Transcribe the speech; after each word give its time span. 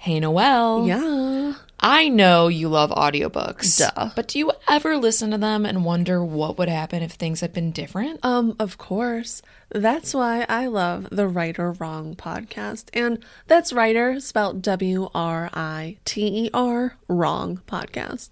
Hey, 0.00 0.18
Noelle. 0.18 0.86
Yeah. 0.86 1.52
I 1.78 2.08
know 2.08 2.48
you 2.48 2.70
love 2.70 2.88
audiobooks. 2.90 3.78
Duh. 3.78 4.08
But 4.16 4.28
do 4.28 4.38
you 4.38 4.50
ever 4.66 4.96
listen 4.96 5.30
to 5.32 5.36
them 5.36 5.66
and 5.66 5.84
wonder 5.84 6.24
what 6.24 6.56
would 6.56 6.70
happen 6.70 7.02
if 7.02 7.12
things 7.12 7.42
had 7.42 7.52
been 7.52 7.70
different? 7.70 8.18
Um, 8.24 8.56
of 8.58 8.78
course. 8.78 9.42
That's 9.68 10.14
why 10.14 10.46
I 10.48 10.68
love 10.68 11.08
the 11.10 11.28
Right 11.28 11.58
or 11.58 11.72
Wrong 11.72 12.16
podcast. 12.16 12.88
And 12.94 13.22
that's 13.46 13.74
writer 13.74 14.20
spelled 14.20 14.62
W 14.62 15.10
R 15.14 15.50
I 15.52 15.98
T 16.06 16.46
E 16.46 16.50
R 16.54 16.96
wrong 17.06 17.60
podcast. 17.68 18.30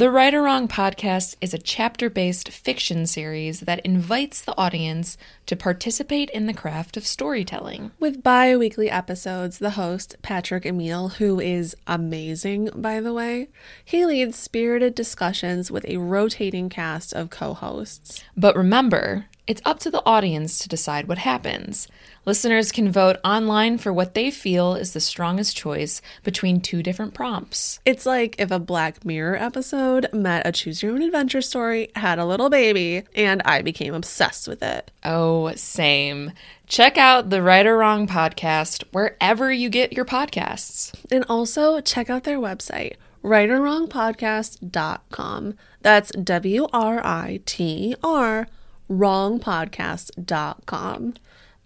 The 0.00 0.10
Right 0.10 0.32
or 0.32 0.40
Wrong 0.40 0.66
podcast 0.66 1.36
is 1.42 1.52
a 1.52 1.58
chapter 1.58 2.08
based 2.08 2.48
fiction 2.48 3.06
series 3.06 3.60
that 3.60 3.84
invites 3.84 4.40
the 4.40 4.56
audience 4.56 5.18
to 5.44 5.56
participate 5.56 6.30
in 6.30 6.46
the 6.46 6.54
craft 6.54 6.96
of 6.96 7.06
storytelling. 7.06 7.90
With 8.00 8.22
bi 8.22 8.56
weekly 8.56 8.90
episodes, 8.90 9.58
the 9.58 9.72
host, 9.72 10.16
Patrick 10.22 10.64
Emile, 10.64 11.08
who 11.08 11.38
is 11.38 11.76
amazing, 11.86 12.70
by 12.74 13.02
the 13.02 13.12
way, 13.12 13.50
he 13.84 14.06
leads 14.06 14.38
spirited 14.38 14.94
discussions 14.94 15.70
with 15.70 15.84
a 15.86 15.98
rotating 15.98 16.70
cast 16.70 17.12
of 17.12 17.28
co 17.28 17.52
hosts. 17.52 18.24
But 18.34 18.56
remember, 18.56 19.26
it's 19.50 19.60
up 19.64 19.80
to 19.80 19.90
the 19.90 20.06
audience 20.06 20.60
to 20.60 20.68
decide 20.68 21.08
what 21.08 21.18
happens. 21.18 21.88
Listeners 22.24 22.70
can 22.70 22.92
vote 22.92 23.16
online 23.24 23.78
for 23.78 23.92
what 23.92 24.14
they 24.14 24.30
feel 24.30 24.76
is 24.76 24.92
the 24.92 25.00
strongest 25.00 25.56
choice 25.56 26.00
between 26.22 26.60
two 26.60 26.84
different 26.84 27.14
prompts. 27.14 27.80
It's 27.84 28.06
like 28.06 28.36
if 28.38 28.52
a 28.52 28.60
Black 28.60 29.04
Mirror 29.04 29.38
episode 29.38 30.08
met 30.12 30.46
a 30.46 30.52
Choose 30.52 30.84
Your 30.84 30.92
Own 30.92 31.02
Adventure 31.02 31.42
story, 31.42 31.90
had 31.96 32.20
a 32.20 32.24
little 32.24 32.48
baby, 32.48 33.02
and 33.16 33.42
I 33.44 33.62
became 33.62 33.92
obsessed 33.92 34.46
with 34.46 34.62
it. 34.62 34.92
Oh, 35.02 35.52
same. 35.56 36.30
Check 36.68 36.96
out 36.96 37.30
the 37.30 37.42
Right 37.42 37.66
or 37.66 37.76
Wrong 37.76 38.06
podcast 38.06 38.84
wherever 38.92 39.52
you 39.52 39.68
get 39.68 39.92
your 39.92 40.04
podcasts. 40.04 40.94
And 41.10 41.24
also 41.28 41.80
check 41.80 42.08
out 42.08 42.22
their 42.22 42.38
website, 42.38 42.94
rightorwrongpodcast.com. 43.24 45.54
That's 45.82 46.12
W 46.12 46.68
R 46.72 47.04
I 47.04 47.40
T 47.44 47.96
R 48.04 48.46
wrongpodcast.com. 48.90 51.14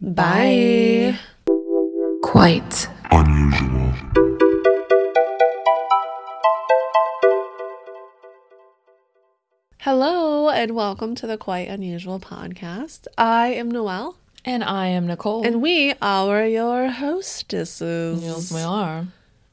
Bye. 0.00 1.18
Quite. 2.22 2.88
unusual. 3.10 3.92
Hello 9.80 10.48
and 10.48 10.74
welcome 10.74 11.14
to 11.16 11.26
the 11.26 11.36
Quite 11.36 11.68
Unusual 11.68 12.18
podcast. 12.18 13.06
I 13.18 13.48
am 13.48 13.70
Noelle 13.70 14.16
And 14.44 14.64
I 14.64 14.86
am 14.88 15.06
Nicole. 15.06 15.46
and 15.46 15.60
we 15.60 15.94
are 16.00 16.46
your 16.46 16.88
hostesses. 16.88 18.22
yes, 18.22 18.52
we 18.52 18.60
are. 18.60 19.06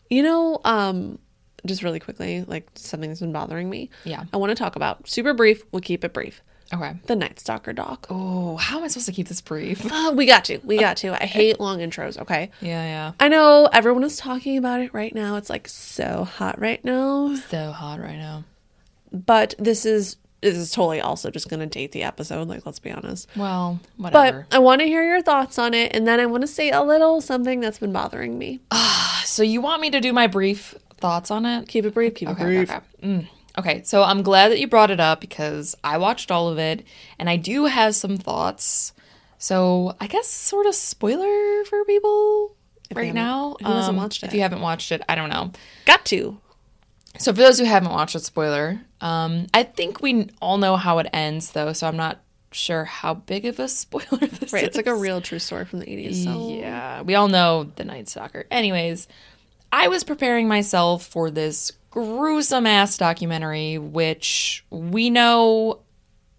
You 0.09 0.23
know, 0.23 0.59
um, 0.63 1.19
just 1.66 1.83
really 1.83 2.00
quickly, 2.00 2.44
like 2.47 2.67
something 2.75 3.09
that's 3.09 3.19
been 3.19 3.33
bothering 3.33 3.69
me. 3.69 3.89
Yeah. 4.06 4.23
I 4.33 4.38
want 4.38 4.52
to 4.52 4.56
talk 4.56 4.75
about 4.75 5.09
super 5.09 5.33
brief. 5.33 5.63
We'll 5.72 5.81
keep 5.81 6.03
it 6.03 6.13
brief. 6.13 6.41
Okay. 6.73 6.94
The 7.08 7.16
Night 7.16 7.39
Stalker 7.39 7.73
doc. 7.73 8.08
Oh, 8.09 8.55
how 8.58 8.77
am 8.77 8.83
I 8.83 8.88
supposed 8.88 9.08
to 9.08 9.11
keep 9.11 9.27
this 9.27 9.41
brief? 9.41 9.86
Uh, 9.91 10.14
we 10.16 10.25
got 10.25 10.45
to. 10.45 10.59
We 10.64 10.78
got 10.78 10.97
to. 10.97 11.22
I 11.22 11.25
hate 11.25 11.59
long 11.59 11.80
intros. 11.80 12.17
Okay. 12.17 12.50
Yeah, 12.61 12.83
yeah. 12.83 13.11
I 13.19 13.28
know 13.28 13.67
everyone 13.73 14.03
is 14.03 14.17
talking 14.17 14.58
about 14.58 14.80
it 14.81 14.94
right 14.94 15.13
now. 15.13 15.36
It's 15.36 15.50
like 15.50 15.67
so 15.67 16.23
hot 16.23 16.59
right 16.59 16.83
now. 16.86 17.36
So 17.36 17.72
hot 17.72 18.00
right 18.00 18.17
now. 18.17 18.45
But 19.11 19.55
this 19.59 19.86
is 19.86 20.16
this 20.41 20.55
is 20.55 20.72
totally 20.72 21.02
also 21.02 21.30
just 21.30 21.50
going 21.50 21.59
to 21.59 21.66
date 21.67 21.91
the 21.91 22.03
episode. 22.03 22.47
Like, 22.47 22.66
let's 22.66 22.80
be 22.80 22.89
honest. 22.91 23.28
Well, 23.35 23.80
whatever. 23.97 24.47
But. 24.50 24.56
I 24.56 24.59
want 24.59 24.81
to 24.81 24.88
hear 24.88 25.03
your 25.03 25.22
thoughts 25.22 25.59
on 25.59 25.73
it, 25.73 25.95
and 25.95 26.08
then 26.08 26.19
I 26.19 26.25
want 26.25 26.41
to 26.41 26.47
say 26.47 26.72
a 26.72 26.81
little 26.81 27.22
something 27.22 27.59
that's 27.59 27.78
been 27.80 27.91
bothering 27.94 28.38
me. 28.39 28.61
so 29.23 29.44
you 29.44 29.61
want 29.61 29.81
me 29.81 29.91
to 29.91 30.00
do 30.00 30.13
my 30.13 30.28
brief 30.28 30.73
thoughts 30.97 31.30
on 31.31 31.45
it? 31.45 31.67
Keep 31.67 31.85
it 31.85 31.94
brief. 31.94 32.16
Keep 32.16 32.30
it 32.30 32.31
Okay, 32.33 32.44
brief. 32.44 32.72
okay. 32.72 32.80
Mm. 33.03 33.28
Okay, 33.62 33.81
so 33.84 34.04
I'm 34.04 34.22
glad 34.23 34.50
that 34.52 34.59
you 34.59 34.67
brought 34.67 34.92
it 34.92 35.00
up 35.00 35.22
because 35.22 35.76
I 35.84 35.98
watched 35.98 36.31
all 36.31 36.50
of 36.50 36.58
it 36.58 36.86
and 37.17 37.30
I 37.30 37.38
do 37.38 37.66
have 37.66 37.96
some 37.96 38.18
thoughts. 38.18 38.94
So 39.38 39.96
I 40.00 40.08
guess 40.08 40.28
sort 40.28 40.66
of 40.66 40.75
spoiler 40.75 41.63
for 41.66 41.84
people 41.85 42.56
right 42.94 43.13
now. 43.13 43.56
who 43.62 43.66
hasn't 43.72 43.96
Um, 43.97 44.03
watched 44.03 44.24
If 44.24 44.34
you 44.34 44.41
haven't 44.41 44.62
watched 44.62 44.91
it, 44.91 45.02
I 45.09 45.16
don't 45.16 45.30
know. 45.30 45.52
Got 45.85 46.06
to. 46.06 46.40
So 47.18 47.34
for 47.34 47.40
those 47.40 47.58
who 47.59 47.66
haven't 47.66 47.91
watched 47.91 48.16
it, 48.16 48.24
spoiler. 48.24 48.81
Um, 49.02 49.47
I 49.53 49.64
think 49.64 50.02
we 50.02 50.30
all 50.41 50.58
know 50.58 50.75
how 50.78 51.00
it 51.00 51.08
ends 51.12 51.52
though, 51.52 51.74
so 51.74 51.88
I'm 51.88 51.97
not 51.97 52.22
sure 52.52 52.85
how 52.85 53.14
big 53.16 53.46
of 53.46 53.59
a 53.59 53.68
spoiler 53.84 54.28
this 54.28 54.53
Right. 54.53 54.64
is. 54.64 54.68
It's 54.69 54.78
like 54.78 54.88
a 54.88 54.96
real 54.96 55.22
true 55.22 55.40
story 55.40 55.66
from 55.66 55.80
the 55.80 55.85
80s. 55.88 56.24
So. 56.24 56.50
Yeah, 56.50 57.02
we 57.02 57.16
all 57.16 57.28
know 57.28 57.72
the 57.75 57.84
Night 57.84 58.08
Stalker. 58.09 58.46
Anyways, 58.52 59.08
I 59.72 59.88
was 59.88 60.04
preparing 60.04 60.48
myself 60.48 61.06
for 61.06 61.32
this 61.32 61.72
gruesome 61.90 62.66
ass 62.68 62.98
documentary, 62.98 63.78
which 63.78 64.66
we 64.70 65.09
know 65.09 65.80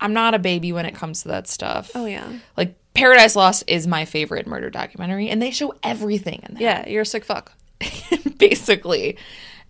I'm 0.01 0.13
not 0.13 0.35
a 0.35 0.39
baby 0.39 0.73
when 0.73 0.87
it 0.87 0.95
comes 0.95 1.23
to 1.23 1.29
that 1.29 1.49
stuff. 1.49 1.91
Oh, 1.95 2.07
yeah. 2.07 2.31
Like 2.57 2.75
Paradise 2.95 3.37
Lost 3.37 3.65
is 3.67 3.87
my 3.87 4.05
favorite 4.05 4.47
murder 4.47 4.69
documentary, 4.71 5.29
and 5.29 5.41
they 5.41 5.51
show 5.51 5.75
everything 5.83 6.43
in 6.49 6.55
there, 6.55 6.63
Yeah. 6.63 6.89
You're 6.89 7.03
a 7.03 7.07
sick 7.07 7.25
fuck. 7.25 7.53
basically. 8.39 9.17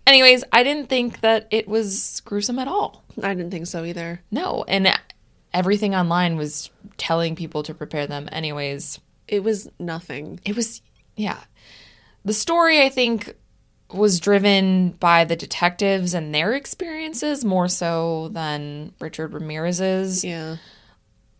Anyways, 0.05 0.43
I 0.51 0.63
didn't 0.63 0.89
think 0.89 1.21
that 1.21 1.47
it 1.51 1.67
was 1.67 2.21
gruesome 2.25 2.59
at 2.59 2.67
all. 2.67 3.03
I 3.21 3.33
didn't 3.33 3.51
think 3.51 3.67
so 3.67 3.85
either. 3.85 4.21
No, 4.31 4.65
and 4.67 4.91
everything 5.53 5.95
online 5.95 6.35
was 6.35 6.69
telling 6.97 7.35
people 7.35 7.63
to 7.63 7.73
prepare 7.73 8.07
them. 8.07 8.27
Anyways, 8.31 8.99
It 9.27 9.43
was 9.43 9.69
nothing. 9.79 10.39
it 10.43 10.55
was 10.55 10.81
yeah 11.15 11.37
the 12.25 12.33
story 12.33 12.81
i 12.81 12.89
think 12.89 13.35
was 13.93 14.19
driven 14.19 14.89
by 14.99 15.23
the 15.23 15.35
detectives 15.35 16.13
and 16.13 16.33
their 16.33 16.53
experiences 16.53 17.45
more 17.45 17.67
so 17.67 18.29
than 18.29 18.93
richard 18.99 19.33
ramirez's 19.33 20.23
Yeah. 20.23 20.57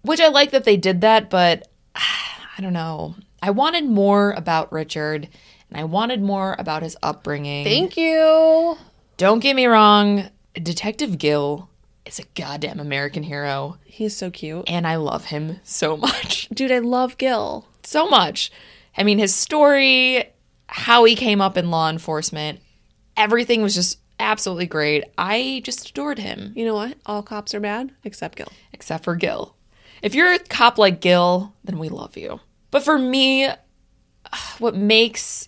which 0.03 0.19
i 0.19 0.27
like 0.27 0.51
that 0.51 0.63
they 0.63 0.77
did 0.77 1.01
that 1.01 1.29
but 1.29 1.67
i 1.95 2.61
don't 2.61 2.73
know 2.73 3.15
i 3.41 3.49
wanted 3.51 3.85
more 3.85 4.31
about 4.31 4.71
richard 4.71 5.27
and 5.69 5.79
i 5.79 5.83
wanted 5.83 6.21
more 6.21 6.55
about 6.59 6.83
his 6.83 6.95
upbringing 7.01 7.63
Thank 7.65 7.97
you. 7.97 8.77
don't 9.17 9.39
get 9.39 9.55
me 9.55 9.65
wrong 9.65 10.29
detective 10.53 11.17
gil 11.17 11.69
is 12.05 12.19
a 12.19 12.23
goddamn 12.35 12.79
american 12.79 13.23
hero 13.23 13.77
He's 13.85 14.15
so 14.15 14.29
cute. 14.31 14.65
and 14.67 14.85
i 14.85 14.95
love 14.97 15.25
him 15.25 15.59
so 15.63 15.97
much 16.07 16.49
Dude, 16.53 16.71
I 16.71 16.79
love 16.79 17.17
Gil. 17.17 17.67
so 17.83 18.07
much. 18.07 18.51
I 18.95 19.01
mean, 19.03 19.17
his 19.17 19.33
story, 19.33 20.25
how 20.75 21.03
he 21.03 21.13
came 21.13 21.39
up 21.39 21.55
in 21.55 21.69
law 21.69 21.87
enforcement, 21.87 22.59
everything 23.15 23.61
was 23.61 23.75
just 23.75 23.99
absolutely 24.19 24.65
great. 24.65 25.03
I 25.19 25.61
just 25.63 25.91
adored 25.91 26.17
him, 26.17 26.51
You 26.55 26.65
know 26.65 26.73
what? 26.73 26.97
All 27.05 27.21
cops 27.21 27.53
are 27.53 27.59
bad 27.59 27.91
except 28.03 28.37
Gil. 28.37 28.51
except 28.73 29.03
for 29.03 29.15
Gil. 29.15 29.55
If 30.01 30.15
you're 30.15 30.31
a 30.33 30.39
cop 30.39 30.79
like 30.79 30.99
Gil, 30.99 31.53
then 31.63 31.77
we 31.77 31.89
love 31.89 32.17
you. 32.17 32.39
But 32.71 32.83
for 32.83 32.97
me, 32.97 33.49
what 34.57 34.75
makes 34.75 35.47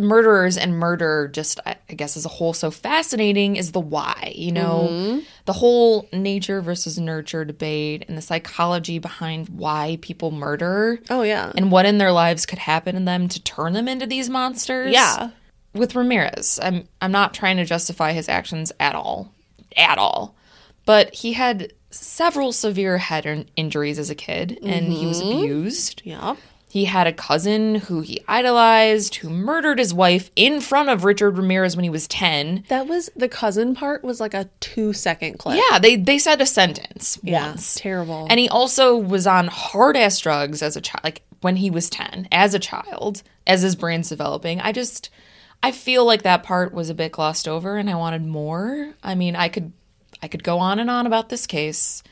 murderers 0.00 0.56
and 0.56 0.78
murder 0.78 1.28
just 1.32 1.60
I 1.66 1.76
guess 1.94 2.16
as 2.16 2.24
a 2.24 2.28
whole 2.28 2.52
so 2.52 2.70
fascinating 2.70 3.56
is 3.56 3.72
the 3.72 3.80
why, 3.80 4.32
you 4.34 4.52
know, 4.52 4.88
mm-hmm. 4.90 5.18
the 5.44 5.52
whole 5.52 6.08
nature 6.12 6.60
versus 6.60 6.98
nurture 6.98 7.44
debate 7.44 8.04
and 8.08 8.16
the 8.16 8.22
psychology 8.22 8.98
behind 8.98 9.48
why 9.48 9.98
people 10.00 10.30
murder 10.30 10.98
Oh, 11.10 11.22
yeah. 11.22 11.52
and 11.56 11.70
what 11.70 11.86
in 11.86 11.98
their 11.98 12.12
lives 12.12 12.46
could 12.46 12.58
happen 12.58 12.94
to 12.94 13.00
them 13.00 13.28
to 13.28 13.42
turn 13.42 13.72
them 13.72 13.88
into 13.88 14.06
these 14.06 14.28
monsters. 14.28 14.92
Yeah. 14.92 15.30
With 15.72 15.94
Ramirez, 15.94 16.58
I'm 16.62 16.88
I'm 17.00 17.12
not 17.12 17.34
trying 17.34 17.56
to 17.58 17.64
justify 17.64 18.12
his 18.12 18.28
actions 18.28 18.72
at 18.80 18.94
all. 18.94 19.32
At 19.76 19.98
all. 19.98 20.34
But 20.84 21.14
he 21.14 21.34
had 21.34 21.72
several 21.90 22.52
severe 22.52 22.98
head 22.98 23.50
injuries 23.56 23.98
as 23.98 24.10
a 24.10 24.14
kid 24.14 24.58
and 24.62 24.92
he 24.92 25.06
was 25.06 25.22
mm-hmm. 25.22 25.38
abused. 25.38 26.02
Yep. 26.04 26.38
He 26.70 26.84
had 26.84 27.08
a 27.08 27.12
cousin 27.12 27.74
who 27.74 28.00
he 28.00 28.22
idolized 28.28 29.16
who 29.16 29.28
murdered 29.28 29.80
his 29.80 29.92
wife 29.92 30.30
in 30.36 30.60
front 30.60 30.88
of 30.88 31.04
Richard 31.04 31.36
Ramirez 31.36 31.74
when 31.74 31.82
he 31.82 31.90
was 31.90 32.06
10. 32.06 32.64
That 32.68 32.86
was 32.86 33.10
the 33.16 33.28
cousin 33.28 33.74
part 33.74 34.04
was 34.04 34.20
like 34.20 34.34
a 34.34 34.48
two 34.60 34.92
second 34.92 35.38
clip. 35.38 35.58
Yeah, 35.70 35.80
they 35.80 35.96
they 35.96 36.18
said 36.18 36.40
a 36.40 36.46
sentence 36.46 37.18
Yeah. 37.24 37.48
once. 37.48 37.74
Terrible. 37.74 38.28
And 38.30 38.38
he 38.38 38.48
also 38.48 38.96
was 38.96 39.26
on 39.26 39.48
hard 39.48 39.96
ass 39.96 40.18
drugs 40.20 40.62
as 40.62 40.76
a 40.76 40.80
child, 40.80 41.02
like 41.02 41.22
when 41.40 41.56
he 41.56 41.70
was 41.70 41.90
10, 41.90 42.28
as 42.30 42.54
a 42.54 42.58
child, 42.60 43.22
as 43.48 43.62
his 43.62 43.74
brain's 43.74 44.08
developing. 44.08 44.60
I 44.60 44.70
just, 44.72 45.10
I 45.62 45.72
feel 45.72 46.04
like 46.04 46.22
that 46.22 46.42
part 46.44 46.72
was 46.72 46.88
a 46.88 46.94
bit 46.94 47.10
glossed 47.12 47.48
over 47.48 47.78
and 47.78 47.90
I 47.90 47.94
wanted 47.96 48.24
more. 48.26 48.94
I 49.02 49.14
mean, 49.16 49.34
I 49.34 49.48
could, 49.48 49.72
I 50.22 50.28
could 50.28 50.44
go 50.44 50.58
on 50.58 50.78
and 50.78 50.88
on 50.90 51.06
about 51.06 51.30
this 51.30 51.46
case, 51.46 52.02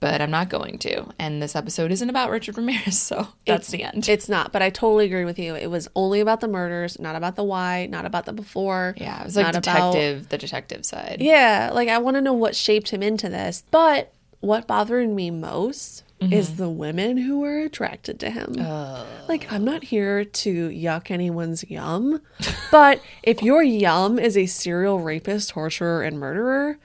but 0.00 0.20
I'm 0.20 0.30
not 0.30 0.48
going 0.48 0.78
to. 0.78 1.06
And 1.18 1.42
this 1.42 1.56
episode 1.56 1.90
isn't 1.90 2.08
about 2.08 2.30
Richard 2.30 2.56
Ramirez, 2.56 2.98
so 3.02 3.28
that's 3.46 3.68
the 3.68 3.82
end. 3.82 4.08
It's 4.08 4.28
not, 4.28 4.52
but 4.52 4.62
I 4.62 4.70
totally 4.70 5.06
agree 5.06 5.24
with 5.24 5.38
you. 5.38 5.54
It 5.54 5.68
was 5.68 5.88
only 5.94 6.20
about 6.20 6.40
the 6.40 6.48
murders, 6.48 6.98
not 6.98 7.16
about 7.16 7.36
the 7.36 7.44
why, 7.44 7.86
not 7.86 8.04
about 8.04 8.26
the 8.26 8.32
before. 8.32 8.94
yeah, 8.96 9.20
it 9.20 9.24
was 9.24 9.36
like 9.36 9.46
not 9.46 9.56
about- 9.56 9.92
detective, 9.92 10.28
the 10.28 10.38
detective 10.38 10.84
side. 10.84 11.18
Yeah, 11.20 11.70
like 11.72 11.88
I 11.88 11.98
want 11.98 12.16
to 12.16 12.20
know 12.20 12.34
what 12.34 12.54
shaped 12.54 12.90
him 12.90 13.02
into 13.02 13.28
this. 13.28 13.64
But 13.70 14.12
what 14.40 14.66
bothered 14.66 15.08
me 15.08 15.30
most 15.30 16.04
is 16.20 16.48
mm-hmm. 16.48 16.56
the 16.56 16.68
women 16.68 17.16
who 17.16 17.40
were 17.40 17.60
attracted 17.60 18.18
to 18.20 18.30
him. 18.30 18.56
Oh. 18.58 19.06
like, 19.28 19.50
I'm 19.52 19.64
not 19.64 19.84
here 19.84 20.24
to 20.24 20.68
yuck 20.68 21.10
anyone's 21.10 21.68
yum, 21.70 22.20
but 22.70 23.00
if 23.22 23.42
your 23.42 23.62
yum 23.62 24.18
is 24.18 24.36
a 24.36 24.46
serial 24.46 25.00
rapist, 25.00 25.50
torturer, 25.50 26.02
and 26.02 26.18
murderer, 26.18 26.78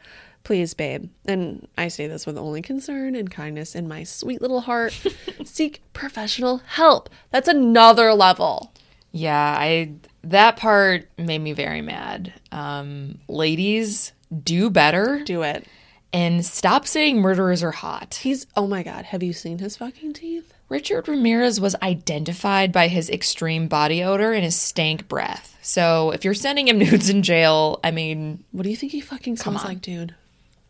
please, 0.43 0.73
babe, 0.73 1.09
and 1.25 1.67
I 1.77 1.87
say 1.87 2.07
this 2.07 2.25
with 2.25 2.37
only 2.37 2.61
concern 2.61 3.15
and 3.15 3.29
kindness 3.31 3.75
in 3.75 3.87
my 3.87 4.03
sweet 4.03 4.41
little 4.41 4.61
heart, 4.61 4.93
seek 5.45 5.81
professional 5.93 6.57
help. 6.65 7.09
That's 7.31 7.47
another 7.47 8.13
level. 8.13 8.71
Yeah, 9.11 9.55
I 9.57 9.91
that 10.23 10.57
part 10.57 11.07
made 11.17 11.39
me 11.39 11.53
very 11.53 11.81
mad. 11.81 12.33
Um, 12.51 13.19
ladies, 13.27 14.11
do 14.43 14.69
better 14.69 15.21
Do 15.25 15.43
it. 15.43 15.65
and 16.11 16.45
stop 16.45 16.87
saying 16.87 17.19
murderers 17.21 17.61
are 17.61 17.71
hot. 17.71 18.15
He's, 18.23 18.47
oh 18.55 18.65
my 18.67 18.83
God, 18.83 19.05
have 19.05 19.21
you 19.21 19.33
seen 19.33 19.59
his 19.59 19.77
fucking 19.77 20.13
teeth? 20.13 20.53
Richard 20.69 21.07
Ramirez 21.07 21.59
was 21.61 21.75
identified 21.83 22.71
by 22.71 22.87
his 22.87 23.09
extreme 23.09 23.67
body 23.67 24.01
odor 24.03 24.31
and 24.33 24.43
his 24.43 24.55
stank 24.55 25.07
breath. 25.07 25.55
So 25.61 26.09
if 26.11 26.25
you're 26.25 26.33
sending 26.33 26.67
him 26.67 26.79
nudes 26.79 27.09
in 27.09 27.21
jail, 27.21 27.79
I 27.83 27.91
mean, 27.91 28.43
What 28.51 28.63
do 28.63 28.69
you 28.69 28.75
think 28.75 28.91
he 28.91 29.01
fucking 29.01 29.37
smells 29.37 29.63
like, 29.63 29.81
dude? 29.81 30.15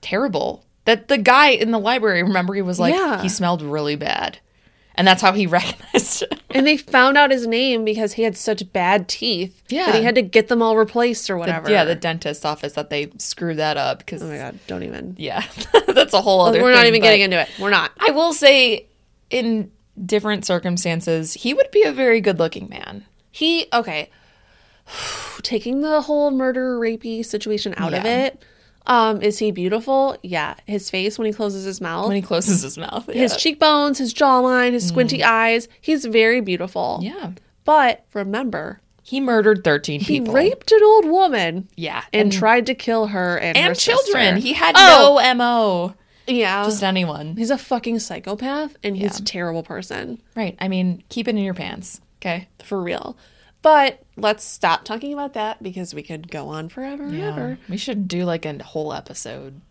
Terrible. 0.03 0.65
That 0.85 1.07
the 1.07 1.17
guy 1.17 1.49
in 1.49 1.71
the 1.71 1.79
library, 1.79 2.21
remember, 2.23 2.53
he 2.53 2.61
was 2.61 2.79
like, 2.79 2.93
Yeah. 2.93 3.21
he 3.21 3.29
smelled 3.29 3.61
really 3.61 3.95
bad. 3.95 4.37
And 4.95 5.07
that's 5.07 5.21
how 5.23 5.31
he 5.31 5.47
recognized 5.47 6.21
him. 6.23 6.37
And 6.51 6.67
they 6.67 6.77
found 6.77 7.17
out 7.17 7.31
his 7.31 7.47
name 7.47 7.83
because 7.83 8.13
he 8.13 8.21
had 8.23 8.37
such 8.37 8.71
bad 8.73 9.07
teeth 9.07 9.63
Yeah. 9.69 9.87
that 9.87 9.95
he 9.95 10.03
had 10.03 10.13
to 10.15 10.21
get 10.21 10.49
them 10.49 10.61
all 10.61 10.77
replaced 10.77 11.29
or 11.29 11.37
whatever. 11.37 11.71
Yeah, 11.71 11.83
the 11.85 11.95
dentist 11.95 12.45
office 12.45 12.73
that 12.73 12.89
they 12.91 13.11
screwed 13.17 13.57
that 13.57 13.77
up 13.77 13.99
because, 13.99 14.21
oh 14.21 14.27
my 14.27 14.37
god, 14.37 14.59
don't 14.67 14.83
even. 14.83 15.15
yeah, 15.17 15.43
that's 15.87 16.13
a 16.13 16.21
whole 16.21 16.41
other 16.41 16.61
We're 16.61 16.71
not 16.71 16.79
thing, 16.81 16.89
even 16.89 17.01
getting 17.01 17.21
into 17.21 17.39
it. 17.41 17.49
We're 17.59 17.69
not. 17.71 17.91
I 17.99 18.11
will 18.11 18.33
say, 18.33 18.85
in 19.31 19.71
different 20.05 20.45
circumstances, 20.45 21.33
he 21.33 21.53
would 21.53 21.71
be 21.71 21.83
a 21.83 21.91
very 21.91 22.19
good 22.21 22.37
looking 22.37 22.67
man. 22.69 23.05
He 23.31 23.65
okay. 23.73 24.09
Taking 25.41 25.81
the 25.81 26.01
whole 26.01 26.29
murder 26.31 26.77
rapey 26.79 27.25
situation 27.25 27.73
out 27.77 27.93
of 27.93 28.05
it. 28.05 28.43
Um, 28.85 29.21
is 29.21 29.39
he 29.39 29.51
beautiful? 29.51 30.17
Yeah. 30.23 30.55
His 30.65 30.89
face 30.89 31.17
when 31.17 31.25
he 31.25 31.33
closes 31.33 31.63
his 31.63 31.79
mouth, 31.79 32.07
When 32.07 32.15
he 32.17 32.21
closes 32.21 32.61
his 32.63 32.77
mouth. 32.77 33.07
his 33.07 33.37
cheekbones, 33.37 33.97
his 33.97 34.13
jawline, 34.13 34.73
his 34.73 34.87
squinty 34.87 35.23
eyes. 35.23 35.67
He's 35.79 36.03
very 36.05 36.41
beautiful. 36.41 36.99
yeah. 37.01 37.31
But 37.65 38.03
remember, 38.13 38.81
He 39.03 39.19
murdered 39.21 39.63
13 39.63 39.99
he 40.01 40.05
people. 40.19 40.33
He 40.35 40.49
raped 40.49 40.71
an 40.71 40.81
old 40.83 41.05
woman 41.05 41.69
Yeah. 41.77 42.03
and, 42.11 42.31
tried 42.31 42.65
to 42.67 42.75
kill 42.75 43.07
her 43.07 43.37
and, 43.37 43.57
her 43.57 43.73
children. 43.73 44.35
sister. 44.35 44.35
He 44.47 44.53
had 44.53 44.75
Oh. 44.77 45.17
no 45.21 45.33
MO. 45.33 45.93
yeah. 46.27 46.63
Just 46.65 46.83
anyone. 46.83 47.35
He's 47.37 47.49
a 47.51 47.57
fucking 47.57 47.99
psychopath 47.99 48.75
and 48.83 48.95
he's 48.97 49.19
a 49.19 49.23
terrible 49.23 49.63
person. 49.63 50.21
Right. 50.35 50.55
I 50.59 50.67
mean, 50.67 51.03
keep 51.09 51.27
it 51.29 51.35
in 51.35 51.43
your 51.43 51.53
pants. 51.53 52.01
Okay. 52.21 52.47
For 52.63 52.81
real. 52.81 53.15
But 53.63 54.03
let's 54.17 54.43
stop 54.43 54.83
talking 54.83 55.13
about 55.13 55.33
that 55.33 55.63
because 55.63 55.95
we 55.95 56.03
could 56.03 56.29
go 56.29 56.49
on 56.49 56.69
forever 56.69 57.05
and 57.05 57.21
ever. 57.21 57.57
We 57.69 57.77
should 57.77 58.07
do 58.07 58.25
like 58.25 58.45
a 58.45 58.61
whole 58.61 58.93
episode 58.93 59.61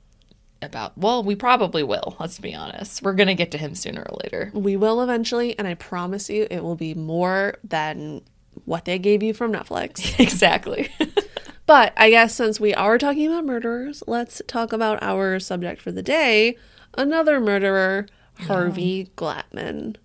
about, 0.62 0.96
well, 0.96 1.22
we 1.22 1.36
probably 1.36 1.82
will. 1.82 2.16
Let's 2.18 2.40
be 2.40 2.54
honest. 2.54 3.02
We're 3.02 3.12
going 3.12 3.28
to 3.28 3.34
get 3.34 3.50
to 3.50 3.58
him 3.58 3.74
sooner 3.74 4.02
or 4.02 4.16
later. 4.24 4.50
We 4.54 4.76
will 4.78 5.02
eventually, 5.02 5.58
and 5.58 5.68
I 5.68 5.74
promise 5.74 6.30
you 6.30 6.46
it 6.50 6.64
will 6.64 6.74
be 6.74 6.94
more 6.94 7.58
than 7.62 8.22
what 8.64 8.86
they 8.86 8.98
gave 8.98 9.22
you 9.22 9.34
from 9.34 9.52
Netflix. 9.52 10.18
exactly. 10.18 10.88
but 11.66 11.92
I 11.94 12.08
guess 12.08 12.34
since 12.34 12.58
we 12.58 12.72
are 12.72 12.96
talking 12.96 13.26
about 13.26 13.44
murderers, 13.44 14.02
let's 14.06 14.40
talk 14.46 14.72
about 14.72 15.02
our 15.02 15.38
subject 15.38 15.82
for 15.82 15.92
the 15.92 16.02
day 16.02 16.56
another 16.94 17.40
murderer, 17.40 18.06
Harvey 18.40 19.10
Glatman. 19.16 19.96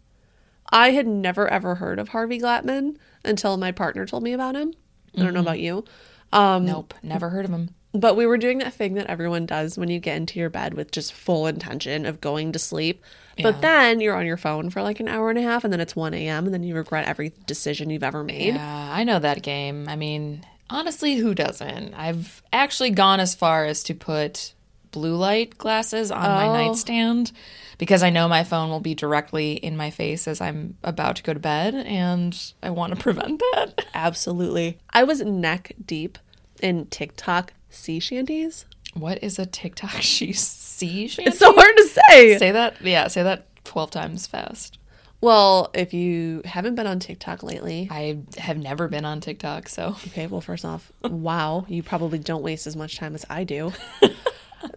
I 0.70 0.92
had 0.92 1.08
never 1.08 1.48
ever 1.48 1.76
heard 1.76 2.00
of 2.00 2.10
Harvey 2.10 2.40
Glatman 2.40 2.98
until 3.26 3.58
my 3.58 3.72
partner 3.72 4.06
told 4.06 4.24
me 4.24 4.34
about 4.34 4.56
him. 4.56 4.74
I 5.18 5.24
don't 5.24 5.34
know 5.34 5.40
about 5.42 5.60
you. 5.60 5.84
Um, 6.32 6.66
nope. 6.66 6.94
Never 7.02 7.30
heard 7.30 7.46
of 7.46 7.52
him. 7.52 7.70
But 7.94 8.16
we 8.16 8.26
were 8.28 8.38
doing 8.38 8.60
that 8.60 8.74
thing 8.74 8.94
that 8.96 9.08
everyone 9.08 9.46
does 9.48 9.78
when 9.78 9.90
you 9.90 10.00
get 10.00 10.18
into 10.18 10.40
your 10.40 10.50
bed 10.50 10.76
with 10.76 10.92
just 10.92 11.14
full 11.14 11.48
intention 11.48 12.06
of 12.06 12.22
going 12.22 12.52
to 12.52 12.60
sleep. 12.60 13.04
But 13.42 13.56
Yeah. 13.56 13.62
then 13.62 14.02
you're 14.02 14.16
on 14.16 14.26
your 14.28 14.38
phone 14.38 14.70
for 14.70 14.82
like 14.84 15.00
an 15.00 15.08
hour 15.08 15.30
and 15.30 15.40
a 15.40 15.42
half, 15.42 15.64
and 15.64 15.72
then 15.74 15.80
it's 15.80 15.96
1 15.96 16.14
a.m., 16.14 16.46
and 16.46 16.54
then 16.54 16.64
you 16.64 16.76
regret 16.76 17.08
every 17.08 17.32
decision 17.48 17.90
you've 17.90 18.04
ever 18.04 18.24
made. 18.24 18.56
Yeah, 18.56 18.90
I 18.94 19.04
know 19.04 19.18
that 19.20 19.42
game. 19.42 19.88
I 19.88 19.96
mean, 19.96 20.46
honestly, 20.70 21.16
who 21.16 21.34
doesn't? 21.34 21.94
I've 21.96 22.44
actually 22.54 22.92
gone 22.92 23.20
as 23.20 23.34
far 23.34 23.66
as 23.66 23.82
to 23.84 23.96
put 23.96 24.54
blue 24.92 25.16
light 25.16 25.58
glasses 25.58 26.12
on 26.12 26.22
my 26.22 26.48
Oh. 26.48 26.54
nightstand 26.54 27.32
because 27.78 28.04
I 28.04 28.10
know 28.10 28.28
my 28.28 28.44
phone 28.44 28.70
will 28.70 28.80
be 28.80 28.96
directly 28.96 29.54
in 29.54 29.78
my 29.78 29.90
face 29.90 30.28
as 30.28 30.42
I'm 30.42 30.78
about 30.84 31.18
to 31.18 31.24
go 31.24 31.34
to 31.34 31.40
bed 31.40 31.76
and 31.76 32.54
I 32.64 32.70
want 32.70 32.96
to 32.96 33.00
prevent 33.02 33.40
that. 33.40 33.86
Absolutely. 33.94 34.80
I 34.90 35.04
was 35.04 35.22
neck 35.22 35.74
deep 35.86 36.18
in 36.62 36.88
TikTok 36.88 37.54
sea 37.70 38.00
shanties. 38.00 38.66
What 38.94 39.24
is 39.24 39.38
a 39.38 39.46
TikTok 39.46 39.92
she 40.02 40.34
sea 40.34 41.08
shanty? 41.08 41.30
It's 41.30 41.40
so 41.40 41.54
hard 41.54 41.78
to 41.78 41.84
say. 41.84 42.38
Say 42.38 42.52
that. 42.52 42.82
Yeah, 42.82 43.08
say 43.08 43.24
that 43.24 43.48
12 43.66 43.92
times 43.92 44.28
fast. 44.28 44.78
Well, 45.20 45.72
if 45.74 45.96
you 45.96 46.44
haven't 46.46 46.76
been 46.76 46.86
on 46.86 47.00
TikTok 47.00 47.42
lately, 47.42 47.88
I 47.90 48.20
have 48.38 48.58
never 48.58 48.88
been 48.88 49.04
on 49.04 49.20
TikTok, 49.20 49.68
so 49.68 49.96
Okay, 50.08 50.28
well, 50.28 50.42
first 50.42 50.64
off, 50.64 50.92
wow, 51.04 51.66
you 51.68 51.82
probably 51.82 52.20
don't 52.20 52.44
waste 52.44 52.68
as 52.68 52.76
much 52.76 52.98
time 52.98 53.16
as 53.16 53.26
I 53.28 53.44
do. 53.44 53.74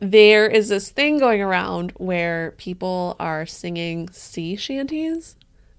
There 0.00 0.46
is 0.46 0.68
this 0.68 0.90
thing 0.90 1.18
going 1.18 1.40
around 1.40 1.92
where 1.96 2.52
people 2.58 3.16
are 3.18 3.46
singing 3.46 4.08
sea 4.10 4.56
shanties, 4.56 5.36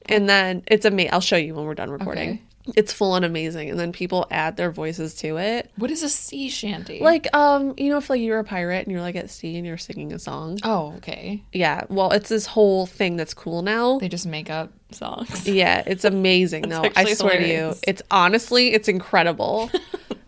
and 0.07 0.29
then 0.29 0.63
it's 0.67 0.85
amazing. 0.85 1.13
I'll 1.13 1.21
show 1.21 1.37
you 1.37 1.55
when 1.55 1.65
we're 1.65 1.75
done 1.75 1.89
recording. 1.91 2.29
Okay. 2.29 2.41
It's 2.75 2.93
full 2.93 3.15
and 3.15 3.25
amazing, 3.25 3.71
and 3.71 3.79
then 3.79 3.91
people 3.91 4.27
add 4.29 4.55
their 4.55 4.69
voices 4.69 5.15
to 5.15 5.37
it. 5.37 5.71
what 5.77 5.89
is 5.89 6.03
a 6.03 6.09
sea 6.09 6.47
shanty? 6.47 6.99
Like, 6.99 7.27
um, 7.35 7.73
you 7.75 7.89
know, 7.89 7.97
if 7.97 8.07
like 8.07 8.21
you're 8.21 8.37
a 8.37 8.43
pirate 8.43 8.85
and 8.85 8.91
you're 8.91 9.01
like 9.01 9.15
at 9.15 9.31
sea 9.31 9.57
and 9.57 9.65
you're 9.65 9.79
singing 9.79 10.13
a 10.13 10.19
song. 10.19 10.59
oh, 10.63 10.93
okay. 10.97 11.43
Yeah, 11.53 11.85
well, 11.89 12.11
it's 12.11 12.29
this 12.29 12.45
whole 12.45 12.85
thing 12.85 13.17
that's 13.17 13.33
cool 13.33 13.63
now. 13.63 13.97
They 13.97 14.09
just 14.09 14.27
make 14.27 14.51
up 14.51 14.71
songs. 14.91 15.47
Yeah, 15.47 15.81
it's 15.87 16.05
amazing 16.05 16.61
though. 16.69 16.85
I 16.95 17.13
swear 17.13 17.39
to 17.39 17.47
you. 17.47 17.73
It's 17.87 18.03
honestly, 18.11 18.73
it's 18.73 18.87
incredible. 18.87 19.71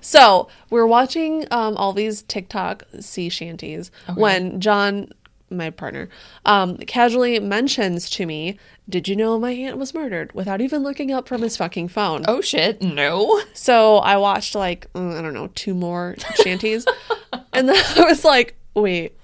so 0.03 0.47
we're 0.69 0.85
watching 0.85 1.45
um, 1.49 1.75
all 1.77 1.93
these 1.93 2.21
TikTok 2.23 2.83
sea 2.99 3.29
shanties 3.29 3.89
when 4.15 4.59
John, 4.59 5.09
my 5.49 5.69
partner, 5.69 6.09
um, 6.45 6.77
casually 6.77 7.39
mentions 7.39 8.09
to 8.11 8.25
me, 8.25 8.59
Did 8.89 9.07
you 9.07 9.15
know 9.15 9.39
my 9.39 9.51
aunt 9.51 9.77
was 9.77 9.93
murdered? 9.93 10.31
without 10.33 10.59
even 10.61 10.83
looking 10.83 11.11
up 11.11 11.27
from 11.27 11.41
his 11.41 11.55
fucking 11.57 11.87
phone. 11.87 12.25
Oh 12.27 12.41
shit, 12.41 12.81
no. 12.81 13.41
So 13.53 13.97
I 13.97 14.17
watched 14.17 14.55
like, 14.55 14.91
mm, 14.93 15.17
I 15.17 15.21
don't 15.21 15.33
know, 15.33 15.47
two 15.55 15.73
more 15.73 16.15
shanties. 16.43 16.85
and 17.53 17.69
then 17.69 17.83
I 17.97 18.01
was 18.03 18.25
like, 18.25 18.55
Wait, 18.75 19.17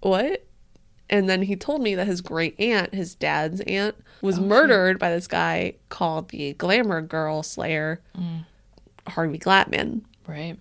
what? 0.00 0.44
And 1.10 1.28
then 1.28 1.42
he 1.42 1.56
told 1.56 1.80
me 1.80 1.94
that 1.94 2.06
his 2.06 2.20
great 2.20 2.58
aunt, 2.60 2.92
his 2.94 3.14
dad's 3.14 3.60
aunt, 3.62 3.94
was 4.20 4.38
murdered 4.40 4.98
by 4.98 5.10
this 5.10 5.26
guy 5.26 5.74
called 5.88 6.28
the 6.30 6.52
Glamour 6.54 7.00
Girl 7.02 7.42
Slayer, 7.42 8.00
Harvey 9.08 9.38
Glatman. 9.38 10.02
Right. 10.26 10.58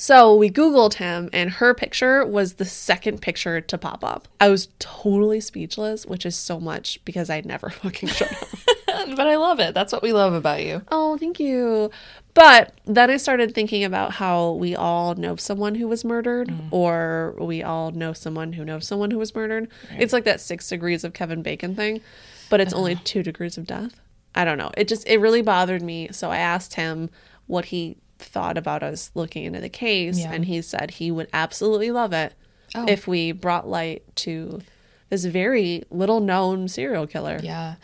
So 0.00 0.34
we 0.34 0.50
Googled 0.50 0.94
him, 0.94 1.28
and 1.32 1.50
her 1.50 1.74
picture 1.74 2.24
was 2.24 2.54
the 2.54 2.64
second 2.64 3.20
picture 3.20 3.60
to 3.60 3.76
pop 3.76 4.02
up. 4.02 4.28
I 4.40 4.48
was 4.48 4.68
totally 4.78 5.40
speechless, 5.40 6.06
which 6.06 6.24
is 6.24 6.36
so 6.36 6.58
much 6.58 7.04
because 7.04 7.28
I 7.28 7.42
never 7.42 7.68
fucking 7.70 8.08
showed 8.08 8.32
up. 8.32 8.48
but 9.16 9.26
I 9.26 9.36
love 9.36 9.60
it. 9.60 9.74
That's 9.74 9.92
what 9.92 10.02
we 10.02 10.14
love 10.14 10.32
about 10.32 10.62
you. 10.62 10.80
Oh, 10.90 11.18
thank 11.18 11.38
you. 11.38 11.90
But 12.32 12.72
then 12.86 13.10
I 13.10 13.18
started 13.18 13.54
thinking 13.54 13.84
about 13.84 14.12
how 14.12 14.52
we 14.52 14.74
all 14.74 15.16
know 15.16 15.36
someone 15.36 15.74
who 15.74 15.86
was 15.86 16.02
murdered, 16.02 16.48
mm. 16.48 16.68
or 16.70 17.34
we 17.38 17.62
all 17.62 17.90
know 17.90 18.14
someone 18.14 18.54
who 18.54 18.64
knows 18.64 18.86
someone 18.86 19.10
who 19.10 19.18
was 19.18 19.34
murdered. 19.34 19.68
It's 19.98 20.14
like 20.14 20.24
that 20.24 20.40
six 20.40 20.68
degrees 20.68 21.04
of 21.04 21.12
Kevin 21.12 21.42
Bacon 21.42 21.74
thing, 21.74 22.00
but 22.48 22.60
it's 22.60 22.72
only 22.72 22.92
uh-huh. 22.92 23.02
two 23.04 23.22
degrees 23.22 23.58
of 23.58 23.66
death. 23.66 24.00
I 24.34 24.44
don't 24.44 24.58
know. 24.58 24.70
It 24.76 24.88
just, 24.88 25.06
it 25.06 25.18
really 25.18 25.42
bothered 25.42 25.82
me. 25.82 26.08
So 26.12 26.30
I 26.30 26.38
asked 26.38 26.74
him 26.74 27.10
what 27.50 27.66
he 27.66 27.96
thought 28.18 28.56
about 28.58 28.82
us 28.82 29.10
looking 29.14 29.44
into 29.44 29.60
the 29.60 29.68
case, 29.68 30.18
Yeah. 30.20 30.32
and 30.32 30.44
he 30.44 30.62
said 30.62 30.92
he 30.92 31.10
would 31.10 31.28
absolutely 31.32 31.90
love 31.90 32.12
it 32.12 32.34
Oh. 32.74 32.84
if 32.88 33.08
we 33.08 33.32
brought 33.32 33.66
light 33.68 34.02
to 34.16 34.60
this 35.08 35.24
very 35.24 35.82
little 35.90 36.20
known 36.20 36.68
serial 36.68 37.06
killer. 37.06 37.40
Yeah. 37.42 37.74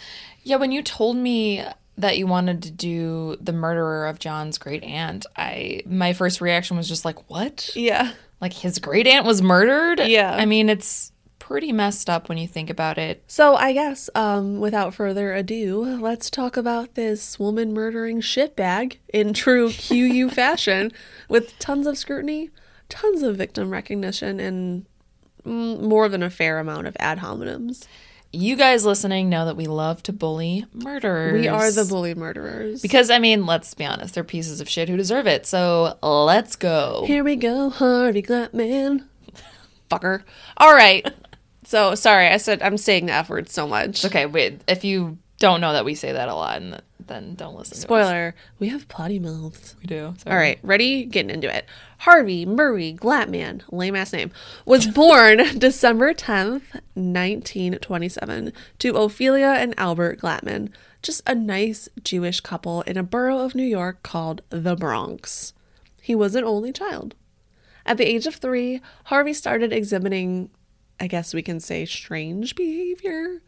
Yeah, 0.44 0.56
when 0.56 0.70
you 0.70 0.82
told 0.82 1.16
me 1.16 1.64
that 1.98 2.18
you 2.18 2.26
wanted 2.26 2.62
to 2.62 2.70
do 2.70 3.36
the 3.40 3.52
murderer 3.52 4.06
of 4.06 4.18
John's 4.20 4.58
great 4.58 4.84
aunt, 4.84 5.26
I 5.36 5.80
my 5.86 6.12
first 6.12 6.40
reaction 6.40 6.76
was 6.76 6.86
just 6.88 7.04
like, 7.04 7.28
"What? 7.28 7.70
Yeah. 7.74 8.12
Like 8.40 8.52
his 8.52 8.78
great 8.78 9.06
aunt 9.08 9.26
was 9.26 9.40
murdered?" 9.42 10.00
Yeah. 10.06 10.32
I 10.32 10.44
mean, 10.44 10.68
it's 10.68 11.10
pretty 11.46 11.70
messed 11.70 12.10
up 12.10 12.28
when 12.28 12.36
you 12.38 12.48
think 12.48 12.68
about 12.68 12.98
it. 12.98 13.22
So 13.28 13.54
I 13.54 13.72
guess, 13.72 14.10
um, 14.16 14.58
without 14.58 14.94
further 14.94 15.32
ado, 15.32 15.80
let's 16.00 16.28
talk 16.28 16.56
about 16.56 16.96
this 16.96 17.38
woman 17.38 17.72
murdering 17.72 18.20
shitbag 18.20 18.96
in 19.12 19.32
true 19.32 19.70
QU 19.78 20.28
fashion, 20.28 20.90
with 21.28 21.56
tons 21.60 21.86
of 21.86 21.96
scrutiny, 21.96 22.50
tons 22.88 23.22
of 23.22 23.36
victim 23.36 23.70
recognition, 23.70 24.40
and 24.40 24.86
more 25.44 26.08
than 26.08 26.24
a 26.24 26.30
fair 26.30 26.58
amount 26.58 26.88
of 26.88 26.96
ad 26.98 27.18
hominems. 27.20 27.86
you 28.32 28.56
guys 28.56 28.84
listening 28.84 29.28
know 29.28 29.44
that 29.46 29.56
we 29.56 29.66
love 29.66 30.02
to 30.02 30.12
bully 30.12 30.66
murderers. 30.74 31.40
We 31.40 31.46
are 31.46 31.70
the 31.70 31.84
bully 31.84 32.16
murderers. 32.16 32.82
Because, 32.82 33.08
I 33.08 33.20
mean, 33.20 33.46
let's 33.46 33.72
be 33.72 33.84
honest, 33.84 34.14
they're 34.14 34.24
pieces 34.24 34.60
of 34.60 34.68
shit 34.68 34.88
who 34.88 34.96
deserve 34.96 35.28
it. 35.28 35.46
So 35.46 35.96
let's 36.02 36.56
go. 36.56 37.04
Here 37.06 37.22
we 37.22 37.36
go, 37.36 37.70
Harvey 37.70 38.22
Glatman. 38.22 39.04
Fucker. 39.90 40.24
All 40.56 40.74
right. 40.74 41.06
So 41.66 41.94
sorry, 41.94 42.28
I 42.28 42.36
said 42.36 42.62
I'm 42.62 42.78
saying 42.78 43.06
the 43.06 43.12
F 43.12 43.28
word 43.28 43.48
so 43.48 43.66
much. 43.66 44.04
Okay, 44.04 44.26
wait. 44.26 44.62
If 44.68 44.84
you 44.84 45.18
don't 45.38 45.60
know 45.60 45.72
that 45.72 45.84
we 45.84 45.94
say 45.94 46.12
that 46.12 46.28
a 46.28 46.34
lot, 46.34 46.62
and 46.62 46.80
then 47.06 47.34
don't 47.34 47.56
listen. 47.56 47.76
Spoiler, 47.76 48.34
we 48.58 48.68
have 48.68 48.88
potty 48.88 49.18
mouths. 49.18 49.74
We 49.80 49.86
do. 49.86 50.14
All 50.26 50.36
right, 50.36 50.58
ready? 50.62 51.04
Getting 51.04 51.30
into 51.30 51.54
it. 51.54 51.66
Harvey 51.98 52.46
Murray 52.46 52.96
Glatman, 52.98 53.62
lame 53.70 53.96
ass 53.96 54.12
name, 54.12 54.30
was 54.64 54.86
born 54.94 55.58
December 55.58 56.14
10th, 56.14 56.72
1927, 56.94 58.52
to 58.78 58.96
Ophelia 58.96 59.56
and 59.58 59.74
Albert 59.76 60.20
Glatman, 60.20 60.70
just 61.02 61.22
a 61.26 61.34
nice 61.34 61.88
Jewish 62.02 62.40
couple 62.40 62.82
in 62.82 62.96
a 62.96 63.02
borough 63.02 63.40
of 63.40 63.54
New 63.54 63.64
York 63.64 64.02
called 64.02 64.42
the 64.50 64.76
Bronx. 64.76 65.52
He 66.00 66.14
was 66.14 66.34
an 66.34 66.44
only 66.44 66.72
child. 66.72 67.14
At 67.84 67.98
the 67.98 68.06
age 68.06 68.26
of 68.26 68.36
three, 68.36 68.80
Harvey 69.04 69.32
started 69.32 69.72
exhibiting, 69.72 70.50
I 70.98 71.06
guess 71.06 71.34
we 71.34 71.42
can 71.42 71.60
say, 71.60 71.84
strange 71.84 72.54
behavior. 72.54 73.42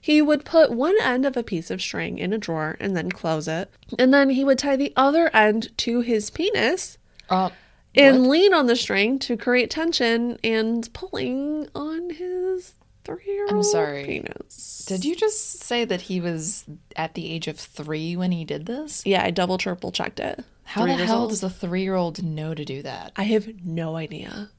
He 0.00 0.22
would 0.22 0.44
put 0.44 0.70
one 0.70 0.94
end 1.02 1.26
of 1.26 1.36
a 1.36 1.42
piece 1.42 1.70
of 1.70 1.82
string 1.82 2.18
in 2.18 2.32
a 2.32 2.38
drawer 2.38 2.76
and 2.80 2.96
then 2.96 3.10
close 3.10 3.48
it. 3.48 3.70
And 3.98 4.12
then 4.14 4.30
he 4.30 4.44
would 4.44 4.58
tie 4.58 4.76
the 4.76 4.92
other 4.96 5.28
end 5.34 5.76
to 5.78 6.00
his 6.00 6.30
penis 6.30 6.98
Uh, 7.28 7.50
and 7.94 8.26
lean 8.28 8.54
on 8.54 8.66
the 8.66 8.76
string 8.76 9.18
to 9.20 9.36
create 9.36 9.70
tension 9.70 10.38
and 10.44 10.88
pulling 10.92 11.68
on 11.74 12.10
his 12.10 12.74
three 13.04 13.24
year 13.26 13.44
old 13.44 13.52
I'm 13.52 13.62
sorry. 13.64 14.04
penis. 14.04 14.84
did 14.86 15.04
you 15.04 15.16
just 15.16 15.60
say 15.62 15.84
that 15.84 16.02
he 16.02 16.20
was 16.20 16.64
at 16.94 17.14
the 17.14 17.30
age 17.32 17.48
of 17.48 17.58
three 17.58 18.14
when 18.16 18.30
he 18.32 18.44
did 18.44 18.66
this? 18.66 19.04
Yeah, 19.04 19.24
I 19.24 19.30
double 19.30 19.58
triple 19.58 19.90
checked 19.90 20.20
it. 20.20 20.44
How 20.64 20.84
the 20.86 20.94
hell 20.94 21.22
old. 21.22 21.30
does 21.30 21.42
a 21.42 21.50
three 21.50 21.82
year 21.82 21.94
old 21.96 22.22
know 22.22 22.54
to 22.54 22.64
do 22.64 22.82
that? 22.82 23.12
I 23.16 23.24
have 23.24 23.64
no 23.64 23.96
idea. 23.96 24.50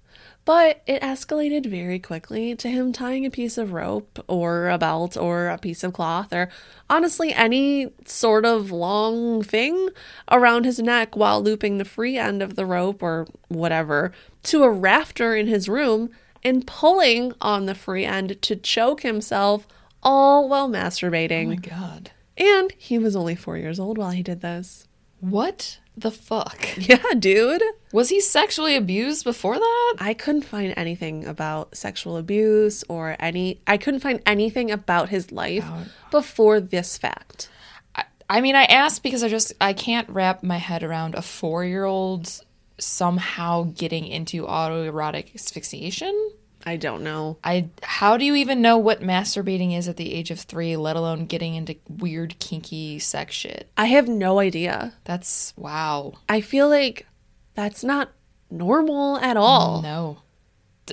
But 0.45 0.81
it 0.87 1.01
escalated 1.03 1.67
very 1.67 1.99
quickly 1.99 2.55
to 2.55 2.69
him 2.69 2.91
tying 2.91 3.23
a 3.25 3.29
piece 3.29 3.57
of 3.57 3.71
rope 3.71 4.23
or 4.27 4.69
a 4.69 4.79
belt 4.79 5.15
or 5.15 5.47
a 5.47 5.59
piece 5.59 5.83
of 5.83 5.93
cloth 5.93 6.33
or 6.33 6.49
honestly 6.89 7.31
any 7.33 7.91
sort 8.05 8.45
of 8.45 8.71
long 8.71 9.43
thing 9.43 9.89
around 10.31 10.65
his 10.65 10.79
neck 10.79 11.15
while 11.15 11.43
looping 11.43 11.77
the 11.77 11.85
free 11.85 12.17
end 12.17 12.41
of 12.41 12.55
the 12.55 12.65
rope 12.65 13.03
or 13.03 13.27
whatever 13.49 14.11
to 14.43 14.63
a 14.63 14.71
rafter 14.71 15.35
in 15.35 15.45
his 15.45 15.69
room 15.69 16.09
and 16.43 16.65
pulling 16.65 17.33
on 17.41 17.67
the 17.67 17.75
free 17.75 18.05
end 18.05 18.41
to 18.41 18.55
choke 18.55 19.01
himself 19.01 19.67
all 20.01 20.49
while 20.49 20.69
masturbating. 20.69 21.45
Oh 21.45 21.49
my 21.49 21.55
god. 21.57 22.11
and 22.37 22.71
he 22.77 22.97
was 22.97 23.15
only 23.15 23.35
four 23.35 23.57
years 23.57 23.79
old 23.79 23.97
while 23.99 24.11
he 24.11 24.23
did 24.23 24.41
this. 24.41 24.87
What 25.19 25.79
the 26.01 26.11
fuck? 26.11 26.67
Yeah, 26.77 27.03
dude. 27.17 27.61
Was 27.91 28.09
he 28.09 28.21
sexually 28.21 28.75
abused 28.75 29.23
before 29.23 29.55
that? 29.59 29.95
I 29.99 30.13
couldn't 30.13 30.43
find 30.43 30.73
anything 30.77 31.25
about 31.25 31.75
sexual 31.75 32.17
abuse 32.17 32.83
or 32.87 33.15
any 33.19 33.61
I 33.67 33.77
couldn't 33.77 33.99
find 33.99 34.21
anything 34.25 34.71
about 34.71 35.09
his 35.09 35.31
life 35.31 35.65
before 36.11 36.59
this 36.59 36.97
fact. 36.97 37.49
I, 37.95 38.03
I 38.29 38.41
mean, 38.41 38.55
I 38.55 38.63
asked 38.63 39.03
because 39.03 39.23
I 39.23 39.29
just 39.29 39.53
I 39.59 39.73
can't 39.73 40.09
wrap 40.09 40.43
my 40.43 40.57
head 40.57 40.83
around 40.83 41.15
a 41.15 41.21
four 41.21 41.65
year 41.65 41.85
old 41.85 42.41
somehow 42.79 43.63
getting 43.75 44.07
into 44.07 44.45
autoerotic 44.45 45.35
asphyxiation. 45.35 46.31
I 46.69 46.75
don't 46.75 47.03
know. 47.03 47.37
I 47.43 47.69
how 47.81 48.15
do 48.15 48.23
you 48.23 48.35
even 48.35 48.61
know 48.61 48.77
what 48.77 49.01
masturbating 49.01 49.75
is 49.75 49.87
at 49.87 49.97
the 49.97 50.13
age 50.13 50.29
of 50.29 50.39
three, 50.39 50.77
let 50.77 50.95
alone 50.95 51.25
getting 51.25 51.55
into 51.55 51.75
weird 51.87 52.37
kinky 52.37 52.99
sex 52.99 53.33
shit? 53.33 53.71
I 53.75 53.85
have 53.85 54.07
no 54.07 54.37
idea. 54.39 54.93
That's 55.03 55.51
wow. 55.57 56.13
I 56.29 56.41
feel 56.41 56.69
like 56.69 57.07
that's 57.55 57.83
not 57.83 58.11
normal 58.51 59.17
at 59.17 59.35
all. 59.35 59.81
No, 59.81 60.19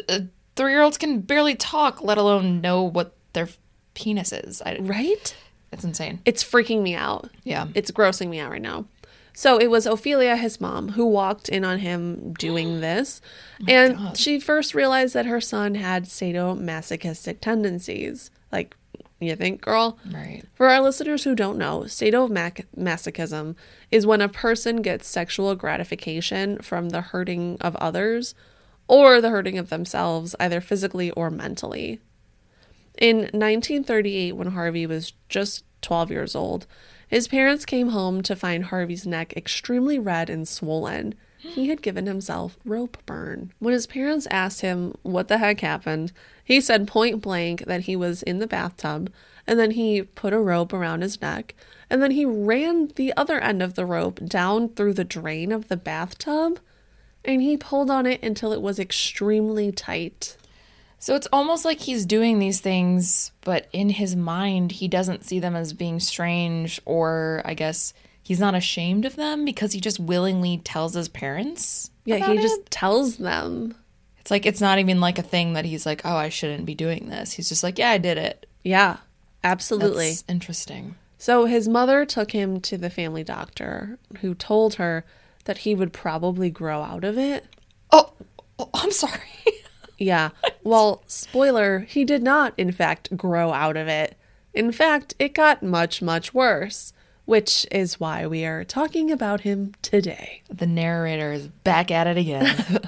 uh, 0.09 0.21
three 0.57 0.73
year 0.73 0.81
olds 0.81 0.97
can 0.97 1.21
barely 1.21 1.55
talk, 1.55 2.03
let 2.03 2.17
alone 2.17 2.63
know 2.63 2.83
what 2.83 3.15
their 3.35 3.49
penis 3.93 4.33
is. 4.33 4.63
I, 4.63 4.79
Right? 4.81 5.37
it's 5.73 5.85
insane. 5.85 6.21
It's 6.25 6.43
freaking 6.43 6.81
me 6.83 6.95
out. 6.95 7.29
Yeah. 7.45 7.69
It's 7.75 7.91
grossing 7.91 8.29
me 8.31 8.41
out 8.41 8.51
right 8.51 8.63
now. 8.63 8.87
So 9.37 9.61
it 9.61 9.71
was 9.71 9.85
Ophelia, 9.85 10.35
his 10.35 10.63
mom, 10.63 10.89
who 10.93 11.05
walked 11.05 11.51
in 11.51 11.63
on 11.63 11.81
him 11.81 12.33
doing 12.33 12.81
this. 12.81 13.21
Oh 13.61 13.65
and 13.69 14.17
she 14.17 14.41
first 14.41 14.75
realized 14.75 15.13
that 15.13 15.27
her 15.27 15.43
son 15.43 15.75
had 15.75 16.07
sadomasochistic 16.07 17.41
tendencies. 17.41 18.31
Like, 18.51 18.75
you 19.21 19.37
think, 19.37 19.61
girl? 19.61 19.99
Right. 20.11 20.43
For 20.55 20.71
our 20.71 20.81
listeners 20.81 21.25
who 21.25 21.35
don't 21.35 21.59
know, 21.59 21.81
sadomasochism 21.81 23.57
is 23.91 24.07
when 24.07 24.23
a 24.23 24.29
person 24.29 24.81
gets 24.81 25.07
sexual 25.07 25.55
gratification 25.55 26.59
from 26.61 26.89
the 26.89 27.03
hurting 27.03 27.59
of 27.61 27.77
others 27.77 28.35
or 28.89 29.21
the 29.21 29.31
hurting 29.31 29.59
of 29.59 29.69
themselves, 29.69 30.35
either 30.41 30.63
physically 30.63 31.11
or 31.11 31.29
mentally. 31.29 32.01
In 32.97 33.19
1938, 33.19 34.33
when 34.33 34.53
Harvey 34.53 34.87
was 34.87 35.13
just 35.29 35.63
12 35.83 36.11
years 36.11 36.35
old, 36.35 36.67
his 37.09 37.29
parents 37.29 37.65
came 37.65 37.91
home 37.91 38.23
to 38.23 38.37
find 38.37 38.65
Harvey's 38.65 39.07
neck 39.07 39.37
extremely 39.37 39.99
red 39.99 40.29
and 40.29 40.47
swollen. 40.47 41.15
He 41.39 41.69
had 41.69 41.83
given 41.83 42.07
himself 42.07 42.59
rope 42.65 42.99
burn. 43.07 43.53
When 43.59 43.73
his 43.73 43.87
parents 43.87 44.27
asked 44.31 44.63
him 44.63 44.95
what 45.03 45.29
the 45.29 45.39
heck 45.39 45.61
happened, 45.61 46.13
he 46.43 46.61
said 46.61 46.89
point 46.89 47.21
blank 47.21 47.65
that 47.67 47.83
he 47.83 47.95
was 47.95 48.23
in 48.23 48.41
the 48.41 48.47
bathtub 48.47 49.13
and 49.47 49.59
then 49.59 49.73
he 49.73 50.03
put 50.03 50.33
a 50.33 50.41
rope 50.41 50.73
around 50.73 51.03
his 51.03 51.21
neck 51.21 51.55
and 51.89 52.03
then 52.03 52.11
he 52.11 52.25
ran 52.25 52.89
the 52.97 53.13
other 53.17 53.39
end 53.39 53.63
of 53.63 53.75
the 53.75 53.87
rope 53.87 54.19
down 54.25 54.69
through 54.71 54.95
the 54.95 55.05
drain 55.05 55.53
of 55.53 55.69
the 55.69 55.77
bathtub 55.77 56.59
and 57.25 57.43
he 57.43 57.57
pulled 57.57 57.91
on 57.91 58.07
it 58.07 58.23
until 58.23 58.53
it 58.53 58.63
was 58.63 58.79
extremely 58.79 59.71
tight. 59.71 60.37
So 61.07 61.15
it's 61.15 61.29
almost 61.33 61.65
like 61.65 61.79
he's 61.79 62.05
doing 62.05 62.41
these 62.41 62.61
things, 62.61 63.31
but 63.43 63.69
in 63.73 63.91
his 63.91 64.17
mind, 64.17 64.73
he 64.73 64.89
doesn't 64.89 65.25
see 65.25 65.39
them 65.39 65.55
as 65.55 65.73
being 65.73 66.01
strange, 66.01 66.81
or 66.85 67.43
I 67.45 67.55
guess 67.55 67.95
he's 68.25 68.41
not 68.41 68.57
ashamed 68.57 69.05
of 69.05 69.15
them 69.15 69.45
because 69.45 69.73
he 69.73 69.81
just 69.81 70.01
willingly 70.01 70.59
tells 70.59 70.95
his 70.95 71.09
parents. 71.09 71.93
Yeah, 72.07 72.17
he 72.17 72.39
it. 72.39 72.43
just 72.43 72.69
tells 72.73 73.19
them. 73.19 73.77
It's 74.19 74.33
like 74.33 74.47
it's 74.47 74.61
not 74.61 74.81
even 74.81 75.01
like 75.01 75.21
a 75.21 75.23
thing 75.23 75.53
that 75.53 75.65
he's 75.65 75.87
like, 75.87 76.05
oh, 76.05 76.17
I 76.17 76.29
shouldn't 76.29 76.67
be 76.67 76.75
doing 76.75 77.09
this. 77.09 77.31
He's 77.35 77.49
just 77.49 77.63
like, 77.63 77.79
yeah, 77.79 77.91
I 77.91 77.99
did 77.99 78.19
it. 78.19 78.45
Yeah, 78.65 78.97
absolutely. 79.45 80.09
That's 80.09 80.25
interesting. 80.29 80.97
So 81.19 81.45
his 81.45 81.69
mother 81.69 82.05
took 82.05 82.33
him 82.33 82.61
to 82.63 82.77
the 82.77 82.91
family 82.91 83.23
doctor, 83.23 84.01
who 84.23 84.35
told 84.35 84.75
her 84.75 85.05
that 85.45 85.59
he 85.59 85.73
would 85.73 85.93
probably 85.93 86.51
grow 86.51 86.83
out 86.83 87.05
of 87.05 87.17
it. 87.17 87.47
Oh, 87.93 88.13
oh 88.59 88.71
I'm 88.75 88.91
sorry. 88.91 89.21
Yeah. 89.99 90.31
Well, 90.65 91.05
spoiler, 91.07 91.87
he 91.89 92.05
did 92.05 92.25
not, 92.25 92.53
in 92.57 92.73
fact, 92.73 93.17
grow 93.17 93.53
out 93.53 93.77
of 93.77 93.87
it. 93.87 94.17
In 94.53 94.73
fact, 94.73 95.15
it 95.21 95.33
got 95.33 95.63
much, 95.63 96.03
much 96.03 96.35
worse, 96.35 96.93
which 97.25 97.69
is 97.71 98.01
why 98.01 98.27
we 98.27 98.45
are 98.45 98.65
talking 98.65 99.13
about 99.13 99.43
him 99.43 99.75
today. 99.81 100.43
the 100.51 100.67
narrator 100.67 101.31
is 101.31 101.47
back 101.47 101.93
at 101.93 102.09
it 102.09 102.17
again. 102.19 102.81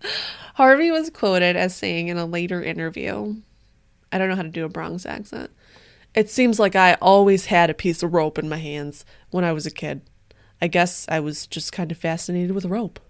Harvey 0.54 0.90
was 0.90 1.10
quoted 1.10 1.54
as 1.54 1.76
saying 1.76 2.08
in 2.08 2.16
a 2.16 2.24
later 2.24 2.62
interview, 2.62 3.36
I 4.10 4.16
don't 4.16 4.30
know 4.30 4.36
how 4.36 4.42
to 4.42 4.48
do 4.48 4.64
a 4.64 4.70
Bronx 4.70 5.04
accent. 5.04 5.50
It 6.14 6.30
seems 6.30 6.58
like 6.58 6.74
I 6.74 6.94
always 6.94 7.46
had 7.46 7.68
a 7.68 7.74
piece 7.74 8.02
of 8.02 8.14
rope 8.14 8.38
in 8.38 8.48
my 8.48 8.56
hands 8.58 9.04
when 9.30 9.44
I 9.44 9.52
was 9.52 9.66
a 9.66 9.70
kid. 9.70 10.00
I 10.62 10.68
guess 10.68 11.06
I 11.10 11.20
was 11.20 11.46
just 11.46 11.72
kind 11.72 11.90
of 11.90 11.98
fascinated 11.98 12.52
with 12.52 12.64
rope. 12.64 13.00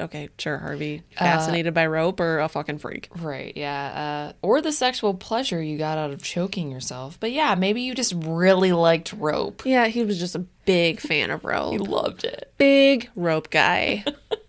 Okay, 0.00 0.30
sure, 0.38 0.58
Harvey. 0.58 1.02
Fascinated 1.18 1.74
by 1.74 1.86
rope 1.86 2.18
or 2.18 2.40
a 2.40 2.48
fucking 2.48 2.78
freak? 2.78 3.08
right, 3.20 3.54
yeah. 3.56 4.32
Uh, 4.32 4.46
or 4.46 4.60
the 4.62 4.72
sexual 4.72 5.14
pleasure 5.14 5.62
you 5.62 5.76
got 5.76 5.98
out 5.98 6.10
of 6.10 6.22
choking 6.22 6.70
yourself. 6.70 7.18
But 7.20 7.32
yeah, 7.32 7.54
maybe 7.54 7.82
you 7.82 7.94
just 7.94 8.14
really 8.16 8.72
liked 8.72 9.12
rope. 9.12 9.62
Yeah, 9.66 9.88
he 9.88 10.02
was 10.02 10.18
just 10.18 10.34
a 10.34 10.46
big 10.64 11.00
fan 11.00 11.30
of 11.30 11.44
rope. 11.44 11.72
he 11.72 11.78
loved 11.78 12.24
it. 12.24 12.52
big 12.56 13.10
rope 13.14 13.50
guy. 13.50 14.04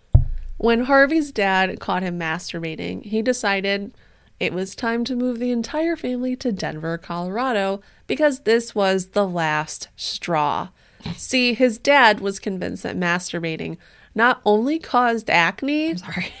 when 0.56 0.84
Harvey's 0.84 1.30
dad 1.30 1.78
caught 1.78 2.02
him 2.02 2.18
masturbating, 2.18 3.04
he 3.04 3.20
decided 3.20 3.92
it 4.40 4.52
was 4.52 4.74
time 4.74 5.04
to 5.04 5.14
move 5.14 5.38
the 5.38 5.50
entire 5.50 5.96
family 5.96 6.36
to 6.36 6.52
Denver, 6.52 6.98
Colorado, 6.98 7.80
because 8.06 8.40
this 8.40 8.74
was 8.74 9.08
the 9.08 9.26
last 9.26 9.88
straw. 9.96 10.68
See, 11.16 11.54
his 11.54 11.78
dad 11.78 12.20
was 12.20 12.38
convinced 12.38 12.82
that 12.82 12.96
masturbating 12.96 13.76
not 14.14 14.40
only 14.44 14.78
caused 14.78 15.30
acne, 15.30 15.96
Sorry. 15.96 16.32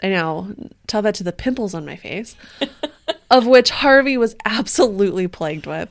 I 0.02 0.08
know, 0.08 0.54
tell 0.86 1.02
that 1.02 1.14
to 1.16 1.24
the 1.24 1.32
pimples 1.32 1.74
on 1.74 1.86
my 1.86 1.96
face, 1.96 2.36
of 3.30 3.46
which 3.46 3.70
Harvey 3.70 4.16
was 4.18 4.36
absolutely 4.44 5.26
plagued 5.26 5.66
with, 5.66 5.88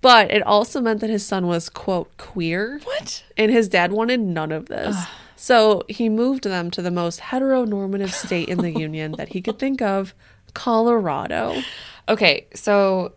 but 0.00 0.30
it 0.30 0.42
also 0.42 0.80
meant 0.80 1.00
that 1.00 1.10
his 1.10 1.24
son 1.24 1.46
was, 1.46 1.68
quote, 1.68 2.16
queer. 2.16 2.80
what? 2.84 3.22
And 3.36 3.52
his 3.52 3.68
dad 3.68 3.92
wanted 3.92 4.20
none 4.20 4.52
of 4.52 4.66
this. 4.66 4.96
So 5.36 5.82
he 5.88 6.08
moved 6.08 6.44
them 6.44 6.70
to 6.70 6.82
the 6.82 6.90
most 6.90 7.20
heteronormative 7.20 8.10
state 8.12 8.48
in 8.48 8.58
the 8.58 8.70
Union 8.78 9.12
that 9.18 9.30
he 9.30 9.42
could 9.42 9.58
think 9.58 9.82
of 9.82 10.14
Colorado. 10.54 11.60
Okay, 12.08 12.46
so 12.54 13.12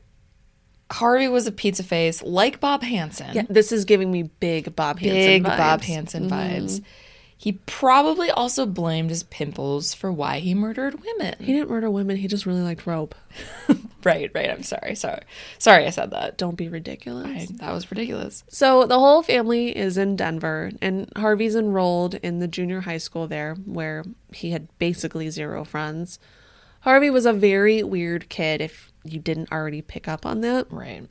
Harvey 0.92 1.28
was 1.28 1.48
a 1.48 1.52
pizza 1.52 1.84
face 1.84 2.22
like 2.22 2.60
Bob 2.60 2.84
Hansen. 2.84 3.34
Yeah, 3.34 3.44
this 3.50 3.72
is 3.72 3.86
giving 3.86 4.12
me 4.12 4.24
big 4.24 4.76
Bob 4.76 5.00
Hansen 5.00 5.20
big 5.20 5.44
vibes. 5.44 5.48
Mm-hmm. 5.48 5.58
Bob 5.58 5.82
Hansen 5.82 6.30
vibes. 6.30 6.84
He 7.38 7.54
probably 7.66 8.32
also 8.32 8.66
blamed 8.66 9.10
his 9.10 9.24
pimples 9.24 9.94
for 9.94 10.12
why 10.12 10.40
he 10.40 10.54
murdered 10.54 11.02
women. 11.02 11.36
He 11.40 11.54
didn't 11.54 11.70
murder 11.70 11.92
women. 11.92 12.16
He 12.16 12.28
just 12.28 12.46
really 12.46 12.62
liked 12.62 12.88
rope. 12.88 13.14
right, 14.04 14.32
right. 14.34 14.50
I'm 14.50 14.64
sorry. 14.64 14.96
Sorry. 14.96 15.22
Sorry 15.60 15.86
I 15.86 15.90
said 15.90 16.12
that. 16.12 16.38
Don't 16.38 16.56
be 16.56 16.70
ridiculous. 16.70 17.28
I, 17.28 17.48
that 17.58 17.72
was 17.74 17.92
ridiculous. 17.92 18.46
So 18.48 18.86
the 18.86 19.00
whole 19.00 19.22
family 19.22 19.76
is 19.76 19.98
in 19.98 20.16
Denver, 20.16 20.72
and 20.82 21.12
Harvey's 21.18 21.56
enrolled 21.56 22.16
in 22.16 22.40
the 22.40 22.48
junior 22.48 22.82
high 22.82 23.00
school 23.00 23.28
there, 23.28 23.56
where 23.66 24.06
he 24.32 24.52
had 24.52 24.70
basically 24.80 25.30
zero 25.30 25.66
friends. 25.66 26.20
Harvey 26.82 27.10
was 27.10 27.26
a 27.26 27.34
very 27.34 27.84
weird 27.84 28.30
kid, 28.30 28.62
if 28.62 28.94
you 29.12 29.20
didn't 29.20 29.52
already 29.52 29.82
pick 29.82 30.08
up 30.08 30.26
on 30.26 30.42
that. 30.42 30.68
Right. 30.72 31.08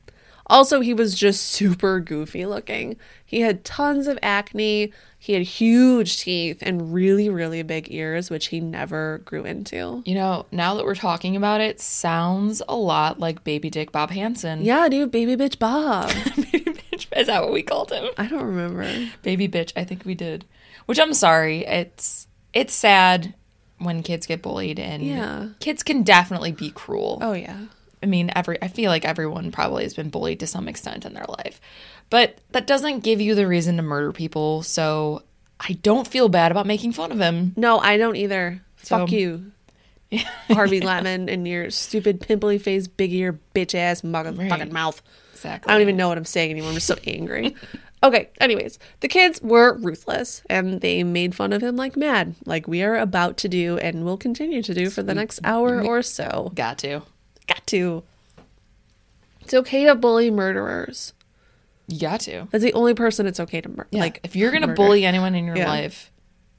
Also, 0.47 0.81
he 0.81 0.93
was 0.93 1.15
just 1.15 1.43
super 1.43 2.01
goofy 2.01 2.45
looking. 2.45 2.97
He 3.25 3.41
had 3.41 3.65
tons 3.65 4.07
of 4.07 4.19
acne, 4.23 4.93
he 5.19 5.33
had 5.33 5.41
huge 5.43 6.21
teeth, 6.21 6.59
and 6.61 6.93
really, 6.93 7.31
really 7.31 7.63
big 7.63 7.91
ears, 7.91 8.29
which 8.29 8.49
he 8.49 8.61
never 8.61 9.23
grew 9.25 9.45
into. 9.45 10.03
You 10.05 10.15
know, 10.17 10.45
now 10.53 10.75
that 10.75 10.85
we're 10.85 10.97
talking 10.97 11.35
about 11.35 11.63
it, 11.63 11.81
sounds 11.81 12.61
a 12.69 12.77
lot 12.77 13.19
like 13.19 13.43
Baby 13.43 13.71
Dick 13.71 13.91
Bob 13.91 14.11
Hansen. 14.11 14.63
Yeah, 14.63 14.87
dude, 14.91 15.11
baby 15.11 15.35
bitch 15.35 15.59
Bob. 15.59 16.09
Baby 16.37 16.73
bitch. 16.93 17.07
Is 17.19 17.29
that 17.29 17.43
what 17.43 17.53
we 17.53 17.63
called 17.63 17.91
him? 17.91 18.11
I 18.19 18.27
don't 18.27 18.43
remember. 18.45 18.87
Baby 19.23 19.49
bitch. 19.49 19.73
I 19.77 19.85
think 19.85 20.05
we 20.05 20.15
did. 20.15 20.45
Which 20.85 20.99
I'm 21.01 21.15
sorry. 21.15 21.65
It's 21.65 22.27
it's 22.53 22.75
sad 22.75 23.33
when 23.79 24.03
kids 24.03 24.27
get 24.27 24.43
bullied 24.43 24.79
and 24.79 25.03
Yeah. 25.03 25.49
kids 25.59 25.83
can 25.83 26.03
definitely 26.03 26.53
be 26.53 26.71
cruel. 26.71 27.19
Oh, 27.23 27.33
yeah. 27.33 27.61
I 28.05 28.07
mean, 28.07 28.31
every 28.37 28.63
I 28.63 28.69
feel 28.69 28.91
like 28.91 29.05
everyone 29.07 29.51
probably 29.51 29.83
has 29.85 29.95
been 29.95 30.11
bullied 30.11 30.41
to 30.41 30.47
some 30.47 30.69
extent 30.69 31.07
in 31.07 31.15
their 31.15 31.25
life. 31.27 31.61
But 32.11 32.39
that 32.53 32.67
doesn't 32.67 33.01
give 33.01 33.21
you 33.21 33.35
the 33.35 33.47
reason 33.49 33.77
to 33.79 33.83
murder 33.83 34.13
people, 34.13 34.63
so 34.63 35.23
I 35.59 35.73
don't 35.83 36.07
feel 36.07 36.29
bad 36.29 36.51
about 36.53 36.67
making 36.67 36.93
fun 36.93 37.11
of 37.11 37.19
him. 37.19 37.55
No, 37.57 37.79
I 37.79 37.97
don't 37.97 38.17
either. 38.17 38.61
Fuck 38.77 39.09
So- 39.09 39.17
you. 39.17 39.51
Harvey 40.51 40.81
Lemon 40.81 41.29
and 41.29 41.49
your 41.49 41.71
stupid 41.71 42.21
pimply 42.21 42.59
face, 42.59 42.87
big 42.87 43.13
ear, 43.13 43.41
bitch 43.55 43.75
ass 43.75 44.03
motherfucking 44.03 44.51
Right. 44.51 44.71
mouth. 44.73 45.03
Exactly. 45.33 45.71
I 45.71 45.75
don't 45.75 45.83
even 45.83 45.97
know 45.97 46.09
what 46.09 46.19
I'm 46.19 46.25
saying 46.25 46.51
anymore. 46.53 46.71
I'm 46.73 46.81
so 46.81 46.97
angry. 47.07 47.57
Okay, 48.05 48.29
anyways, 48.39 48.79
the 49.01 49.09
kids 49.09 49.41
were 49.41 49.79
ruthless 49.79 50.43
and 50.51 50.83
they 50.83 51.03
made 51.03 51.35
fun 51.35 51.55
of 51.55 51.63
him 51.63 51.75
like 51.77 51.97
mad, 51.97 52.35
like 52.45 52.69
we 52.69 52.83
are 52.83 52.97
about 52.99 53.39
to 53.39 53.49
do 53.49 53.79
and 53.79 54.05
will 54.05 54.19
continue 54.19 54.63
to 54.63 54.75
do 54.75 54.91
for 54.91 55.03
the 55.03 55.15
next 55.15 55.41
hour 55.43 55.81
or 55.83 56.03
so. 56.03 56.53
got 56.55 56.77
to. 56.81 57.01
Got 57.47 57.67
to. 57.69 58.03
It's 59.41 59.55
okay 59.55 59.85
to 59.85 59.95
bully 59.95 60.31
murderers. 60.31 61.13
You 61.87 62.01
got 62.01 62.21
to. 62.21 62.49
That's 62.51 62.65
the 62.65 62.73
only 62.73 62.95
person 62.95 63.27
it's 63.27 63.41
okay 63.41 63.61
to 63.61 63.69
murder. 63.69 63.89
Like 63.93 64.01
Like, 64.01 64.21
if 64.25 64.35
you're 64.37 64.51
gonna 64.51 64.69
murder. 64.69 64.77
bully 64.77 65.05
anyone 65.05 65.35
in 65.35 65.45
your 65.45 65.57
Yeah. 65.57 65.69
life, 65.69 66.11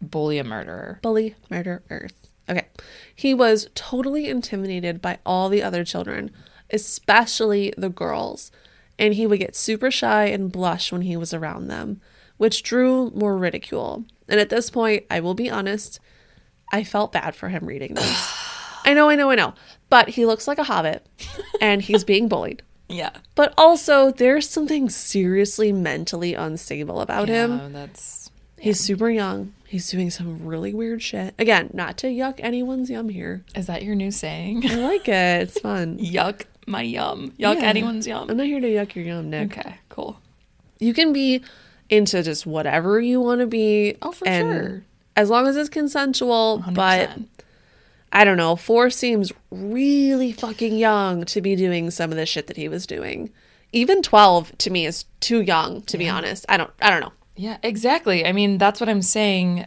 bully 0.01 0.37
a 0.37 0.43
murderer. 0.43 0.99
bully, 1.01 1.35
murder, 1.49 1.81
earth. 1.89 2.29
Okay. 2.47 2.67
He 3.15 3.33
was 3.33 3.67
totally 3.73 4.27
intimidated 4.29 5.01
by 5.01 5.17
all 5.25 5.49
the 5.49 5.63
other 5.63 5.83
children, 5.83 6.29
especially 6.69 7.73
the 7.75 7.89
girls, 7.89 8.51
and 8.99 9.15
he 9.15 9.25
would 9.25 9.39
get 9.39 9.55
super 9.55 9.89
shy 9.89 10.25
and 10.25 10.51
blush 10.51 10.91
when 10.91 11.01
he 11.01 11.17
was 11.17 11.33
around 11.33 11.67
them, 11.69 12.01
which 12.37 12.61
drew 12.61 13.09
more 13.15 13.35
ridicule. 13.35 14.03
And 14.29 14.39
at 14.39 14.49
this 14.49 14.69
point, 14.69 15.05
I 15.09 15.21
will 15.21 15.33
be 15.33 15.49
honest, 15.49 15.99
I 16.71 16.83
felt 16.83 17.11
bad 17.11 17.35
for 17.35 17.49
him 17.49 17.65
reading 17.65 17.95
this. 17.95 18.33
I 18.85 18.93
know, 18.93 19.09
I 19.09 19.15
know, 19.15 19.29
I 19.31 19.35
know. 19.35 19.53
But 19.89 20.09
he 20.09 20.25
looks 20.25 20.47
like 20.47 20.57
a 20.57 20.63
hobbit 20.63 21.05
and 21.61 21.81
he's 21.81 22.03
being 22.13 22.27
bullied. 22.27 22.61
Yeah. 22.87 23.11
But 23.35 23.53
also, 23.57 24.11
there's 24.11 24.47
something 24.49 24.89
seriously 24.89 25.71
mentally 25.71 26.33
unstable 26.35 27.01
about 27.01 27.27
him. 27.29 27.57
Yeah, 27.57 27.67
that's 27.71 28.29
He's 28.59 28.79
super 28.79 29.09
young. 29.09 29.53
He's 29.67 29.89
doing 29.89 30.09
some 30.09 30.45
really 30.45 30.73
weird 30.73 31.01
shit. 31.01 31.35
Again, 31.37 31.69
not 31.73 31.97
to 31.97 32.07
yuck 32.07 32.35
anyone's 32.39 32.89
yum 32.89 33.09
here. 33.09 33.43
is 33.55 33.67
that 33.67 33.83
your 33.83 33.93
new 33.95 34.09
saying? 34.11 34.63
I 34.69 34.75
like 34.75 35.07
it. 35.07 35.41
It's 35.41 35.59
fun. 35.61 35.97
Yuck 35.99 36.43
my 36.65 36.81
yum. 36.81 37.31
Yuck 37.39 37.59
Yeah. 37.59 37.67
anyone's 37.67 38.07
yum. 38.07 38.29
I'm 38.29 38.37
not 38.37 38.45
here 38.47 38.59
to 38.59 38.67
yuck 38.67 38.95
your 38.95 39.05
yum, 39.05 39.29
Nick. 39.29 39.57
Okay, 39.57 39.75
cool. 39.89 40.19
You 40.79 40.93
can 40.93 41.11
be 41.13 41.43
into 41.89 42.23
just 42.23 42.45
whatever 42.45 42.99
you 42.99 43.19
want 43.21 43.41
to 43.41 43.47
be. 43.47 43.97
Oh, 44.01 44.11
for 44.11 44.25
sure. 44.25 44.83
As 45.15 45.29
long 45.29 45.47
as 45.47 45.55
it's 45.57 45.69
consensual. 45.69 46.63
100%. 46.65 46.73
But 46.73 47.11
I 48.15 48.23
don't 48.23 48.37
know. 48.37 48.55
Four 48.55 48.89
seems 48.91 49.33
really 49.51 50.31
fucking 50.31 50.77
young 50.77 51.25
to 51.25 51.41
be 51.41 51.57
doing 51.57 51.91
some 51.91 52.11
of 52.11 52.17
the 52.17 52.25
shit 52.25 52.47
that 52.47 52.55
he 52.55 52.69
was 52.69 52.87
doing. 52.87 53.29
Even 53.73 54.01
12 54.01 54.57
to 54.59 54.69
me 54.69 54.85
is 54.85 55.03
too 55.19 55.41
young, 55.41 55.81
to 55.81 55.97
be 55.97 56.07
honest. 56.07 56.45
I 56.47 56.55
don't 56.55 56.71
I 56.81 56.91
don't 56.91 57.01
know. 57.01 57.11
Yeah, 57.35 57.57
exactly. 57.61 58.25
I 58.25 58.31
mean, 58.31 58.57
that's 58.57 58.79
what 58.79 58.87
I'm 58.87 59.01
saying. 59.01 59.65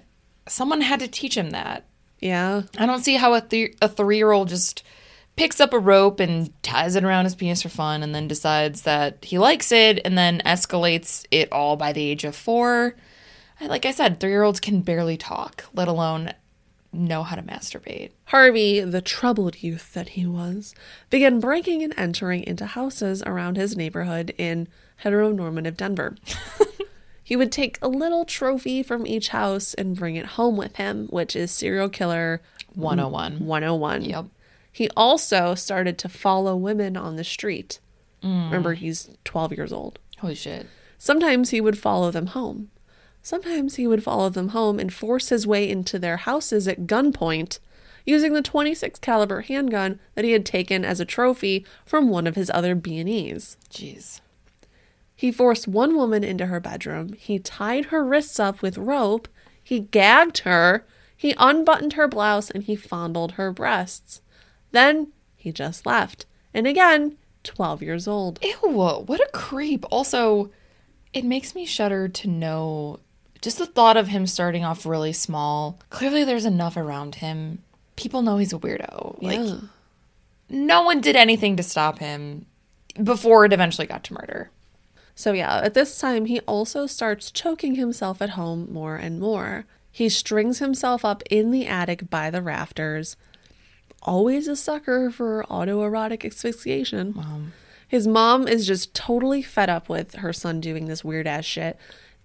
Someone 0.48 0.80
had 0.80 1.00
to 1.00 1.08
teach 1.08 1.36
him 1.36 1.50
that. 1.50 1.84
Yeah. 2.20 2.62
I 2.78 2.86
don't 2.86 3.04
see 3.04 3.16
how 3.16 3.34
a, 3.34 3.42
th- 3.42 3.76
a 3.82 3.88
three 3.88 4.16
year 4.16 4.32
old 4.32 4.48
just 4.48 4.82
picks 5.36 5.60
up 5.60 5.74
a 5.74 5.78
rope 5.78 6.18
and 6.18 6.50
ties 6.62 6.96
it 6.96 7.04
around 7.04 7.24
his 7.24 7.34
penis 7.34 7.60
for 7.60 7.68
fun 7.68 8.02
and 8.02 8.14
then 8.14 8.28
decides 8.28 8.82
that 8.82 9.26
he 9.26 9.38
likes 9.38 9.70
it 9.72 10.00
and 10.06 10.16
then 10.16 10.40
escalates 10.46 11.26
it 11.30 11.52
all 11.52 11.76
by 11.76 11.92
the 11.92 12.02
age 12.02 12.24
of 12.24 12.34
four. 12.34 12.96
Like 13.60 13.84
I 13.84 13.90
said, 13.90 14.18
three 14.18 14.30
year 14.30 14.42
olds 14.42 14.58
can 14.58 14.80
barely 14.80 15.18
talk, 15.18 15.66
let 15.74 15.86
alone 15.86 16.32
know 16.92 17.22
how 17.22 17.36
to 17.36 17.42
masturbate. 17.42 18.10
Harvey, 18.26 18.80
the 18.80 19.02
troubled 19.02 19.62
youth 19.62 19.92
that 19.92 20.10
he 20.10 20.26
was, 20.26 20.74
began 21.10 21.40
breaking 21.40 21.82
and 21.82 21.94
entering 21.96 22.42
into 22.44 22.66
houses 22.66 23.22
around 23.24 23.56
his 23.56 23.76
neighborhood 23.76 24.34
in 24.38 24.68
heteronormative 25.04 25.76
Denver. 25.76 26.16
he 27.22 27.36
would 27.36 27.52
take 27.52 27.78
a 27.82 27.88
little 27.88 28.24
trophy 28.24 28.82
from 28.82 29.06
each 29.06 29.28
house 29.28 29.74
and 29.74 29.96
bring 29.96 30.16
it 30.16 30.26
home 30.26 30.56
with 30.56 30.76
him, 30.76 31.06
which 31.08 31.36
is 31.36 31.50
serial 31.50 31.88
killer 31.88 32.40
101. 32.74 33.44
101. 33.44 34.04
Yep. 34.04 34.26
He 34.72 34.88
also 34.96 35.54
started 35.54 35.98
to 35.98 36.08
follow 36.08 36.56
women 36.56 36.96
on 36.96 37.16
the 37.16 37.24
street. 37.24 37.80
Mm. 38.22 38.44
Remember, 38.46 38.74
he's 38.74 39.10
12 39.24 39.52
years 39.52 39.72
old. 39.72 39.98
Holy 40.18 40.34
shit. 40.34 40.66
Sometimes 40.98 41.50
he 41.50 41.60
would 41.60 41.78
follow 41.78 42.10
them 42.10 42.28
home. 42.28 42.70
Sometimes 43.28 43.74
he 43.74 43.86
would 43.86 44.02
follow 44.02 44.30
them 44.30 44.48
home 44.48 44.78
and 44.78 44.90
force 44.90 45.28
his 45.28 45.46
way 45.46 45.68
into 45.68 45.98
their 45.98 46.16
houses 46.16 46.66
at 46.66 46.86
gunpoint 46.86 47.58
using 48.06 48.32
the 48.32 48.40
26 48.40 48.98
caliber 49.00 49.42
handgun 49.42 50.00
that 50.14 50.24
he 50.24 50.30
had 50.30 50.46
taken 50.46 50.82
as 50.82 50.98
a 50.98 51.04
trophy 51.04 51.66
from 51.84 52.08
one 52.08 52.26
of 52.26 52.36
his 52.36 52.50
other 52.54 52.74
B&Es. 52.74 53.58
Jeez. 53.68 54.22
He 55.14 55.30
forced 55.30 55.68
one 55.68 55.94
woman 55.94 56.24
into 56.24 56.46
her 56.46 56.58
bedroom. 56.58 57.12
He 57.18 57.38
tied 57.38 57.84
her 57.86 58.02
wrists 58.02 58.40
up 58.40 58.62
with 58.62 58.78
rope. 58.78 59.28
He 59.62 59.80
gagged 59.80 60.38
her. 60.38 60.86
He 61.14 61.34
unbuttoned 61.36 61.92
her 61.92 62.08
blouse 62.08 62.50
and 62.50 62.64
he 62.64 62.76
fondled 62.76 63.32
her 63.32 63.52
breasts. 63.52 64.22
Then 64.72 65.12
he 65.36 65.52
just 65.52 65.84
left. 65.84 66.24
And 66.54 66.66
again, 66.66 67.18
12 67.44 67.82
years 67.82 68.08
old. 68.08 68.38
Ew, 68.42 68.70
what 68.70 69.20
a 69.20 69.28
creep. 69.34 69.84
Also, 69.90 70.50
it 71.12 71.26
makes 71.26 71.54
me 71.54 71.66
shudder 71.66 72.08
to 72.08 72.26
know 72.26 73.00
just 73.40 73.58
the 73.58 73.66
thought 73.66 73.96
of 73.96 74.08
him 74.08 74.26
starting 74.26 74.64
off 74.64 74.86
really 74.86 75.12
small. 75.12 75.78
Clearly, 75.90 76.24
there's 76.24 76.44
enough 76.44 76.76
around 76.76 77.16
him. 77.16 77.62
People 77.96 78.22
know 78.22 78.38
he's 78.38 78.52
a 78.52 78.58
weirdo. 78.58 79.22
Like, 79.22 79.60
no 80.48 80.82
one 80.82 81.00
did 81.00 81.16
anything 81.16 81.56
to 81.56 81.62
stop 81.62 81.98
him 81.98 82.46
before 83.02 83.44
it 83.44 83.52
eventually 83.52 83.86
got 83.86 84.04
to 84.04 84.14
murder. 84.14 84.50
So, 85.14 85.32
yeah, 85.32 85.60
at 85.62 85.74
this 85.74 85.98
time, 85.98 86.26
he 86.26 86.40
also 86.40 86.86
starts 86.86 87.30
choking 87.30 87.74
himself 87.74 88.22
at 88.22 88.30
home 88.30 88.72
more 88.72 88.96
and 88.96 89.18
more. 89.18 89.66
He 89.90 90.08
strings 90.08 90.60
himself 90.60 91.04
up 91.04 91.22
in 91.28 91.50
the 91.50 91.66
attic 91.66 92.08
by 92.08 92.30
the 92.30 92.42
rafters. 92.42 93.16
Always 94.02 94.46
a 94.46 94.54
sucker 94.54 95.10
for 95.10 95.44
autoerotic 95.50 96.24
asphyxiation. 96.24 97.14
His 97.88 98.06
mom 98.06 98.46
is 98.46 98.66
just 98.66 98.94
totally 98.94 99.42
fed 99.42 99.68
up 99.68 99.88
with 99.88 100.16
her 100.16 100.32
son 100.32 100.60
doing 100.60 100.86
this 100.86 101.02
weird 101.02 101.26
ass 101.26 101.44
shit 101.44 101.76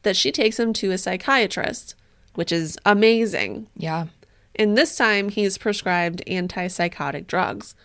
that 0.04 0.16
she 0.16 0.32
takes 0.32 0.60
him 0.60 0.74
to 0.74 0.92
a 0.92 0.98
psychiatrist, 0.98 1.96
which 2.36 2.52
is 2.52 2.78
amazing. 2.86 3.68
Yeah. 3.76 4.08
And 4.56 4.78
this 4.78 4.96
time 4.96 5.30
he's 5.30 5.58
prescribed 5.58 6.24
antipsychotic 6.28 7.28
drugs. 7.28 7.76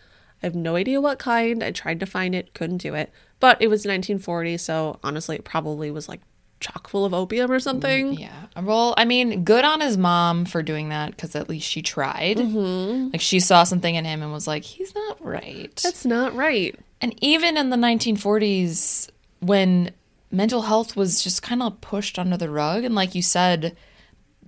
I 0.42 0.46
have 0.46 0.54
no 0.54 0.76
idea 0.76 1.00
what 1.00 1.18
kind. 1.18 1.64
I 1.64 1.70
tried 1.70 1.98
to 2.00 2.06
find 2.06 2.34
it, 2.34 2.54
couldn't 2.54 2.78
do 2.78 2.94
it. 2.94 3.10
But 3.40 3.60
it 3.62 3.68
was 3.68 3.80
1940, 3.80 4.56
so 4.58 4.98
honestly, 5.02 5.36
it 5.36 5.44
probably 5.44 5.90
was 5.90 6.08
like 6.08 6.20
chock 6.60 6.88
full 6.88 7.04
of 7.04 7.14
opium 7.14 7.50
or 7.50 7.60
something. 7.60 8.14
Yeah. 8.14 8.46
Well, 8.60 8.94
I 8.96 9.04
mean, 9.04 9.44
good 9.44 9.64
on 9.64 9.80
his 9.80 9.96
mom 9.96 10.44
for 10.44 10.62
doing 10.62 10.88
that 10.88 11.12
because 11.12 11.36
at 11.36 11.48
least 11.48 11.68
she 11.68 11.82
tried. 11.82 12.36
Mm-hmm. 12.36 13.10
Like, 13.12 13.20
she 13.20 13.40
saw 13.40 13.62
something 13.64 13.94
in 13.94 14.04
him 14.04 14.22
and 14.22 14.32
was 14.32 14.46
like, 14.46 14.64
he's 14.64 14.94
not 14.94 15.24
right. 15.24 15.74
That's 15.82 16.04
not 16.04 16.34
right. 16.34 16.76
And 17.00 17.14
even 17.22 17.56
in 17.56 17.70
the 17.70 17.76
1940s, 17.76 19.08
when 19.40 19.92
mental 20.30 20.62
health 20.62 20.96
was 20.96 21.22
just 21.22 21.42
kind 21.42 21.62
of 21.62 21.80
pushed 21.80 22.18
under 22.18 22.36
the 22.36 22.50
rug, 22.50 22.84
and 22.84 22.94
like 22.94 23.14
you 23.14 23.22
said, 23.22 23.76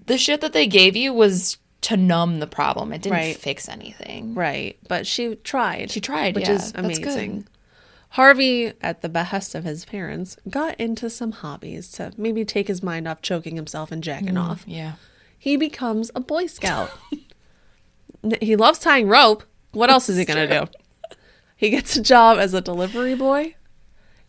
the 0.06 0.18
shit 0.18 0.40
that 0.40 0.52
they 0.52 0.66
gave 0.66 0.96
you 0.96 1.12
was 1.12 1.58
to 1.82 1.96
numb 1.96 2.40
the 2.40 2.46
problem. 2.46 2.92
It 2.92 3.02
didn't 3.02 3.18
Right. 3.18 3.36
fix 3.36 3.68
anything. 3.68 4.34
Right. 4.34 4.78
But 4.88 5.06
she 5.06 5.36
tried. 5.36 5.90
She 5.90 6.00
tried, 6.00 6.34
which 6.34 6.48
yeah. 6.48 6.54
is 6.54 6.72
amazing. 6.74 7.46
Harvey, 8.14 8.72
at 8.80 9.02
the 9.02 9.08
behest 9.08 9.54
of 9.54 9.64
his 9.64 9.84
parents, 9.84 10.36
got 10.48 10.78
into 10.80 11.08
some 11.08 11.30
hobbies 11.30 11.90
to 11.92 12.12
maybe 12.16 12.44
take 12.44 12.66
his 12.66 12.82
mind 12.82 13.06
off 13.06 13.22
choking 13.22 13.56
himself 13.56 13.92
and 13.92 14.02
jacking 14.02 14.34
mm, 14.34 14.42
off. 14.42 14.64
Yeah. 14.66 14.94
He 15.38 15.56
becomes 15.56 16.10
a 16.14 16.20
Boy 16.20 16.46
Scout. 16.46 16.90
He 18.42 18.56
loves 18.56 18.78
tying 18.78 19.08
rope. 19.08 19.44
What 19.72 19.88
else 19.88 20.10
is 20.10 20.18
he 20.18 20.26
going 20.26 20.46
to 20.48 20.60
do? 20.60 20.70
He 21.56 21.70
gets 21.70 21.96
a 21.96 22.02
job 22.02 22.38
as 22.38 22.52
a 22.52 22.60
delivery 22.60 23.14
boy. 23.14 23.54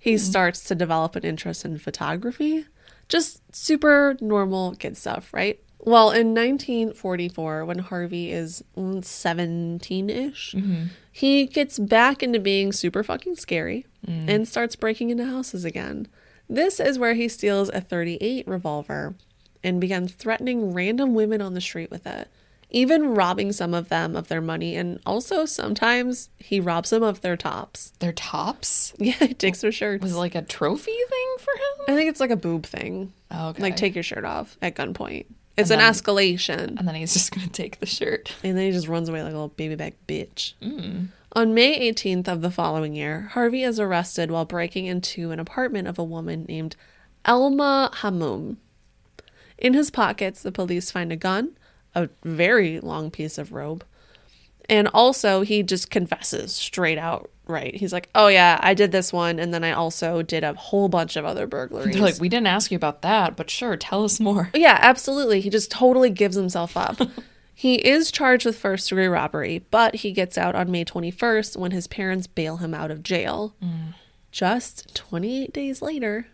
He 0.02 0.16
mm-hmm. 0.16 0.26
starts 0.26 0.64
to 0.64 0.74
develop 0.74 1.16
an 1.16 1.24
interest 1.24 1.64
in 1.64 1.78
photography. 1.78 2.66
Just 3.08 3.56
super 3.56 4.18
normal 4.20 4.74
kid 4.76 4.98
stuff, 4.98 5.32
right? 5.32 5.60
Well, 5.78 6.10
in 6.10 6.34
1944, 6.34 7.66
when 7.66 7.80
Harvey 7.80 8.32
is 8.32 8.64
17 8.76 10.10
ish, 10.10 10.56
mm-hmm. 10.58 10.86
he 11.12 11.46
gets 11.46 11.78
back 11.78 12.24
into 12.24 12.40
being 12.40 12.72
super 12.72 13.04
fucking 13.04 13.36
scary 13.36 13.86
mm. 14.06 14.28
and 14.28 14.48
starts 14.48 14.76
breaking 14.76 15.12
into 15.12 15.26
houses 15.26 15.66
again. 15.66 16.08
This 16.50 16.80
is 16.80 16.98
where 16.98 17.14
he 17.14 17.28
steals 17.28 17.70
a 17.70 17.80
38 17.80 18.48
revolver 18.48 19.14
and 19.64 19.80
begins 19.80 20.14
threatening 20.14 20.74
random 20.74 21.14
women 21.14 21.42
on 21.42 21.54
the 21.54 21.62
street 21.62 21.92
with 21.92 22.08
it, 22.08 22.28
even 22.72 23.14
robbing 23.14 23.52
some 23.52 23.74
of 23.74 23.90
them 23.90 24.16
of 24.16 24.28
their 24.30 24.42
money. 24.42 24.76
And 24.76 25.00
also, 25.06 25.46
sometimes 25.46 26.30
he 26.38 26.60
robs 26.60 26.90
them 26.90 27.04
of 27.04 27.22
their 27.22 27.38
tops. 27.38 27.92
Their 28.00 28.14
tops? 28.14 28.94
Yeah, 28.98 29.14
he 29.14 29.34
takes 29.34 29.62
their 29.62 29.72
shirts. 29.72 30.02
Was 30.02 30.14
it 30.14 30.18
like 30.18 30.36
a 30.36 30.42
trophy 30.42 30.92
thing 30.92 31.36
for 31.40 31.52
him? 31.54 31.86
I 31.94 31.96
think 31.98 32.10
it's 32.10 32.20
like 32.20 32.30
a 32.32 32.36
boob 32.36 32.66
thing. 32.66 33.14
Oh, 33.30 33.50
okay. 33.50 33.62
Like, 33.64 33.76
take 33.76 33.94
your 33.96 34.04
shirt 34.04 34.26
off 34.26 34.58
at 34.62 34.76
gunpoint. 34.76 35.26
It's 35.58 35.70
And 35.70 35.82
an 35.82 35.86
then- 35.86 35.94
escalation. 35.94 36.80
and 36.80 36.88
then 36.88 36.96
he's 36.96 37.14
just 37.14 37.32
going 37.36 37.46
to 37.46 37.52
take 37.54 37.80
the 37.80 37.86
shirt. 37.86 38.34
And 38.44 38.58
then 38.58 38.66
he 38.66 38.72
just 38.72 38.88
runs 38.88 39.10
away 39.10 39.22
like 39.22 39.32
a 39.32 39.36
little 39.36 39.50
baby 39.50 39.76
back 39.76 39.94
bitch. 40.08 40.54
Mm. 40.62 41.08
On 41.34 41.54
May 41.54 41.92
18th 41.92 42.28
of 42.28 42.42
the 42.42 42.52
following 42.52 42.96
year, 42.96 43.30
Harvey 43.34 43.64
is 43.64 43.80
arrested 43.80 44.32
while 44.32 44.46
breaking 44.46 44.86
into 44.86 45.32
an 45.32 45.40
apartment 45.40 45.88
of 45.88 45.98
a 46.00 46.04
woman 46.04 46.46
named 46.48 46.76
Elma 47.26 47.90
Hamoum. 47.96 48.58
In 49.58 49.74
his 49.74 49.92
pockets, 49.92 50.42
the 50.42 50.52
police 50.52 50.90
find 50.92 51.12
a 51.12 51.16
gun, 51.16 51.52
a 51.96 52.10
very 52.24 52.80
long 52.80 53.12
piece 53.12 53.38
of 53.38 53.52
robe. 53.54 53.84
and 54.70 54.88
also 54.94 55.42
he 55.42 55.64
just 55.64 55.90
confesses 55.90 56.54
straight 56.54 56.98
out 56.98 57.30
right. 57.48 57.76
He's 57.76 57.92
like, 57.92 58.08
"Oh 58.16 58.28
yeah, 58.28 58.58
I 58.62 58.74
did 58.74 58.92
this 58.94 59.12
one, 59.12 59.40
and 59.40 59.54
then 59.54 59.64
I 59.64 59.72
also 59.72 60.22
did 60.22 60.44
a 60.44 60.54
whole 60.54 60.88
bunch 60.88 61.18
of 61.18 61.26
other 61.26 61.48
burglaries." 61.48 61.94
They're 61.94 62.04
like, 62.04 62.20
we 62.22 62.30
didn't 62.30 62.48
ask 62.48 62.72
you 62.72 62.78
about 62.78 63.02
that, 63.02 63.36
but 63.36 63.50
sure, 63.50 63.76
tell 63.76 64.04
us 64.06 64.20
more. 64.20 64.50
Yeah, 64.56 64.78
absolutely. 64.82 65.42
He 65.42 65.50
just 65.50 65.72
totally 65.72 66.10
gives 66.10 66.36
himself 66.38 66.78
up. 66.78 67.02
he 67.54 67.76
is 67.76 68.12
charged 68.12 68.46
with 68.46 68.58
first 68.58 68.88
degree 68.88 69.08
robbery, 69.08 69.66
but 69.72 69.96
he 69.96 70.12
gets 70.14 70.38
out 70.38 70.56
on 70.56 70.72
May 70.72 70.86
21st 70.86 71.58
when 71.58 71.72
his 71.72 71.88
parents 71.88 72.28
bail 72.28 72.58
him 72.58 72.74
out 72.74 72.92
of 72.92 73.04
jail. 73.04 73.56
Mm. 73.62 73.96
Just 74.32 74.96
28 74.96 75.52
days 75.52 75.82
later, 75.82 76.28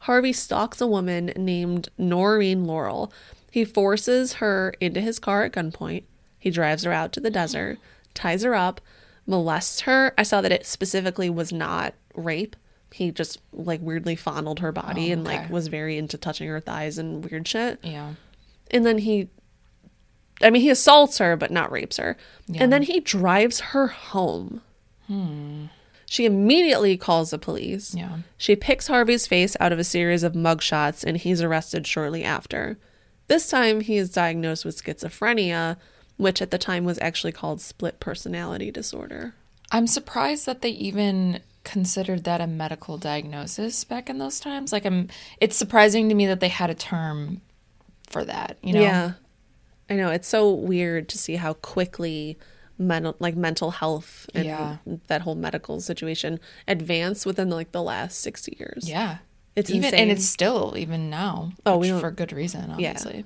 Harvey 0.00 0.32
stalks 0.34 0.80
a 0.82 0.86
woman 0.86 1.32
named 1.36 1.88
Noreen 1.96 2.64
Laurel. 2.64 3.10
He 3.52 3.66
forces 3.66 4.34
her 4.34 4.72
into 4.80 5.02
his 5.02 5.18
car 5.18 5.44
at 5.44 5.52
gunpoint. 5.52 6.04
He 6.38 6.50
drives 6.50 6.84
her 6.84 6.92
out 6.92 7.12
to 7.12 7.20
the 7.20 7.30
desert, 7.30 7.76
ties 8.14 8.44
her 8.44 8.54
up, 8.54 8.80
molests 9.26 9.82
her. 9.82 10.14
I 10.16 10.22
saw 10.22 10.40
that 10.40 10.52
it 10.52 10.64
specifically 10.64 11.28
was 11.28 11.52
not 11.52 11.92
rape. 12.14 12.56
He 12.92 13.10
just 13.10 13.40
like 13.52 13.82
weirdly 13.82 14.16
fondled 14.16 14.60
her 14.60 14.72
body 14.72 15.10
Oh, 15.10 15.12
and 15.12 15.24
like 15.24 15.50
was 15.50 15.68
very 15.68 15.98
into 15.98 16.16
touching 16.16 16.48
her 16.48 16.60
thighs 16.60 16.96
and 16.96 17.30
weird 17.30 17.46
shit. 17.46 17.78
Yeah. 17.82 18.14
And 18.70 18.86
then 18.86 18.96
he 18.96 19.28
I 20.40 20.48
mean 20.48 20.62
he 20.62 20.70
assaults 20.70 21.18
her 21.18 21.36
but 21.36 21.50
not 21.50 21.70
rapes 21.70 21.98
her. 21.98 22.16
Yeah. 22.46 22.62
And 22.62 22.72
then 22.72 22.84
he 22.84 23.00
drives 23.00 23.60
her 23.60 23.88
home. 23.88 24.62
Hmm. 25.08 25.66
She 26.06 26.24
immediately 26.24 26.96
calls 26.96 27.32
the 27.32 27.38
police. 27.38 27.94
Yeah. 27.94 28.20
She 28.38 28.56
picks 28.56 28.86
Harvey's 28.86 29.26
face 29.26 29.58
out 29.60 29.72
of 29.72 29.78
a 29.78 29.84
series 29.84 30.22
of 30.22 30.32
mugshots 30.32 31.04
and 31.04 31.18
he's 31.18 31.42
arrested 31.42 31.86
shortly 31.86 32.24
after. 32.24 32.78
This 33.32 33.48
time 33.48 33.80
he 33.80 33.96
is 33.96 34.10
diagnosed 34.10 34.62
with 34.66 34.84
schizophrenia, 34.84 35.78
which 36.18 36.42
at 36.42 36.50
the 36.50 36.58
time 36.58 36.84
was 36.84 36.98
actually 37.00 37.32
called 37.32 37.62
split 37.62 37.98
personality 37.98 38.70
disorder. 38.70 39.32
I'm 39.70 39.86
surprised 39.86 40.44
that 40.44 40.60
they 40.60 40.68
even 40.68 41.40
considered 41.64 42.24
that 42.24 42.42
a 42.42 42.46
medical 42.46 42.98
diagnosis 42.98 43.84
back 43.84 44.10
in 44.10 44.18
those 44.18 44.38
times. 44.38 44.70
Like, 44.70 44.84
I'm. 44.84 45.08
It's 45.40 45.56
surprising 45.56 46.10
to 46.10 46.14
me 46.14 46.26
that 46.26 46.40
they 46.40 46.48
had 46.48 46.68
a 46.68 46.74
term 46.74 47.40
for 48.10 48.22
that. 48.22 48.58
You 48.62 48.74
know. 48.74 48.82
Yeah. 48.82 49.12
I 49.88 49.94
know 49.94 50.10
it's 50.10 50.28
so 50.28 50.52
weird 50.52 51.08
to 51.08 51.16
see 51.16 51.36
how 51.36 51.54
quickly 51.54 52.36
mental 52.76 53.16
like 53.18 53.34
mental 53.34 53.70
health 53.70 54.28
and 54.34 54.44
Yeah. 54.44 54.76
that 55.06 55.22
whole 55.22 55.36
medical 55.36 55.80
situation 55.80 56.38
advanced 56.68 57.24
within 57.24 57.48
like 57.48 57.72
the 57.72 57.82
last 57.82 58.20
60 58.20 58.58
years. 58.58 58.86
Yeah. 58.86 59.18
It's 59.54 59.70
even, 59.70 59.84
insane. 59.84 60.00
and 60.00 60.10
it's 60.10 60.24
still 60.24 60.74
even 60.76 61.10
now. 61.10 61.52
Oh, 61.66 61.76
we 61.76 61.88
don't- 61.88 62.00
for 62.00 62.10
good 62.10 62.32
reason, 62.32 62.70
obviously. 62.70 63.24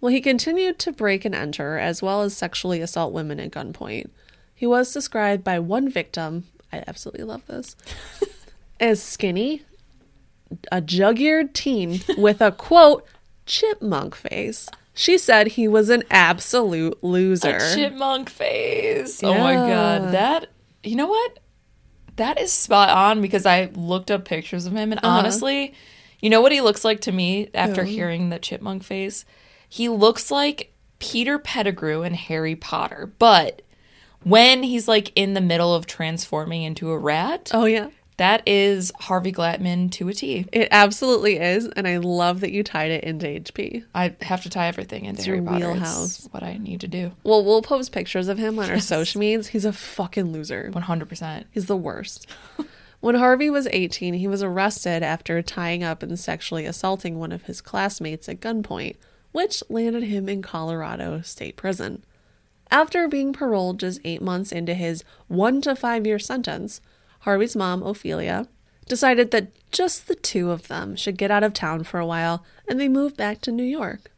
Well, 0.00 0.12
he 0.12 0.20
continued 0.20 0.78
to 0.80 0.92
break 0.92 1.24
and 1.24 1.34
enter 1.34 1.78
as 1.78 2.02
well 2.02 2.22
as 2.22 2.36
sexually 2.36 2.80
assault 2.80 3.12
women 3.12 3.40
at 3.40 3.50
gunpoint. 3.52 4.10
He 4.54 4.66
was 4.66 4.92
described 4.92 5.42
by 5.42 5.58
one 5.58 5.88
victim, 5.88 6.44
I 6.72 6.84
absolutely 6.86 7.24
love 7.24 7.46
this, 7.46 7.74
as 8.80 9.02
skinny, 9.02 9.62
a 10.70 10.80
jug-eared 10.80 11.54
teen 11.54 12.00
with 12.18 12.40
a 12.42 12.52
quote 12.52 13.06
chipmunk 13.46 14.14
face. 14.14 14.68
She 14.92 15.16
said 15.18 15.48
he 15.48 15.66
was 15.66 15.88
an 15.88 16.02
absolute 16.10 17.02
loser. 17.02 17.56
A 17.56 17.74
chipmunk 17.74 18.28
face. 18.30 19.22
Oh 19.24 19.34
my 19.38 19.54
god, 19.54 20.12
that. 20.12 20.48
You 20.84 20.96
know 20.96 21.06
what? 21.08 21.38
That 22.16 22.40
is 22.40 22.52
spot 22.52 22.90
on 22.90 23.20
because 23.20 23.44
I 23.46 23.70
looked 23.74 24.10
up 24.10 24.24
pictures 24.24 24.66
of 24.66 24.72
him, 24.72 24.92
and 24.92 25.00
Uh-huh. 25.02 25.18
honestly, 25.18 25.74
you 26.20 26.30
know 26.30 26.40
what 26.40 26.52
he 26.52 26.60
looks 26.60 26.84
like 26.84 27.00
to 27.02 27.12
me 27.12 27.48
after 27.54 27.84
hearing 27.84 28.30
the 28.30 28.38
chipmunk 28.38 28.82
face. 28.84 29.24
He 29.68 29.88
looks 29.88 30.30
like 30.30 30.72
Peter 31.00 31.38
Pettigrew 31.38 32.02
in 32.02 32.14
Harry 32.14 32.54
Potter, 32.56 33.12
but 33.18 33.62
when 34.22 34.62
he's 34.62 34.86
like 34.88 35.12
in 35.16 35.34
the 35.34 35.40
middle 35.40 35.74
of 35.74 35.86
transforming 35.86 36.62
into 36.62 36.90
a 36.90 36.98
rat, 36.98 37.50
oh 37.52 37.64
yeah. 37.66 37.88
That 38.16 38.42
is 38.46 38.92
Harvey 39.00 39.32
Glatman 39.32 39.90
to 39.92 40.08
a 40.08 40.14
T. 40.14 40.46
It 40.52 40.68
absolutely 40.70 41.38
is, 41.38 41.66
and 41.68 41.88
I 41.88 41.96
love 41.96 42.40
that 42.40 42.52
you 42.52 42.62
tied 42.62 42.90
it 42.92 43.02
into 43.04 43.26
HP. 43.26 43.84
I 43.94 44.14
have 44.22 44.42
to 44.44 44.50
tie 44.50 44.68
everything 44.68 45.04
into 45.04 45.18
It's 45.18 45.26
Harry 45.26 45.38
your 45.38 45.46
Potter. 45.46 45.72
wheelhouse. 45.72 46.18
It's 46.24 46.32
what 46.32 46.42
I 46.42 46.56
need 46.56 46.80
to 46.82 46.88
do. 46.88 47.12
Well, 47.24 47.44
we'll 47.44 47.62
post 47.62 47.90
pictures 47.92 48.28
of 48.28 48.38
him 48.38 48.58
on 48.58 48.70
our 48.70 48.78
social 48.80 49.18
medias. 49.20 49.48
He's 49.48 49.64
a 49.64 49.72
fucking 49.72 50.32
loser. 50.32 50.70
One 50.72 50.84
hundred 50.84 51.08
percent. 51.08 51.46
He's 51.50 51.66
the 51.66 51.76
worst. 51.76 52.26
when 53.00 53.16
Harvey 53.16 53.50
was 53.50 53.66
18, 53.70 54.14
he 54.14 54.28
was 54.28 54.42
arrested 54.42 55.02
after 55.02 55.42
tying 55.42 55.82
up 55.82 56.02
and 56.02 56.18
sexually 56.18 56.66
assaulting 56.66 57.18
one 57.18 57.32
of 57.32 57.42
his 57.42 57.60
classmates 57.60 58.28
at 58.28 58.40
gunpoint, 58.40 58.96
which 59.32 59.62
landed 59.68 60.04
him 60.04 60.28
in 60.28 60.40
Colorado 60.40 61.20
State 61.22 61.56
Prison. 61.56 62.04
After 62.70 63.08
being 63.08 63.32
paroled 63.32 63.80
just 63.80 64.00
eight 64.04 64.22
months 64.22 64.52
into 64.52 64.74
his 64.74 65.04
one 65.28 65.60
to 65.62 65.76
five 65.76 66.06
year 66.06 66.18
sentence, 66.18 66.80
Harvey's 67.24 67.56
mom, 67.56 67.82
Ophelia, 67.82 68.48
decided 68.86 69.30
that 69.30 69.52
just 69.70 70.08
the 70.08 70.14
two 70.14 70.50
of 70.50 70.68
them 70.68 70.96
should 70.96 71.18
get 71.18 71.30
out 71.30 71.42
of 71.42 71.52
town 71.52 71.84
for 71.84 71.98
a 72.00 72.06
while 72.06 72.44
and 72.68 72.80
they 72.80 72.88
moved 72.88 73.16
back 73.16 73.40
to 73.42 73.52
New 73.52 73.64
York 73.64 74.10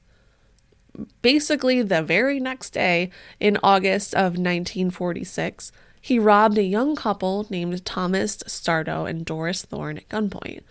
basically 1.22 1.82
the 1.82 2.02
very 2.02 2.40
next 2.40 2.70
day 2.70 3.10
in 3.40 3.58
August 3.62 4.14
of 4.14 4.38
1946, 4.38 5.72
he 6.00 6.18
robbed 6.18 6.58
a 6.58 6.62
young 6.62 6.94
couple 6.94 7.46
named 7.50 7.84
Thomas 7.84 8.36
Stardo 8.46 9.08
and 9.08 9.24
Doris 9.24 9.62
Thorne 9.62 9.98
at 9.98 10.08
gunpoint. 10.08 10.62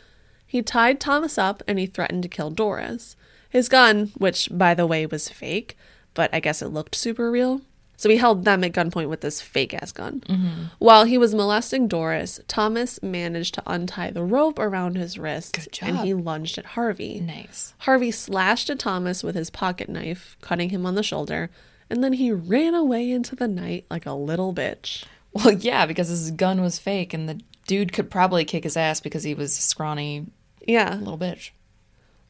He 0.45 0.61
tied 0.61 0.99
Thomas 0.99 1.37
up 1.37 1.61
and 1.67 1.77
he 1.77 1.85
threatened 1.85 2.23
to 2.23 2.29
kill 2.29 2.49
Doris. 2.49 3.15
His 3.49 3.69
gun, 3.69 4.11
which 4.17 4.49
by 4.51 4.73
the 4.73 4.87
way 4.87 5.05
was 5.05 5.29
fake, 5.29 5.77
but 6.13 6.33
I 6.33 6.39
guess 6.39 6.61
it 6.61 6.69
looked 6.69 6.95
super 6.95 7.29
real. 7.29 7.61
So 7.97 8.09
he 8.09 8.17
held 8.17 8.43
them 8.45 8.63
at 8.63 8.73
gunpoint 8.73 9.09
with 9.09 9.21
this 9.21 9.41
fake 9.41 9.73
ass 9.73 9.91
gun. 9.91 10.69
While 10.79 11.05
he 11.05 11.17
was 11.17 11.33
molesting 11.33 11.87
Doris, 11.87 12.39
Thomas 12.47 13.01
managed 13.01 13.53
to 13.55 13.63
untie 13.65 14.11
the 14.11 14.23
rope 14.23 14.59
around 14.59 14.95
his 14.97 15.17
wrist 15.17 15.67
and 15.81 15.97
he 15.99 16.13
lunged 16.13 16.57
at 16.57 16.65
Harvey. 16.65 17.19
Nice. 17.19 17.73
Harvey 17.79 18.11
slashed 18.11 18.69
at 18.69 18.79
Thomas 18.79 19.23
with 19.23 19.35
his 19.35 19.49
pocket 19.49 19.87
knife, 19.89 20.35
cutting 20.41 20.69
him 20.69 20.85
on 20.85 20.95
the 20.95 21.03
shoulder, 21.03 21.49
and 21.89 22.03
then 22.03 22.13
he 22.13 22.31
ran 22.31 22.73
away 22.73 23.09
into 23.11 23.35
the 23.35 23.47
night 23.47 23.85
like 23.89 24.05
a 24.05 24.13
little 24.13 24.53
bitch. 24.53 25.05
Well, 25.33 25.51
yeah, 25.51 25.85
because 25.85 26.07
his 26.09 26.31
gun 26.31 26.61
was 26.61 26.79
fake, 26.79 27.13
and 27.13 27.27
the 27.29 27.39
dude 27.67 27.91
could 27.93 28.09
probably 28.09 28.45
kick 28.45 28.63
his 28.63 28.77
ass 28.77 28.99
because 29.01 29.23
he 29.23 29.33
was 29.33 29.55
scrawny 29.55 30.27
Yeah. 30.65 30.95
little 30.95 31.17
bitch. 31.17 31.51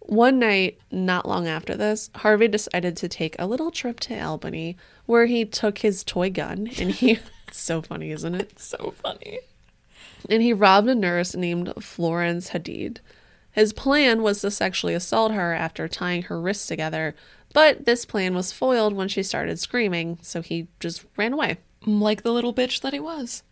One 0.07 0.37
night, 0.37 0.77
not 0.91 1.27
long 1.27 1.47
after 1.47 1.75
this, 1.75 2.11
Harvey 2.15 2.47
decided 2.47 2.95
to 2.97 3.07
take 3.09 3.35
a 3.39 3.47
little 3.47 3.71
trip 3.71 3.99
to 4.01 4.19
Albany 4.19 4.77
where 5.07 5.25
he 5.25 5.45
took 5.45 5.79
his 5.79 6.03
toy 6.03 6.29
gun 6.29 6.69
and 6.79 6.91
he. 6.91 7.13
it's 7.47 7.59
so 7.59 7.81
funny, 7.81 8.11
isn't 8.11 8.35
it? 8.35 8.59
So 8.59 8.93
funny. 9.01 9.39
and 10.29 10.43
he 10.43 10.53
robbed 10.53 10.89
a 10.89 10.95
nurse 10.95 11.35
named 11.35 11.73
Florence 11.79 12.51
Hadid. 12.51 12.99
His 13.51 13.73
plan 13.73 14.21
was 14.21 14.41
to 14.41 14.51
sexually 14.51 14.93
assault 14.93 15.31
her 15.31 15.53
after 15.53 15.87
tying 15.87 16.23
her 16.23 16.39
wrists 16.39 16.67
together, 16.67 17.15
but 17.53 17.85
this 17.85 18.05
plan 18.05 18.35
was 18.35 18.51
foiled 18.51 18.93
when 18.93 19.07
she 19.07 19.23
started 19.23 19.59
screaming, 19.59 20.19
so 20.21 20.41
he 20.41 20.67
just 20.79 21.05
ran 21.17 21.33
away. 21.33 21.57
Like 21.85 22.21
the 22.21 22.33
little 22.33 22.53
bitch 22.53 22.81
that 22.81 22.93
he 22.93 22.99
was. 22.99 23.43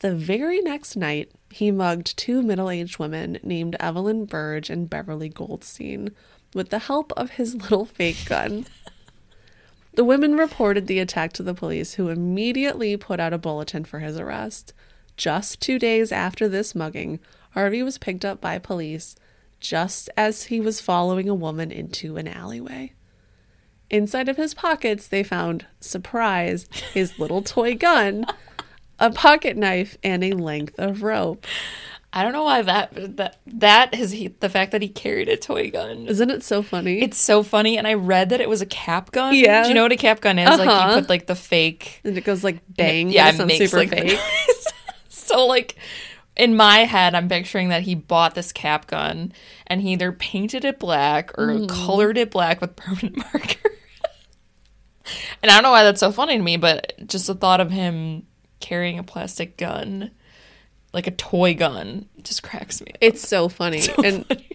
The 0.00 0.14
very 0.14 0.60
next 0.60 0.96
night, 0.96 1.30
he 1.50 1.70
mugged 1.70 2.16
two 2.16 2.42
middle 2.42 2.70
aged 2.70 2.98
women 2.98 3.38
named 3.42 3.76
Evelyn 3.78 4.24
Burge 4.24 4.70
and 4.70 4.88
Beverly 4.88 5.28
Goldstein 5.28 6.10
with 6.54 6.70
the 6.70 6.78
help 6.80 7.12
of 7.18 7.32
his 7.32 7.54
little 7.54 7.84
fake 7.84 8.24
gun. 8.24 8.66
the 9.94 10.04
women 10.04 10.36
reported 10.36 10.86
the 10.86 11.00
attack 11.00 11.34
to 11.34 11.42
the 11.42 11.54
police, 11.54 11.94
who 11.94 12.08
immediately 12.08 12.96
put 12.96 13.20
out 13.20 13.34
a 13.34 13.38
bulletin 13.38 13.84
for 13.84 13.98
his 13.98 14.18
arrest. 14.18 14.72
Just 15.18 15.60
two 15.60 15.78
days 15.78 16.12
after 16.12 16.48
this 16.48 16.74
mugging, 16.74 17.20
Harvey 17.50 17.82
was 17.82 17.98
picked 17.98 18.24
up 18.24 18.40
by 18.40 18.58
police 18.58 19.16
just 19.60 20.08
as 20.16 20.44
he 20.44 20.60
was 20.60 20.80
following 20.80 21.28
a 21.28 21.34
woman 21.34 21.70
into 21.70 22.16
an 22.16 22.26
alleyway. 22.26 22.94
Inside 23.90 24.30
of 24.30 24.38
his 24.38 24.54
pockets, 24.54 25.06
they 25.06 25.22
found, 25.22 25.66
surprise, 25.80 26.66
his 26.94 27.18
little 27.18 27.42
toy 27.42 27.74
gun, 27.74 28.24
a 29.00 29.10
pocket 29.10 29.56
knife, 29.56 29.96
and 30.04 30.22
a 30.22 30.32
length 30.32 30.78
of 30.78 31.02
rope. 31.02 31.46
I 32.12 32.24
don't 32.24 32.32
know 32.32 32.42
why 32.42 32.62
that 32.62 33.16
that 33.18 33.38
that 33.46 33.94
is 33.94 34.10
he, 34.10 34.28
the 34.28 34.48
fact 34.48 34.72
that 34.72 34.82
he 34.82 34.88
carried 34.88 35.28
a 35.28 35.36
toy 35.36 35.70
gun. 35.70 36.06
Isn't 36.08 36.30
it 36.30 36.42
so 36.42 36.60
funny? 36.62 37.00
It's 37.02 37.18
so 37.18 37.42
funny, 37.44 37.78
and 37.78 37.86
I 37.86 37.94
read 37.94 38.30
that 38.30 38.40
it 38.40 38.48
was 38.48 38.60
a 38.60 38.66
cap 38.66 39.12
gun. 39.12 39.34
Yeah. 39.34 39.62
Do 39.62 39.68
you 39.68 39.74
know 39.76 39.82
what 39.84 39.92
a 39.92 39.96
cap 39.96 40.20
gun 40.20 40.38
is? 40.38 40.48
Like 40.58 40.68
Uh-huh. 40.68 40.88
you 40.96 41.00
put 41.02 41.08
like 41.08 41.26
the 41.26 41.36
fake. 41.36 42.00
and 42.04 42.18
it 42.18 42.24
goes 42.24 42.42
like 42.44 42.60
bang. 42.68 43.10
yeah, 43.10 43.28
it 43.28 43.38
it 43.38 43.46
makes 43.46 43.70
super 43.70 43.76
like 43.78 43.90
fake. 43.90 44.18
so 45.08 45.46
like 45.46 45.76
in 46.36 46.56
my 46.56 46.78
head, 46.78 47.14
I'm 47.14 47.28
picturing 47.28 47.68
that 47.68 47.82
he 47.82 47.94
bought 47.94 48.34
this 48.34 48.50
cap 48.50 48.86
gun 48.88 49.32
and 49.68 49.80
he 49.80 49.92
either 49.92 50.10
painted 50.10 50.64
it 50.64 50.78
black 50.80 51.30
or 51.38 51.48
Mm. 51.48 51.68
colored 51.68 52.18
it 52.18 52.30
black 52.32 52.60
with 52.60 52.74
permanent 52.76 53.18
marker. 53.18 53.70
and 55.42 55.50
I 55.50 55.54
don't 55.54 55.62
know 55.62 55.70
why 55.70 55.84
that's 55.84 56.00
so 56.00 56.12
funny 56.12 56.36
to 56.36 56.42
me, 56.42 56.56
but 56.56 56.92
just 57.06 57.26
the 57.26 57.34
thought 57.34 57.60
of 57.60 57.70
him 57.70 58.26
carrying 58.60 58.98
a 58.98 59.02
plastic 59.02 59.56
gun, 59.56 60.10
like 60.92 61.06
a 61.06 61.10
toy 61.12 61.54
gun, 61.54 62.06
just 62.22 62.42
cracks 62.42 62.80
me. 62.80 62.92
up. 62.92 62.98
It's 63.00 63.26
so 63.26 63.48
funny. 63.48 63.80
So 63.82 63.94
and 64.02 64.26
funny. 64.26 64.46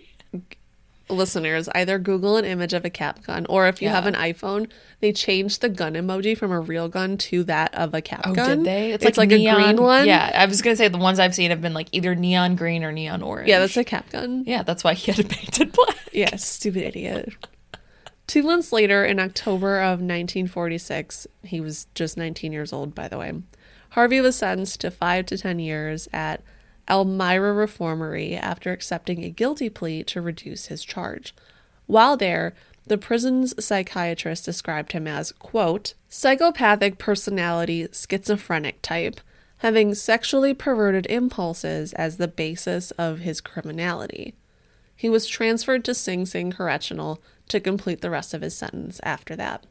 listeners, 1.07 1.69
either 1.75 1.99
Google 1.99 2.35
an 2.37 2.45
image 2.45 2.73
of 2.73 2.83
a 2.83 2.89
cap 2.89 3.23
gun, 3.23 3.45
or 3.47 3.67
if 3.67 3.79
you 3.81 3.89
have 3.89 4.07
an 4.07 4.15
iPhone, 4.15 4.69
they 5.01 5.11
changed 5.11 5.61
the 5.61 5.69
gun 5.69 5.93
emoji 5.93 6.35
from 6.37 6.51
a 6.51 6.59
real 6.59 6.89
gun 6.89 7.15
to 7.17 7.43
that 7.43 7.73
of 7.75 7.93
a 7.93 8.01
cap 8.01 8.21
Oh, 8.25 8.33
gun. 8.33 8.57
did 8.57 8.65
they? 8.65 8.91
It's, 8.93 9.03
like, 9.17 9.31
a 9.31 9.37
green 9.37 9.77
one. 9.81 10.07
Yeah, 10.07 10.31
I 10.33 10.45
was 10.47 10.61
gonna 10.63 10.75
say 10.75 10.87
the 10.87 10.97
ones 10.97 11.19
I've 11.19 11.35
seen 11.35 11.51
have 11.51 11.61
been 11.61 11.75
like 11.75 11.89
either 11.91 12.15
neon 12.15 12.55
green 12.55 12.83
or 12.83 12.91
neon 12.91 13.21
orange. 13.21 13.47
Yeah, 13.47 13.59
that's 13.59 13.77
a 13.77 13.83
cap 13.83 14.09
gun. 14.09 14.43
yeah. 14.47 14.63
That's 14.63 14.83
why 14.83 14.93
he 14.95 15.11
had 15.11 15.19
it 15.19 15.29
painted 15.29 15.71
black. 15.73 15.95
Yeah, 16.11 16.35
stupid 16.37 16.81
idiot. 16.83 17.33
Two 18.27 18.41
months 18.41 18.73
later, 18.73 19.05
in 19.05 19.19
October 19.19 19.77
of 19.79 19.99
1946, 19.99 21.27
he 21.43 21.61
was 21.61 21.85
just 21.93 22.17
19 22.17 22.51
years 22.51 22.73
old, 22.73 22.95
by 22.95 23.07
the 23.07 23.19
way. 23.19 23.33
Harvey 23.95 24.19
was 24.19 24.35
sentenced 24.35 24.81
to 24.81 24.91
five 24.91 25.25
to 25.25 25.37
10 25.37 25.57
years 25.59 26.09
at 26.11 26.43
Elmira 26.89 27.53
Reformatory 27.53 28.35
after 28.35 28.73
accepting 28.73 29.23
a 29.23 29.29
guilty 29.29 29.69
plea 29.69 30.03
to 30.03 30.21
reduce 30.21 30.65
his 30.65 30.83
charge. 30.83 31.33
While 31.85 32.17
there, 32.17 32.53
the 32.85 32.97
prison's 32.97 33.53
psychiatrist 33.63 34.43
described 34.43 34.91
him 34.91 35.07
as, 35.07 35.31
quote, 35.31 35.93
psychopathic 36.09 36.97
personality 36.97 37.87
schizophrenic 37.93 38.81
type, 38.81 39.21
having 39.59 39.95
sexually 39.95 40.53
perverted 40.53 41.07
impulses 41.09 41.93
as 41.93 42.17
the 42.17 42.27
basis 42.27 42.91
of 42.91 43.19
his 43.19 43.39
criminality. 43.39 44.35
He 44.93 45.07
was 45.07 45.25
transferred 45.25 45.85
to 45.85 45.93
Sing 45.93 46.25
Sing 46.25 46.51
Correctional 46.51 47.21
to 47.47 47.61
complete 47.61 48.01
the 48.01 48.09
rest 48.09 48.33
of 48.33 48.41
his 48.41 48.57
sentence 48.57 48.99
after 49.03 49.37
that. 49.37 49.63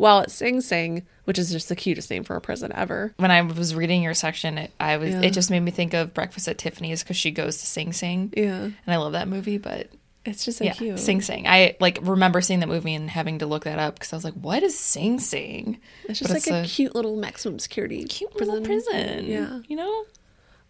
While 0.00 0.20
at 0.20 0.30
Sing 0.30 0.62
Sing, 0.62 1.04
which 1.24 1.38
is 1.38 1.50
just 1.52 1.68
the 1.68 1.76
cutest 1.76 2.10
name 2.10 2.24
for 2.24 2.34
a 2.34 2.40
prison 2.40 2.72
ever, 2.74 3.12
when 3.18 3.30
I 3.30 3.42
was 3.42 3.74
reading 3.74 4.02
your 4.02 4.14
section, 4.14 4.56
it, 4.56 4.70
I 4.80 4.96
was 4.96 5.10
Yeah. 5.10 5.20
it 5.20 5.32
just 5.32 5.50
made 5.50 5.60
me 5.60 5.70
think 5.70 5.92
of 5.92 6.14
Breakfast 6.14 6.48
at 6.48 6.56
Tiffany's 6.56 7.02
because 7.02 7.18
she 7.18 7.30
goes 7.30 7.58
to 7.58 7.66
Sing 7.66 7.92
Sing, 7.92 8.32
yeah, 8.34 8.62
and 8.62 8.74
I 8.88 8.96
love 8.96 9.12
that 9.12 9.28
movie. 9.28 9.58
But 9.58 9.88
it's 10.24 10.42
just 10.46 10.56
so 10.56 10.64
yeah, 10.64 10.72
cute. 10.72 10.98
Sing 10.98 11.20
Sing. 11.20 11.46
I 11.46 11.76
like 11.80 11.98
remember 12.00 12.40
seeing 12.40 12.60
that 12.60 12.68
movie 12.68 12.94
and 12.94 13.10
having 13.10 13.40
to 13.40 13.46
look 13.46 13.64
that 13.64 13.78
up 13.78 13.94
because 13.96 14.10
I 14.14 14.16
was 14.16 14.24
like, 14.24 14.32
"What 14.34 14.62
is 14.62 14.78
Sing 14.78 15.20
Sing?" 15.20 15.78
It's 16.08 16.18
just 16.20 16.32
But 16.32 16.46
like 16.50 16.64
a, 16.64 16.66
cute 16.66 16.94
little 16.94 17.16
maximum 17.16 17.58
security 17.58 18.02
cute 18.04 18.34
little 18.36 18.62
prison. 18.62 19.26
Yeah. 19.26 19.60
you 19.68 19.76
know. 19.76 20.04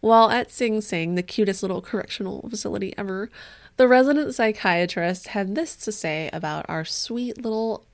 While 0.00 0.30
at 0.30 0.50
Sing 0.50 0.80
Sing, 0.80 1.14
the 1.14 1.22
cutest 1.22 1.62
little 1.62 1.82
correctional 1.82 2.48
facility 2.48 2.94
ever, 2.98 3.30
the 3.76 3.86
resident 3.86 4.34
psychiatrist 4.34 5.28
had 5.28 5.54
this 5.54 5.76
to 5.76 5.92
say 5.92 6.30
about 6.32 6.64
our 6.68 6.84
sweet 6.84 7.36
little 7.44 7.84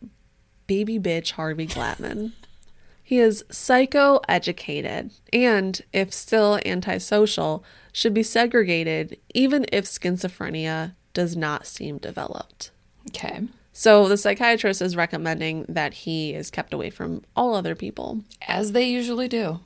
baby 0.66 0.98
bitch 0.98 1.32
Harvey 1.32 1.66
Glatman. 1.66 2.32
he 3.02 3.18
is 3.18 3.44
psycho-educated 3.50 5.10
and, 5.32 5.80
if 5.92 6.12
still 6.12 6.58
antisocial, 6.66 7.64
should 7.92 8.12
be 8.14 8.22
segregated 8.22 9.18
even 9.34 9.66
if 9.72 9.84
schizophrenia 9.84 10.94
does 11.14 11.36
not 11.36 11.66
seem 11.66 11.98
developed. 11.98 12.70
Okay, 13.08 13.42
So 13.72 14.08
the 14.08 14.16
psychiatrist 14.16 14.82
is 14.82 14.96
recommending 14.96 15.64
that 15.68 15.94
he 15.94 16.34
is 16.34 16.50
kept 16.50 16.74
away 16.74 16.90
from 16.90 17.22
all 17.36 17.54
other 17.54 17.74
people. 17.74 18.20
as 18.46 18.72
they 18.72 18.84
usually 18.88 19.28
do. 19.28 19.60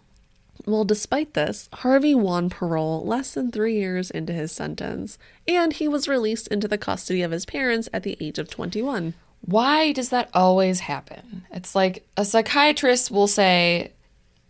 Well, 0.66 0.84
despite 0.84 1.32
this, 1.32 1.70
Harvey 1.72 2.14
won 2.14 2.50
parole 2.50 3.02
less 3.06 3.32
than 3.32 3.50
three 3.50 3.76
years 3.76 4.10
into 4.10 4.34
his 4.34 4.52
sentence, 4.52 5.16
and 5.48 5.72
he 5.72 5.88
was 5.88 6.06
released 6.06 6.48
into 6.48 6.68
the 6.68 6.76
custody 6.76 7.22
of 7.22 7.30
his 7.30 7.46
parents 7.46 7.88
at 7.94 8.02
the 8.02 8.18
age 8.20 8.38
of 8.38 8.50
21. 8.50 9.14
Why 9.42 9.92
does 9.92 10.10
that 10.10 10.30
always 10.34 10.80
happen? 10.80 11.44
It's 11.50 11.74
like 11.74 12.06
a 12.16 12.24
psychiatrist 12.24 13.10
will 13.10 13.26
say, 13.26 13.92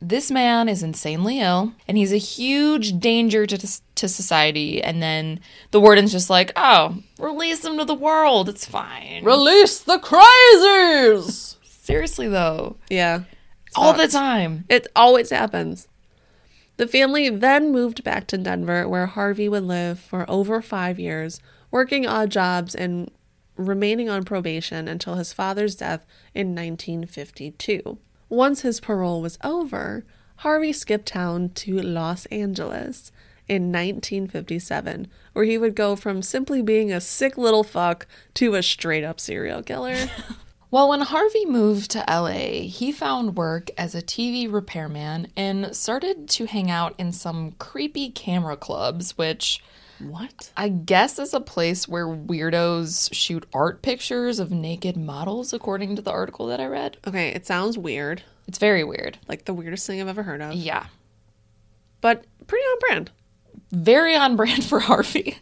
This 0.01 0.31
man 0.31 0.69
is 0.69 0.83
insanely 0.83 1.41
ill 1.41 1.73
and 1.87 1.97
he's 1.97 2.13
a 2.13 2.17
huge 2.19 2.99
danger 2.99 3.47
to, 3.47 3.81
to 3.95 4.09
society. 4.09 4.83
And 4.83 5.03
then 5.03 5.41
the 5.71 5.81
warden's 5.81 6.13
just 6.13 6.29
like, 6.31 6.53
Oh, 6.57 6.97
release 7.19 7.65
him 7.65 7.79
to 7.79 7.85
the 7.85 7.95
world. 7.95 8.49
It's 8.49 8.65
fine. 8.67 9.25
Release 9.25 9.79
the 9.81 9.99
crazies! 9.99 11.57
Seriously, 11.65 12.29
though, 12.29 12.77
Yeah. 12.89 13.23
all 13.75 13.93
the 13.93 14.09
time. 14.09 14.65
It 14.69 14.87
always 14.95 15.31
happens. 15.31 15.89
The 16.77 16.87
family 16.87 17.29
then 17.29 17.73
moved 17.73 18.03
back 18.05 18.27
to 18.29 18.39
Denver, 18.39 18.89
where 18.89 19.07
Harvey 19.07 19.49
would 19.49 19.65
live 19.65 19.99
for 19.99 20.25
over 20.31 20.63
five 20.63 20.99
years, 20.99 21.41
working 21.71 22.07
odd 22.07 22.31
jobs 22.31 22.75
and 22.75 23.11
remaining 23.67 24.09
on 24.09 24.25
probation 24.25 24.89
until 24.89 25.15
his 25.15 25.33
father's 25.33 25.77
death 25.77 26.07
in 26.35 26.49
1952. 26.49 27.99
Once 28.29 28.63
his 28.63 28.81
parole 28.81 29.21
was 29.21 29.39
over, 29.43 30.05
Harvey 30.37 30.73
skipped 30.73 31.07
town 31.07 31.51
to 31.51 31.81
Los 31.81 32.27
Angeles 32.27 33.13
in 33.49 33.73
1957, 33.73 35.09
where 35.33 35.45
he 35.45 35.59
would 35.59 35.75
go 35.75 35.97
from 35.97 36.23
simply 36.23 36.63
being 36.63 36.93
a 36.93 37.01
sick 37.01 37.37
little 37.37 37.65
fuck 37.65 38.07
to 38.35 38.55
a 38.55 38.63
straight 38.63 39.05
up 39.05 39.19
serial 39.19 39.63
killer. 39.63 40.09
Well, 40.73 40.89
when 40.89 41.01
Harvey 41.01 41.47
moved 41.47 41.91
to 41.91 42.05
LA, 42.09 42.63
he 42.69 42.93
found 42.93 43.37
work 43.37 43.71
as 43.77 43.97
a 43.97 44.03
TV 44.03 44.51
repairman 44.51 45.27
and 45.37 45.75
started 45.75 46.29
to 46.29 46.47
hang 46.47 46.71
out 46.71 46.95
in 46.97 47.11
some 47.11 47.53
creepy 47.59 48.09
camera 48.09 48.57
clubs, 48.57 49.19
which 49.19 49.61
what? 50.01 50.51
I 50.57 50.69
guess 50.69 51.19
is 51.19 51.35
a 51.35 51.41
place 51.41 51.87
where 51.89 52.07
weirdos 52.07 53.13
shoot 53.13 53.47
art 53.53 53.83
pictures 53.83 54.39
of 54.39 54.51
naked 54.51 54.97
models, 54.97 55.53
according 55.53 55.97
to 55.97 56.03
the 56.03 56.11
article 56.11 56.47
that 56.47 56.61
I 56.61 56.67
read. 56.67 56.97
Okay, 57.07 57.29
it 57.29 57.47
sounds 57.47 57.77
weird. 57.79 58.23
It's 58.49 58.59
very 58.59 58.83
weird. 58.85 59.19
Like 59.29 59.45
the 59.45 59.55
weirdest 59.55 59.87
thing 59.87 60.01
I've 60.01 60.09
ever 60.09 60.23
heard 60.25 60.41
of. 60.43 60.55
Yeah. 60.55 60.87
But 62.01 62.25
pretty 62.47 62.65
on 62.65 62.79
brand. 62.81 63.11
Very 63.71 64.17
on 64.17 64.37
brand 64.37 64.65
for 64.69 64.81
Harvey. 64.81 65.39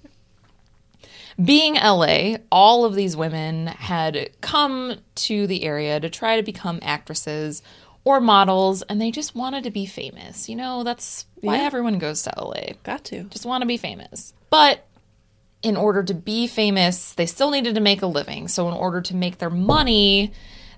Being 1.43 1.75
LA, 1.75 2.39
all 2.51 2.85
of 2.85 2.95
these 2.97 3.17
women 3.17 3.69
had 3.69 4.31
come 4.41 4.97
to 5.15 5.47
the 5.47 5.63
area 5.63 6.01
to 6.01 6.11
try 6.11 6.37
to 6.37 6.43
become 6.43 6.81
actresses 6.83 7.63
or 8.05 8.21
models, 8.21 8.83
and 8.83 9.01
they 9.01 9.11
just 9.13 9.35
wanted 9.37 9.63
to 9.65 9.71
be 9.71 9.87
famous. 9.87 10.49
You 10.49 10.57
know, 10.57 10.83
that's 10.83 11.27
why 11.41 11.59
Yeah. 11.59 11.63
everyone 11.65 11.99
goes 11.99 12.23
to 12.25 12.33
LA. 12.37 12.73
Got 12.83 13.05
to. 13.07 13.25
just 13.25 13.47
want 13.47 13.63
to 13.63 13.67
be 13.67 13.77
famous. 13.77 14.33
But 14.51 14.87
in 15.63 15.77
order 15.77 16.03
to 16.03 16.15
be 16.15 16.47
famous, 16.47 17.13
they 17.13 17.27
still 17.27 17.51
needed 17.51 17.75
to 17.75 17.81
make 17.81 18.03
a 18.03 18.07
living. 18.07 18.49
So, 18.49 18.69
in 18.69 18.75
order 18.75 19.01
to 19.01 19.17
make 19.17 19.39
their 19.39 19.51
money, 19.51 20.33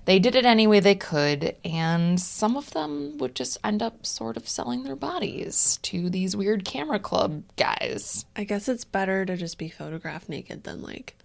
they 0.05 0.19
did 0.19 0.35
it 0.35 0.45
any 0.45 0.67
way 0.67 0.79
they 0.79 0.95
could. 0.95 1.55
And 1.63 2.19
some 2.19 2.57
of 2.57 2.71
them 2.71 3.17
would 3.17 3.35
just 3.35 3.57
end 3.63 3.81
up 3.81 4.05
sort 4.05 4.37
of 4.37 4.49
selling 4.49 4.83
their 4.83 4.95
bodies 4.95 5.79
to 5.83 6.09
these 6.09 6.35
weird 6.35 6.65
camera 6.65 6.99
club 6.99 7.43
guys. 7.57 8.25
I 8.35 8.43
guess 8.43 8.67
it's 8.67 8.85
better 8.85 9.25
to 9.25 9.37
just 9.37 9.57
be 9.57 9.69
photographed 9.69 10.29
naked 10.29 10.63
than 10.63 10.81
like 10.81 11.15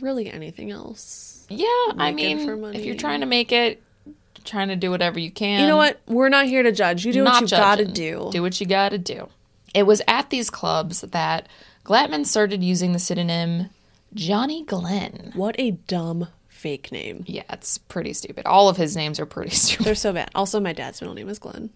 really 0.00 0.30
anything 0.30 0.70
else. 0.70 1.46
Yeah, 1.48 1.66
I 1.96 2.12
mean, 2.12 2.60
money. 2.60 2.78
if 2.78 2.84
you're 2.84 2.94
trying 2.94 3.20
to 3.20 3.26
make 3.26 3.52
it, 3.52 3.82
trying 4.44 4.68
to 4.68 4.76
do 4.76 4.90
whatever 4.90 5.18
you 5.18 5.30
can. 5.30 5.60
You 5.60 5.66
know 5.66 5.76
what? 5.76 6.00
We're 6.06 6.28
not 6.28 6.46
here 6.46 6.62
to 6.62 6.72
judge. 6.72 7.04
You 7.04 7.12
do 7.12 7.24
what 7.24 7.32
not 7.32 7.42
you 7.42 7.48
gotta 7.48 7.84
do. 7.84 8.30
Do 8.32 8.42
what 8.42 8.60
you 8.60 8.66
gotta 8.66 8.98
do. 8.98 9.28
It 9.74 9.84
was 9.84 10.02
at 10.08 10.30
these 10.30 10.50
clubs 10.50 11.02
that 11.02 11.48
Glatman 11.84 12.26
started 12.26 12.62
using 12.62 12.92
the 12.92 12.98
pseudonym 12.98 13.70
Johnny 14.14 14.64
Glenn. 14.64 15.32
What 15.34 15.56
a 15.58 15.72
dumb 15.72 16.28
fake 16.48 16.90
name. 16.90 17.24
Yeah, 17.26 17.44
it's 17.50 17.78
pretty 17.78 18.12
stupid. 18.12 18.46
All 18.46 18.68
of 18.68 18.76
his 18.76 18.96
names 18.96 19.20
are 19.20 19.26
pretty 19.26 19.50
stupid. 19.54 19.86
They're 19.86 19.94
so 19.94 20.12
bad. 20.12 20.30
Also, 20.34 20.60
my 20.60 20.72
dad's 20.72 21.00
middle 21.00 21.14
name 21.14 21.28
is 21.28 21.38
Glenn. 21.38 21.70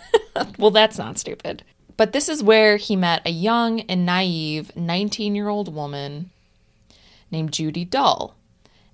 well, 0.58 0.70
that's 0.70 0.98
not 0.98 1.18
stupid. 1.18 1.64
But 1.96 2.12
this 2.12 2.28
is 2.28 2.42
where 2.42 2.76
he 2.76 2.94
met 2.94 3.26
a 3.26 3.30
young 3.30 3.80
and 3.82 4.06
naive 4.06 4.74
19 4.76 5.34
year 5.34 5.48
old 5.48 5.74
woman 5.74 6.30
named 7.30 7.52
Judy 7.52 7.84
Dull. 7.84 8.36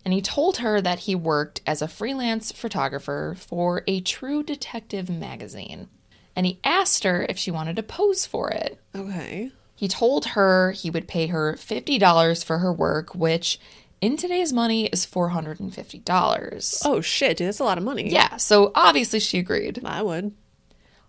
And 0.05 0.13
he 0.13 0.21
told 0.21 0.59
her 0.59 0.81
that 0.81 1.01
he 1.01 1.15
worked 1.15 1.61
as 1.67 1.81
a 1.81 1.89
freelance 1.89 2.53
photographer 2.53 3.35
for 3.39 3.85
a 3.87 4.01
True 4.01 4.43
Detective 4.43 5.09
magazine. 5.09 5.89
And 6.37 6.47
he 6.47 6.61
asked 6.65 7.05
her 7.05 7.27
if 7.29 7.39
she 7.39 7.51
wanted 7.51 7.77
to 7.77 7.83
pose 7.83 8.27
for 8.27 8.51
it. 8.51 8.79
Okay. 8.95 9.53
He 9.77 9.89
told 9.89 10.27
her 10.27 10.73
he 10.73 10.91
would 10.91 11.09
pay 11.09 11.29
her 11.29 11.55
$50 11.55 12.45
for 12.45 12.59
her 12.59 12.73
work, 12.73 13.15
which 13.15 13.59
in 14.01 14.17
today's 14.17 14.53
money 14.53 14.87
is 14.87 15.07
$450. 15.07 16.83
Oh 16.85 17.01
shit, 17.01 17.37
dude, 17.37 17.49
that's 17.49 17.61
a 17.61 17.65
lot 17.65 17.79
of 17.79 17.85
money. 17.85 18.11
Yeah, 18.11 18.37
so 18.37 18.73
obviously 18.75 19.21
she 19.21 19.39
agreed. 19.39 19.81
I 19.85 20.03
would. 20.03 20.33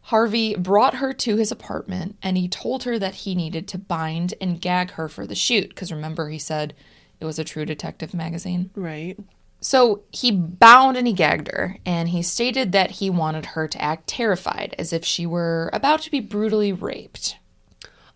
Harvey 0.04 0.56
brought 0.56 0.96
her 0.96 1.14
to 1.14 1.36
his 1.36 1.52
apartment 1.52 2.16
and 2.22 2.38
he 2.38 2.48
told 2.48 2.84
her 2.84 3.00
that 3.00 3.16
he 3.16 3.34
needed 3.34 3.68
to 3.70 3.80
bind 3.80 4.36
and 4.40 4.62
gag 4.62 4.92
her 4.92 5.10
for 5.10 5.26
the 5.26 5.36
shoot 5.36 5.70
because 5.70 5.92
remember 5.92 6.30
he 6.30 6.38
said 6.38 6.76
it 7.20 7.26
was 7.26 7.40
a 7.40 7.44
true 7.44 7.66
detective 7.66 8.14
magazine. 8.14 8.70
Right. 8.76 9.18
So 9.66 10.04
he 10.12 10.30
bound 10.30 10.96
and 10.96 11.08
he 11.08 11.14
gagged 11.14 11.48
her 11.48 11.80
and 11.88 12.10
he 12.10 12.22
stated 12.22 12.72
that 12.74 12.92
he 12.92 13.10
wanted 13.10 13.48
her 13.48 13.68
to 13.68 13.82
act 13.82 14.06
terrified 14.06 14.76
as 14.78 14.94
if 14.94 15.04
she 15.04 15.26
were 15.26 15.72
about 15.74 16.04
to 16.04 16.12
be 16.12 16.20
brutally 16.20 16.72
raped. 16.72 17.38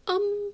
Um. 0.06 0.54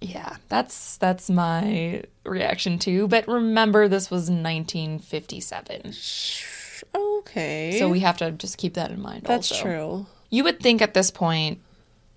Yeah, 0.00 0.36
that's 0.48 0.98
that's 0.98 1.28
my 1.28 2.04
reaction 2.24 2.78
too, 2.78 3.08
but 3.08 3.26
remember 3.26 3.88
this 3.88 4.08
was 4.08 4.30
1957. 4.30 5.94
Okay. 6.94 7.76
So 7.76 7.88
we 7.88 7.98
have 8.00 8.18
to 8.18 8.30
just 8.30 8.56
keep 8.56 8.74
that 8.74 8.92
in 8.92 9.02
mind 9.02 9.24
That's 9.24 9.50
also. 9.50 9.64
true. 9.64 10.06
You 10.30 10.44
would 10.44 10.60
think 10.60 10.80
at 10.80 10.94
this 10.94 11.10
point 11.10 11.58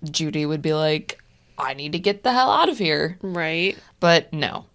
Judy 0.04 0.46
would 0.46 0.62
be 0.62 0.72
like, 0.72 1.20
I 1.58 1.74
need 1.74 1.90
to 1.92 1.98
get 1.98 2.22
the 2.22 2.32
hell 2.32 2.52
out 2.52 2.68
of 2.68 2.78
here. 2.78 3.18
Right. 3.22 3.76
But 3.98 4.32
no. 4.32 4.66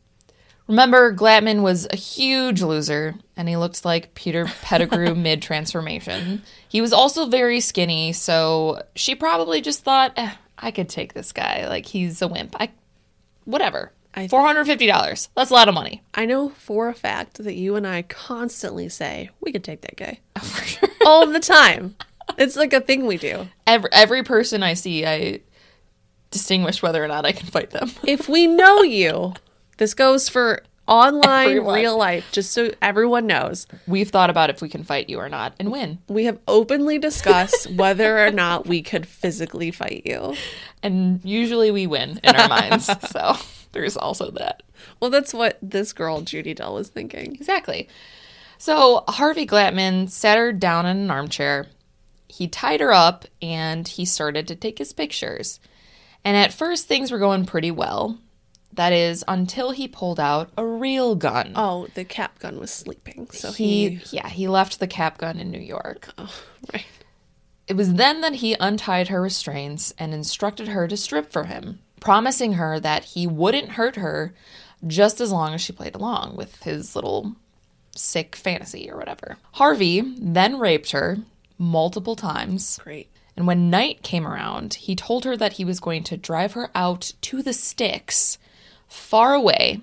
Remember, 0.67 1.13
Glatman 1.13 1.61
was 1.61 1.87
a 1.91 1.95
huge 1.95 2.61
loser, 2.61 3.15
and 3.35 3.49
he 3.49 3.57
looked 3.57 3.83
like 3.83 4.15
Peter 4.15 4.45
Pettigrew 4.61 5.13
mid 5.15 5.41
transformation. 5.41 6.41
He 6.69 6.79
was 6.81 6.93
also 6.93 7.27
very 7.27 7.59
skinny, 7.59 8.13
so 8.13 8.81
she 8.95 9.13
probably 9.15 9.59
just 9.61 9.83
thought, 9.83 10.13
eh, 10.15 10.31
I 10.57 10.71
could 10.71 10.87
take 10.89 11.13
this 11.13 11.31
guy. 11.33 11.67
Like, 11.67 11.85
he's 11.87 12.21
a 12.21 12.27
wimp. 12.27 12.55
I, 12.59 12.69
whatever. 13.45 13.91
I- 14.15 14.27
$450. 14.27 15.29
That's 15.35 15.49
a 15.49 15.53
lot 15.53 15.67
of 15.67 15.73
money. 15.75 16.01
I 16.13 16.25
know 16.25 16.49
for 16.49 16.87
a 16.87 16.93
fact 16.93 17.43
that 17.43 17.55
you 17.55 17.75
and 17.75 17.85
I 17.85 18.03
constantly 18.03 18.87
say 18.87 19.31
we 19.41 19.51
could 19.51 19.63
take 19.63 19.81
that 19.81 19.97
guy 19.97 20.19
all 21.05 21.25
the 21.25 21.39
time. 21.39 21.95
It's 22.37 22.55
like 22.55 22.73
a 22.73 22.79
thing 22.79 23.05
we 23.05 23.17
do. 23.17 23.47
Every, 23.67 23.89
every 23.91 24.23
person 24.23 24.63
I 24.63 24.75
see, 24.75 25.05
I 25.05 25.41
distinguish 26.31 26.81
whether 26.81 27.03
or 27.03 27.07
not 27.07 27.25
I 27.25 27.31
can 27.31 27.47
fight 27.47 27.71
them. 27.71 27.91
If 28.05 28.29
we 28.29 28.47
know 28.47 28.81
you, 28.81 29.33
this 29.77 29.93
goes 29.93 30.29
for 30.29 30.61
online, 30.87 31.47
Everyone. 31.47 31.75
real 31.75 31.97
life, 31.97 32.25
just 32.31 32.51
so 32.51 32.71
everyone 32.81 33.25
knows. 33.25 33.67
We've 33.87 34.09
thought 34.09 34.29
about 34.29 34.49
if 34.49 34.61
we 34.61 34.69
can 34.69 34.83
fight 34.83 35.09
you 35.09 35.17
or 35.17 35.29
not 35.29 35.53
and 35.59 35.71
win. 35.71 35.99
We 36.07 36.25
have 36.25 36.39
openly 36.47 36.99
discussed 36.99 37.71
whether 37.75 38.25
or 38.25 38.31
not 38.31 38.67
we 38.67 38.81
could 38.81 39.05
physically 39.05 39.71
fight 39.71 40.03
you. 40.05 40.35
And 40.81 41.21
usually 41.23 41.71
we 41.71 41.87
win 41.87 42.19
in 42.23 42.35
our 42.35 42.47
minds. 42.49 42.89
So 43.07 43.35
there's 43.71 43.95
also 43.97 44.31
that. 44.31 44.63
Well, 44.99 45.09
that's 45.09 45.33
what 45.33 45.57
this 45.61 45.93
girl, 45.93 46.21
Judy 46.21 46.53
Dull, 46.53 46.75
was 46.75 46.89
thinking. 46.89 47.33
Exactly. 47.33 47.87
So 48.57 49.03
Harvey 49.07 49.47
Glatman 49.47 50.09
sat 50.09 50.37
her 50.37 50.51
down 50.51 50.85
in 50.85 50.97
an 50.97 51.11
armchair. 51.11 51.67
He 52.27 52.47
tied 52.47 52.81
her 52.81 52.91
up 52.93 53.25
and 53.41 53.87
he 53.87 54.05
started 54.05 54.47
to 54.47 54.55
take 54.55 54.77
his 54.79 54.93
pictures. 54.93 55.59
And 56.25 56.35
at 56.37 56.53
first, 56.53 56.87
things 56.87 57.11
were 57.11 57.19
going 57.19 57.45
pretty 57.45 57.71
well. 57.71 58.17
That 58.75 58.91
is, 58.93 59.23
until 59.27 59.71
he 59.71 59.87
pulled 59.87 60.19
out 60.19 60.49
a 60.57 60.65
real 60.65 61.15
gun. 61.15 61.53
Oh, 61.55 61.87
the 61.93 62.03
cap 62.03 62.39
gun 62.39 62.59
was 62.59 62.71
sleeping. 62.71 63.27
So 63.31 63.51
he, 63.51 63.89
he. 63.95 64.17
yeah, 64.17 64.27
he 64.29 64.47
left 64.47 64.79
the 64.79 64.87
cap 64.87 65.17
gun 65.19 65.37
in 65.39 65.51
New 65.51 65.61
York. 65.61 66.09
Oh, 66.17 66.33
right. 66.73 66.85
It 67.67 67.75
was 67.75 67.93
then 67.93 68.21
that 68.21 68.35
he 68.35 68.55
untied 68.59 69.07
her 69.09 69.21
restraints 69.21 69.93
and 69.97 70.13
instructed 70.13 70.69
her 70.69 70.87
to 70.87 70.97
strip 70.97 71.31
for 71.31 71.45
him, 71.45 71.79
promising 71.99 72.53
her 72.53 72.79
that 72.79 73.03
he 73.05 73.27
wouldn't 73.27 73.69
hurt 73.73 73.95
her 73.95 74.33
just 74.85 75.21
as 75.21 75.31
long 75.31 75.53
as 75.53 75.61
she 75.61 75.71
played 75.71 75.95
along 75.95 76.35
with 76.35 76.61
his 76.63 76.95
little 76.95 77.35
sick 77.95 78.35
fantasy 78.35 78.89
or 78.91 78.97
whatever. 78.97 79.37
Harvey 79.53 80.01
then 80.01 80.59
raped 80.59 80.91
her 80.91 81.19
multiple 81.57 82.15
times, 82.15 82.79
Great. 82.83 83.09
and 83.37 83.47
when 83.47 83.69
night 83.69 84.01
came 84.01 84.27
around, 84.27 84.73
he 84.73 84.95
told 84.95 85.23
her 85.23 85.37
that 85.37 85.53
he 85.53 85.63
was 85.63 85.79
going 85.79 86.03
to 86.03 86.17
drive 86.17 86.53
her 86.53 86.69
out 86.75 87.13
to 87.21 87.41
the 87.41 87.53
sticks 87.53 88.37
far 88.87 89.33
away 89.33 89.81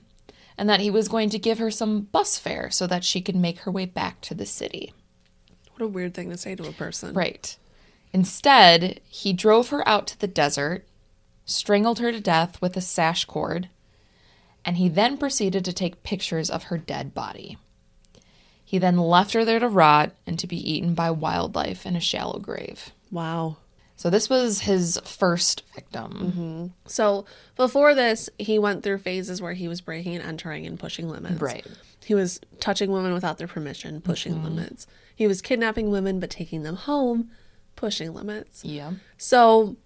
and 0.56 0.68
that 0.68 0.80
he 0.80 0.90
was 0.90 1.08
going 1.08 1.30
to 1.30 1.38
give 1.38 1.58
her 1.58 1.70
some 1.70 2.02
bus 2.02 2.38
fare 2.38 2.70
so 2.70 2.86
that 2.86 3.04
she 3.04 3.20
could 3.20 3.36
make 3.36 3.60
her 3.60 3.70
way 3.70 3.86
back 3.86 4.20
to 4.20 4.34
the 4.34 4.46
city. 4.46 4.92
What 5.72 5.84
a 5.86 5.88
weird 5.88 6.12
thing 6.12 6.28
to 6.30 6.36
say 6.36 6.54
to 6.54 6.68
a 6.68 6.72
person. 6.72 7.14
Right. 7.14 7.56
Instead, 8.12 9.00
he 9.08 9.32
drove 9.32 9.70
her 9.70 9.86
out 9.88 10.06
to 10.08 10.18
the 10.18 10.26
desert, 10.26 10.86
strangled 11.46 11.98
her 12.00 12.12
to 12.12 12.20
death 12.20 12.60
with 12.60 12.76
a 12.76 12.82
sash 12.82 13.24
cord, 13.24 13.68
and 14.64 14.76
he 14.76 14.88
then 14.88 15.16
proceeded 15.16 15.64
to 15.64 15.72
take 15.72 16.02
pictures 16.02 16.50
of 16.50 16.64
her 16.64 16.76
dead 16.76 17.14
body. 17.14 17.56
He 18.62 18.78
then 18.78 18.98
left 18.98 19.32
her 19.32 19.44
there 19.44 19.58
to 19.58 19.68
rot 19.68 20.12
and 20.26 20.38
to 20.38 20.46
be 20.46 20.70
eaten 20.70 20.94
by 20.94 21.10
wildlife 21.10 21.86
in 21.86 21.96
a 21.96 22.00
shallow 22.00 22.38
grave. 22.38 22.92
Wow. 23.10 23.56
So, 24.00 24.08
this 24.08 24.30
was 24.30 24.60
his 24.60 24.98
first 25.04 25.62
victim. 25.74 26.12
Mm-hmm. 26.12 26.66
So 26.86 27.26
before 27.54 27.94
this, 27.94 28.30
he 28.38 28.58
went 28.58 28.82
through 28.82 28.96
phases 28.96 29.42
where 29.42 29.52
he 29.52 29.68
was 29.68 29.82
breaking 29.82 30.16
and 30.16 30.24
entering 30.24 30.64
and 30.64 30.78
pushing 30.80 31.10
limits. 31.10 31.38
Right. 31.38 31.66
He 32.06 32.14
was 32.14 32.40
touching 32.60 32.92
women 32.92 33.12
without 33.12 33.36
their 33.36 33.46
permission, 33.46 34.00
pushing 34.00 34.36
mm-hmm. 34.36 34.54
limits. 34.54 34.86
He 35.14 35.26
was 35.26 35.42
kidnapping 35.42 35.90
women 35.90 36.18
but 36.18 36.30
taking 36.30 36.62
them 36.62 36.76
home, 36.76 37.30
pushing 37.76 38.14
limits. 38.14 38.64
Yeah. 38.64 38.92
So 39.18 39.76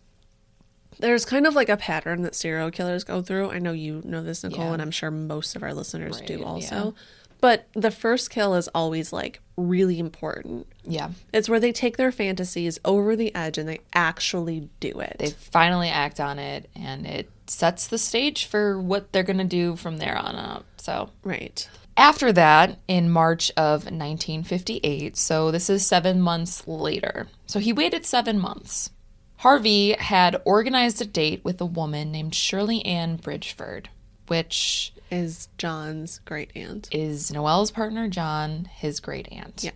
there's 1.01 1.25
kind 1.25 1.45
of 1.45 1.57
like 1.57 1.69
a 1.69 1.77
pattern 1.77 2.23
that 2.23 2.37
serial 2.37 2.71
killers 2.71 3.03
go 3.03 3.21
through. 3.21 3.51
I 3.51 3.59
know 3.59 3.73
you 3.73 4.01
know 4.05 4.23
this, 4.23 4.45
Nicole, 4.45 4.67
Yeah. 4.67 4.73
and 4.75 4.83
I'm 4.83 4.93
sure 4.93 5.11
most 5.11 5.57
of 5.57 5.65
our 5.65 5.75
listeners 5.75 6.21
do 6.21 6.37
Right, 6.37 6.47
also. 6.47 6.95
But 7.41 7.69
the 7.75 7.91
first 7.91 8.31
kill 8.31 8.55
is 8.55 8.69
always 8.75 9.13
like 9.13 9.41
really 9.57 9.99
important. 9.99 10.67
Yeah. 10.85 11.11
It's 11.33 11.49
where 11.49 11.61
they 11.61 11.73
take 11.73 11.97
their 11.97 12.13
fantasies 12.13 12.79
over 12.85 13.17
the 13.17 13.35
edge 13.35 13.59
and 13.59 13.69
they 13.69 13.81
actually 13.93 14.69
do 14.81 15.01
it. 15.01 15.17
They 15.19 15.31
finally 15.31 15.89
act 15.89 16.21
on 16.21 16.39
it, 16.39 16.69
and 16.75 17.07
it 17.07 17.31
sets 17.47 17.87
the 17.87 17.99
stage 17.99 18.47
for 18.47 18.81
what 18.81 19.13
they're 19.13 19.23
going 19.23 19.39
to 19.39 19.45
do 19.45 19.77
from 19.77 19.99
there 19.99 20.17
on 20.17 20.37
up. 20.37 20.65
So, 20.77 21.11
right. 21.23 21.69
After 21.97 22.33
that, 22.33 22.79
in 22.89 23.11
March 23.11 23.51
of 23.57 23.85
1958, 23.85 25.17
so 25.17 25.51
this 25.51 25.71
is 25.71 25.87
seven 25.87 26.21
months 26.21 26.67
later. 26.67 27.29
So 27.47 27.61
he 27.61 27.73
waited 27.73 28.05
seven 28.05 28.39
months. 28.39 28.91
Harvey 29.39 29.93
had 29.93 30.41
organized 30.45 31.01
a 31.03 31.05
date 31.05 31.45
with 31.45 31.61
a 31.61 31.67
woman 31.67 32.11
named 32.11 32.35
Shirley 32.35 32.85
Ann 32.85 33.19
Bridgeford, 33.19 33.87
which 34.27 34.93
Is 35.15 35.49
John's 35.59 36.21
great 36.25 36.51
aunt. 36.57 36.89
is 36.93 37.33
Noelle's 37.33 37.71
partner, 37.71 38.09
John, 38.09 38.65
his 38.75 38.99
great 39.01 39.29
aunt. 39.31 39.63
Yeah. 39.63 39.71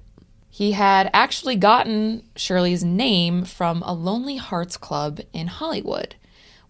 He 0.50 0.72
had 0.72 1.08
actually 1.12 1.54
gotten 1.54 2.24
Shirley's 2.34 2.82
name 2.82 3.44
from 3.44 3.82
a 3.82 3.92
Lonely 3.92 4.36
Hearts 4.38 4.76
Club 4.76 5.20
in 5.32 5.46
Hollywood, 5.46 6.16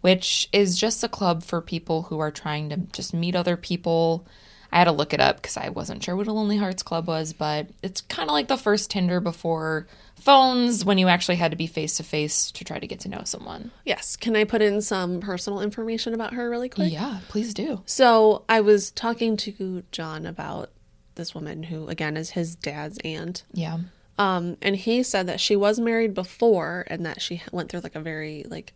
which 0.02 0.48
is 0.52 0.78
just 0.78 1.02
a 1.02 1.08
club 1.08 1.42
for 1.42 1.62
people 1.62 2.02
who 2.02 2.18
are 2.18 2.30
trying 2.30 2.68
to 2.68 2.76
just 2.92 3.14
meet 3.14 3.34
other 3.34 3.56
people. 3.56 4.26
I 4.70 4.78
had 4.78 4.84
to 4.84 4.92
look 4.92 5.14
it 5.14 5.20
up 5.20 5.36
because 5.36 5.56
I 5.56 5.70
wasn't 5.70 6.02
sure 6.02 6.14
what 6.14 6.26
a 6.26 6.32
Lonely 6.32 6.58
Hearts 6.58 6.82
Club 6.82 7.06
was, 7.06 7.32
but 7.32 7.68
it's 7.82 8.00
kind 8.02 8.28
of 8.28 8.34
like 8.34 8.48
the 8.48 8.56
first 8.56 8.90
Tinder 8.90 9.20
before 9.20 9.86
phones 10.16 10.84
when 10.84 10.98
you 10.98 11.08
actually 11.08 11.36
had 11.36 11.52
to 11.52 11.56
be 11.56 11.66
face 11.66 11.96
to 11.96 12.02
face 12.02 12.50
to 12.52 12.64
try 12.64 12.78
to 12.78 12.86
get 12.86 13.00
to 13.00 13.08
know 13.08 13.22
someone. 13.24 13.70
Yes. 13.84 14.16
Can 14.16 14.36
I 14.36 14.44
put 14.44 14.60
in 14.60 14.82
some 14.82 15.20
personal 15.20 15.60
information 15.60 16.12
about 16.12 16.34
her 16.34 16.50
really 16.50 16.68
quick? 16.68 16.92
Yeah, 16.92 17.20
please 17.28 17.54
do. 17.54 17.82
So 17.86 18.44
I 18.48 18.60
was 18.60 18.90
talking 18.90 19.36
to 19.38 19.84
John 19.90 20.26
about 20.26 20.70
this 21.14 21.34
woman 21.34 21.62
who, 21.64 21.88
again, 21.88 22.16
is 22.16 22.30
his 22.30 22.54
dad's 22.54 22.98
aunt. 23.04 23.44
Yeah. 23.52 23.78
Um, 24.18 24.56
and 24.60 24.74
he 24.76 25.02
said 25.02 25.28
that 25.28 25.40
she 25.40 25.56
was 25.56 25.78
married 25.78 26.12
before 26.12 26.84
and 26.88 27.06
that 27.06 27.22
she 27.22 27.42
went 27.52 27.70
through 27.70 27.80
like 27.80 27.94
a 27.94 28.00
very 28.00 28.44
like 28.48 28.74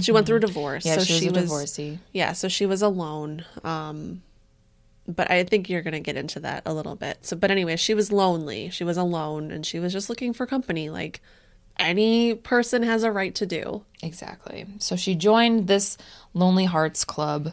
she 0.00 0.12
went 0.12 0.26
through 0.26 0.36
a 0.36 0.40
divorce. 0.40 0.84
Yeah, 0.84 0.98
so 0.98 1.04
she 1.04 1.28
was 1.28 1.36
a 1.38 1.40
divorcee. 1.40 1.98
Yeah, 2.12 2.32
so 2.32 2.48
she 2.48 2.66
was 2.66 2.82
alone. 2.82 3.44
Um, 3.64 4.22
but 5.08 5.30
I 5.30 5.42
think 5.44 5.68
you're 5.68 5.82
gonna 5.82 6.00
get 6.00 6.16
into 6.16 6.38
that 6.40 6.62
a 6.66 6.74
little 6.74 6.94
bit. 6.94 7.18
So, 7.22 7.36
but 7.36 7.50
anyway, 7.50 7.76
she 7.76 7.94
was 7.94 8.12
lonely. 8.12 8.70
She 8.70 8.84
was 8.84 8.96
alone, 8.96 9.50
and 9.50 9.64
she 9.64 9.80
was 9.80 9.92
just 9.92 10.08
looking 10.08 10.32
for 10.32 10.46
company, 10.46 10.90
like 10.90 11.20
any 11.78 12.34
person 12.34 12.82
has 12.82 13.02
a 13.04 13.12
right 13.12 13.34
to 13.36 13.46
do. 13.46 13.84
Exactly. 14.02 14.66
So 14.78 14.96
she 14.96 15.14
joined 15.14 15.66
this 15.66 15.96
Lonely 16.34 16.64
Hearts 16.64 17.04
Club, 17.04 17.52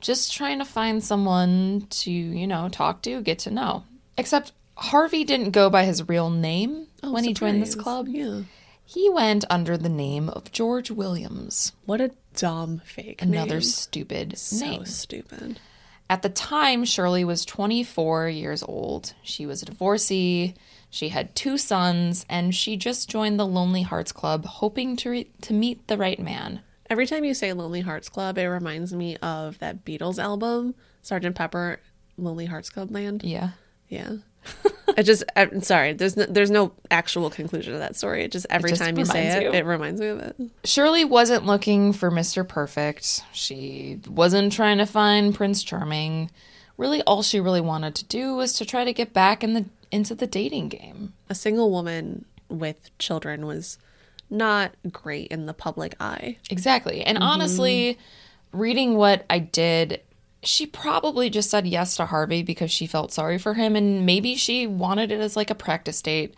just 0.00 0.32
trying 0.32 0.58
to 0.58 0.64
find 0.64 1.02
someone 1.04 1.86
to, 1.90 2.10
you 2.10 2.46
know, 2.46 2.68
talk 2.68 3.02
to, 3.02 3.20
get 3.20 3.40
to 3.40 3.50
know. 3.50 3.84
Except 4.16 4.52
Harvey 4.76 5.24
didn't 5.24 5.50
go 5.50 5.70
by 5.70 5.84
his 5.84 6.08
real 6.08 6.30
name 6.30 6.86
oh, 7.02 7.12
when 7.12 7.24
he 7.24 7.34
joined 7.34 7.62
this 7.62 7.74
club. 7.74 8.08
Yeah. 8.08 8.42
He 8.84 9.10
went 9.10 9.44
under 9.50 9.76
the 9.76 9.90
name 9.90 10.30
of 10.30 10.50
George 10.50 10.90
Williams, 10.90 11.72
What 11.84 12.00
a 12.00 12.12
dumb 12.34 12.80
fake 12.84 13.20
another 13.20 13.56
name. 13.56 13.62
stupid 13.62 14.38
so 14.38 14.64
name. 14.64 14.86
stupid. 14.86 15.60
At 16.10 16.22
the 16.22 16.30
time, 16.30 16.84
Shirley 16.84 17.24
was 17.24 17.44
24 17.44 18.28
years 18.28 18.62
old. 18.62 19.12
She 19.22 19.44
was 19.44 19.62
a 19.62 19.66
divorcee. 19.66 20.54
She 20.90 21.10
had 21.10 21.34
two 21.34 21.58
sons, 21.58 22.24
and 22.30 22.54
she 22.54 22.76
just 22.76 23.10
joined 23.10 23.38
the 23.38 23.46
Lonely 23.46 23.82
Hearts 23.82 24.10
Club, 24.12 24.46
hoping 24.46 24.96
to 24.96 25.10
re- 25.10 25.30
to 25.42 25.52
meet 25.52 25.86
the 25.86 25.98
right 25.98 26.18
man. 26.18 26.60
Every 26.88 27.06
time 27.06 27.24
you 27.24 27.34
say 27.34 27.52
Lonely 27.52 27.82
Hearts 27.82 28.08
Club, 28.08 28.38
it 28.38 28.46
reminds 28.48 28.94
me 28.94 29.18
of 29.18 29.58
that 29.58 29.84
Beatles 29.84 30.18
album, 30.18 30.74
Sergeant 31.02 31.36
Pepper, 31.36 31.80
Lonely 32.16 32.46
Hearts 32.46 32.70
Club 32.70 32.90
Land. 32.90 33.22
Yeah. 33.22 33.50
Yeah. 33.88 34.12
I 34.96 35.02
just, 35.02 35.24
I'm 35.36 35.60
sorry. 35.62 35.92
There's 35.92 36.16
no, 36.16 36.24
there's 36.26 36.50
no 36.50 36.72
actual 36.90 37.30
conclusion 37.30 37.72
to 37.72 37.78
that 37.78 37.96
story. 37.96 38.24
It 38.24 38.32
just 38.32 38.46
every 38.50 38.70
just 38.70 38.82
time 38.82 38.98
you 38.98 39.04
say 39.04 39.28
it, 39.28 39.42
you. 39.44 39.52
it 39.52 39.64
reminds 39.64 40.00
me 40.00 40.08
of 40.08 40.18
it. 40.18 40.36
Shirley 40.64 41.04
wasn't 41.04 41.46
looking 41.46 41.92
for 41.92 42.10
Mr. 42.10 42.46
Perfect. 42.46 43.22
She 43.32 44.00
wasn't 44.08 44.52
trying 44.52 44.78
to 44.78 44.86
find 44.86 45.34
Prince 45.34 45.62
Charming. 45.62 46.30
Really, 46.76 47.02
all 47.02 47.22
she 47.22 47.40
really 47.40 47.60
wanted 47.60 47.94
to 47.96 48.04
do 48.04 48.34
was 48.34 48.52
to 48.54 48.64
try 48.64 48.84
to 48.84 48.92
get 48.92 49.12
back 49.12 49.44
in 49.44 49.54
the 49.54 49.66
into 49.90 50.14
the 50.14 50.26
dating 50.26 50.68
game. 50.68 51.14
A 51.28 51.34
single 51.34 51.70
woman 51.70 52.24
with 52.48 52.90
children 52.98 53.46
was 53.46 53.78
not 54.30 54.72
great 54.90 55.28
in 55.28 55.46
the 55.46 55.54
public 55.54 55.94
eye. 56.00 56.36
Exactly. 56.50 57.02
And 57.02 57.18
mm-hmm. 57.18 57.26
honestly, 57.26 57.98
reading 58.52 58.96
what 58.96 59.24
I 59.30 59.38
did, 59.38 60.00
she 60.42 60.66
probably 60.66 61.30
just 61.30 61.50
said 61.50 61.66
yes 61.66 61.96
to 61.96 62.06
Harvey 62.06 62.42
because 62.42 62.70
she 62.70 62.86
felt 62.86 63.12
sorry 63.12 63.38
for 63.38 63.54
him 63.54 63.74
and 63.76 64.06
maybe 64.06 64.36
she 64.36 64.66
wanted 64.66 65.10
it 65.12 65.20
as 65.20 65.36
like 65.36 65.50
a 65.50 65.54
practice 65.54 66.00
date 66.00 66.34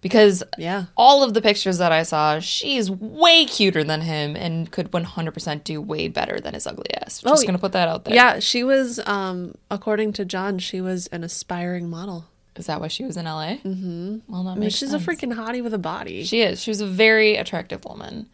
because 0.00 0.42
Yeah. 0.58 0.86
all 0.96 1.22
of 1.22 1.32
the 1.34 1.40
pictures 1.40 1.78
that 1.78 1.90
I 1.92 2.02
saw, 2.02 2.38
she's 2.40 2.90
way 2.90 3.44
cuter 3.46 3.82
than 3.82 4.02
him 4.02 4.36
and 4.36 4.70
could 4.70 4.90
100% 4.92 5.64
do 5.64 5.80
way 5.80 6.08
better 6.08 6.38
than 6.40 6.54
his 6.54 6.66
ugly 6.66 6.92
ass. 6.94 7.20
Just 7.22 7.26
Oh, 7.42 7.46
going 7.46 7.54
to 7.54 7.60
put 7.60 7.72
that 7.72 7.88
out 7.88 8.04
there. 8.04 8.14
Yeah, 8.14 8.38
she 8.40 8.62
was, 8.62 9.00
um, 9.06 9.54
according 9.70 10.12
to 10.14 10.24
John, 10.24 10.58
she 10.58 10.80
was 10.80 11.06
an 11.08 11.24
aspiring 11.24 11.88
model. 11.88 12.26
Is 12.56 12.66
that 12.66 12.80
why 12.80 12.88
she 12.88 13.04
was 13.04 13.16
in 13.16 13.26
LA? 13.26 13.56
Mm-hmm. 13.64 14.18
Well, 14.28 14.44
that 14.44 14.50
I 14.50 14.54
mean, 14.54 14.70
she's 14.70 14.90
sense. 14.90 15.06
a 15.06 15.06
freaking 15.10 15.34
hottie 15.34 15.62
with 15.62 15.74
a 15.74 15.78
body. 15.78 16.24
She 16.24 16.40
is. 16.40 16.62
She 16.62 16.70
was 16.70 16.80
a 16.80 16.86
very 16.86 17.36
attractive 17.36 17.84
woman. 17.84 18.28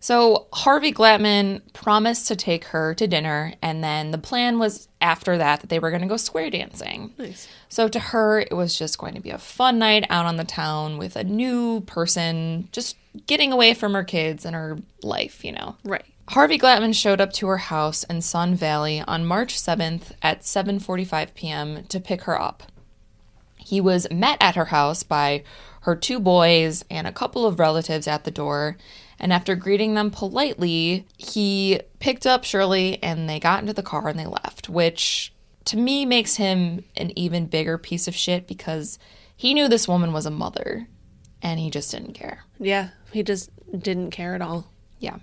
So 0.00 0.46
Harvey 0.52 0.92
Glatman 0.92 1.62
promised 1.72 2.28
to 2.28 2.36
take 2.36 2.66
her 2.66 2.94
to 2.94 3.06
dinner, 3.06 3.54
and 3.62 3.82
then 3.82 4.10
the 4.10 4.18
plan 4.18 4.58
was 4.58 4.88
after 5.00 5.38
that 5.38 5.60
that 5.60 5.70
they 5.70 5.78
were 5.78 5.90
going 5.90 6.02
to 6.02 6.08
go 6.08 6.16
square 6.16 6.50
dancing. 6.50 7.14
nice. 7.18 7.48
So 7.68 7.88
to 7.88 7.98
her, 7.98 8.40
it 8.40 8.52
was 8.52 8.78
just 8.78 8.98
going 8.98 9.14
to 9.14 9.20
be 9.20 9.30
a 9.30 9.38
fun 9.38 9.78
night 9.78 10.04
out 10.10 10.26
on 10.26 10.36
the 10.36 10.44
town 10.44 10.98
with 10.98 11.16
a 11.16 11.24
new 11.24 11.80
person, 11.82 12.68
just 12.72 12.96
getting 13.26 13.52
away 13.52 13.74
from 13.74 13.94
her 13.94 14.04
kids 14.04 14.44
and 14.44 14.54
her 14.54 14.78
life, 15.02 15.44
you 15.44 15.52
know. 15.52 15.76
Right. 15.84 16.04
Harvey 16.28 16.58
Glatman 16.58 16.94
showed 16.94 17.20
up 17.20 17.32
to 17.34 17.46
her 17.46 17.58
house 17.58 18.02
in 18.04 18.20
Sun 18.20 18.56
Valley 18.56 19.00
on 19.06 19.24
March 19.24 19.56
7th 19.56 20.12
at 20.22 20.42
7:45 20.42 21.34
p.m. 21.34 21.84
to 21.84 22.00
pick 22.00 22.22
her 22.22 22.40
up. 22.40 22.64
He 23.56 23.80
was 23.80 24.08
met 24.10 24.38
at 24.40 24.56
her 24.56 24.66
house 24.66 25.02
by 25.02 25.44
her 25.82 25.94
two 25.94 26.18
boys 26.18 26.84
and 26.90 27.06
a 27.06 27.12
couple 27.12 27.46
of 27.46 27.60
relatives 27.60 28.08
at 28.08 28.24
the 28.24 28.30
door, 28.30 28.76
and 29.18 29.32
after 29.32 29.54
greeting 29.54 29.94
them 29.94 30.10
politely, 30.10 31.06
he 31.16 31.80
picked 31.98 32.26
up 32.26 32.44
Shirley 32.44 33.02
and 33.02 33.28
they 33.28 33.40
got 33.40 33.60
into 33.60 33.72
the 33.72 33.82
car 33.82 34.08
and 34.08 34.18
they 34.18 34.26
left, 34.26 34.68
which 34.68 35.32
to 35.66 35.76
me 35.76 36.04
makes 36.04 36.36
him 36.36 36.84
an 36.96 37.16
even 37.18 37.46
bigger 37.46 37.78
piece 37.78 38.06
of 38.06 38.14
shit 38.14 38.46
because 38.46 38.98
he 39.36 39.54
knew 39.54 39.68
this 39.68 39.88
woman 39.88 40.12
was 40.12 40.26
a 40.26 40.30
mother 40.30 40.88
and 41.42 41.58
he 41.58 41.70
just 41.70 41.90
didn't 41.90 42.12
care. 42.12 42.44
Yeah, 42.58 42.90
he 43.12 43.22
just 43.22 43.50
didn't 43.78 44.10
care 44.10 44.34
at 44.34 44.42
all. 44.42 44.70
Yeah. 44.98 45.18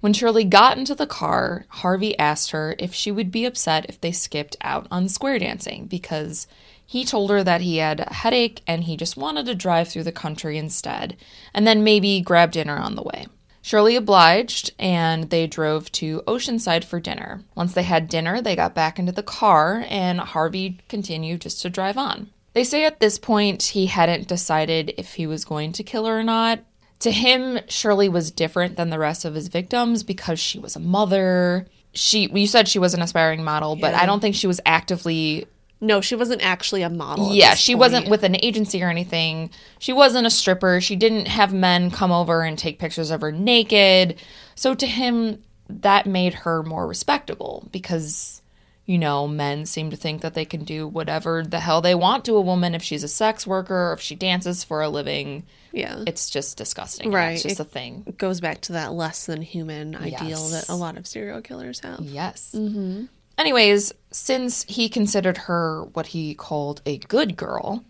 When 0.00 0.12
Shirley 0.12 0.44
got 0.44 0.78
into 0.78 0.96
the 0.96 1.06
car, 1.06 1.64
Harvey 1.68 2.18
asked 2.18 2.50
her 2.50 2.74
if 2.78 2.92
she 2.92 3.12
would 3.12 3.30
be 3.30 3.44
upset 3.44 3.86
if 3.88 4.00
they 4.00 4.10
skipped 4.10 4.56
out 4.60 4.88
on 4.90 5.08
square 5.08 5.38
dancing 5.38 5.86
because 5.86 6.48
he 6.86 7.04
told 7.04 7.30
her 7.30 7.42
that 7.42 7.60
he 7.60 7.78
had 7.78 8.00
a 8.00 8.12
headache 8.12 8.62
and 8.66 8.84
he 8.84 8.96
just 8.96 9.16
wanted 9.16 9.46
to 9.46 9.54
drive 9.54 9.88
through 9.88 10.04
the 10.04 10.12
country 10.12 10.58
instead 10.58 11.16
and 11.54 11.66
then 11.66 11.84
maybe 11.84 12.20
grab 12.20 12.52
dinner 12.52 12.76
on 12.76 12.96
the 12.96 13.02
way. 13.02 13.26
Shirley 13.62 13.94
obliged 13.94 14.72
and 14.78 15.30
they 15.30 15.46
drove 15.46 15.90
to 15.92 16.22
Oceanside 16.26 16.84
for 16.84 16.98
dinner. 16.98 17.44
Once 17.54 17.72
they 17.72 17.84
had 17.84 18.08
dinner, 18.08 18.42
they 18.42 18.56
got 18.56 18.74
back 18.74 18.98
into 18.98 19.12
the 19.12 19.22
car 19.22 19.84
and 19.88 20.20
Harvey 20.20 20.80
continued 20.88 21.42
just 21.42 21.62
to 21.62 21.70
drive 21.70 21.96
on. 21.96 22.30
They 22.54 22.64
say 22.64 22.84
at 22.84 23.00
this 23.00 23.18
point 23.18 23.62
he 23.62 23.86
hadn't 23.86 24.28
decided 24.28 24.92
if 24.98 25.14
he 25.14 25.26
was 25.26 25.44
going 25.44 25.72
to 25.72 25.84
kill 25.84 26.06
her 26.06 26.18
or 26.18 26.24
not. 26.24 26.60
To 27.00 27.10
him, 27.10 27.58
Shirley 27.68 28.08
was 28.08 28.30
different 28.30 28.76
than 28.76 28.90
the 28.90 28.98
rest 28.98 29.24
of 29.24 29.34
his 29.34 29.48
victims 29.48 30.02
because 30.02 30.38
she 30.38 30.58
was 30.58 30.76
a 30.76 30.80
mother. 30.80 31.66
She 31.94 32.28
you 32.32 32.46
said 32.46 32.68
she 32.68 32.78
was 32.78 32.94
an 32.94 33.02
aspiring 33.02 33.42
model, 33.42 33.76
but 33.76 33.94
I 33.94 34.06
don't 34.06 34.20
think 34.20 34.34
she 34.34 34.46
was 34.46 34.60
actively 34.66 35.46
No, 35.82 36.00
she 36.00 36.14
wasn't 36.14 36.42
actually 36.42 36.82
a 36.82 36.88
model. 36.88 37.34
yeah, 37.34 37.54
she 37.54 37.72
point. 37.72 37.80
wasn't 37.80 38.08
with 38.08 38.22
an 38.22 38.36
agency 38.42 38.82
or 38.82 38.88
anything. 38.88 39.50
She 39.80 39.92
wasn't 39.92 40.26
a 40.26 40.30
stripper. 40.30 40.80
She 40.80 40.94
didn't 40.96 41.26
have 41.26 41.52
men 41.52 41.90
come 41.90 42.12
over 42.12 42.42
and 42.42 42.56
take 42.56 42.78
pictures 42.78 43.10
of 43.10 43.20
her 43.20 43.32
naked. 43.32 44.14
So 44.54 44.74
to 44.76 44.86
him, 44.86 45.42
that 45.68 46.06
made 46.06 46.34
her 46.34 46.62
more 46.62 46.86
respectable 46.86 47.68
because, 47.72 48.42
you 48.86 48.96
know, 48.96 49.26
men 49.26 49.66
seem 49.66 49.90
to 49.90 49.96
think 49.96 50.22
that 50.22 50.34
they 50.34 50.44
can 50.44 50.62
do 50.64 50.86
whatever 50.86 51.42
the 51.42 51.58
hell 51.60 51.80
they 51.80 51.94
want 51.96 52.24
to 52.26 52.36
a 52.36 52.40
woman 52.40 52.74
if 52.76 52.82
she's 52.82 53.02
a 53.02 53.08
sex 53.08 53.44
worker 53.46 53.90
or 53.90 53.92
if 53.94 54.00
she 54.00 54.14
dances 54.14 54.62
for 54.62 54.82
a 54.82 54.88
living. 54.88 55.42
Yeah. 55.72 56.04
It's 56.06 56.30
just 56.30 56.56
disgusting. 56.58 57.10
Right. 57.10 57.32
It's 57.32 57.42
just 57.42 57.58
a 57.58 57.64
thing. 57.64 58.04
It 58.06 58.18
goes 58.18 58.40
back 58.40 58.60
to 58.62 58.72
that 58.74 58.92
less 58.92 59.26
than 59.26 59.42
human 59.42 59.96
ideal 59.96 60.28
Yes. 60.28 60.50
that 60.52 60.68
a 60.72 60.76
lot 60.76 60.96
of 60.96 61.06
serial 61.08 61.40
killers 61.40 61.80
have. 61.80 62.00
Yes. 62.02 62.54
Mm-hmm. 62.54 63.06
Anyways, 63.42 63.92
since 64.12 64.62
he 64.68 64.88
considered 64.88 65.36
her 65.36 65.82
what 65.94 66.06
he 66.06 66.32
called 66.32 66.80
a 66.86 66.98
good 66.98 67.36
girl, 67.36 67.82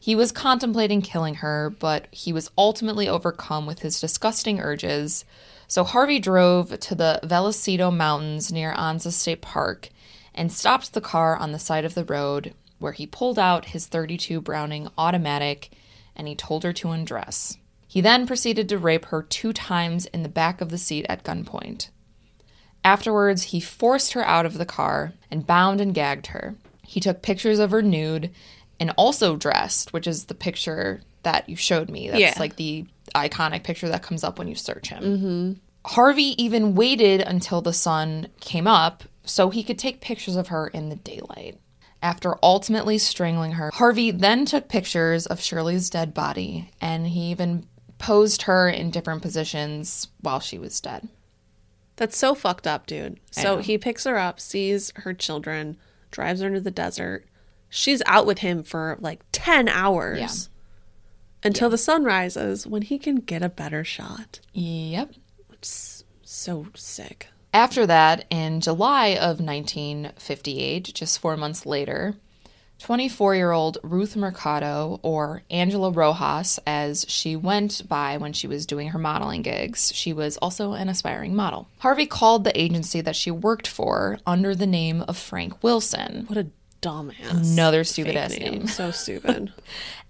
he 0.00 0.16
was 0.16 0.32
contemplating 0.32 1.02
killing 1.02 1.34
her, 1.34 1.68
but 1.78 2.08
he 2.10 2.32
was 2.32 2.50
ultimately 2.56 3.06
overcome 3.06 3.66
with 3.66 3.80
his 3.80 4.00
disgusting 4.00 4.60
urges. 4.60 5.26
So 5.68 5.84
Harvey 5.84 6.18
drove 6.20 6.80
to 6.80 6.94
the 6.94 7.20
Vallecito 7.22 7.94
Mountains 7.94 8.50
near 8.50 8.72
Anza 8.72 9.12
State 9.12 9.42
Park 9.42 9.90
and 10.34 10.50
stopped 10.50 10.94
the 10.94 11.02
car 11.02 11.36
on 11.36 11.52
the 11.52 11.58
side 11.58 11.84
of 11.84 11.92
the 11.92 12.06
road 12.06 12.54
where 12.78 12.92
he 12.92 13.06
pulled 13.06 13.38
out 13.38 13.66
his 13.66 13.86
32 13.86 14.40
Browning 14.40 14.88
automatic 14.96 15.70
and 16.16 16.26
he 16.26 16.34
told 16.34 16.64
her 16.64 16.72
to 16.72 16.92
undress. 16.92 17.58
He 17.86 18.00
then 18.00 18.26
proceeded 18.26 18.70
to 18.70 18.78
rape 18.78 19.04
her 19.04 19.22
two 19.22 19.52
times 19.52 20.06
in 20.06 20.22
the 20.22 20.30
back 20.30 20.62
of 20.62 20.70
the 20.70 20.78
seat 20.78 21.04
at 21.10 21.24
gunpoint. 21.24 21.90
Afterwards, 22.84 23.44
he 23.44 23.60
forced 23.60 24.12
her 24.12 24.24
out 24.26 24.44
of 24.46 24.58
the 24.58 24.66
car 24.66 25.12
and 25.30 25.46
bound 25.46 25.80
and 25.80 25.94
gagged 25.94 26.28
her. 26.28 26.54
He 26.86 27.00
took 27.00 27.22
pictures 27.22 27.58
of 27.58 27.70
her 27.70 27.82
nude 27.82 28.30
and 28.78 28.92
also 28.98 29.36
dressed, 29.36 29.92
which 29.92 30.06
is 30.06 30.26
the 30.26 30.34
picture 30.34 31.00
that 31.22 31.48
you 31.48 31.56
showed 31.56 31.88
me. 31.88 32.08
That's 32.08 32.20
Yeah. 32.20 32.34
like 32.38 32.56
the 32.56 32.84
iconic 33.14 33.62
picture 33.64 33.88
that 33.88 34.02
comes 34.02 34.22
up 34.22 34.38
when 34.38 34.48
you 34.48 34.54
search 34.54 34.88
him. 34.88 35.02
Mm-hmm. 35.02 35.52
Harvey 35.86 36.42
even 36.42 36.74
waited 36.74 37.20
until 37.20 37.60
the 37.62 37.72
sun 37.72 38.28
came 38.40 38.66
up 38.66 39.04
so 39.24 39.48
he 39.50 39.62
could 39.62 39.78
take 39.78 40.00
pictures 40.00 40.36
of 40.36 40.48
her 40.48 40.66
in 40.68 40.88
the 40.90 40.96
daylight. 40.96 41.58
After 42.02 42.36
ultimately 42.42 42.98
strangling 42.98 43.52
her, 43.52 43.70
Harvey 43.72 44.10
then 44.10 44.44
took 44.44 44.68
pictures 44.68 45.24
of 45.26 45.40
Shirley's 45.40 45.88
dead 45.88 46.12
body 46.12 46.70
and 46.80 47.06
he 47.06 47.30
even 47.30 47.66
posed 47.98 48.42
her 48.42 48.68
in 48.68 48.90
different 48.90 49.22
positions 49.22 50.08
while 50.20 50.40
she 50.40 50.58
was 50.58 50.80
dead. 50.80 51.08
That's 51.96 52.16
so 52.16 52.34
fucked 52.34 52.66
up, 52.66 52.86
dude. 52.86 53.20
So 53.30 53.58
he 53.58 53.78
picks 53.78 54.04
her 54.04 54.16
up, 54.18 54.40
sees 54.40 54.92
her 54.96 55.12
children, 55.14 55.76
drives 56.10 56.40
her 56.40 56.48
into 56.48 56.60
the 56.60 56.70
desert. 56.70 57.24
She's 57.68 58.02
out 58.06 58.26
with 58.26 58.38
him 58.38 58.62
for 58.62 58.96
like 59.00 59.20
10 59.32 59.68
hours 59.68 60.18
Yeah. 60.20 61.48
until 61.48 61.70
the 61.70 61.78
sun 61.78 62.04
rises 62.04 62.66
when 62.66 62.82
he 62.82 62.98
can 62.98 63.16
get 63.16 63.42
a 63.42 63.48
better 63.48 63.84
shot. 63.84 64.40
Yep. 64.52 65.14
It's 65.52 66.04
so 66.22 66.66
sick. 66.74 67.28
After 67.52 67.86
that, 67.86 68.24
in 68.30 68.60
July 68.60 69.08
of 69.10 69.38
1958, 69.40 70.92
just 70.94 71.18
four 71.20 71.36
months 71.36 71.64
later, 71.66 72.14
24 72.84 73.34
year 73.34 73.50
old 73.50 73.78
Ruth 73.82 74.14
Mercado, 74.14 75.00
or 75.02 75.42
Angela 75.50 75.90
Rojas, 75.90 76.60
as 76.66 77.06
she 77.08 77.34
went 77.34 77.88
by 77.88 78.18
when 78.18 78.34
she 78.34 78.46
was 78.46 78.66
doing 78.66 78.88
her 78.88 78.98
modeling 78.98 79.40
gigs, 79.40 79.90
she 79.94 80.12
was 80.12 80.36
also 80.36 80.74
an 80.74 80.90
aspiring 80.90 81.34
model. 81.34 81.66
Harvey 81.78 82.04
called 82.04 82.44
the 82.44 82.60
agency 82.60 83.00
that 83.00 83.16
she 83.16 83.30
worked 83.30 83.66
for 83.66 84.18
under 84.26 84.54
the 84.54 84.66
name 84.66 85.00
of 85.08 85.16
Frank 85.16 85.62
Wilson. 85.62 86.26
What 86.26 86.36
a 86.36 86.48
dumbass. 86.82 87.54
Another 87.54 87.84
stupid 87.84 88.16
ass 88.16 88.38
name. 88.38 88.66
So 88.66 88.90
stupid. 88.90 89.54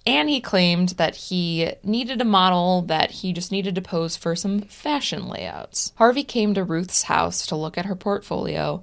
And 0.06 0.28
he 0.28 0.42
claimed 0.42 0.90
that 0.90 1.16
he 1.16 1.72
needed 1.82 2.20
a 2.20 2.26
model, 2.26 2.82
that 2.82 3.10
he 3.10 3.32
just 3.32 3.50
needed 3.50 3.74
to 3.76 3.80
pose 3.80 4.18
for 4.18 4.36
some 4.36 4.60
fashion 4.60 5.28
layouts. 5.28 5.94
Harvey 5.96 6.24
came 6.24 6.52
to 6.52 6.62
Ruth's 6.62 7.04
house 7.04 7.46
to 7.46 7.56
look 7.56 7.78
at 7.78 7.86
her 7.86 7.96
portfolio, 7.96 8.82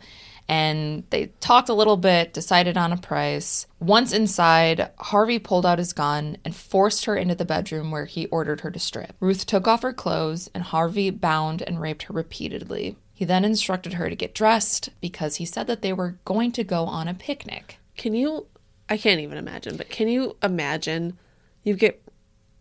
and 0.51 1.05
they 1.11 1.27
talked 1.39 1.69
a 1.69 1.73
little 1.73 1.95
bit, 1.95 2.33
decided 2.33 2.75
on 2.75 2.91
a 2.91 2.97
price. 2.97 3.67
Once 3.79 4.11
inside, 4.11 4.91
Harvey 4.99 5.39
pulled 5.39 5.65
out 5.65 5.79
his 5.79 5.93
gun 5.93 6.35
and 6.43 6.53
forced 6.53 7.05
her 7.05 7.15
into 7.15 7.33
the 7.33 7.45
bedroom 7.45 7.89
where 7.89 8.03
he 8.03 8.25
ordered 8.25 8.59
her 8.59 8.69
to 8.69 8.77
strip. 8.77 9.15
Ruth 9.21 9.45
took 9.45 9.65
off 9.65 9.81
her 9.81 9.93
clothes, 9.93 10.49
and 10.53 10.65
Harvey 10.65 11.09
bound 11.09 11.61
and 11.61 11.79
raped 11.79 12.03
her 12.03 12.13
repeatedly. 12.13 12.97
He 13.13 13.23
then 13.23 13.45
instructed 13.45 13.93
her 13.93 14.09
to 14.09 14.15
get 14.15 14.35
dressed 14.35 14.89
because 14.99 15.37
he 15.37 15.45
said 15.45 15.67
that 15.67 15.81
they 15.81 15.93
were 15.93 16.19
going 16.25 16.51
to 16.53 16.65
go 16.65 16.83
on 16.83 17.07
a 17.07 17.13
picnic. 17.13 17.77
Can 17.95 18.13
you? 18.13 18.47
I 18.89 18.97
can't 18.97 19.21
even 19.21 19.37
imagine, 19.37 19.77
but 19.77 19.89
can 19.89 20.09
you 20.09 20.35
imagine 20.43 21.17
you 21.63 21.75
get 21.75 22.03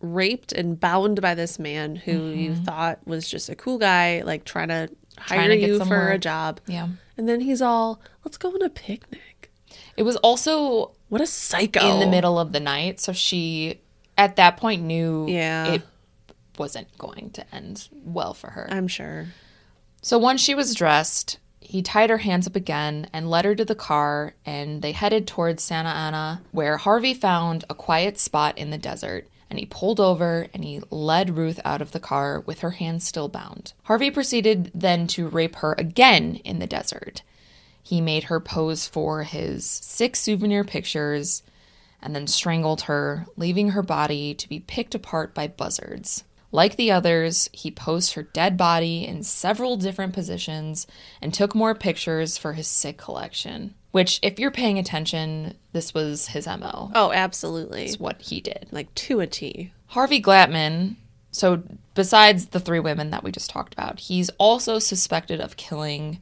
raped 0.00 0.52
and 0.52 0.78
bound 0.78 1.20
by 1.20 1.34
this 1.34 1.58
man 1.58 1.96
who 1.96 2.12
you 2.12 2.52
mm-hmm. 2.52 2.62
thought 2.62 3.04
was 3.04 3.28
just 3.28 3.48
a 3.48 3.56
cool 3.56 3.78
guy, 3.78 4.22
like 4.22 4.44
trying 4.44 4.68
to 4.68 4.90
hire 5.20 5.48
to 5.48 5.56
get 5.56 5.68
you 5.68 5.78
some 5.78 5.88
for 5.88 6.10
a 6.10 6.18
job? 6.18 6.60
Yeah. 6.66 6.88
And 7.16 7.28
then 7.28 7.40
he's 7.40 7.60
all, 7.62 8.00
let's 8.24 8.36
go 8.36 8.50
on 8.50 8.62
a 8.62 8.70
picnic. 8.70 9.50
It 9.96 10.02
was 10.04 10.16
also 10.16 10.92
What 11.08 11.20
a 11.20 11.26
psycho. 11.26 11.86
in 11.92 12.00
the 12.00 12.06
middle 12.06 12.38
of 12.38 12.52
the 12.52 12.60
night. 12.60 13.00
So 13.00 13.12
she, 13.12 13.80
at 14.16 14.36
that 14.36 14.56
point, 14.56 14.82
knew 14.82 15.26
Yeah. 15.28 15.72
it 15.74 15.82
wasn't 16.58 16.96
going 16.98 17.30
to 17.32 17.54
end 17.54 17.88
well 17.92 18.34
for 18.34 18.50
her. 18.50 18.68
I'm 18.70 18.88
sure. 18.88 19.26
So 20.02 20.18
once 20.18 20.40
she 20.40 20.54
was 20.54 20.74
dressed, 20.74 21.38
he 21.60 21.82
tied 21.82 22.10
her 22.10 22.18
hands 22.18 22.46
up 22.46 22.56
again 22.56 23.08
and 23.12 23.28
led 23.30 23.44
her 23.44 23.54
to 23.54 23.64
the 23.64 23.74
car, 23.74 24.34
and 24.46 24.80
they 24.82 24.92
headed 24.92 25.26
towards 25.26 25.62
Santa 25.62 25.90
Ana, 25.90 26.42
where 26.52 26.78
Harvey 26.78 27.14
found 27.14 27.64
a 27.68 27.74
quiet 27.74 28.18
spot 28.18 28.56
in 28.58 28.70
the 28.70 28.78
desert. 28.78 29.28
And 29.50 29.58
he 29.58 29.66
pulled 29.66 30.00
over 30.00 30.46
and 30.54 30.64
he 30.64 30.80
led 30.90 31.36
Ruth 31.36 31.60
out 31.64 31.82
of 31.82 31.90
the 31.90 32.00
car 32.00 32.40
with 32.40 32.60
her 32.60 32.70
hands 32.70 33.06
still 33.06 33.28
bound. 33.28 33.72
Harvey 33.82 34.10
proceeded 34.10 34.70
then 34.72 35.08
to 35.08 35.28
rape 35.28 35.56
her 35.56 35.74
again 35.76 36.36
in 36.44 36.60
the 36.60 36.68
desert. 36.68 37.22
He 37.82 38.00
made 38.00 38.24
her 38.24 38.38
pose 38.38 38.86
for 38.86 39.24
his 39.24 39.66
six 39.66 40.20
souvenir 40.20 40.62
pictures 40.62 41.42
and 42.00 42.14
then 42.14 42.26
strangled 42.26 42.82
her, 42.82 43.26
leaving 43.36 43.70
her 43.70 43.82
body 43.82 44.34
to 44.34 44.48
be 44.48 44.60
picked 44.60 44.94
apart 44.94 45.34
by 45.34 45.48
buzzards. 45.48 46.24
Like 46.52 46.76
the 46.76 46.90
others, 46.90 47.48
he 47.52 47.70
posed 47.70 48.14
her 48.14 48.22
dead 48.22 48.56
body 48.56 49.06
in 49.06 49.22
several 49.22 49.76
different 49.76 50.14
positions 50.14 50.86
and 51.20 51.32
took 51.32 51.54
more 51.54 51.74
pictures 51.74 52.38
for 52.38 52.54
his 52.54 52.66
sick 52.66 52.98
collection. 52.98 53.74
Which, 53.92 54.20
if 54.22 54.38
you're 54.38 54.52
paying 54.52 54.78
attention, 54.78 55.54
this 55.72 55.92
was 55.92 56.28
his 56.28 56.46
MO. 56.46 56.92
Oh, 56.94 57.10
absolutely. 57.12 57.86
It's 57.86 57.98
what 57.98 58.22
he 58.22 58.40
did. 58.40 58.68
Like 58.70 58.94
to 58.94 59.20
a 59.20 59.26
T. 59.26 59.72
Harvey 59.86 60.22
Glatman, 60.22 60.94
so 61.32 61.62
besides 61.94 62.46
the 62.46 62.60
three 62.60 62.80
women 62.80 63.10
that 63.10 63.24
we 63.24 63.32
just 63.32 63.50
talked 63.50 63.72
about, 63.72 64.00
he's 64.00 64.30
also 64.38 64.78
suspected 64.78 65.40
of 65.40 65.56
killing 65.56 66.20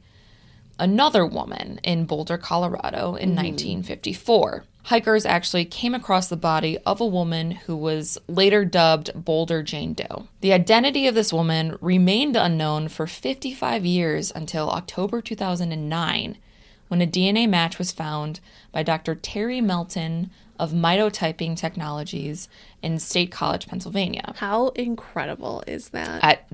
another 0.79 1.25
woman 1.25 1.79
in 1.83 2.05
Boulder, 2.05 2.37
Colorado 2.37 3.15
in 3.15 3.29
mm-hmm. 3.29 3.45
1954. 3.45 4.63
Hikers 4.83 5.25
actually 5.25 5.65
came 5.65 5.93
across 5.93 6.29
the 6.29 6.37
body 6.37 6.77
of 6.79 6.99
a 6.99 7.05
woman 7.05 7.51
who 7.51 7.75
was 7.75 8.17
later 8.27 8.65
dubbed 8.65 9.11
Boulder 9.13 9.61
Jane 9.61 9.93
Doe. 9.93 10.27
The 10.41 10.53
identity 10.53 11.05
of 11.05 11.15
this 11.15 11.33
woman 11.33 11.77
remained 11.81 12.35
unknown 12.35 12.87
for 12.87 13.05
55 13.05 13.85
years 13.85 14.31
until 14.33 14.69
October 14.71 15.21
2009 15.21 16.37
when 16.89 17.01
a 17.01 17.07
DNA 17.07 17.47
match 17.47 17.79
was 17.79 17.91
found 17.91 18.41
by 18.71 18.83
Dr. 18.83 19.15
Terry 19.15 19.61
Melton 19.61 20.29
of 20.59 20.71
Mitotyping 20.71 21.55
Technologies 21.55 22.49
in 22.83 22.99
State 22.99 23.31
College, 23.31 23.67
Pennsylvania. 23.67 24.33
How 24.37 24.69
incredible 24.69 25.63
is 25.65 25.89
that? 25.89 26.23
At 26.23 26.49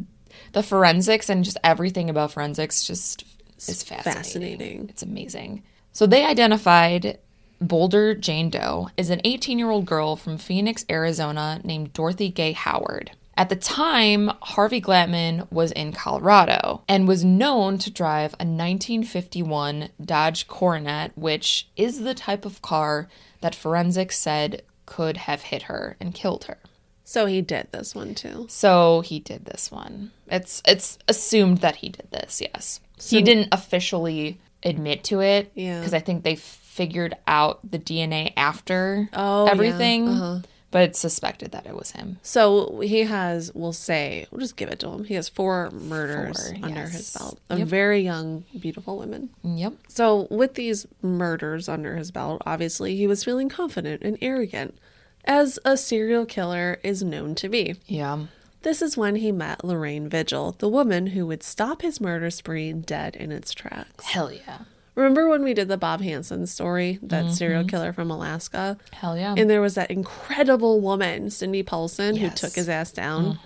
the 0.52 0.62
forensics 0.62 1.30
and 1.30 1.44
just 1.44 1.58
everything 1.64 2.10
about 2.10 2.32
forensics 2.32 2.84
just 2.84 3.24
is 3.58 3.84
fascinating. 3.84 4.14
fascinating. 4.14 4.90
It's 4.90 5.04
amazing. 5.04 5.64
So 5.92 6.06
they 6.06 6.26
identified 6.26 7.18
Boulder 7.62 8.14
Jane 8.14 8.50
Doe 8.50 8.90
as 8.98 9.10
an 9.10 9.22
18 9.24 9.58
year 9.58 9.70
old 9.70 9.86
girl 9.86 10.16
from 10.16 10.38
Phoenix, 10.38 10.86
Arizona 10.90 11.62
named 11.64 11.94
Dorothy 11.94 12.30
Gay 12.30 12.52
Howard. 12.52 13.12
At 13.38 13.50
the 13.50 13.56
time, 13.58 14.32
Harvey 14.42 14.80
Glatman 14.80 15.52
was 15.52 15.72
in 15.74 15.92
Colorado 15.92 16.84
and 16.88 17.06
was 17.08 17.26
known 17.26 17.78
to 17.80 17.92
drive 17.92 18.32
a 18.36 18.46
1951 18.46 19.90
Dodge 20.04 20.48
Coronet, 20.48 21.12
which 21.18 21.68
is 21.76 22.02
the 22.02 22.14
type 22.14 22.46
of 22.46 22.62
car 22.62 23.10
that 23.42 23.54
forensics 23.54 24.18
said 24.18 24.62
could 24.86 25.18
have 25.18 25.42
hit 25.44 25.64
her 25.64 25.98
and 26.00 26.14
killed 26.14 26.46
her. 26.46 26.58
So 27.04 27.26
he 27.26 27.42
did 27.42 27.68
this 27.72 27.94
one 27.94 28.16
too. 28.16 28.46
So 28.50 29.02
he 29.02 29.20
did 29.20 29.46
this 29.46 29.72
one. 29.72 30.12
It's 30.28 30.62
it's 30.66 30.98
assumed 31.08 31.60
that 31.60 31.78
he 31.78 31.90
did 31.90 32.10
this. 32.12 32.42
Yes, 32.42 32.80
he 33.00 33.22
didn't 33.22 33.50
officially 33.52 34.40
admit 34.64 35.04
to 35.06 35.20
it. 35.22 35.52
Yeah. 35.54 35.80
because 35.80 35.94
I 35.94 36.00
think 36.00 36.24
they 36.24 36.36
figured 36.36 37.16
out 37.28 37.60
the 37.70 37.78
DNA 37.80 38.34
after 38.36 39.08
Oh, 39.14 39.46
yeah. 39.46 39.52
everything, 39.52 40.08
Uh-huh. 40.08 40.40
But 40.76 40.84
it's 40.84 41.00
suspected 41.00 41.54
that 41.54 41.66
it 41.66 41.74
was 41.74 41.92
him. 41.92 42.18
So 42.22 42.82
he 42.82 43.04
has, 43.04 43.50
we'll 43.56 43.72
say, 43.72 44.28
we'll 44.30 44.42
just 44.42 44.58
give 44.58 44.68
it 44.68 44.78
to 44.80 44.90
him. 44.90 45.06
He 45.06 45.14
has 45.14 45.30
four 45.30 45.72
murders 45.72 46.50
Four, 46.50 46.66
under 46.66 46.82
yes. 46.82 46.92
his 46.92 47.14
belt 47.18 47.40
of 47.50 47.60
Yep. 47.60 47.68
very 47.70 48.02
young, 48.02 48.44
beautiful 48.60 48.98
women. 48.98 49.30
Yep. 49.42 49.72
So, 49.88 50.28
with 50.30 50.56
these 50.56 50.86
murders 51.02 51.70
under 51.70 51.96
his 51.96 52.12
belt, 52.12 52.42
obviously 52.46 52.94
he 52.98 53.08
was 53.08 53.24
feeling 53.24 53.48
confident 53.48 54.02
and 54.02 54.18
arrogant, 54.22 54.78
as 55.24 55.58
a 55.64 55.78
serial 55.78 56.26
killer 56.26 56.82
is 56.84 57.02
known 57.02 57.36
to 57.36 57.48
be. 57.48 57.76
Yeah. 57.86 58.26
This 58.64 58.82
is 58.82 58.98
when 58.98 59.16
he 59.16 59.32
met 59.32 59.64
Lorraine 59.64 60.10
Vigil, 60.10 60.58
the 60.60 60.68
woman 60.68 61.08
who 61.08 61.26
would 61.28 61.42
stop 61.42 61.84
his 61.84 62.02
murder 62.02 62.30
spree 62.30 62.74
dead 62.74 63.16
in 63.16 63.32
its 63.32 63.54
tracks. 63.54 64.04
Hell 64.04 64.30
yeah. 64.30 64.58
Remember 64.96 65.28
when 65.30 65.44
we 65.44 65.54
did 65.54 65.68
the 65.68 65.78
Bob 65.78 66.02
Hansen 66.02 66.48
story, 66.48 67.00
that 67.04 67.32
serial 67.34 67.62
Mm-hmm. 67.62 67.70
killer 67.70 67.94
from 67.94 68.10
Alaska? 68.10 68.78
Hell 68.94 69.18
yeah. 69.18 69.36
And 69.38 69.50
there 69.50 69.60
was 69.62 69.76
that 69.76 69.92
incredible 69.92 70.80
woman, 70.82 71.30
Cindy 71.30 71.64
Paulson, 71.64 72.16
Yes. 72.16 72.24
who 72.42 72.48
took 72.48 72.56
his 72.56 72.70
ass 72.70 72.92
down. 72.94 73.38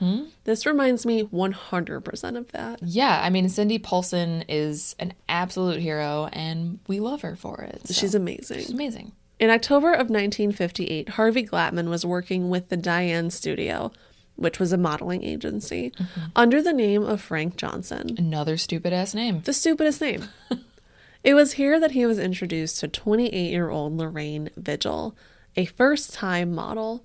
This 0.44 0.66
reminds 0.66 1.06
me 1.06 1.24
100% 1.24 2.38
of 2.38 2.52
that. 2.52 2.80
yeah, 2.84 3.20
I 3.24 3.30
mean 3.30 3.50
Cindy 3.50 3.80
Paulson 3.80 4.44
is 4.48 4.96
an 5.00 5.14
absolute 5.28 5.80
hero, 5.82 6.30
and 6.34 6.80
we 6.88 7.00
love 7.00 7.22
her 7.22 7.36
for 7.36 7.62
it. 7.64 7.88
so. 7.88 7.94
She's 7.94 8.14
amazing. 8.16 8.60
She's 8.60 8.70
amazing. 8.72 9.12
In 9.40 9.50
October 9.50 9.92
of 9.92 10.10
1958, 10.10 11.10
Harvey 11.10 11.46
Glatman 11.46 11.90
was 11.90 12.06
working 12.06 12.50
with 12.50 12.70
the 12.70 12.78
Diane 12.78 13.30
Studio, 13.32 13.92
which 14.36 14.60
was 14.60 14.72
a 14.74 14.78
modeling 14.78 15.24
agency, 15.24 15.94
under 16.36 16.62
the 16.62 16.74
name 16.74 17.04
of 17.04 17.22
Frank 17.22 17.56
Johnson. 17.58 18.16
Another 18.18 18.58
stupid 18.58 18.92
ass 18.94 19.14
name. 19.14 19.42
The 19.44 19.54
stupidest 19.54 20.02
name. 20.02 20.26
it 21.24 21.34
was 21.34 21.54
here 21.54 21.80
that 21.80 21.92
he 21.92 22.06
was 22.06 22.20
introduced 22.20 22.80
to 22.80 22.88
28 22.88 23.52
year 23.52 23.70
old 23.70 23.98
Lorraine 23.98 24.50
Vigil, 24.56 25.16
a 25.56 25.66
first 25.66 26.14
time 26.14 26.54
model. 26.54 27.04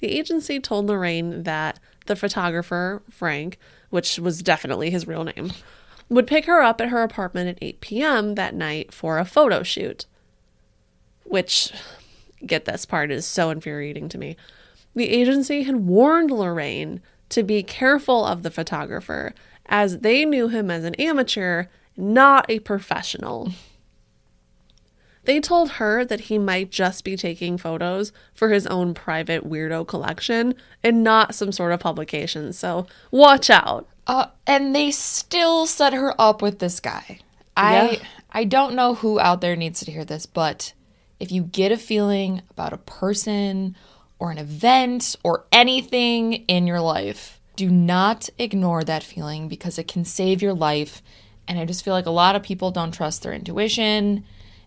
The 0.00 0.08
agency 0.08 0.60
told 0.60 0.86
Lorraine 0.86 1.44
that 1.44 1.80
the 2.06 2.16
photographer, 2.16 3.02
Frank, 3.10 3.58
which 3.90 4.18
was 4.18 4.42
definitely 4.42 4.90
his 4.90 5.06
real 5.06 5.24
name, 5.24 5.52
would 6.08 6.26
pick 6.26 6.44
her 6.46 6.60
up 6.60 6.80
at 6.80 6.90
her 6.90 7.02
apartment 7.02 7.48
at 7.48 7.58
8 7.62 7.80
p.m. 7.80 8.34
that 8.34 8.54
night 8.54 8.92
for 8.92 9.18
a 9.18 9.24
photo 9.24 9.62
shoot. 9.62 10.06
Which, 11.24 11.72
get 12.44 12.66
this 12.66 12.84
part, 12.84 13.10
is 13.10 13.26
so 13.26 13.50
infuriating 13.50 14.08
to 14.10 14.18
me. 14.18 14.36
The 14.94 15.08
agency 15.08 15.64
had 15.64 15.76
warned 15.76 16.30
Lorraine 16.30 17.00
to 17.30 17.42
be 17.42 17.62
careful 17.62 18.24
of 18.24 18.42
the 18.42 18.50
photographer, 18.50 19.34
as 19.66 19.98
they 19.98 20.24
knew 20.24 20.48
him 20.48 20.70
as 20.70 20.84
an 20.84 20.94
amateur, 20.94 21.66
not 21.96 22.46
a 22.48 22.60
professional. 22.60 23.52
They 25.24 25.40
told 25.40 25.72
her 25.72 26.04
that 26.04 26.22
he 26.22 26.38
might 26.38 26.70
just 26.70 27.02
be 27.02 27.16
taking 27.16 27.58
photos 27.58 28.12
for 28.32 28.50
his 28.50 28.66
own 28.68 28.94
private 28.94 29.48
weirdo 29.48 29.88
collection 29.88 30.54
and 30.84 31.02
not 31.02 31.34
some 31.34 31.50
sort 31.50 31.72
of 31.72 31.80
publication, 31.80 32.52
so 32.52 32.86
watch 33.10 33.50
out. 33.50 33.88
Uh, 34.06 34.26
and 34.46 34.74
they 34.74 34.92
still 34.92 35.66
set 35.66 35.92
her 35.92 36.14
up 36.20 36.40
with 36.40 36.60
this 36.60 36.78
guy. 36.78 37.18
I 37.56 37.90
Yeah. 37.90 37.98
I 38.30 38.44
don't 38.44 38.74
know 38.74 38.94
who 38.94 39.18
out 39.18 39.40
there 39.40 39.56
needs 39.56 39.80
to 39.80 39.90
hear 39.90 40.04
this, 40.04 40.26
but 40.26 40.74
if 41.18 41.32
you 41.32 41.42
get 41.42 41.72
a 41.72 41.76
feeling 41.76 42.42
about 42.50 42.72
a 42.72 42.78
person 42.78 43.74
or 44.18 44.30
an 44.30 44.38
event 44.38 45.16
or 45.24 45.46
anything 45.50 46.34
in 46.46 46.66
your 46.66 46.80
life, 46.80 47.40
do 47.56 47.70
not 47.70 48.28
ignore 48.38 48.84
that 48.84 49.02
feeling 49.02 49.48
because 49.48 49.78
it 49.78 49.88
can 49.88 50.04
save 50.04 50.42
your 50.42 50.52
life. 50.52 51.02
And 51.48 51.58
I 51.58 51.64
just 51.64 51.84
feel 51.84 51.94
like 51.94 52.06
a 52.06 52.10
lot 52.10 52.36
of 52.36 52.42
people 52.42 52.70
don't 52.70 52.92
trust 52.92 53.22
their 53.22 53.32
intuition, 53.32 54.24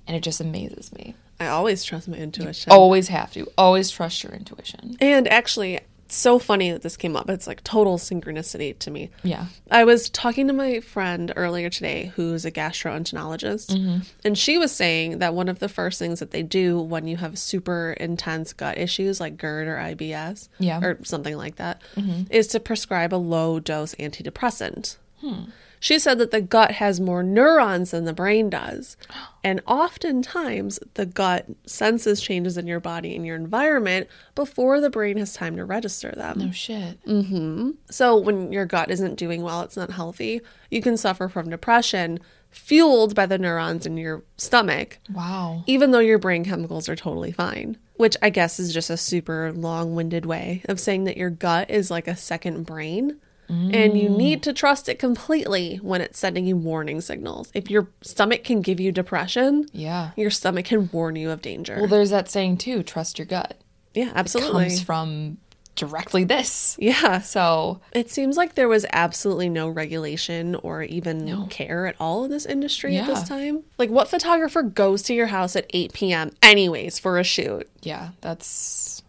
and 0.07 0.15
it 0.17 0.21
just 0.21 0.39
amazes 0.39 0.93
me. 0.93 1.15
I 1.39 1.47
always 1.47 1.84
trust 1.84 2.07
my 2.07 2.17
intuition. 2.17 2.71
Always 2.71 3.07
have 3.07 3.32
to. 3.34 3.47
Always 3.57 3.89
trust 3.89 4.23
your 4.23 4.34
intuition. 4.34 4.97
And 4.99 5.27
actually, 5.27 5.80
so 6.11 6.39
funny 6.39 6.71
that 6.71 6.82
this 6.82 6.97
came 6.97 7.15
up. 7.15 7.30
It's 7.30 7.47
like 7.47 7.63
total 7.63 7.97
synchronicity 7.97 8.77
to 8.80 8.91
me. 8.91 9.09
Yeah. 9.23 9.45
I 9.71 9.84
was 9.84 10.09
talking 10.09 10.47
to 10.47 10.53
my 10.53 10.80
friend 10.80 11.32
earlier 11.36 11.69
today 11.69 12.11
who's 12.15 12.45
a 12.45 12.51
gastroenterologist, 12.51 13.67
mm-hmm. 13.67 13.99
and 14.23 14.38
she 14.38 14.57
was 14.57 14.71
saying 14.71 15.19
that 15.19 15.34
one 15.34 15.49
of 15.49 15.59
the 15.59 15.69
first 15.69 15.99
things 15.99 16.19
that 16.19 16.32
they 16.32 16.43
do 16.43 16.80
when 16.80 17.07
you 17.07 17.17
have 17.17 17.38
super 17.38 17.95
intense 17.99 18.53
gut 18.53 18.77
issues 18.77 19.19
like 19.19 19.38
GERD 19.38 19.67
or 19.67 19.77
IBS 19.77 20.49
Yeah. 20.59 20.80
or 20.82 20.99
something 21.03 21.38
like 21.38 21.55
that 21.57 21.82
mm-hmm. 21.95 22.23
is 22.30 22.47
to 22.47 22.59
prescribe 22.59 23.13
a 23.13 23.17
low 23.17 23.59
dose 23.59 23.95
antidepressant. 23.95 24.97
Hmm. 25.21 25.43
She 25.82 25.97
said 25.99 26.17
that 26.19 26.32
the 26.32 26.41
gut 26.41 26.71
has 26.71 26.99
more 26.99 27.23
neurons 27.23 27.91
than 27.91 28.05
the 28.05 28.13
brain 28.13 28.49
does. 28.49 28.97
And 29.41 29.61
oftentimes, 29.65 30.80
the 30.95 31.05
gut 31.05 31.45
senses 31.65 32.19
changes 32.19 32.57
in 32.57 32.67
your 32.67 32.82
body 32.82 33.15
and 33.15 33.25
your 33.25 33.38
environment 33.38 34.09
before 34.36 34.82
the 34.82 34.89
brain 34.89 35.15
has 35.17 35.34
time 35.34 35.55
to 35.55 35.63
register 35.63 36.11
them. 36.11 36.39
No 36.39 36.51
shit. 36.51 37.01
Mm-hmm. 37.05 37.71
So, 37.89 38.17
when 38.17 38.51
your 38.51 38.65
gut 38.65 38.91
isn't 38.91 39.15
doing 39.15 39.41
well, 39.41 39.61
it's 39.61 39.77
not 39.77 39.91
healthy, 39.91 40.41
you 40.69 40.82
can 40.82 40.97
suffer 40.97 41.30
from 41.30 41.49
depression 41.49 42.19
fueled 42.49 43.15
by 43.15 43.25
the 43.27 43.38
neurons 43.38 43.86
in 43.86 43.95
your 43.95 44.23
stomach, 44.36 44.99
Wow. 45.13 45.63
even 45.67 45.91
though 45.91 45.99
your 45.99 46.17
brain 46.19 46.43
chemicals 46.43 46.89
are 46.89 46.95
totally 46.97 47.32
fine. 47.32 47.77
Which 47.95 48.17
I 48.21 48.30
guess 48.32 48.59
is 48.59 48.73
just 48.73 48.89
a 48.89 48.97
super 48.97 49.53
long 49.53 49.95
winded 49.95 50.25
way 50.25 50.63
of 50.67 50.80
saying 50.82 51.03
that 51.05 51.15
your 51.17 51.30
gut 51.30 51.69
is 51.69 51.89
like 51.91 52.07
a 52.09 52.15
second 52.17 52.65
brain. 52.65 53.19
And 53.50 53.97
you 54.00 54.10
mm. 54.10 54.16
need 54.18 54.43
to 54.43 54.54
trust 54.54 54.88
it 54.88 55.00
completely 55.00 55.78
when 55.78 56.02
it's 56.02 56.20
sending 56.20 56.45
you 56.45 56.56
warning 56.56 57.02
signals. 57.02 57.50
If 57.56 57.70
your 57.70 57.89
stomach 58.02 58.43
can 58.43 58.62
give 58.62 58.80
you 58.80 58.91
depression, 58.91 59.68
Yeah. 59.74 60.12
your 60.16 60.30
stomach 60.30 60.66
can 60.66 60.89
warn 60.93 61.16
you 61.16 61.32
of 61.32 61.41
danger. 61.41 61.76
Well, 61.80 61.88
there's 61.88 62.12
that 62.12 62.30
saying 62.30 62.58
too 62.58 62.84
trust 62.84 63.18
your 63.18 63.26
gut. 63.26 63.60
yeah, 63.95 64.12
absolutely. 64.14 64.66
Comes 64.66 64.84
from 64.84 65.38
directly 65.76 66.26
this. 66.26 66.76
yeah. 66.80 67.22
So, 67.22 67.80
It 67.91 68.12
seems 68.12 68.38
like 68.38 68.54
there 68.56 68.68
was 68.68 68.86
absolutely 68.93 69.50
no 69.50 69.68
regulation 69.70 70.54
or 70.56 70.84
even 70.84 71.47
care 71.47 71.88
at 71.88 71.95
all 72.00 72.26
in 72.26 72.32
this 72.32 72.45
industry 72.45 72.97
at 72.97 73.08
this 73.08 73.24
time. 73.28 73.64
Like, 73.80 73.89
what 73.89 74.10
photographer 74.10 74.62
goes 74.62 75.02
to 75.04 75.14
your 75.14 75.28
house 75.28 75.56
at 75.56 75.66
8 75.72 75.93
p.m., 75.93 76.32
anyways, 76.43 77.00
for 77.00 77.18
a 77.18 77.24
shoot? 77.24 77.68
yeah, 77.82 78.10
that's 78.22 79.02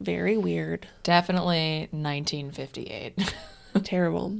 Very 0.00 0.36
weird. 0.36 0.88
definitely 1.04 1.88
1958. 1.92 3.34
Terrible. 3.80 4.36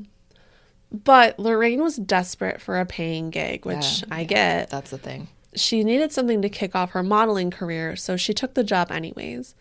But 0.90 1.38
Lorraine 1.38 1.82
was 1.82 1.96
desperate 1.96 2.60
for 2.60 2.78
a 2.80 2.86
paying 2.86 3.30
gig, 3.30 3.66
which 3.66 4.02
Yeah, 4.02 4.14
I 4.14 4.24
get. 4.24 4.70
that's 4.70 4.90
the 4.90 4.98
thing. 4.98 5.28
She 5.54 5.84
needed 5.84 6.12
something 6.12 6.40
to 6.42 6.48
kick 6.48 6.74
off 6.74 6.90
her 6.92 7.02
modeling 7.02 7.50
career, 7.50 7.96
so 7.96 8.16
she 8.16 8.32
took 8.32 8.54
the 8.54 8.64
job 8.64 8.90
anyways. 8.90 9.54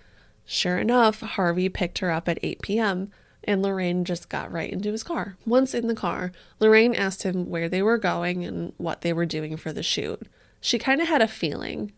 Sure 0.45 0.77
enough, 0.77 1.19
Harvey 1.21 1.67
picked 1.69 1.99
her 1.99 2.11
up 2.11 2.29
at 2.29 2.39
8 2.41 2.61
p.m., 2.61 3.11
and 3.43 3.61
Lorraine 3.61 4.03
just 4.05 4.27
got 4.29 4.51
right 4.51 4.71
into 4.71 4.91
his 4.91 5.03
car. 5.03 5.37
Once 5.45 5.73
in 5.73 5.87
the 5.87 5.95
car, 5.95 6.31
Lorraine 6.59 6.93
asked 6.95 7.23
him 7.23 7.49
where 7.49 7.69
they 7.69 7.81
were 7.81 7.97
going 7.97 8.43
and 8.45 8.73
what 8.77 9.01
they 9.01 9.13
were 9.13 9.25
doing 9.25 9.55
for 9.57 9.71
the 9.71 9.83
shoot. 9.83 10.21
She 10.59 10.77
kind 10.79 11.01
of 11.01 11.07
had 11.07 11.21
a 11.21 11.27
feeling, 11.27 11.93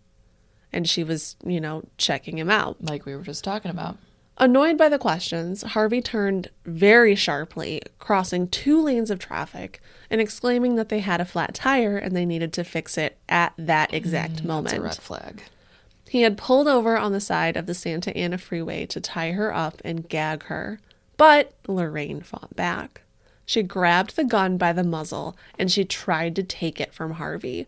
and 0.71 0.87
she 0.87 1.03
was, 1.03 1.35
you 1.43 1.59
know, 1.59 1.83
checking 1.97 2.37
him 2.37 2.49
out. 2.51 2.77
Like 2.83 3.05
we 3.05 3.15
were 3.15 3.23
just 3.23 3.43
talking 3.43 3.71
about. 3.71 3.97
Annoyed 4.41 4.77
by 4.77 4.87
the 4.87 4.97
questions, 4.97 5.63
Harvey 5.63 6.01
turned 6.01 6.49
very 6.63 7.13
sharply, 7.13 7.81
crossing 7.99 8.47
two 8.47 8.81
lanes 8.81 9.11
of 9.11 9.19
traffic 9.19 9.81
and 10.09 10.21
exclaiming 10.21 10.75
that 10.75 10.87
they 10.87 10.99
had 10.99 11.19
a 11.19 11.25
flat 11.25 11.53
tire 11.53 11.97
and 11.97 12.15
they 12.15 12.25
needed 12.25 12.53
to 12.53 12.63
fix 12.63 12.97
it 12.97 13.17
at 13.27 13.53
that 13.57 13.93
exact 13.93 14.45
moment. 14.45 14.69
That's 14.69 14.79
a 14.79 14.81
red 14.81 14.95
flag. 14.95 15.43
He 16.07 16.21
had 16.21 16.37
pulled 16.37 16.69
over 16.69 16.97
on 16.97 17.11
the 17.11 17.19
side 17.19 17.57
of 17.57 17.65
the 17.65 17.73
Santa 17.73 18.15
Ana 18.15 18.37
freeway 18.37 18.85
to 18.87 19.01
tie 19.01 19.33
her 19.33 19.53
up 19.53 19.81
and 19.83 20.07
gag 20.07 20.43
her, 20.43 20.79
but 21.17 21.51
Lorraine 21.67 22.21
fought 22.21 22.55
back. 22.55 23.01
She 23.45 23.61
grabbed 23.61 24.15
the 24.15 24.23
gun 24.23 24.57
by 24.57 24.71
the 24.71 24.83
muzzle 24.83 25.37
and 25.57 25.69
she 25.69 25.83
tried 25.83 26.35
to 26.37 26.43
take 26.43 26.79
it 26.79 26.93
from 26.93 27.13
Harvey. 27.13 27.67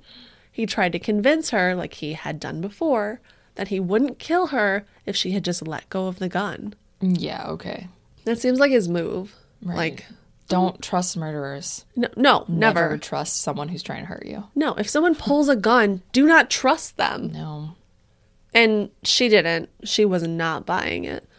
He 0.49 0.65
tried 0.65 0.93
to 0.93 0.99
convince 0.99 1.49
her, 1.49 1.76
like 1.76 1.95
he 1.95 2.13
had 2.13 2.39
done 2.39 2.61
before, 2.61 3.19
that 3.62 3.68
he 3.68 3.80
wouldn't 3.80 4.18
kill 4.18 4.47
her 4.47 4.88
if 5.05 5.16
she 5.16 5.34
had 5.34 5.45
just 5.45 5.68
let 5.68 5.88
go 5.89 6.07
of 6.07 6.18
the 6.18 6.28
gun. 6.28 6.74
Yeah, 6.99 7.45
okay. 7.49 7.89
That 8.26 8.39
seems 8.39 8.59
like 8.59 8.72
his 8.72 8.89
move. 8.89 9.36
Right. 9.62 9.78
Like, 9.78 10.05
Don't 10.47 10.82
trust 10.82 11.16
murderers. 11.16 11.86
no, 11.95 12.07
no 12.18 12.45
Never. 12.47 12.82
never. 12.82 12.97
trust 12.97 13.38
someone 13.43 13.68
who's 13.70 13.84
trying 13.84 13.99
to 13.99 14.07
hurt 14.07 14.26
you. 14.26 14.45
No, 14.55 14.74
if 14.74 14.89
someone 14.89 15.14
pulls 15.14 15.47
a 15.47 15.55
gun, 15.55 16.01
do 16.12 16.26
not 16.26 16.49
trust 16.49 16.97
them. 16.97 17.32
No. 17.32 17.76
And 18.51 18.89
she 19.03 19.30
didn't. 19.30 19.70
She 19.84 20.05
was 20.05 20.24
not 20.24 20.66
buying 20.66 21.05
it. 21.05 21.30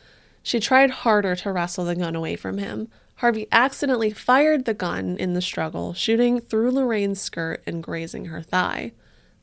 She 0.44 0.60
tried 0.60 0.90
harder 0.90 1.34
to 1.34 1.50
wrestle 1.50 1.84
the 1.86 1.96
gun 1.96 2.14
away 2.14 2.36
from 2.36 2.58
him. 2.58 2.86
Harvey 3.16 3.48
accidentally 3.50 4.12
fired 4.12 4.64
the 4.64 4.74
gun 4.74 5.16
in 5.16 5.32
the 5.32 5.42
struggle, 5.42 5.92
shooting 5.92 6.38
through 6.38 6.70
Lorraine's 6.70 7.20
skirt 7.20 7.64
and 7.66 7.82
grazing 7.82 8.26
her 8.26 8.42
thigh. 8.42 8.92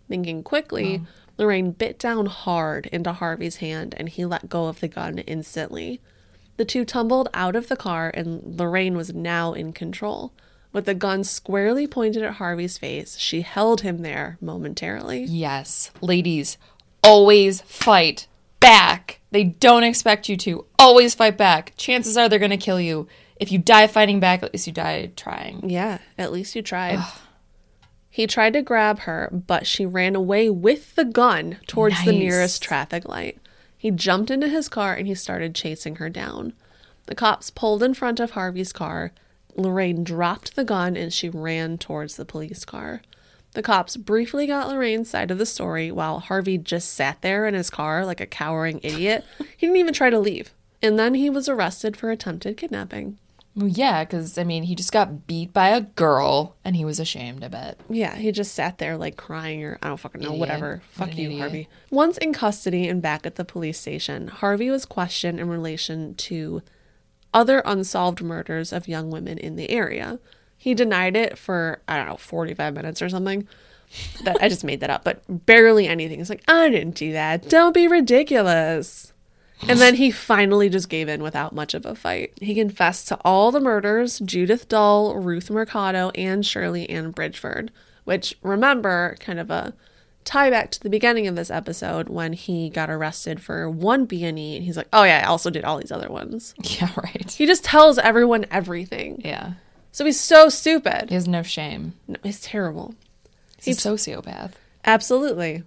Thinking 0.07 0.43
quickly, 0.43 1.01
oh. 1.03 1.07
Lorraine 1.39 1.71
bit 1.71 1.97
down 1.97 2.25
hard 2.25 2.87
into 2.87 3.13
Harvey's 3.13 3.55
hand 3.55 3.95
and 3.97 4.09
he 4.09 4.25
let 4.25 4.49
go 4.49 4.67
of 4.67 4.81
the 4.81 4.89
gun 4.89 5.19
instantly. 5.19 6.01
The 6.57 6.65
two 6.65 6.83
tumbled 6.83 7.29
out 7.33 7.55
of 7.55 7.69
the 7.69 7.77
car 7.77 8.11
and 8.13 8.59
Lorraine 8.59 8.97
was 8.97 9.13
now 9.13 9.53
in 9.53 9.71
control. 9.71 10.33
With 10.73 10.85
the 10.85 10.93
gun 10.93 11.23
squarely 11.23 11.87
pointed 11.87 12.21
at 12.21 12.33
Harvey's 12.33 12.77
face, 12.77 13.17
she 13.17 13.41
held 13.41 13.81
him 13.81 13.99
there 13.99 14.37
momentarily. 14.41 15.23
Yes. 15.23 15.91
Ladies, 16.01 16.57
always 17.03 17.61
fight 17.61 18.27
back. 18.59 19.21
They 19.31 19.45
don't 19.45 19.83
expect 19.83 20.27
you 20.27 20.35
to. 20.37 20.65
Always 20.77 21.15
fight 21.15 21.37
back. 21.37 21.73
Chances 21.77 22.17
are 22.17 22.27
they're 22.27 22.37
going 22.37 22.51
to 22.51 22.57
kill 22.57 22.81
you. 22.81 23.07
If 23.37 23.51
you 23.51 23.57
die 23.57 23.87
fighting 23.87 24.19
back, 24.19 24.43
at 24.43 24.51
least 24.53 24.67
you 24.67 24.73
died 24.73 25.15
trying. 25.15 25.69
Yeah, 25.69 25.99
at 26.17 26.33
least 26.33 26.55
you 26.55 26.61
tried. 26.61 26.99
He 28.19 28.27
tried 28.27 28.51
to 28.51 28.61
grab 28.61 28.99
her, 29.03 29.29
but 29.31 29.65
she 29.65 29.85
ran 29.85 30.13
away 30.13 30.49
with 30.49 30.93
the 30.95 31.05
gun 31.05 31.55
towards 31.67 32.03
the 32.03 32.11
nearest 32.11 32.61
traffic 32.61 33.07
light. 33.07 33.37
He 33.77 33.91
jumped 33.91 34.29
into 34.29 34.49
his 34.49 34.67
car 34.67 34.93
and 34.93 35.07
he 35.07 35.15
started 35.15 35.55
chasing 35.55 35.95
her 35.95 36.09
down. 36.09 36.51
The 37.05 37.15
cops 37.15 37.49
pulled 37.49 37.81
in 37.81 37.93
front 37.93 38.19
of 38.19 38.31
Harvey's 38.31 38.73
car. 38.73 39.13
Lorraine 39.55 40.03
dropped 40.03 40.57
the 40.57 40.65
gun 40.65 40.97
and 40.97 41.13
she 41.13 41.29
ran 41.29 41.77
towards 41.77 42.17
the 42.17 42.25
police 42.25 42.65
car. 42.65 43.03
The 43.53 43.63
cops 43.63 43.95
briefly 43.95 44.45
got 44.45 44.67
Lorraine's 44.67 45.09
side 45.09 45.31
of 45.31 45.37
the 45.37 45.45
story 45.45 45.89
while 45.89 46.19
Harvey 46.19 46.57
just 46.57 46.93
sat 46.93 47.21
there 47.21 47.47
in 47.47 47.53
his 47.53 47.69
car 47.69 48.05
like 48.05 48.19
a 48.19 48.25
cowering 48.25 48.81
idiot. 48.83 49.23
he 49.55 49.65
didn't 49.65 49.77
even 49.77 49.93
try 49.93 50.09
to 50.09 50.19
leave. 50.19 50.53
And 50.81 50.99
then 50.99 51.13
he 51.13 51.29
was 51.29 51.47
arrested 51.47 51.95
for 51.95 52.11
attempted 52.11 52.57
kidnapping. 52.57 53.17
Well, 53.59 53.67
yeah, 53.67 54.05
because, 54.05 54.37
I 54.37 54.45
mean, 54.45 54.63
he 54.63 54.73
just 54.73 54.93
got 54.93 55.27
beat 55.27 55.51
by 55.51 55.69
a 55.69 55.81
girl 55.81 56.55
and 56.63 56.77
he 56.77 56.85
was 56.85 56.97
ashamed, 56.97 57.43
I 57.43 57.49
bet. 57.49 57.77
Yeah, 57.89 58.15
he 58.15 58.31
just 58.31 58.53
sat 58.55 58.77
there 58.77 58.95
like 58.95 59.17
crying 59.17 59.61
or 59.65 59.77
I 59.83 59.89
don't 59.89 59.99
fucking 59.99 60.21
know, 60.21 60.27
Idiot. 60.29 60.39
whatever. 60.39 60.81
What 60.95 61.09
Fuck 61.09 61.17
you, 61.17 61.25
idiot. 61.25 61.41
Harvey. 61.41 61.67
Once 61.91 62.17
in 62.19 62.31
custody 62.31 62.87
and 62.87 63.01
back 63.01 63.25
at 63.25 63.35
the 63.35 63.43
police 63.43 63.77
station, 63.77 64.29
Harvey 64.29 64.69
was 64.69 64.85
questioned 64.85 65.41
in 65.41 65.49
relation 65.49 66.15
to 66.15 66.61
other 67.33 67.61
unsolved 67.65 68.21
murders 68.21 68.71
of 68.71 68.87
young 68.87 69.11
women 69.11 69.37
in 69.37 69.57
the 69.57 69.69
area. 69.69 70.19
He 70.57 70.73
denied 70.73 71.17
it 71.17 71.37
for, 71.37 71.81
I 71.85 71.97
don't 71.97 72.07
know, 72.07 72.17
45 72.17 72.73
minutes 72.73 73.01
or 73.01 73.09
something. 73.09 73.45
That 74.23 74.37
I 74.39 74.49
just 74.49 74.63
made 74.63 74.81
that 74.81 74.91
up, 74.91 75.03
but 75.03 75.23
barely 75.47 75.87
anything. 75.87 76.21
It's 76.21 76.29
like, 76.29 76.43
I 76.47 76.69
didn't 76.69 76.95
do 76.95 77.11
that. 77.13 77.49
Don't 77.49 77.73
be 77.73 77.87
ridiculous. 77.87 79.13
And 79.67 79.79
then 79.79 79.95
he 79.95 80.09
finally 80.11 80.69
just 80.69 80.89
gave 80.89 81.09
in 81.09 81.21
without 81.21 81.53
much 81.53 81.73
of 81.73 81.85
a 81.85 81.95
fight. 81.95 82.33
He 82.41 82.55
confessed 82.55 83.07
to 83.09 83.19
all 83.25 83.51
the 83.51 83.59
murders 83.59 84.19
Judith 84.19 84.69
Dull, 84.69 85.15
Ruth 85.15 85.49
Mercado, 85.49 86.09
and 86.15 86.45
Shirley 86.45 86.89
Ann 86.89 87.11
Bridgeford, 87.13 87.69
which, 88.05 88.35
remember, 88.41 89.17
kind 89.19 89.39
of 89.39 89.51
a 89.51 89.73
tie 90.25 90.49
back 90.49 90.71
to 90.71 90.79
the 90.79 90.89
beginning 90.89 91.27
of 91.27 91.35
this 91.35 91.49
episode 91.49 92.07
when 92.07 92.33
he 92.33 92.69
got 92.69 92.89
arrested 92.89 93.41
for 93.41 93.69
one 93.69 94.05
B&E 94.05 94.27
and 94.27 94.63
he's 94.63 94.77
like, 94.77 94.87
"Oh 94.93 95.03
yeah, 95.03 95.21
I 95.23 95.27
also 95.27 95.49
did 95.49 95.65
all 95.65 95.77
these 95.77 95.91
other 95.91 96.09
ones." 96.09 96.53
Yeah, 96.63 96.91
right. 96.95 97.31
He 97.31 97.45
just 97.45 97.63
tells 97.63 97.97
everyone 97.97 98.45
everything. 98.51 99.21
Yeah. 99.25 99.53
So 99.91 100.05
he's 100.05 100.19
so 100.19 100.49
stupid. 100.49 101.09
He 101.09 101.15
has 101.15 101.27
no 101.27 101.41
shame. 101.41 101.93
No, 102.07 102.17
he's 102.23 102.41
terrible. 102.41 102.93
He's 103.61 103.83
a 103.85 103.89
sociopath. 103.89 104.51
Absolutely. 104.85 105.63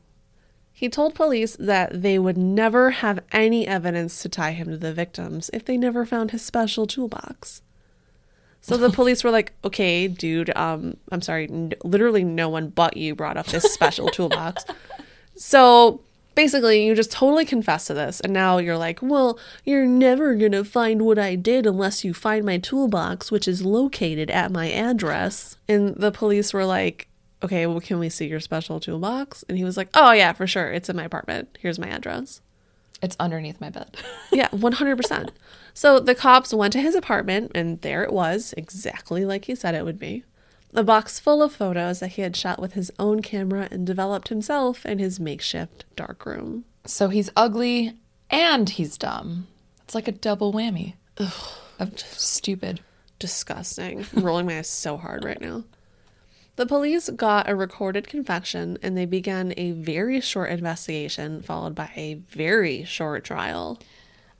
He 0.83 0.89
told 0.89 1.14
police 1.14 1.55
that 1.61 2.03
they 2.03 2.18
would 2.18 2.37
never 2.37 2.91
have 2.91 3.20
any 3.30 3.68
evidence 3.68 4.20
to 4.22 4.28
tie 4.28 4.51
him 4.51 4.66
to 4.66 4.76
the 4.76 4.93
victims 4.93 5.49
if 5.53 5.64
they 5.64 5.76
never 5.76 6.05
found 6.05 6.33
his 6.33 6.43
special 6.43 6.89
toolbox. 6.89 7.62
So 8.61 8.76
the 8.76 8.91
police 8.99 9.22
were 9.22 9.30
like, 9.30 9.53
"Okay, 9.64 10.09
dude, 10.09 10.51
um 10.57 10.97
I'm 11.12 11.22
sorry, 11.22 11.49
n- 11.49 11.74
literally 11.85 12.24
no 12.24 12.49
one 12.49 12.70
but 12.70 12.97
you 12.97 13.14
brought 13.14 13.37
up 13.37 13.47
this 13.47 13.72
special 13.72 14.09
toolbox." 14.16 14.64
So 15.37 16.01
basically, 16.35 16.85
you 16.85 16.97
just 16.97 17.12
totally 17.12 17.45
confess 17.45 17.87
to 17.87 17.95
this 17.95 18.18
and 18.18 18.33
now 18.33 18.59
you're 18.59 18.76
like, 18.76 18.99
"Well, 19.01 19.39
you're 19.64 19.87
never 19.87 20.35
going 20.35 20.51
to 20.51 20.64
find 20.64 21.03
what 21.03 21.16
I 21.16 21.37
did 21.37 21.64
unless 21.64 22.03
you 22.05 22.12
find 22.12 22.45
my 22.45 22.59
toolbox, 22.59 23.30
which 23.30 23.47
is 23.47 23.64
located 23.64 24.33
at 24.33 24.51
my 24.51 24.68
address." 24.68 25.57
And 25.68 25.95
the 25.95 26.11
police 26.11 26.53
were 26.53 26.66
like, 26.66 27.07
okay, 27.43 27.66
well, 27.66 27.80
can 27.80 27.99
we 27.99 28.09
see 28.09 28.26
your 28.26 28.40
special 28.40 28.80
toolbox? 28.80 29.45
And 29.49 29.59
he 29.59 29.64
was 29.64 29.76
like, 29.76 29.88
oh, 29.95 30.12
yeah, 30.12 30.32
for 30.32 30.47
sure. 30.47 30.70
It's 30.70 30.88
in 30.88 30.97
my 30.97 31.05
apartment. 31.05 31.59
Here's 31.61 31.78
my 31.78 31.88
address. 31.88 32.40
It's 33.03 33.16
underneath 33.18 33.61
my 33.61 33.70
bed. 33.70 33.97
Yeah, 34.32 34.49
100%. 34.49 35.30
So 35.74 35.99
the 36.01 36.14
cops 36.14 36.55
went 36.55 36.72
to 36.72 36.80
his 36.80 36.95
apartment, 36.95 37.51
and 37.55 37.80
there 37.82 38.03
it 38.03 38.12
was, 38.12 38.55
exactly 38.57 39.24
like 39.26 39.45
he 39.45 39.55
said 39.55 39.74
it 39.74 39.84
would 39.84 39.99
be. 39.99 40.24
A 40.74 40.82
box 40.82 41.18
full 41.20 41.43
of 41.43 41.53
photos 41.53 42.01
that 42.01 42.12
he 42.12 42.22
had 42.22 42.34
shot 42.34 42.59
with 42.59 42.72
his 42.72 42.90
own 42.99 43.20
camera 43.20 43.68
and 43.70 43.86
developed 43.86 44.28
himself 44.28 44.86
in 44.86 44.99
his 44.99 45.20
makeshift 45.20 45.84
darkroom. 45.97 46.64
so 46.86 47.09
he's 47.09 47.28
ugly 47.36 47.93
and 48.30 48.70
he's 48.70 48.97
dumb. 48.97 49.49
It's 49.84 49.95
like 49.95 50.09
a 50.09 50.12
double 50.12 50.53
whammy. 50.53 50.95
Of 51.18 51.99
stupid. 51.99 52.80
Disgusting. 53.18 54.07
I'm 54.16 54.24
rolling 54.24 54.47
my 54.47 54.59
eyes 54.59 54.68
so 54.68 54.97
hard 54.97 55.24
right 55.24 55.40
now. 55.40 55.64
The 56.57 56.66
police 56.66 57.09
got 57.11 57.48
a 57.48 57.57
recorded 57.57 58.09
confession 58.09 58.78
and 58.82 58.96
they 58.96 59.07
began 59.07 59.55
a 59.57 59.72
very 59.72 60.20
short 60.20 60.50
investigation, 60.50 61.40
followed 61.42 61.74
by 61.74 61.90
a 61.96 62.14
very 62.14 62.84
short 62.84 63.24
trial. 63.24 63.80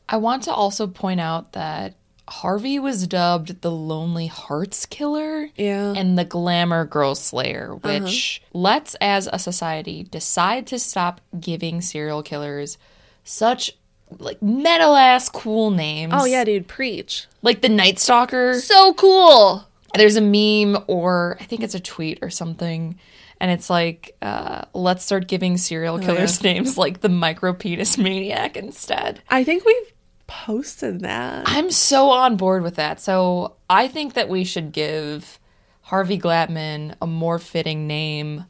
I 0.09 0.17
want 0.19 0.43
to 0.45 0.53
also 0.53 0.87
point 0.87 1.21
out 1.21 1.53
that 1.53 1.95
Harvey 2.29 2.79
was 2.79 3.07
dubbed 3.07 3.63
the 3.63 3.71
Lonely 3.71 4.27
Hearts 4.27 4.85
Killer 4.87 5.49
Yeah. 5.57 5.95
and 5.97 6.19
the 6.19 6.25
Glamour 6.25 6.85
Girl 6.85 7.15
Slayer, 7.15 7.79
uh-huh. 7.83 8.01
which 8.01 8.43
let's, 8.53 8.95
as 9.01 9.29
a 9.33 9.39
society, 9.39 10.05
decide 10.05 10.67
to 10.69 10.79
stop 10.79 11.21
giving 11.41 11.81
serial 11.81 12.23
killers 12.23 12.79
such 13.25 13.73
like 14.19 14.43
metal 14.43 14.95
ass 14.95 15.31
cool 15.31 15.71
names. 15.71 16.13
Oh, 16.15 16.27
yeah, 16.27 16.45
dude, 16.45 16.69
preach. 16.69 17.27
like 17.41 17.63
the 17.63 17.69
Night 17.71 17.99
Stalker. 17.99 18.61
So 18.61 18.93
cool. 18.95 19.67
There's 19.95 20.17
a 20.17 20.21
meme 20.21 20.85
or 20.87 21.37
I 21.41 21.45
think 21.45 21.63
it's 21.63 21.75
a 21.75 21.81
tweet 21.81 22.19
or 22.23 22.31
something. 22.31 22.99
And 23.41 23.51
it's 23.51 23.69
like, 23.69 24.17
uh, 24.23 24.63
let's 24.73 25.05
start 25.05 25.27
giving 25.27 25.57
serial 25.57 25.99
killers 25.99 26.43
names 26.45 26.79
like 26.79 27.01
the 27.01 27.09
micro 27.09 27.53
penis 27.53 27.99
maniac 27.99 28.57
instead. 28.57 29.21
I 29.29 29.43
think 29.43 29.65
we've 29.65 29.93
posted 30.29 31.01
that. 31.01 31.45
I'm 31.47 31.71
so 31.71 32.11
on 32.11 32.37
board 32.37 32.63
with 32.63 32.77
that. 32.77 33.01
So 33.01 33.57
I 33.69 33.89
think 33.89 34.15
that 34.15 34.29
we 34.29 34.45
should 34.45 34.73
give 34.73 35.41
Harvey 35.83 36.19
Glatman 36.19 36.95
a 37.03 37.07
more 37.07 37.39
fitting 37.39 37.87
name. 37.87 38.47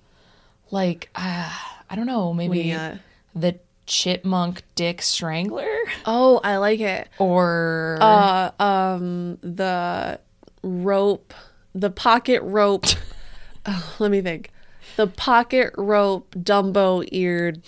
Like, 0.71 1.09
uh, 1.15 1.51
I 1.91 1.97
don't 1.97 2.07
know, 2.07 2.33
maybe 2.33 2.51
We, 2.51 2.73
uh, 2.73 2.97
the 3.35 3.59
Chipmunk 3.87 4.63
Dick 4.75 5.03
Strangler? 5.03 5.67
Oh, 6.07 6.41
I 6.45 6.59
like 6.59 6.81
it. 6.81 7.09
Or 7.19 7.99
Uh, 8.01 8.51
um, 8.59 9.39
the 9.43 10.21
rope, 10.63 11.35
the 11.75 11.91
pocket 11.91 12.43
rope. 12.43 12.87
oh, 13.67 13.95
let 13.99 14.11
me 14.11 14.21
think. 14.21 14.51
The 14.97 15.07
pocket 15.07 15.73
rope, 15.77 16.35
Dumbo 16.35 17.07
eared 17.11 17.63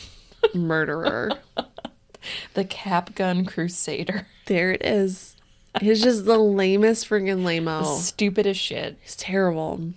murderer. 0.55 1.31
the 2.55 2.65
Cap 2.65 3.15
Gun 3.15 3.45
Crusader. 3.45 4.27
there 4.47 4.73
it 4.73 4.85
is. 4.85 5.37
He's 5.81 6.03
just 6.03 6.25
the 6.25 6.39
lamest 6.39 7.09
freaking 7.09 7.43
lameo. 7.43 7.99
Stupid 7.99 8.47
as 8.47 8.57
shit. 8.57 8.97
It's 9.03 9.17
terrible. 9.17 9.93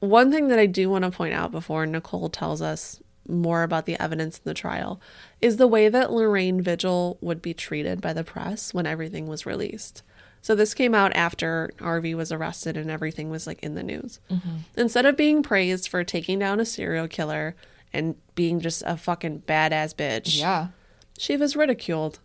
One 0.00 0.32
thing 0.32 0.48
that 0.48 0.58
I 0.58 0.66
do 0.66 0.90
want 0.90 1.04
to 1.04 1.12
point 1.12 1.34
out 1.34 1.52
before 1.52 1.86
Nicole 1.86 2.28
tells 2.28 2.60
us 2.60 3.00
more 3.28 3.62
about 3.62 3.86
the 3.86 4.00
evidence 4.00 4.38
in 4.38 4.42
the 4.44 4.54
trial 4.54 5.00
is 5.40 5.56
the 5.56 5.68
way 5.68 5.88
that 5.88 6.12
Lorraine 6.12 6.60
Vigil 6.60 7.18
would 7.20 7.40
be 7.40 7.54
treated 7.54 8.00
by 8.00 8.12
the 8.12 8.24
press 8.24 8.74
when 8.74 8.86
everything 8.86 9.28
was 9.28 9.46
released. 9.46 10.02
So 10.42 10.54
this 10.56 10.74
came 10.74 10.94
out 10.94 11.14
after 11.14 11.70
Harvey 11.78 12.14
was 12.14 12.32
arrested 12.32 12.76
and 12.76 12.90
everything 12.90 13.30
was 13.30 13.46
like 13.46 13.62
in 13.62 13.74
the 13.76 13.82
news. 13.82 14.18
Mm-hmm. 14.30 14.56
Instead 14.76 15.06
of 15.06 15.16
being 15.16 15.42
praised 15.42 15.88
for 15.88 16.02
taking 16.04 16.40
down 16.40 16.58
a 16.60 16.64
serial 16.64 17.06
killer 17.08 17.54
and 17.92 18.16
being 18.34 18.58
just 18.60 18.82
a 18.84 18.96
fucking 18.96 19.42
badass 19.46 19.94
bitch, 19.94 20.38
Yeah. 20.40 20.68
she 21.16 21.36
was 21.36 21.54
ridiculed. 21.56 22.18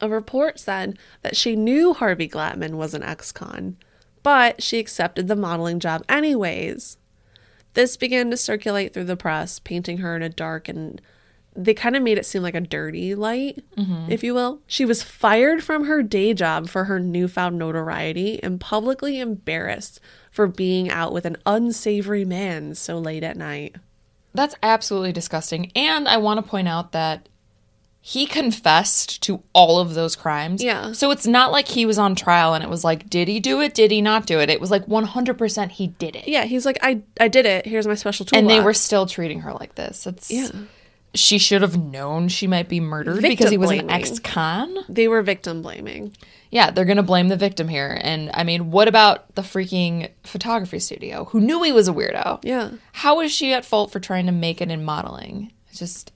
A 0.00 0.08
report 0.08 0.58
said 0.58 0.98
that 1.22 1.36
she 1.36 1.56
knew 1.56 1.92
Harvey 1.92 2.28
Glatman 2.28 2.74
was 2.74 2.94
an 2.94 3.02
ex 3.02 3.32
con, 3.32 3.76
but 4.22 4.62
she 4.62 4.78
accepted 4.78 5.28
the 5.28 5.36
modeling 5.36 5.78
job 5.80 6.04
anyways. 6.08 6.96
This 7.74 7.96
began 7.96 8.30
to 8.30 8.36
circulate 8.36 8.94
through 8.94 9.04
the 9.04 9.16
press, 9.16 9.58
painting 9.58 9.98
her 9.98 10.16
in 10.16 10.22
a 10.22 10.28
dark 10.28 10.68
and 10.68 11.00
they 11.56 11.74
kind 11.74 11.96
of 11.96 12.02
made 12.02 12.18
it 12.18 12.26
seem 12.26 12.42
like 12.42 12.54
a 12.54 12.60
dirty 12.60 13.14
light, 13.14 13.62
mm-hmm. 13.76 14.10
if 14.10 14.22
you 14.22 14.34
will. 14.34 14.60
She 14.66 14.84
was 14.84 15.02
fired 15.02 15.64
from 15.64 15.84
her 15.84 16.02
day 16.02 16.32
job 16.32 16.68
for 16.68 16.84
her 16.84 17.00
newfound 17.00 17.58
notoriety 17.58 18.42
and 18.42 18.60
publicly 18.60 19.18
embarrassed 19.18 20.00
for 20.30 20.46
being 20.46 20.90
out 20.90 21.12
with 21.12 21.24
an 21.24 21.36
unsavory 21.44 22.24
man 22.24 22.74
so 22.74 22.98
late 22.98 23.24
at 23.24 23.36
night. 23.36 23.76
That's 24.32 24.54
absolutely 24.62 25.12
disgusting. 25.12 25.72
And 25.74 26.06
I 26.06 26.18
want 26.18 26.38
to 26.38 26.48
point 26.48 26.68
out 26.68 26.92
that 26.92 27.28
he 28.00 28.26
confessed 28.26 29.20
to 29.22 29.42
all 29.52 29.78
of 29.78 29.94
those 29.94 30.16
crimes. 30.16 30.62
Yeah. 30.62 30.92
So 30.92 31.10
it's 31.10 31.26
not 31.26 31.52
like 31.52 31.68
he 31.68 31.84
was 31.84 31.98
on 31.98 32.14
trial 32.14 32.54
and 32.54 32.64
it 32.64 32.70
was 32.70 32.82
like, 32.82 33.10
did 33.10 33.28
he 33.28 33.40
do 33.40 33.60
it? 33.60 33.74
Did 33.74 33.90
he 33.90 34.00
not 34.00 34.24
do 34.24 34.40
it? 34.40 34.48
It 34.48 34.60
was 34.60 34.70
like 34.70 34.86
100% 34.86 35.70
he 35.72 35.88
did 35.88 36.16
it. 36.16 36.26
Yeah, 36.26 36.44
he's 36.44 36.64
like, 36.64 36.78
I, 36.80 37.02
I 37.20 37.28
did 37.28 37.44
it. 37.44 37.66
Here's 37.66 37.86
my 37.86 37.94
special 37.94 38.24
toolbox. 38.24 38.40
And 38.40 38.48
they 38.48 38.64
were 38.64 38.72
still 38.72 39.04
treating 39.04 39.40
her 39.40 39.52
like 39.52 39.74
this. 39.74 40.06
It's, 40.06 40.30
Yeah. 40.30 40.48
She 41.14 41.38
should 41.38 41.62
have 41.62 41.76
known 41.76 42.28
she 42.28 42.46
might 42.46 42.68
be 42.68 42.78
murdered 42.78 43.16
Victim 43.16 43.30
because 43.30 43.50
he 43.50 43.56
was 43.56 43.70
an 43.70 43.90
ex 43.90 44.18
con. 44.18 44.76
They 44.88 45.08
were 45.08 45.22
victim 45.22 45.62
blaming. 45.62 46.16
Yeah, 46.50 46.70
they're 46.70 46.84
going 46.84 46.96
to 46.96 47.02
blame 47.02 47.28
the 47.28 47.36
victim 47.36 47.68
here. 47.68 47.98
And 48.02 48.30
I 48.34 48.44
mean, 48.44 48.70
what 48.70 48.88
about 48.88 49.34
the 49.34 49.42
freaking 49.42 50.10
photography 50.24 50.80
studio 50.80 51.26
who 51.26 51.40
knew 51.40 51.62
he 51.62 51.72
was 51.72 51.88
a 51.88 51.92
weirdo? 51.92 52.40
Yeah. 52.42 52.72
How 52.92 53.20
is 53.20 53.32
she 53.32 53.52
at 53.52 53.64
fault 53.64 53.92
for 53.92 54.00
trying 54.00 54.26
to 54.26 54.32
make 54.32 54.60
it 54.60 54.70
in 54.70 54.84
modeling? 54.84 55.52
It's 55.68 55.78
just, 55.78 56.12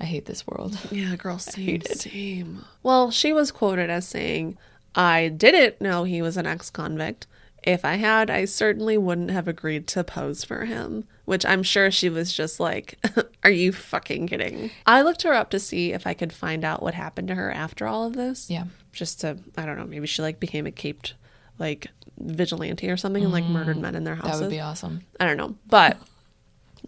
I 0.00 0.04
hate 0.04 0.26
this 0.26 0.46
world. 0.46 0.78
Yeah, 0.90 1.14
girl, 1.16 1.38
same, 1.38 1.82
same. 1.82 2.64
Well, 2.82 3.10
she 3.10 3.32
was 3.32 3.52
quoted 3.52 3.88
as 3.88 4.06
saying, 4.06 4.58
I 4.94 5.28
didn't 5.28 5.80
know 5.80 6.04
he 6.04 6.22
was 6.22 6.36
an 6.36 6.46
ex 6.46 6.70
convict. 6.70 7.26
If 7.62 7.84
I 7.84 7.96
had, 7.96 8.30
I 8.30 8.44
certainly 8.46 8.98
wouldn't 8.98 9.30
have 9.30 9.46
agreed 9.46 9.86
to 9.88 10.02
pose 10.02 10.44
for 10.44 10.64
him. 10.64 11.06
Which 11.28 11.44
I'm 11.44 11.62
sure 11.62 11.90
she 11.90 12.08
was 12.08 12.32
just 12.32 12.58
like, 12.58 12.98
Are 13.44 13.50
you 13.50 13.70
fucking 13.70 14.28
kidding? 14.28 14.70
I 14.86 15.02
looked 15.02 15.24
her 15.24 15.34
up 15.34 15.50
to 15.50 15.60
see 15.60 15.92
if 15.92 16.06
I 16.06 16.14
could 16.14 16.32
find 16.32 16.64
out 16.64 16.82
what 16.82 16.94
happened 16.94 17.28
to 17.28 17.34
her 17.34 17.52
after 17.52 17.86
all 17.86 18.06
of 18.06 18.14
this. 18.14 18.48
Yeah. 18.48 18.64
Just 18.92 19.20
to, 19.20 19.36
I 19.54 19.66
don't 19.66 19.76
know, 19.76 19.84
maybe 19.84 20.06
she 20.06 20.22
like 20.22 20.40
became 20.40 20.66
a 20.66 20.70
caped 20.70 21.12
like 21.58 21.88
vigilante 22.18 22.88
or 22.88 22.96
something 22.96 23.22
and 23.22 23.30
like 23.30 23.44
mm, 23.44 23.50
murdered 23.50 23.76
men 23.76 23.94
in 23.94 24.04
their 24.04 24.14
houses. 24.14 24.40
That 24.40 24.46
would 24.46 24.50
be 24.52 24.60
awesome. 24.60 25.02
I 25.20 25.26
don't 25.26 25.36
know. 25.36 25.54
But 25.66 25.98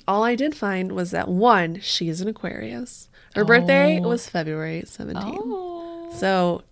all 0.09 0.24
I 0.24 0.36
did 0.36 0.55
find 0.55 0.93
was 0.93 1.11
that 1.11 1.28
one, 1.28 1.78
she 1.80 2.09
is 2.09 2.22
an 2.22 2.28
Aquarius. 2.28 3.11
Her 3.34 3.45
birthday 3.45 4.01
oh. 4.01 4.09
was 4.09 4.26
February 4.26 4.84
17th. 4.86 5.20
Oh. 5.22 6.14
So 6.16 6.62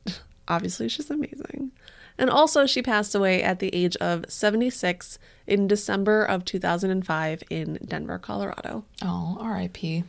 obviously 0.48 0.88
she's 0.88 1.10
amazing. 1.10 1.72
And 2.16 2.30
also, 2.30 2.66
she 2.66 2.82
passed 2.82 3.14
away 3.14 3.42
at 3.42 3.60
the 3.60 3.72
age 3.74 3.94
of 3.96 4.24
76 4.28 5.18
in 5.48 5.66
December 5.66 6.22
of 6.24 6.44
2005 6.44 7.42
in 7.50 7.78
Denver, 7.84 8.18
Colorado. 8.18 8.84
Oh, 9.02 9.36
R.I.P. 9.40 10.04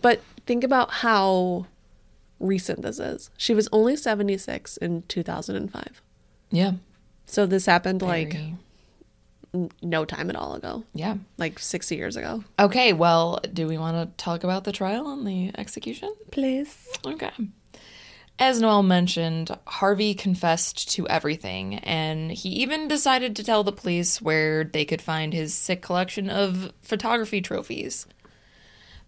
But 0.00 0.22
think 0.46 0.64
about 0.64 0.90
how 0.90 1.66
recent 2.40 2.82
this 2.82 2.98
is. 2.98 3.30
She 3.36 3.54
was 3.54 3.68
only 3.72 3.96
76 3.96 4.76
in 4.78 5.02
2005. 5.08 6.02
Yeah. 6.50 6.72
So 7.26 7.46
this 7.46 7.66
happened 7.66 8.02
like 8.02 8.32
Very- 8.32 8.54
n- 9.54 9.70
no 9.82 10.04
time 10.04 10.28
at 10.30 10.36
all 10.36 10.54
ago, 10.54 10.84
yeah. 10.94 11.16
like 11.38 11.58
60 11.58 11.94
years 11.96 12.16
ago. 12.16 12.42
Okay, 12.58 12.92
well, 12.92 13.40
do 13.52 13.66
we 13.68 13.78
want 13.78 13.96
to 13.96 14.22
talk 14.24 14.44
about 14.44 14.64
the 14.64 14.72
trial 14.72 15.12
and 15.12 15.26
the 15.26 15.50
execution? 15.58 16.12
Please. 16.30 16.88
Okay. 17.06 17.30
As 18.38 18.60
Noelle 18.60 18.82
mentioned, 18.82 19.56
Harvey 19.66 20.14
confessed 20.14 20.90
to 20.92 21.06
everything, 21.08 21.76
and 21.76 22.32
he 22.32 22.48
even 22.48 22.88
decided 22.88 23.36
to 23.36 23.44
tell 23.44 23.62
the 23.62 23.72
police 23.72 24.20
where 24.20 24.64
they 24.64 24.84
could 24.84 25.02
find 25.02 25.32
his 25.32 25.54
sick 25.54 25.80
collection 25.82 26.28
of 26.28 26.72
photography 26.82 27.40
trophies. 27.40 28.06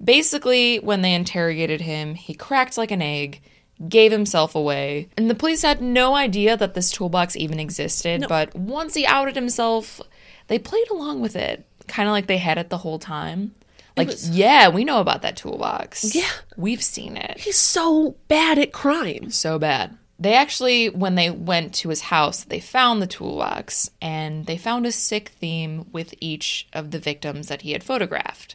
Basically, 0.03 0.79
when 0.79 1.03
they 1.03 1.15
interrogated 1.15 1.81
him, 1.81 2.15
he 2.15 2.35
cracked 2.35 2.77
like 2.77 2.91
an 2.91 3.03
egg, 3.03 3.41
gave 3.89 4.13
himself 4.13 4.55
away, 4.55 5.09
and 5.17 5.29
the 5.29 5.35
police 5.35 5.63
had 5.63 5.81
no 5.81 6.15
idea 6.15 6.57
that 6.57 6.75
this 6.75 6.93
toolbox 6.93 7.35
even 7.35 7.59
existed, 7.59 8.27
but 8.29 8.55
once 8.55 8.95
he 8.95 9.07
outed 9.07 9.35
himself, 9.35 10.01
they 10.47 10.59
played 10.59 10.91
along 10.91 11.21
with 11.21 11.35
it, 11.35 11.67
kind 11.89 12.09
of 12.09 12.13
like 12.13 12.27
they 12.27 12.39
had 12.39 12.59
it 12.59 12.71
the 12.71 12.79
whole 12.79 12.99
time. 12.99 13.55
Like, 13.97 14.11
yeah, 14.25 14.69
we 14.69 14.85
know 14.85 15.01
about 15.01 15.23
that 15.23 15.37
toolbox. 15.37 16.15
Yeah. 16.15 16.31
We've 16.57 16.83
seen 16.83 17.17
it 17.17 17.39
He's 17.39 17.57
so 17.57 18.17
bad 18.29 18.59
at 18.59 18.73
crime. 18.73 19.31
so 19.31 19.59
bad. 19.59 19.97
They 20.19 20.35
actually, 20.35 20.89
when 20.89 21.17
they 21.17 21.31
went 21.31 21.75
to 21.75 21.89
his 21.89 22.03
house, 22.03 22.45
they 22.45 22.61
found 22.61 23.01
the 23.03 23.07
toolbox 23.07 23.91
and 24.01 24.47
they 24.47 24.57
found 24.57 24.87
a 24.87 24.93
sick 24.93 25.31
theme 25.31 25.87
with 25.93 26.15
each 26.21 26.67
of 26.73 26.91
the 26.93 26.99
victims 26.99 27.49
that 27.49 27.63
he 27.63 27.73
had 27.73 27.83
photographed. 27.83 28.55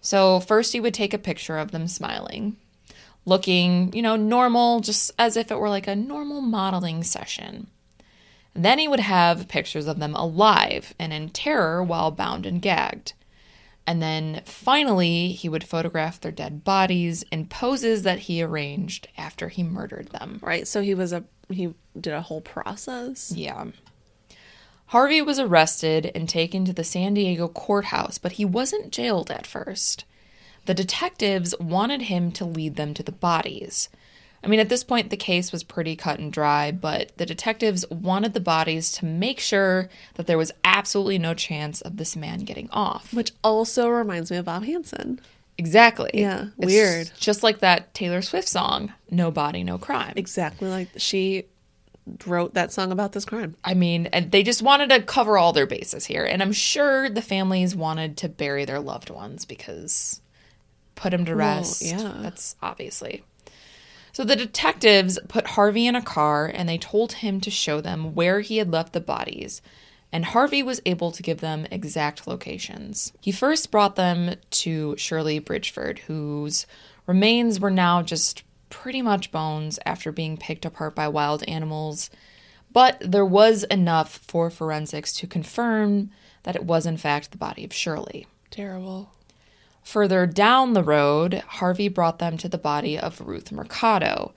So, 0.00 0.40
first, 0.40 0.72
he 0.72 0.80
would 0.80 0.94
take 0.94 1.12
a 1.14 1.18
picture 1.18 1.58
of 1.58 1.70
them 1.70 1.86
smiling, 1.86 2.56
looking, 3.24 3.92
you 3.92 4.02
know, 4.02 4.16
normal, 4.16 4.80
just 4.80 5.10
as 5.18 5.36
if 5.36 5.50
it 5.50 5.58
were 5.58 5.68
like 5.68 5.86
a 5.86 5.94
normal 5.94 6.40
modeling 6.40 7.02
session. 7.04 7.68
Then 8.54 8.78
he 8.78 8.88
would 8.88 9.00
have 9.00 9.48
pictures 9.48 9.86
of 9.86 9.98
them 9.98 10.14
alive 10.14 10.92
and 10.98 11.12
in 11.12 11.30
terror 11.30 11.82
while 11.82 12.10
bound 12.10 12.46
and 12.46 12.60
gagged. 12.60 13.12
And 13.86 14.00
then 14.00 14.42
finally, 14.44 15.32
he 15.32 15.48
would 15.48 15.64
photograph 15.64 16.20
their 16.20 16.32
dead 16.32 16.62
bodies 16.62 17.24
in 17.32 17.46
poses 17.46 18.04
that 18.04 18.20
he 18.20 18.42
arranged 18.42 19.08
after 19.18 19.48
he 19.48 19.62
murdered 19.62 20.08
them. 20.08 20.38
Right. 20.42 20.68
So 20.68 20.82
he 20.82 20.94
was 20.94 21.12
a 21.12 21.24
he 21.48 21.74
did 21.98 22.12
a 22.12 22.22
whole 22.22 22.40
process. 22.40 23.32
Yeah. 23.34 23.66
Harvey 24.86 25.22
was 25.22 25.38
arrested 25.38 26.12
and 26.14 26.28
taken 26.28 26.64
to 26.64 26.72
the 26.72 26.84
San 26.84 27.14
Diego 27.14 27.48
courthouse, 27.48 28.18
but 28.18 28.32
he 28.32 28.44
wasn't 28.44 28.92
jailed 28.92 29.30
at 29.30 29.46
first. 29.46 30.04
The 30.66 30.74
detectives 30.74 31.54
wanted 31.58 32.02
him 32.02 32.30
to 32.32 32.44
lead 32.44 32.76
them 32.76 32.94
to 32.94 33.02
the 33.02 33.10
bodies. 33.10 33.88
I 34.44 34.48
mean, 34.48 34.60
at 34.60 34.68
this 34.68 34.82
point, 34.82 35.10
the 35.10 35.16
case 35.16 35.52
was 35.52 35.62
pretty 35.62 35.94
cut 35.94 36.18
and 36.18 36.32
dry, 36.32 36.72
but 36.72 37.16
the 37.16 37.26
detectives 37.26 37.88
wanted 37.90 38.34
the 38.34 38.40
bodies 38.40 38.90
to 38.92 39.04
make 39.04 39.38
sure 39.38 39.88
that 40.14 40.26
there 40.26 40.38
was 40.38 40.50
absolutely 40.64 41.18
no 41.18 41.32
chance 41.32 41.80
of 41.80 41.96
this 41.96 42.16
man 42.16 42.40
getting 42.40 42.68
off. 42.70 43.14
Which 43.14 43.32
also 43.44 43.88
reminds 43.88 44.30
me 44.30 44.38
of 44.38 44.46
Bob 44.46 44.64
Hansen. 44.64 45.20
Exactly. 45.58 46.10
Yeah, 46.14 46.46
It's 46.58 46.66
weird. 46.66 47.12
Just 47.18 47.42
like 47.42 47.60
that 47.60 47.94
Taylor 47.94 48.22
Swift 48.22 48.48
song, 48.48 48.92
No 49.10 49.30
Body, 49.30 49.62
No 49.62 49.78
Crime. 49.78 50.14
Exactly 50.16 50.68
like 50.68 50.88
she 50.96 51.44
wrote 52.26 52.54
that 52.54 52.72
song 52.72 52.90
about 52.90 53.12
this 53.12 53.24
crime. 53.24 53.54
I 53.62 53.74
mean, 53.74 54.06
and 54.06 54.32
they 54.32 54.42
just 54.42 54.62
wanted 54.62 54.90
to 54.90 55.02
cover 55.02 55.38
all 55.38 55.52
their 55.52 55.66
bases 55.66 56.06
here. 56.06 56.24
And 56.24 56.42
I'm 56.42 56.52
sure 56.52 57.08
the 57.08 57.22
families 57.22 57.76
wanted 57.76 58.16
to 58.18 58.28
bury 58.28 58.64
their 58.64 58.80
loved 58.80 59.10
ones 59.10 59.44
because 59.44 60.20
put 60.94 61.10
them 61.10 61.24
to 61.26 61.36
rest. 61.36 61.82
yeah. 61.82 62.14
That's 62.18 62.56
obviously. 62.60 63.22
So 64.12 64.24
the 64.24 64.36
detectives 64.36 65.18
put 65.28 65.48
Harvey 65.48 65.86
in 65.86 65.96
a 65.96 66.02
car 66.02 66.50
and 66.52 66.68
they 66.68 66.78
told 66.78 67.14
him 67.14 67.40
to 67.40 67.50
show 67.50 67.80
them 67.80 68.14
where 68.14 68.40
he 68.40 68.58
had 68.58 68.70
left 68.70 68.92
the 68.92 69.00
bodies. 69.00 69.62
And 70.12 70.26
Harvey 70.26 70.62
was 70.62 70.82
able 70.84 71.10
to 71.12 71.22
give 71.22 71.40
them 71.40 71.66
exact 71.70 72.26
locations. 72.26 73.14
He 73.20 73.32
first 73.32 73.70
brought 73.70 73.96
them 73.96 74.34
to 74.50 74.94
Shirley 74.98 75.40
Bridgeford, 75.40 76.00
whose 76.00 76.66
remains 77.06 77.58
were 77.58 77.70
now 77.70 78.02
just 78.02 78.42
pretty 78.68 79.00
much 79.00 79.32
bones 79.32 79.78
after 79.86 80.12
being 80.12 80.36
picked 80.36 80.66
apart 80.66 80.94
by 80.94 81.08
wild 81.08 81.42
animals. 81.44 82.10
But 82.70 82.98
there 83.00 83.24
was 83.24 83.64
enough 83.64 84.18
for 84.18 84.50
forensics 84.50 85.14
to 85.14 85.26
confirm 85.26 86.10
that 86.42 86.56
it 86.56 86.64
was, 86.64 86.84
in 86.84 86.98
fact, 86.98 87.30
the 87.30 87.38
body 87.38 87.64
of 87.64 87.72
Shirley. 87.72 88.26
Terrible. 88.50 89.10
Further 89.84 90.26
down 90.26 90.72
the 90.72 90.82
road, 90.82 91.42
Harvey 91.46 91.88
brought 91.88 92.18
them 92.18 92.36
to 92.38 92.48
the 92.48 92.58
body 92.58 92.98
of 92.98 93.20
Ruth 93.20 93.52
Mercado. 93.52 94.32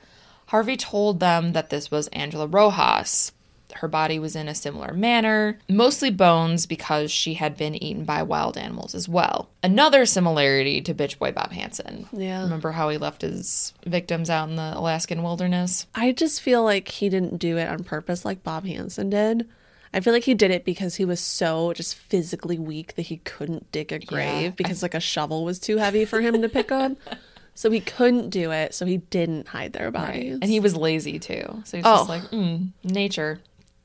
Harvey 0.47 0.77
told 0.77 1.19
them 1.19 1.53
that 1.53 1.69
this 1.69 1.89
was 1.89 2.07
Angela 2.09 2.47
Rojas. 2.47 3.31
Her 3.75 3.87
body 3.87 4.19
was 4.19 4.35
in 4.35 4.47
a 4.47 4.55
similar 4.55 4.93
manner, 4.93 5.59
mostly 5.67 6.11
bones 6.11 6.65
because 6.65 7.11
she 7.11 7.33
had 7.33 7.57
been 7.57 7.75
eaten 7.75 8.05
by 8.05 8.21
wild 8.21 8.57
animals 8.57 8.93
as 8.95 9.09
well. 9.09 9.49
Another 9.63 10.05
similarity 10.05 10.81
to 10.81 10.93
Bitch 10.93 11.17
Boy 11.17 11.31
Bob 11.31 11.51
Hansen. 11.51 12.07
Yeah. 12.13 12.43
Remember 12.43 12.71
how 12.71 12.89
he 12.89 12.97
left 12.97 13.21
his 13.23 13.73
victims 13.85 14.29
out 14.29 14.49
in 14.49 14.55
the 14.55 14.73
Alaskan 14.75 15.23
wilderness? 15.23 15.87
I 15.95 16.11
just 16.11 16.41
feel 16.41 16.63
like 16.63 16.87
he 16.87 17.09
didn't 17.09 17.37
do 17.37 17.57
it 17.57 17.67
on 17.67 17.83
purpose 17.83 18.23
like 18.23 18.43
Bob 18.43 18.65
Hansen 18.65 19.09
did. 19.09 19.47
I 19.95 20.01
feel 20.01 20.13
like 20.13 20.25
he 20.25 20.33
did 20.35 20.51
it 20.51 20.65
because 20.65 20.95
he 20.97 21.05
was 21.05 21.19
so 21.21 21.71
just 21.73 21.95
physically 21.95 22.59
weak 22.59 22.95
that 22.95 23.03
he 23.03 23.17
couldn't 23.17 23.71
dig 23.71 23.91
a 23.93 23.97
grave 23.99 24.55
because 24.57 24.83
like 24.83 24.93
a 24.93 24.99
shovel 24.99 25.43
was 25.45 25.57
too 25.57 25.77
heavy 25.77 26.05
for 26.05 26.21
him 26.21 26.41
to 26.41 26.49
pick 26.49 26.71
up. 26.71 26.91
So 27.57 27.71
he 27.71 27.79
couldn't 27.79 28.31
do 28.31 28.51
it, 28.51 28.73
so 28.73 28.85
he 28.85 28.97
didn't 28.97 29.47
hide 29.47 29.71
their 29.71 29.89
bodies. 29.89 30.39
And 30.41 30.51
he 30.51 30.59
was 30.59 30.75
lazy 30.75 31.19
too. 31.19 31.61
So 31.63 31.77
he's 31.77 31.85
Oh. 31.85 31.99
just 31.99 32.09
like, 32.09 32.23
mm, 32.23 32.71
nature, 32.83 33.39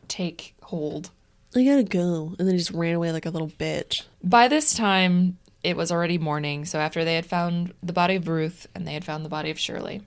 take 0.09 0.57
hold. 0.61 1.11
I 1.55 1.63
gotta 1.65 1.85
go. 1.85 2.35
And 2.37 2.49
then 2.49 2.55
he 2.55 2.59
just 2.59 2.73
ran 2.73 2.97
away 2.97 3.13
like 3.13 3.27
a 3.27 3.31
little 3.31 3.47
bitch. 3.49 4.03
By 4.25 4.49
this 4.49 4.75
time, 4.75 5.39
it 5.63 5.77
was 5.77 5.93
already 5.93 6.19
morning. 6.19 6.65
So 6.65 6.81
after 6.81 7.05
they 7.05 7.15
had 7.15 7.27
found 7.27 7.73
the 7.81 7.93
body 7.93 8.17
of 8.17 8.27
Ruth 8.27 8.67
and 8.75 8.89
they 8.89 8.93
had 8.95 9.05
found 9.05 9.25
the 9.25 9.29
body 9.29 9.51
of 9.53 9.59
Shirley, 9.61 10.03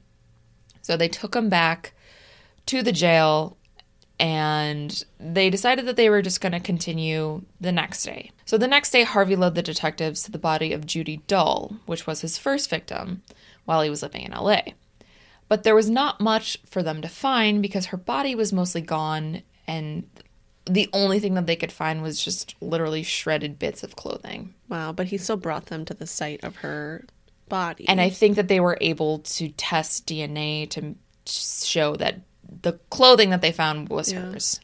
so 0.82 0.98
they 0.98 1.08
took 1.08 1.34
him 1.34 1.48
back 1.48 1.94
to 2.66 2.84
the 2.84 2.92
jail 2.92 3.56
and 4.20 5.04
they 5.20 5.50
decided 5.50 5.86
that 5.88 5.96
they 5.96 6.10
were 6.10 6.22
just 6.22 6.42
going 6.42 6.52
to 6.52 6.60
continue 6.60 7.42
the 7.60 7.72
next 7.72 8.04
day. 8.04 8.32
So 8.46 8.58
the 8.58 8.68
next 8.68 8.92
day, 8.92 9.04
Harvey 9.04 9.36
led 9.36 9.56
the 9.56 9.64
detectives 9.64 10.24
to 10.24 10.32
the 10.32 10.38
body 10.38 10.72
of 10.74 10.86
Judy 10.86 11.18
Dull, 11.28 11.76
which 11.86 12.06
was 12.06 12.22
his 12.22 12.38
first 12.38 12.70
victim 12.70 13.24
while 13.66 13.82
he 13.82 13.90
was 13.90 14.04
living 14.04 14.24
in 14.24 14.32
LA. 14.32 14.62
But 15.48 15.64
there 15.64 15.76
was 15.76 15.90
not 15.90 16.22
much 16.22 16.58
for 16.66 16.82
them 16.84 17.02
to 17.02 17.10
find 17.10 17.62
because 17.62 17.88
her 17.88 17.98
body 17.98 18.34
was 18.36 18.54
mostly 18.54 18.82
gone 18.82 19.44
and 19.68 20.08
the 20.66 20.90
only 20.94 21.20
thing 21.20 21.34
that 21.34 21.46
they 21.46 21.56
could 21.56 21.72
find 21.72 22.02
was 22.02 22.24
just 22.24 22.56
literally 22.62 23.04
shredded 23.04 23.60
bits 23.60 23.84
of 23.84 23.96
clothing. 23.96 24.54
Wow, 24.70 24.94
but 24.94 25.08
he 25.08 25.18
still 25.18 25.38
brought 25.38 25.66
them 25.68 25.84
to 25.86 25.94
the 25.94 26.08
site 26.08 26.44
of 26.44 26.58
her 26.58 27.06
body. 27.50 27.88
And 27.88 28.00
I 28.00 28.10
think 28.10 28.36
that 28.38 28.48
they 28.48 28.60
were 28.60 28.78
able 28.80 29.20
to 29.20 29.50
test 29.50 30.08
DNA 30.08 30.70
to 30.72 30.96
show 31.26 31.96
that 31.98 32.22
the 32.62 32.74
clothing 32.90 33.30
that 33.32 33.42
they 33.42 33.52
found 33.52 33.90
was 33.90 34.12
Yeah. 34.12 34.22
hers. 34.22 34.60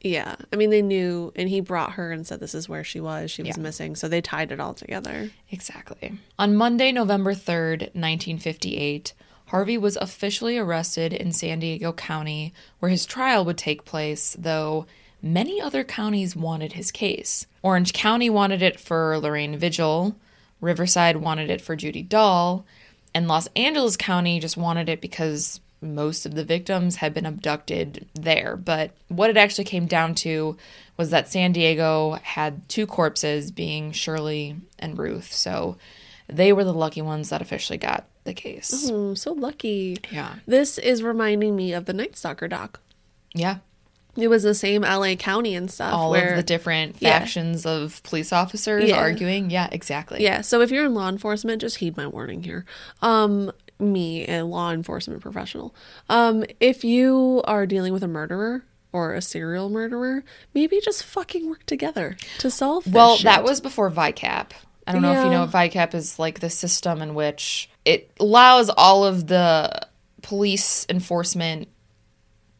yeah, 0.00 0.34
I 0.52 0.56
mean 0.56 0.70
they 0.70 0.82
knew, 0.82 1.32
and 1.36 1.48
he 1.48 1.60
brought 1.60 1.92
her 1.92 2.10
and 2.12 2.26
said 2.26 2.40
this 2.40 2.54
is 2.54 2.68
where 2.68 2.82
she 2.84 3.00
was. 3.00 3.30
She 3.30 3.42
was 3.42 3.56
Yeah. 3.56 3.62
missing, 3.62 3.94
so 3.96 4.08
they 4.08 4.20
tied 4.20 4.50
it 4.52 4.58
all 4.60 4.74
together. 4.74 5.30
Exactly. 5.50 6.14
On 6.38 6.56
Monday, 6.56 6.90
November 6.92 7.34
3rd, 7.34 7.90
1958, 7.94 9.12
Harvey 9.46 9.76
was 9.78 9.96
officially 9.96 10.56
arrested 10.58 11.12
in 11.12 11.30
San 11.32 11.60
Diego 11.60 11.92
County, 11.92 12.52
where 12.80 12.90
his 12.90 13.04
trial 13.06 13.44
would 13.44 13.58
take 13.58 13.84
place, 13.84 14.34
though 14.38 14.86
many 15.22 15.60
other 15.60 15.84
counties 15.84 16.34
wanted 16.34 16.72
his 16.72 16.90
case. 16.90 17.46
Orange 17.62 17.92
County 17.92 18.28
wanted 18.30 18.60
it 18.62 18.80
for 18.80 19.18
Lorraine 19.18 19.56
Vigil, 19.56 20.16
Riverside 20.60 21.18
wanted 21.18 21.50
it 21.50 21.60
for 21.60 21.76
Judy 21.76 22.02
Dull, 22.02 22.64
and 23.14 23.28
Los 23.28 23.46
Angeles 23.54 23.96
County 23.96 24.40
just 24.40 24.56
wanted 24.56 24.88
it 24.88 25.00
because 25.00 25.60
most 25.82 26.24
of 26.26 26.34
the 26.34 26.44
victims 26.44 26.96
had 26.96 27.12
been 27.12 27.26
abducted 27.26 28.06
there. 28.14 28.56
But 28.56 28.92
what 29.08 29.30
it 29.30 29.36
actually 29.36 29.64
came 29.64 29.86
down 29.86 30.14
to 30.16 30.56
was 30.96 31.10
that 31.10 31.28
San 31.28 31.52
Diego 31.52 32.18
had 32.22 32.68
two 32.68 32.86
corpses, 32.86 33.50
being 33.50 33.92
Shirley 33.92 34.56
and 34.78 34.98
Ruth. 34.98 35.32
So 35.32 35.76
they 36.28 36.52
were 36.52 36.64
the 36.64 36.72
lucky 36.72 37.02
ones 37.02 37.30
that 37.30 37.42
officially 37.42 37.78
got 37.78 38.06
the 38.24 38.34
case. 38.34 38.88
Hmm, 38.88 39.14
so 39.14 39.32
lucky. 39.32 39.98
Yeah. 40.10 40.36
This 40.46 40.78
is 40.78 41.02
reminding 41.02 41.56
me 41.56 41.72
of 41.72 41.86
the 41.86 41.92
Night 41.92 42.16
Stalker 42.16 42.46
doc. 42.48 42.80
Yeah. 43.34 43.58
It 44.14 44.28
was 44.28 44.42
the 44.42 44.54
same 44.54 44.82
LA 44.82 45.14
County 45.14 45.54
and 45.54 45.70
stuff. 45.70 45.94
All 45.94 46.10
where, 46.10 46.32
of 46.32 46.36
the 46.36 46.42
different 46.42 46.96
Yeah. 47.00 47.18
factions 47.18 47.64
of 47.64 48.02
police 48.02 48.30
officers 48.30 48.90
Yeah. 48.90 48.98
arguing. 48.98 49.50
Yeah, 49.50 49.68
exactly. 49.72 50.22
Yeah, 50.22 50.42
so 50.42 50.60
if 50.60 50.70
you're 50.70 50.84
in 50.84 50.92
law 50.94 51.08
enforcement, 51.08 51.62
just 51.62 51.78
heed 51.78 51.96
my 51.96 52.06
warning 52.06 52.42
here. 52.42 52.66
Um, 53.00 53.50
me, 53.82 54.26
a 54.28 54.44
law 54.44 54.70
enforcement 54.72 55.20
professional. 55.20 55.74
Um, 56.08 56.44
if 56.60 56.84
you 56.84 57.42
are 57.44 57.66
dealing 57.66 57.92
with 57.92 58.02
a 58.02 58.08
murderer 58.08 58.64
or 58.92 59.14
a 59.14 59.22
serial 59.22 59.68
murderer, 59.70 60.24
maybe 60.54 60.80
just 60.80 61.04
fucking 61.04 61.48
work 61.48 61.64
together 61.66 62.16
to 62.38 62.50
solve 62.50 62.84
this 62.84 62.92
Well, 62.94 63.16
shit. 63.16 63.24
that 63.24 63.44
was 63.44 63.60
before 63.60 63.90
VICAP. 63.90 64.50
I 64.86 64.92
don't 64.92 65.02
know 65.02 65.12
if 65.12 65.24
you 65.24 65.30
know 65.30 65.46
VICAP 65.46 65.94
is 65.94 66.18
like 66.18 66.40
the 66.40 66.50
system 66.50 67.02
in 67.02 67.14
which 67.14 67.70
it 67.84 68.10
allows 68.18 68.68
all 68.68 69.04
of 69.04 69.28
the 69.28 69.86
police 70.22 70.84
enforcement, 70.88 71.68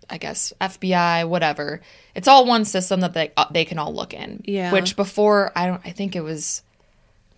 I 0.09 0.19
guess 0.19 0.53
FBI, 0.61 1.29
whatever. 1.29 1.81
It's 2.15 2.29
all 2.29 2.47
one 2.47 2.65
system 2.65 3.01
that 3.01 3.13
they 3.13 3.33
uh, 3.37 3.47
they 3.51 3.65
can 3.65 3.79
all 3.79 3.93
look 3.93 4.15
in. 4.15 4.43
Yeah. 4.45 4.73
Which 4.73 4.95
before 4.95 5.51
I 5.57 5.67
don't 5.67 5.83
I 5.85 5.91
think 5.91 6.15
it 6.15 6.21
was 6.21 6.63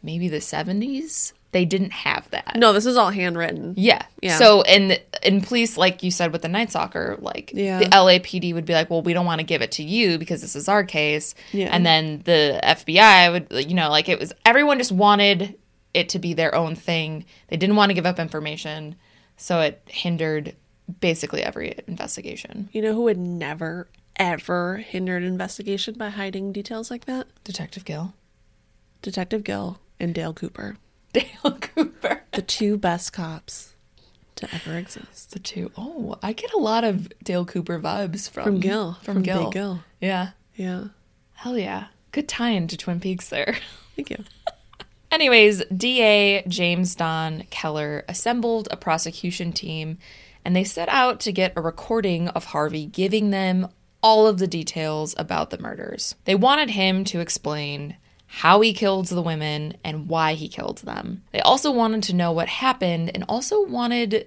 maybe 0.02 0.28
the 0.28 0.36
70s. 0.38 1.32
They 1.54 1.64
didn't 1.64 1.92
have 1.92 2.28
that. 2.30 2.56
No, 2.56 2.72
this 2.72 2.84
is 2.84 2.96
all 2.96 3.10
handwritten. 3.10 3.74
Yeah. 3.76 4.04
Yeah. 4.20 4.38
So 4.38 4.62
in 4.62 4.98
in 5.22 5.40
police, 5.40 5.76
like 5.78 6.02
you 6.02 6.10
said 6.10 6.32
with 6.32 6.42
the 6.42 6.48
Night 6.48 6.70
Stalker, 6.70 7.16
like 7.20 7.52
Yeah. 7.54 7.78
the 7.78 7.84
LAPD 7.86 8.52
would 8.52 8.64
be 8.66 8.72
like, 8.72 8.90
well, 8.90 9.02
we 9.02 9.12
don't 9.12 9.24
want 9.24 9.38
to 9.38 9.46
give 9.46 9.62
it 9.62 9.70
to 9.72 9.84
you 9.84 10.18
because 10.18 10.40
this 10.40 10.56
is 10.56 10.68
our 10.68 10.82
case. 10.82 11.36
Yeah. 11.52 11.68
And 11.70 11.86
then 11.86 12.22
the 12.24 12.58
FBI 12.64 13.30
would, 13.30 13.68
you 13.68 13.74
know, 13.74 13.88
like 13.88 14.08
it 14.08 14.18
was 14.18 14.32
everyone 14.44 14.78
just 14.78 14.90
wanted 14.90 15.54
it 15.94 16.08
to 16.08 16.18
be 16.18 16.34
their 16.34 16.52
own 16.56 16.74
thing. 16.74 17.24
They 17.46 17.56
didn't 17.56 17.76
want 17.76 17.90
to 17.90 17.94
give 17.94 18.04
up 18.04 18.18
information, 18.18 18.96
so 19.36 19.60
it 19.60 19.80
hindered 19.86 20.56
basically 20.98 21.44
every 21.44 21.78
investigation. 21.86 22.68
You 22.72 22.82
know 22.82 22.94
who 22.94 23.02
would 23.02 23.16
never, 23.16 23.86
ever 24.16 24.78
hinder 24.78 25.16
an 25.16 25.22
investigation 25.22 25.94
by 25.94 26.08
hiding 26.10 26.52
details 26.52 26.90
like 26.90 27.04
that? 27.04 27.28
Detective 27.44 27.84
Gil, 27.84 28.12
Detective 29.02 29.44
Gil 29.44 29.78
and 30.00 30.12
Dale 30.12 30.34
Cooper. 30.34 30.78
Dale 31.14 31.52
Cooper, 31.60 32.22
The 32.32 32.42
two 32.42 32.76
best 32.76 33.12
cops 33.14 33.74
to 34.36 34.52
ever 34.54 34.76
exist. 34.76 35.30
the 35.30 35.38
two. 35.38 35.70
Oh, 35.78 36.18
I 36.22 36.32
get 36.34 36.52
a 36.52 36.58
lot 36.58 36.84
of 36.84 37.08
Dale 37.22 37.44
Cooper 37.46 37.80
vibes 37.80 38.28
from 38.28 38.44
From 38.44 38.60
Gil. 38.60 38.98
From, 39.02 39.22
Gil. 39.22 39.44
Big 39.44 39.52
Gil. 39.52 39.80
Yeah. 40.00 40.30
Yeah. 40.56 40.88
Hell 41.34 41.56
yeah. 41.56 41.86
Good 42.12 42.28
tie 42.28 42.50
into 42.50 42.76
Twin 42.76 43.00
Peaks 43.00 43.28
there. 43.30 43.56
Thank 43.96 44.10
you. 44.10 44.24
Anyways, 45.10 45.62
DA 45.66 46.42
James 46.48 46.94
Don 46.96 47.44
Keller 47.50 48.04
assembled 48.08 48.66
a 48.70 48.76
prosecution 48.76 49.52
team 49.52 49.98
and 50.44 50.54
they 50.56 50.64
set 50.64 50.88
out 50.88 51.20
to 51.20 51.32
get 51.32 51.52
a 51.56 51.60
recording 51.60 52.28
of 52.28 52.46
Harvey 52.46 52.86
giving 52.86 53.30
them 53.30 53.68
all 54.02 54.26
of 54.26 54.38
the 54.38 54.46
details 54.48 55.14
about 55.16 55.50
the 55.50 55.58
murders. 55.58 56.16
They 56.24 56.34
wanted 56.34 56.70
him 56.70 57.04
to 57.04 57.20
explain 57.20 57.96
how 58.36 58.60
he 58.60 58.72
killed 58.72 59.06
the 59.06 59.22
women, 59.22 59.76
and 59.84 60.08
why 60.08 60.34
he 60.34 60.48
killed 60.48 60.78
them. 60.78 61.22
They 61.30 61.40
also 61.40 61.70
wanted 61.70 62.02
to 62.04 62.16
know 62.16 62.32
what 62.32 62.48
happened 62.48 63.12
and 63.14 63.24
also 63.28 63.64
wanted 63.64 64.26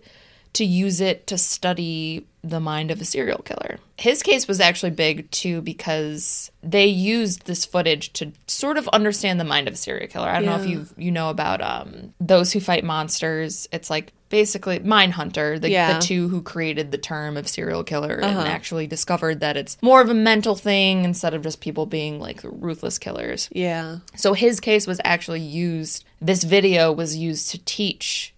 to 0.57 0.65
use 0.65 1.01
it 1.01 1.27
to 1.27 1.37
study 1.37 2.25
the 2.43 2.59
mind 2.59 2.91
of 2.91 3.01
a 3.01 3.05
serial 3.05 3.41
killer. 3.43 3.77
His 3.97 4.23
case 4.23 4.47
was 4.47 4.59
actually 4.59 4.91
big 4.91 5.29
too 5.31 5.61
because 5.61 6.51
they 6.63 6.85
used 6.85 7.45
this 7.45 7.65
footage 7.65 8.13
to 8.13 8.31
sort 8.47 8.77
of 8.77 8.87
understand 8.89 9.39
the 9.39 9.43
mind 9.43 9.67
of 9.67 9.73
a 9.73 9.77
serial 9.77 10.07
killer. 10.07 10.29
I 10.29 10.35
don't 10.39 10.45
know 10.45 10.55
if 10.63 10.67
you 10.67 10.87
you 10.97 11.11
know 11.11 11.29
about 11.29 11.61
um 11.61 12.13
those 12.19 12.51
who 12.53 12.59
fight 12.59 12.83
monsters. 12.83 13.67
It's 13.71 13.89
like 13.89 14.13
basically 14.29 14.79
Mindhunter, 14.79 15.59
the, 15.59 15.69
Yeah. 15.69 15.93
the 15.93 16.05
two 16.05 16.27
who 16.27 16.41
created 16.41 16.91
the 16.91 16.97
term 16.97 17.37
of 17.37 17.47
serial 17.47 17.83
killer 17.83 18.15
and 18.15 18.37
actually 18.47 18.85
discovered 18.87 19.39
that 19.39 19.55
it's 19.55 19.77
more 19.81 20.01
of 20.01 20.09
a 20.09 20.13
mental 20.13 20.55
thing 20.55 21.05
instead 21.05 21.33
of 21.33 21.43
just 21.43 21.61
people 21.61 21.85
being 21.85 22.19
like 22.19 22.41
ruthless 22.43 22.97
killers. 22.97 23.47
Yeah. 23.53 23.99
So 24.15 24.33
his 24.33 24.59
case 24.59 24.85
was 24.85 24.99
actually 25.05 25.39
used, 25.39 26.03
this 26.21 26.43
video 26.43 26.91
was 26.91 27.15
used 27.15 27.51
to 27.51 27.57
teach 27.63 28.33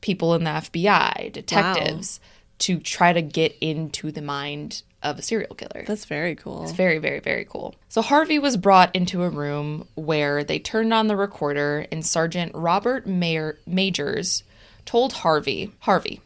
people 0.00 0.34
in 0.34 0.44
the 0.44 0.50
FBI, 0.50 1.32
detectives, 1.32 2.20
to 2.60 2.78
try 2.78 3.12
to 3.12 3.22
get 3.22 3.56
into 3.60 4.12
the 4.12 4.22
mind 4.22 4.82
of 5.02 5.18
a 5.18 5.22
serial 5.22 5.54
killer. 5.54 5.84
That's 5.86 6.04
very 6.04 6.36
cool. 6.36 6.64
It's 6.64 6.72
very, 6.72 6.98
very, 6.98 7.20
very 7.20 7.46
cool. 7.46 7.74
So 7.88 8.02
Harvey 8.02 8.38
was 8.38 8.56
brought 8.56 8.94
into 8.94 9.22
a 9.22 9.30
room 9.30 9.88
where 9.94 10.44
they 10.44 10.58
turned 10.58 10.92
on 10.92 11.08
the 11.08 11.16
recorder, 11.16 11.86
and 11.90 12.04
Sergeant 12.04 12.52
Robert 12.54 13.06
Mayer, 13.06 13.58
Majors 13.66 14.42
told 14.84 15.12
Harvey, 15.14 15.72
Harvey, 15.80 16.20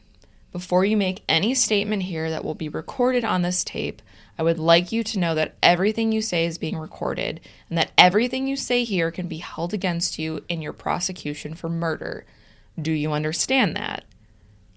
before 0.53 0.85
you 0.85 0.97
make 0.97 1.25
any 1.29 1.55
statement 1.55 2.05
here 2.05 2.31
that 2.31 2.45
will 2.45 2.55
be 2.55 2.69
recorded 2.69 3.25
on 3.25 3.43
this 3.43 3.65
tape, 3.65 4.01
I 4.39 4.43
would 4.43 4.59
like 4.59 4.93
you 4.93 5.05
to 5.05 5.19
know 5.19 5.35
that 5.35 5.55
everything 5.63 6.13
you 6.13 6.23
say 6.23 6.47
is 6.47 6.59
being 6.59 6.77
recorded 6.77 7.41
and 7.69 7.79
that 7.79 7.93
everything 7.97 8.47
you 8.47 8.57
say 8.57 8.85
here 8.85 9.11
can 9.11 9.29
be 9.29 9.39
held 9.39 9.73
against 9.73 10.19
you 10.19 10.45
in 10.49 10.63
your 10.63 10.73
prosecution 10.73 11.55
for 11.55 11.69
murder. 11.69 12.25
Do 12.81 12.93
you 12.93 13.13
understand 13.13 13.77
that? 13.77 14.05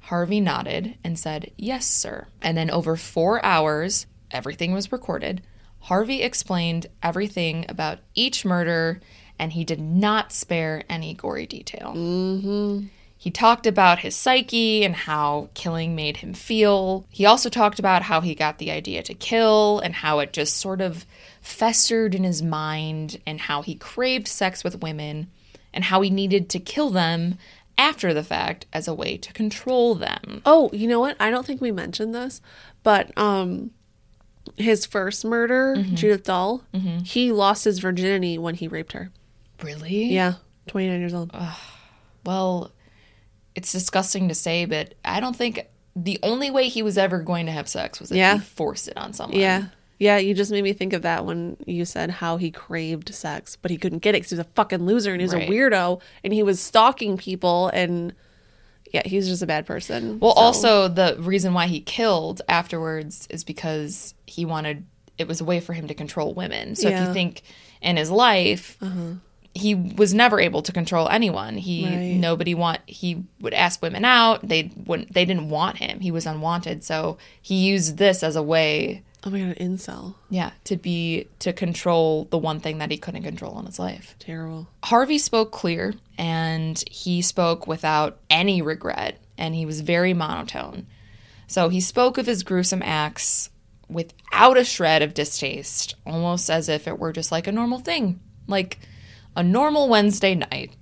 Harvey 0.01 0.39
nodded 0.39 0.97
and 1.03 1.19
said, 1.19 1.51
Yes, 1.57 1.85
sir. 1.85 2.27
And 2.41 2.57
then 2.57 2.69
over 2.69 2.95
four 2.95 3.43
hours, 3.43 4.05
everything 4.31 4.73
was 4.73 4.91
recorded. 4.91 5.41
Harvey 5.81 6.21
explained 6.21 6.87
everything 7.01 7.65
about 7.69 7.99
each 8.13 8.45
murder 8.45 9.01
and 9.39 9.53
he 9.53 9.63
did 9.63 9.79
not 9.79 10.31
spare 10.31 10.83
any 10.89 11.13
gory 11.13 11.45
detail. 11.45 11.93
Mm-hmm. 11.95 12.87
He 13.19 13.31
talked 13.31 13.65
about 13.65 13.99
his 13.99 14.15
psyche 14.15 14.85
and 14.85 14.95
how 14.95 15.49
killing 15.55 15.95
made 15.95 16.17
him 16.17 16.33
feel. 16.33 17.05
He 17.09 17.25
also 17.25 17.49
talked 17.49 17.79
about 17.79 18.03
how 18.03 18.21
he 18.21 18.35
got 18.35 18.59
the 18.59 18.71
idea 18.71 19.01
to 19.03 19.13
kill 19.13 19.79
and 19.79 19.95
how 19.95 20.19
it 20.19 20.33
just 20.33 20.57
sort 20.57 20.81
of 20.81 21.05
festered 21.41 22.13
in 22.13 22.23
his 22.23 22.43
mind 22.43 23.19
and 23.25 23.41
how 23.41 23.63
he 23.63 23.75
craved 23.75 24.27
sex 24.27 24.63
with 24.63 24.81
women 24.81 25.29
and 25.73 25.85
how 25.85 26.01
he 26.01 26.09
needed 26.09 26.49
to 26.49 26.59
kill 26.59 26.89
them 26.89 27.37
after 27.77 28.13
the 28.13 28.23
fact 28.23 28.65
as 28.73 28.87
a 28.87 28.93
way 28.93 29.17
to 29.17 29.31
control 29.33 29.95
them. 29.95 30.41
Oh, 30.45 30.69
you 30.73 30.87
know 30.87 30.99
what? 30.99 31.15
I 31.19 31.29
don't 31.29 31.45
think 31.45 31.61
we 31.61 31.71
mentioned 31.71 32.13
this, 32.15 32.41
but 32.83 33.15
um 33.17 33.71
his 34.55 34.85
first 34.85 35.25
murder, 35.25 35.75
Mm-hmm. 35.77 35.95
Judith 35.95 36.23
Dull, 36.23 36.63
he 37.03 37.31
lost 37.31 37.65
his 37.65 37.79
virginity 37.79 38.37
when 38.37 38.55
he 38.55 38.67
raped 38.67 38.93
her. 38.93 39.11
Really? 39.61 40.05
Yeah, 40.05 40.35
29 40.67 40.99
years 40.99 41.13
old. 41.13 41.31
Well, 42.25 42.71
it's 43.55 43.71
disgusting 43.71 44.27
to 44.29 44.35
say, 44.35 44.65
but 44.65 44.93
I 45.03 45.19
don't 45.19 45.35
think 45.35 45.65
the 45.95 46.19
only 46.23 46.49
way 46.51 46.69
he 46.69 46.81
was 46.83 46.97
ever 46.97 47.19
going 47.19 47.45
to 47.47 47.51
have 47.51 47.67
sex 47.67 47.99
was 47.99 48.11
if 48.11 48.17
Yeah. 48.17 48.35
he 48.35 48.39
forced 48.39 48.87
it 48.87 48.95
on 48.97 49.13
someone. 49.13 49.39
yeah. 49.39 49.65
Yeah, 49.99 50.17
you 50.17 50.33
just 50.35 50.51
made 50.51 50.63
me 50.63 50.73
think 50.73 50.93
of 50.93 51.01
that 51.01 51.25
when 51.25 51.57
you 51.65 51.83
said 51.83 52.09
how 52.11 52.37
he 52.37 52.51
craved 52.51 53.13
sex, 53.15 53.57
but 53.59 53.71
he 53.71 53.77
couldn't 53.77 53.99
get 53.99 54.13
it 54.13 54.19
because 54.19 54.29
he 54.29 54.35
was 54.37 54.45
a 54.45 54.49
fucking 54.55 54.85
loser 54.85 55.11
and 55.11 55.19
he 55.19 55.25
was 55.25 55.33
Right. 55.33 55.49
a 55.49 55.51
weirdo 55.51 55.99
and 56.23 56.33
he 56.33 56.43
was 56.43 56.59
stalking 56.61 57.17
people 57.17 57.69
and 57.69 58.13
yeah, 58.93 59.01
he's 59.05 59.27
just 59.27 59.41
a 59.41 59.47
bad 59.47 59.65
person. 59.65 60.19
Well, 60.19 60.35
So- 60.35 60.41
also 60.41 60.87
the 60.87 61.15
reason 61.19 61.53
why 61.53 61.67
he 61.67 61.79
killed 61.81 62.41
afterwards 62.47 63.27
is 63.31 63.43
because 63.43 64.13
he 64.25 64.45
wanted 64.45 64.85
it 65.17 65.27
was 65.27 65.41
a 65.41 65.45
way 65.45 65.59
for 65.59 65.73
him 65.73 65.87
to 65.87 65.95
control 65.95 66.35
women. 66.35 66.75
So 66.75 66.87
if 66.87 66.91
Yeah. 66.91 66.99
Uh-huh. 66.99 67.07
you 67.07 67.13
think 67.13 67.41
in 67.81 67.97
his 67.97 68.11
life, 68.11 68.77
he 69.55 69.73
was 69.73 70.13
never 70.13 70.39
able 70.39 70.61
to 70.61 70.71
control 70.71 71.09
anyone. 71.09 71.57
He 71.57 71.85
Right. 71.85 71.95
nobody 72.17 72.53
want 72.53 72.81
he 72.85 73.23
would 73.41 73.55
ask 73.55 73.81
women 73.81 74.05
out. 74.05 74.47
They 74.47 74.69
wouldn't 74.85 75.11
they 75.15 75.25
didn't 75.25 75.49
want 75.49 75.77
him. 75.77 76.01
He 76.01 76.11
was 76.11 76.27
unwanted. 76.27 76.83
So 76.83 77.17
he 77.41 77.55
used 77.55 77.97
this 77.97 78.21
as 78.21 78.35
a 78.35 78.43
way, 78.43 79.01
oh 79.23 79.29
my 79.29 79.39
god, 79.39 79.57
an 79.57 79.77
incel. 79.77 80.15
yeah, 80.29 80.51
to 80.65 80.77
be 80.77 81.27
to 81.39 81.53
control 81.53 82.25
the 82.29 82.37
one 82.37 82.59
thing 82.59 82.77
that 82.77 82.91
he 82.91 82.97
couldn't 82.97 83.23
control 83.23 83.59
in 83.59 83.65
his 83.65 83.79
life. 83.79 84.15
Terrible. 84.19 84.67
Harvey 84.83 85.17
spoke 85.17 85.51
clear 85.51 85.93
and 86.17 86.83
he 86.89 87.21
spoke 87.21 87.67
without 87.67 88.19
any 88.29 88.61
regret 88.61 89.19
and 89.37 89.55
he 89.55 89.65
was 89.65 89.81
very 89.81 90.13
monotone. 90.13 90.87
So 91.47 91.69
he 91.69 91.79
spoke 91.81 92.17
of 92.17 92.25
his 92.25 92.43
gruesome 92.43 92.81
acts 92.83 93.49
without 93.89 94.57
a 94.57 94.65
shred 94.65 95.01
of 95.01 95.13
distaste, 95.13 95.95
almost 96.05 96.49
as 96.49 96.67
if 96.67 96.87
it 96.87 96.99
were 96.99 97.13
just 97.13 97.31
like 97.31 97.47
a 97.47 97.51
normal 97.51 97.79
thing, 97.79 98.19
like 98.47 98.79
a 99.35 99.43
normal 99.43 99.87
Wednesday 99.87 100.35
night. 100.35 100.75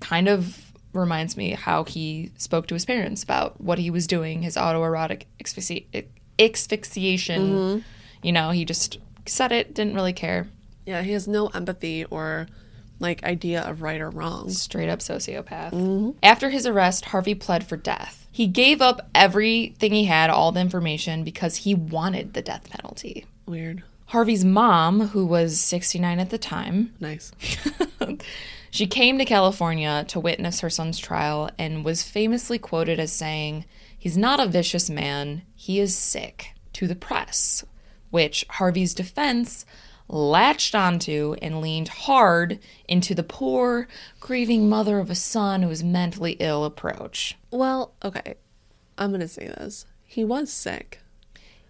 Kind 0.00 0.28
of 0.28 0.72
reminds 0.92 1.36
me 1.36 1.50
how 1.50 1.84
he 1.84 2.32
spoke 2.36 2.66
to 2.66 2.74
his 2.74 2.84
parents 2.84 3.22
about 3.22 3.60
what 3.60 3.78
he 3.78 3.90
was 3.90 4.06
doing, 4.06 4.42
his 4.42 4.56
autoerotic 4.56 5.24
asphyxi- 5.42 5.86
asphyxiation. 6.40 7.42
Mm-hmm. 7.52 7.78
You 8.22 8.32
know, 8.32 8.50
he 8.50 8.64
just 8.64 8.98
said 9.26 9.52
it, 9.52 9.74
didn't 9.74 9.94
really 9.94 10.12
care. 10.12 10.48
Yeah, 10.86 11.02
he 11.02 11.12
has 11.12 11.28
no 11.28 11.48
empathy 11.48 12.04
or 12.06 12.46
like 12.98 13.24
idea 13.24 13.62
of 13.62 13.82
right 13.82 14.00
or 14.00 14.10
wrong. 14.10 14.50
Straight 14.50 14.88
up 14.88 15.00
sociopath. 15.00 15.72
Mm-hmm. 15.72 16.10
After 16.22 16.50
his 16.50 16.66
arrest, 16.66 17.06
Harvey 17.06 17.34
pled 17.34 17.66
for 17.66 17.76
death. 17.76 18.26
He 18.30 18.46
gave 18.46 18.80
up 18.80 19.08
everything 19.14 19.92
he 19.92 20.04
had, 20.04 20.30
all 20.30 20.52
the 20.52 20.60
information, 20.60 21.24
because 21.24 21.56
he 21.56 21.74
wanted 21.74 22.34
the 22.34 22.42
death 22.42 22.70
penalty. 22.70 23.26
Weird. 23.46 23.82
Harvey's 24.06 24.44
mom, 24.44 25.08
who 25.08 25.24
was 25.24 25.60
69 25.60 26.18
at 26.18 26.30
the 26.30 26.38
time, 26.38 26.92
Nice. 27.00 27.32
she 28.70 28.86
came 28.86 29.18
to 29.18 29.24
California 29.24 30.04
to 30.08 30.18
witness 30.20 30.60
her 30.60 30.70
son's 30.70 30.98
trial 30.98 31.50
and 31.58 31.84
was 31.84 32.02
famously 32.02 32.58
quoted 32.58 32.98
as 32.98 33.12
saying, 33.12 33.64
He's 33.96 34.16
not 34.16 34.40
a 34.40 34.46
vicious 34.46 34.88
man, 34.90 35.42
he 35.60 35.78
is 35.78 35.94
sick, 35.94 36.54
to 36.72 36.86
the 36.86 36.96
press, 36.96 37.66
which 38.08 38.46
Harvey's 38.48 38.94
defense 38.94 39.66
latched 40.08 40.74
onto 40.74 41.36
and 41.42 41.60
leaned 41.60 41.88
hard 41.88 42.58
into 42.88 43.14
the 43.14 43.22
poor, 43.22 43.86
grieving 44.20 44.70
mother 44.70 44.98
of 44.98 45.10
a 45.10 45.14
son 45.14 45.60
who 45.60 45.68
was 45.68 45.84
mentally 45.84 46.38
ill 46.40 46.64
approach. 46.64 47.36
Well, 47.50 47.92
okay. 48.02 48.36
I'm 48.96 49.12
to 49.12 49.28
say 49.28 49.48
this. 49.48 49.84
He 50.02 50.24
was 50.24 50.50
sick. 50.50 51.00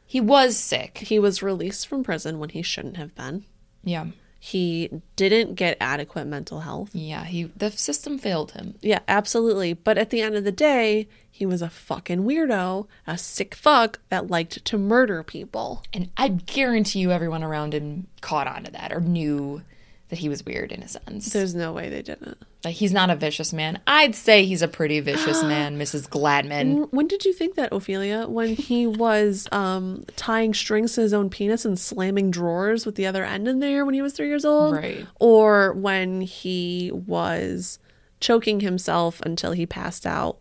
He 0.07 0.21
was 0.21 0.57
sick. 0.57 0.99
He 0.99 1.19
was 1.19 1.43
released 1.43 1.89
from 1.89 2.05
prison 2.05 2.39
when 2.39 2.51
he 2.51 2.63
shouldn't 2.63 2.97
have 2.97 3.17
been. 3.17 3.45
Yeah. 3.83 4.07
He 4.39 5.03
didn't 5.17 5.57
get 5.57 5.77
adequate 5.81 6.27
mental 6.27 6.61
health. 6.61 6.91
Yeah, 6.93 7.25
he 7.25 7.51
the 7.57 7.73
system 7.73 8.19
failed 8.19 8.53
him. 8.53 8.77
Yeah, 8.81 9.01
absolutely. 9.09 9.73
But 9.73 9.99
at 9.99 10.11
the 10.11 10.23
end 10.23 10.37
of 10.37 10.45
the 10.45 10.53
day, 10.53 11.09
he 11.41 11.47
was 11.47 11.63
a 11.63 11.71
fucking 11.71 12.25
weirdo, 12.25 12.87
a 13.07 13.17
sick 13.17 13.55
fuck 13.55 13.99
that 14.11 14.29
liked 14.29 14.63
to 14.63 14.77
murder 14.77 15.23
people. 15.23 15.83
And 15.91 16.11
I 16.19 16.29
guarantee 16.29 16.99
you 16.99 17.13
everyone 17.13 17.43
around 17.43 17.73
him 17.73 18.09
caught 18.21 18.47
on 18.47 18.65
to 18.65 18.71
that 18.73 18.93
or 18.93 19.01
knew 19.01 19.63
that 20.11 20.19
he 20.19 20.29
was 20.29 20.45
weird 20.45 20.71
in 20.71 20.83
a 20.83 20.89
sense. 20.89 21.33
There's 21.33 21.55
no 21.55 21.73
way 21.73 21.89
they 21.89 22.03
didn't. 22.03 22.37
Like 22.63 22.75
he's 22.75 22.93
not 22.93 23.09
a 23.09 23.17
vicious 23.17 23.55
man. 23.55 23.81
I'd 23.87 24.15
say 24.15 24.45
he's 24.45 24.61
a 24.61 24.69
pretty 24.69 25.01
vicious 25.01 25.43
man, 25.43 25.79
Mrs. 25.79 26.11
Glatman. 26.11 26.93
When 26.93 27.09
did 27.09 27.25
you 27.25 27.33
think 27.33 27.55
that, 27.55 27.73
Ophelia? 27.73 28.27
When 28.29 28.55
he 28.55 28.87
was 29.07 29.49
um, 29.51 30.05
tying 30.17 30.53
strings 30.53 30.93
to 30.97 31.01
his 31.01 31.15
own 31.15 31.31
penis 31.31 31.65
and 31.65 31.79
slamming 31.79 32.31
drawers 32.31 32.85
with 32.85 32.97
the 32.97 33.07
other 33.07 33.25
end 33.25 33.49
in 33.49 33.61
there 33.61 33.87
when 33.87 33.95
he 33.95 34.03
was 34.03 34.13
three 34.13 34.29
years 34.29 34.45
old? 34.45 34.75
Right. 34.75 35.07
Or 35.19 35.73
when 35.73 36.21
he 36.21 36.91
was 36.93 37.79
choking 38.21 38.61
himself 38.61 39.23
until 39.23 39.53
he 39.53 39.65
passed 39.65 40.07
out 40.07 40.37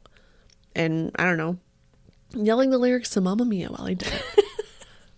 and, 0.80 1.12
I 1.18 1.26
don't 1.26 1.38
know, 1.38 1.58
yelling 2.34 2.70
the 2.70 2.78
lyrics 2.78 3.10
to 3.12 3.22
Mamma 3.22 3.46
Mia 3.46 3.70
while 3.70 3.86
he 3.88 3.96
did 3.96 4.08
it. 4.14 4.24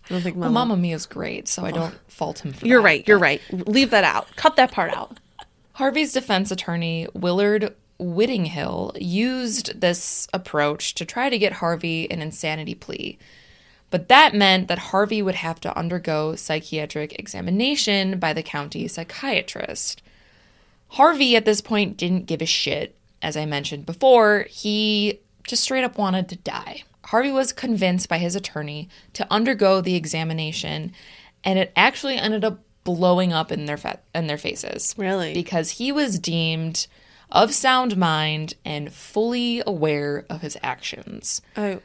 I 0.09 0.14
don't 0.16 0.22
think 0.22 0.36
Well, 0.36 0.49
Mama. 0.49 0.70
Mamma 0.76 0.82
Mia's 0.82 1.05
great, 1.05 1.47
so 1.47 1.64
I 1.64 1.72
don't 1.72 1.93
fault 2.09 2.43
him 2.43 2.51
for 2.51 2.66
You're 2.66 2.82
that. 2.82 2.86
right. 2.86 3.07
You're 3.07 3.20
right. 3.20 3.41
Leave 3.51 3.91
that 3.91 4.03
out. 4.03 4.28
Cut 4.36 4.55
that 4.57 4.72
part 4.72 4.93
out. 4.93 5.20
Harvey's 5.74 6.12
defense 6.14 6.51
attorney, 6.51 7.07
Willard 7.14 7.74
Whittinghill, 7.97 8.93
used 8.99 9.80
this 9.80 10.28
approach 10.34 10.95
to 10.95 11.05
try 11.05 11.30
to 11.30 11.38
get 11.38 11.53
Harvey 11.53 12.09
an 12.12 12.22
insanity 12.22 12.76
plea. 12.76 13.18
But 13.89 14.07
that 14.09 14.34
meant 14.34 14.68
that 14.70 14.80
Harvey 14.80 15.22
would 15.22 15.36
have 15.36 15.59
to 15.62 15.78
undergo 15.78 16.36
psychiatric 16.36 17.18
examination 17.20 18.20
by 18.20 18.34
the 18.34 18.43
county 18.43 18.88
psychiatrist. 18.88 20.01
Harvey 20.89 21.36
at 21.36 21.45
this 21.45 21.62
point 21.62 21.95
didn't 21.97 22.26
give 22.26 22.41
a 22.41 22.45
shit. 22.45 22.95
As 23.22 23.38
I 23.38 23.45
mentioned 23.45 23.86
before, 23.86 24.45
he 24.49 25.20
just 25.44 25.64
straight 25.64 25.84
up 25.84 25.98
wanted 25.98 26.30
to 26.30 26.36
die. 26.38 26.84
Harvey 27.06 27.32
was 27.32 27.52
convinced 27.52 28.08
by 28.10 28.18
his 28.20 28.36
attorney 28.36 28.88
to 29.14 29.26
undergo 29.32 29.82
the 29.82 29.96
examination, 29.96 30.94
and 31.44 31.58
it 31.60 31.72
actually 31.76 32.16
ended 32.18 32.44
up 32.46 32.60
blowing 32.84 33.32
up 33.34 33.52
in 33.52 33.66
their 33.66 33.78
fa- 33.78 34.00
in 34.16 34.28
their 34.28 34.38
faces 34.38 34.96
Really? 34.98 35.34
because 35.34 35.72
he 35.72 35.92
was 35.92 36.18
deemed 36.20 36.88
of 37.32 37.54
sound 37.54 37.96
mind 37.98 38.56
and 38.66 38.92
fully 38.92 39.62
aware 39.66 40.26
of 40.30 40.42
his 40.42 40.58
actions. 40.64 41.42
I 41.56 41.80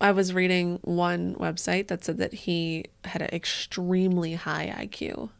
I 0.00 0.10
was 0.12 0.32
reading 0.34 0.78
one 0.82 1.34
website 1.36 1.86
that 1.88 2.04
said 2.04 2.18
that 2.18 2.32
he 2.32 2.86
had 3.04 3.22
an 3.22 3.30
extremely 3.32 4.34
high 4.34 4.74
IQ 4.86 5.30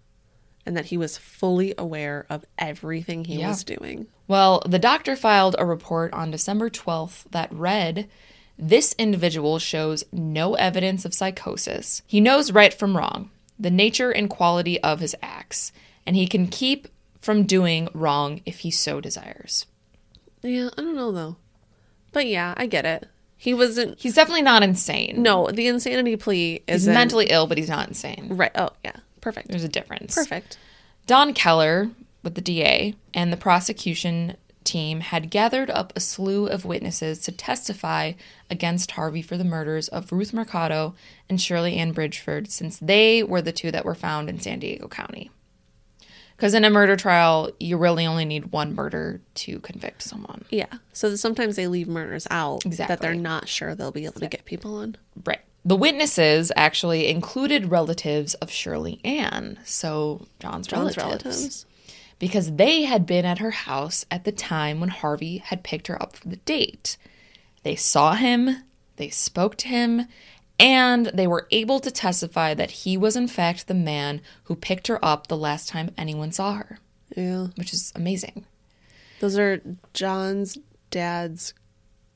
and 0.64 0.76
that 0.76 0.86
he 0.86 0.96
was 0.96 1.16
fully 1.18 1.74
aware 1.76 2.26
of 2.30 2.44
everything 2.58 3.24
he 3.24 3.36
Yeah. 3.40 3.48
was 3.48 3.64
doing. 3.64 4.06
Well, 4.28 4.62
the 4.66 4.78
doctor 4.78 5.16
filed 5.16 5.56
a 5.58 5.66
report 5.66 6.12
on 6.12 6.30
December 6.30 6.70
12th 6.70 7.24
that 7.30 7.52
read 7.52 8.08
This 8.58 8.94
individual 8.98 9.58
shows 9.58 10.04
no 10.12 10.54
evidence 10.54 11.04
of 11.04 11.14
psychosis. 11.14 12.02
He 12.06 12.20
knows 12.20 12.52
right 12.52 12.72
from 12.72 12.96
wrong, 12.96 13.30
the 13.58 13.70
nature 13.70 14.10
and 14.10 14.28
quality 14.30 14.78
of 14.82 15.00
his 15.00 15.16
acts, 15.22 15.72
and 16.06 16.14
he 16.16 16.26
can 16.28 16.46
keep 16.46 16.86
from 17.20 17.44
doing 17.44 17.88
wrong 17.94 18.40
if 18.44 18.60
he 18.60 18.70
so 18.70 19.00
desires. 19.00 19.66
Yeah, 20.42 20.68
I 20.76 20.82
don't 20.82 20.94
know 20.94 21.10
though. 21.12 21.36
But 22.12 22.26
yeah, 22.26 22.52
I 22.56 22.66
get 22.66 22.84
it. 22.84 23.08
He 23.36 23.54
wasn't 23.54 23.98
He's 23.98 24.14
definitely 24.14 24.42
not 24.42 24.62
insane. 24.62 25.22
No, 25.22 25.48
the 25.50 25.66
insanity 25.66 26.14
plea 26.16 26.62
He's 26.68 26.86
is 26.86 26.88
mentally 26.88 27.26
ill, 27.30 27.46
but 27.46 27.58
he's 27.58 27.70
not 27.70 27.88
insane. 27.88 28.28
Right. 28.30 28.52
Oh, 28.54 28.70
yeah. 28.84 28.96
Perfect. 29.22 29.48
There's 29.48 29.64
a 29.64 29.68
difference. 29.68 30.14
Perfect. 30.14 30.58
Don 31.06 31.32
Keller, 31.32 31.88
with 32.22 32.34
the 32.34 32.42
DA, 32.42 32.94
and 33.14 33.32
the 33.32 33.38
prosecution 33.38 34.36
team 34.64 35.00
had 35.00 35.30
gathered 35.30 35.70
up 35.70 35.92
a 35.96 36.00
slew 36.00 36.46
of 36.46 36.64
witnesses 36.64 37.18
to 37.20 37.32
testify 37.32 38.12
against 38.50 38.92
Harvey 38.92 39.22
for 39.22 39.36
the 39.36 39.44
murders 39.44 39.88
of 39.88 40.12
Ruth 40.12 40.32
Mercado 40.32 40.94
and 41.28 41.40
Shirley 41.40 41.76
Ann 41.76 41.94
Bridgeford, 41.94 42.48
since 42.50 42.78
they 42.78 43.22
were 43.22 43.42
the 43.42 43.52
two 43.52 43.70
that 43.70 43.84
were 43.84 43.94
found 43.94 44.28
in 44.28 44.38
San 44.38 44.58
Diego 44.58 44.88
County. 44.88 45.30
Because 46.36 46.54
in 46.54 46.64
a 46.64 46.70
murder 46.70 46.96
trial, 46.96 47.50
you 47.60 47.76
really 47.76 48.06
only 48.06 48.24
need 48.24 48.46
one 48.46 48.74
murder 48.74 49.20
to 49.34 49.60
convict 49.60 50.02
someone. 50.02 50.44
Yeah. 50.50 50.66
So 50.92 51.14
sometimes 51.14 51.56
they 51.56 51.68
leave 51.68 51.86
murders 51.86 52.26
out 52.30 52.64
that 52.64 53.00
they're 53.00 53.14
not 53.14 53.48
sure 53.48 53.74
they'll 53.74 53.92
be 53.92 54.06
able 54.06 54.20
to 54.20 54.28
get 54.28 54.44
people 54.44 54.76
on. 54.76 54.96
Right. 55.24 55.40
The 55.64 55.76
witnesses 55.76 56.50
actually 56.56 57.08
included 57.08 57.70
relatives 57.70 58.34
of 58.34 58.50
Shirley 58.50 59.00
Ann, 59.04 59.58
so 59.64 60.26
John's, 60.40 60.66
John's 60.66 60.96
relatives. 60.96 61.24
relatives. 61.24 61.66
because 62.18 62.52
they 62.56 62.82
had 62.82 63.06
been 63.06 63.24
at 63.24 63.38
her 63.38 63.52
house 63.52 64.04
at 64.10 64.24
the 64.24 64.32
time 64.32 64.80
when 64.80 64.88
Harvey 64.88 65.38
had 65.38 65.62
picked 65.62 65.86
her 65.86 66.00
up 66.02 66.16
for 66.16 66.28
the 66.28 66.36
date. 66.36 66.96
They 67.62 67.76
saw 67.76 68.14
him, 68.14 68.64
they 68.96 69.08
spoke 69.08 69.56
to 69.58 69.68
him, 69.68 70.06
and 70.58 71.06
they 71.06 71.26
were 71.26 71.46
able 71.50 71.78
to 71.80 71.90
testify 71.90 72.54
that 72.54 72.70
he 72.70 72.96
was, 72.96 73.16
in 73.16 73.28
fact, 73.28 73.66
the 73.68 73.74
man 73.74 74.20
who 74.44 74.54
picked 74.56 74.88
her 74.88 75.04
up 75.04 75.26
the 75.26 75.36
last 75.36 75.68
time 75.68 75.92
anyone 75.96 76.32
saw 76.32 76.54
her, 76.54 76.78
Yeah. 77.16 77.48
which 77.56 77.72
is 77.72 77.92
amazing. 77.94 78.46
Those 79.20 79.38
are 79.38 79.60
John's 79.94 80.58
dad's 80.90 81.54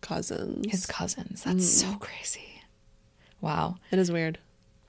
cousins. 0.01 0.71
His 0.71 0.87
cousins. 0.87 1.45
That's 1.45 1.69
so 1.69 1.87
mm. 1.89 2.01
crazy. 2.01 2.56
Wow. 3.41 3.77
It 3.91 3.99
is 3.99 4.11
weird. 4.11 4.39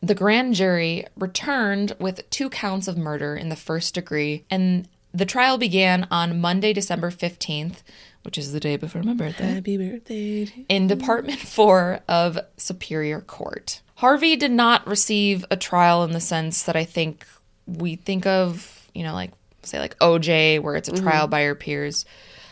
The 0.02 0.16
grand 0.16 0.54
jury 0.54 1.06
returned 1.16 1.96
with 2.00 2.30
two 2.30 2.50
counts 2.50 2.88
of 2.88 2.98
murder 2.98 3.36
in 3.36 3.50
the 3.50 3.56
first 3.56 3.96
degree, 3.96 4.46
and 4.50 4.88
the 5.14 5.26
trial 5.26 5.58
began 5.58 6.08
on 6.12 6.40
Monday, 6.40 6.74
December 6.74 7.10
15th, 7.10 7.78
which 8.22 8.38
is 8.38 8.52
the 8.52 8.60
day 8.60 8.76
before 8.76 9.02
my 9.04 9.14
birthday. 9.14 9.54
Happy 9.54 9.78
birthday. 9.78 10.66
in 10.70 10.88
Department 10.88 11.40
4 11.40 12.02
of 12.08 12.38
Superior 12.58 13.22
Court. 13.22 13.82
Harvey 13.96 14.36
did 14.36 14.52
not 14.52 14.86
receive 14.86 15.44
a 15.50 15.58
trial 15.58 16.04
in 16.04 16.12
the 16.12 16.20
sense 16.20 16.64
that 16.64 16.76
I 16.76 16.84
think 16.84 17.26
we 17.66 17.96
think 17.96 18.28
of, 18.28 18.88
you 18.94 19.04
know, 19.04 19.14
like, 19.14 19.32
say, 19.64 19.80
like 19.80 19.98
OJ, 19.98 20.62
where 20.62 20.76
it's 20.76 20.90
a 20.90 20.92
mm-hmm. 20.92 21.04
trial 21.04 21.28
by 21.28 21.44
your 21.44 21.56
peers, 21.56 22.06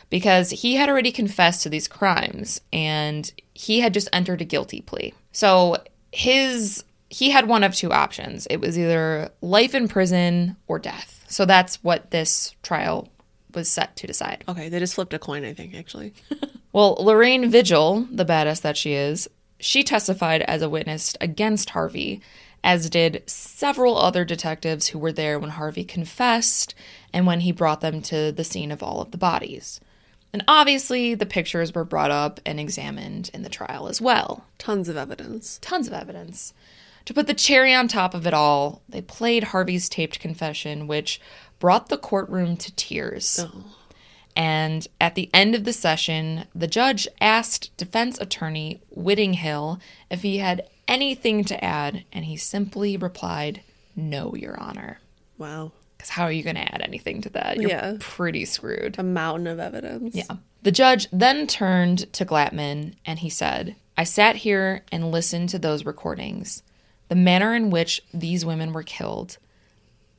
because 0.09 0.49
he 0.49 0.75
had 0.75 0.89
already 0.89 1.11
confessed 1.11 1.61
to 1.63 1.69
these 1.69 1.87
crimes 1.87 2.61
and 2.73 3.31
he 3.53 3.81
had 3.81 3.93
just 3.93 4.09
entered 4.11 4.41
a 4.41 4.45
guilty 4.45 4.81
plea. 4.81 5.13
So 5.35 5.77
his. 6.11 6.83
He 7.07 7.29
had 7.29 7.47
one 7.47 7.63
of 7.63 7.75
two 7.75 7.93
options. 7.93 8.47
It 8.49 8.57
was 8.59 8.77
either 8.77 9.29
life 9.39 9.75
in 9.75 9.87
prison 9.87 10.57
or 10.67 10.79
death. 10.79 11.23
So 11.27 11.45
that's 11.45 11.81
what 11.83 12.11
this 12.11 12.55
trial 12.63 13.09
was 13.53 13.69
set 13.69 13.95
to 13.97 14.07
decide. 14.07 14.43
Okay, 14.49 14.69
they 14.69 14.79
just 14.79 14.95
flipped 14.95 15.13
a 15.13 15.19
coin, 15.19 15.45
I 15.45 15.53
think, 15.53 15.75
actually. 15.75 16.13
Well, 16.75 16.97
Lorraine 16.99 17.49
Vigil, 17.49 18.05
the 18.11 18.25
badass 18.25 18.59
that 18.59 18.75
she 18.75 18.91
is, 18.91 19.29
she 19.61 19.81
testified 19.81 20.41
as 20.41 20.61
a 20.61 20.67
witness 20.67 21.15
against 21.21 21.69
Harvey, 21.69 22.19
as 22.65 22.89
did 22.89 23.23
several 23.27 23.97
other 23.97 24.25
detectives 24.25 24.87
who 24.87 24.99
were 24.99 25.13
there 25.13 25.39
when 25.39 25.51
Harvey 25.51 25.85
confessed 25.85 26.75
and 27.13 27.25
when 27.25 27.39
he 27.39 27.53
brought 27.53 27.79
them 27.79 28.01
to 28.01 28.29
the 28.33 28.43
scene 28.43 28.73
of 28.73 28.83
all 28.83 28.99
of 28.99 29.11
the 29.11 29.17
bodies. 29.17 29.79
And 30.35 30.43
obviously, 30.49 31.15
the 31.15 31.25
pictures 31.25 31.73
were 31.73 31.85
brought 31.85 32.11
up 32.11 32.41
and 32.45 32.59
examined 32.59 33.31
in 33.33 33.43
the 33.43 33.49
trial 33.49 33.87
as 33.87 34.01
well. 34.01 34.43
Tons 34.57 34.89
of 34.89 34.97
evidence. 34.97 35.59
Tons 35.61 35.87
of 35.87 35.93
evidence. 35.93 36.53
To 37.05 37.13
put 37.13 37.27
the 37.27 37.33
cherry 37.33 37.73
on 37.73 37.87
top 37.87 38.13
of 38.13 38.27
it 38.27 38.33
all, 38.33 38.81
they 38.89 39.01
played 39.01 39.45
Harvey's 39.45 39.87
taped 39.87 40.19
confession, 40.19 40.87
which 40.87 41.21
brought 41.57 41.87
the 41.87 41.97
courtroom 41.97 42.57
to 42.57 42.75
tears. 42.75 43.39
Oh. 43.41 43.63
And 44.35 44.85
at 44.99 45.15
the 45.15 45.29
end 45.33 45.55
of 45.55 45.63
the 45.63 45.71
session, 45.71 46.47
the 46.53 46.67
judge 46.67 47.07
asked 47.21 47.71
defense 47.77 48.19
attorney 48.19 48.81
Whittinghill 48.89 49.79
if 50.11 50.23
he 50.23 50.39
had 50.39 50.67
anything 50.85 51.45
to 51.45 51.63
add, 51.63 52.03
and 52.11 52.25
he 52.25 52.35
simply 52.35 52.97
replied, 52.97 53.61
No, 53.95 54.35
Your 54.35 54.59
Honor. 54.59 54.99
Wow. 55.37 55.71
Because 56.05 56.15
how 56.15 56.25
are 56.25 56.31
you 56.31 56.43
going 56.43 56.55
to 56.55 56.73
add 56.73 56.81
anything 56.83 57.21
to 57.21 57.29
that? 57.31 57.57
You're 57.57 57.71
Yeah. 57.71 57.97
pretty 57.99 58.45
screwed. 58.45 58.99
A 58.99 59.03
mountain 59.03 59.47
of 59.47 59.59
evidence. 59.59 60.13
Yeah. 60.13 60.37
The 60.61 60.71
judge 60.71 61.07
then 61.11 61.47
turned 61.47 62.11
to 62.13 62.25
Glatman 62.25 62.93
and 63.05 63.17
he 63.19 63.29
said, 63.29 63.75
I 63.97 64.03
sat 64.03 64.35
here 64.35 64.83
and 64.91 65.11
listened 65.11 65.49
to 65.49 65.59
those 65.59 65.83
recordings. 65.85 66.61
The 67.09 67.15
manner 67.15 67.55
in 67.55 67.71
which 67.71 68.03
these 68.13 68.45
women 68.45 68.71
were 68.71 68.83
killed, 68.83 69.37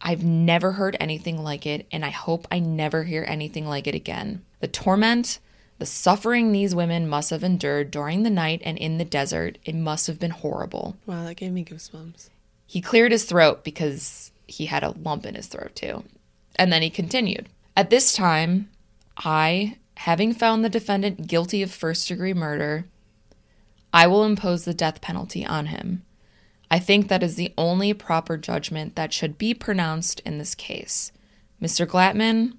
I've 0.00 0.24
never 0.24 0.72
heard 0.72 0.96
anything 1.00 1.42
like 1.42 1.66
it, 1.66 1.86
and 1.90 2.04
I 2.04 2.10
hope 2.10 2.46
I 2.50 2.58
never 2.58 3.04
hear 3.04 3.24
anything 3.26 3.66
like 3.66 3.86
it 3.86 3.94
again. 3.94 4.44
The 4.60 4.68
torment, 4.68 5.38
the 5.78 5.86
suffering 5.86 6.50
these 6.52 6.74
women 6.74 7.08
must 7.08 7.30
have 7.30 7.42
endured 7.44 7.90
during 7.92 8.22
the 8.24 8.30
night 8.30 8.60
and 8.64 8.76
in 8.78 8.98
the 8.98 9.04
desert, 9.04 9.58
it 9.64 9.74
must 9.74 10.06
have 10.08 10.18
been 10.18 10.30
horrible. 10.32 10.96
Wow, 11.06 11.24
that 11.24 11.36
gave 11.36 11.52
me 11.52 11.64
goosebumps. 11.64 12.28
He 12.66 12.80
cleared 12.80 13.12
his 13.12 13.24
throat 13.24 13.62
because 13.64 14.32
he 14.46 14.66
had 14.66 14.82
a 14.82 14.90
lump 14.90 15.26
in 15.26 15.34
his 15.34 15.46
throat 15.46 15.74
too. 15.74 16.04
And 16.56 16.72
then 16.72 16.82
he 16.82 16.90
continued. 16.90 17.48
At 17.76 17.90
this 17.90 18.14
time, 18.14 18.70
I, 19.16 19.76
having 19.96 20.32
found 20.32 20.64
the 20.64 20.70
defendant 20.70 21.26
guilty 21.26 21.62
of 21.62 21.70
first 21.70 22.08
degree 22.08 22.34
murder, 22.34 22.86
I 23.92 24.06
will 24.06 24.24
impose 24.24 24.64
the 24.64 24.74
death 24.74 25.00
penalty 25.00 25.44
on 25.44 25.66
him. 25.66 26.02
I 26.70 26.78
think 26.78 27.08
that 27.08 27.22
is 27.22 27.36
the 27.36 27.54
only 27.56 27.94
proper 27.94 28.36
judgment 28.36 28.96
that 28.96 29.12
should 29.12 29.38
be 29.38 29.54
pronounced 29.54 30.20
in 30.20 30.38
this 30.38 30.54
case. 30.54 31.12
Mr. 31.62 31.86
Glatman, 31.86 32.56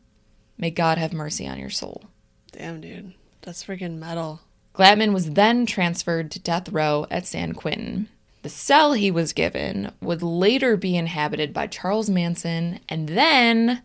may 0.58 0.72
God 0.72 0.98
have 0.98 1.14
mercy 1.14 1.48
on 1.48 1.60
your 1.60 1.70
soul. 1.70 2.06
Damn, 2.52 2.82
dude. 2.82 3.14
That's 3.42 3.64
freaking 3.64 3.98
metal. 3.98 4.42
Glatman 4.74 5.14
was 5.14 5.32
then 5.32 5.66
transferred 5.66 6.32
to 6.32 6.40
death 6.40 6.70
row 6.70 7.06
at 7.12 7.26
San 7.26 7.54
Quentin. 7.54 8.10
The 8.44 8.50
cell 8.50 8.94
he 8.94 9.12
was 9.12 9.34
given 9.34 9.92
would 10.02 10.22
later 10.24 10.78
be 10.78 10.96
inhabited 10.96 11.54
by 11.54 11.68
Charles 11.68 12.10
Manson 12.10 12.80
and 12.88 13.10
then 13.10 13.82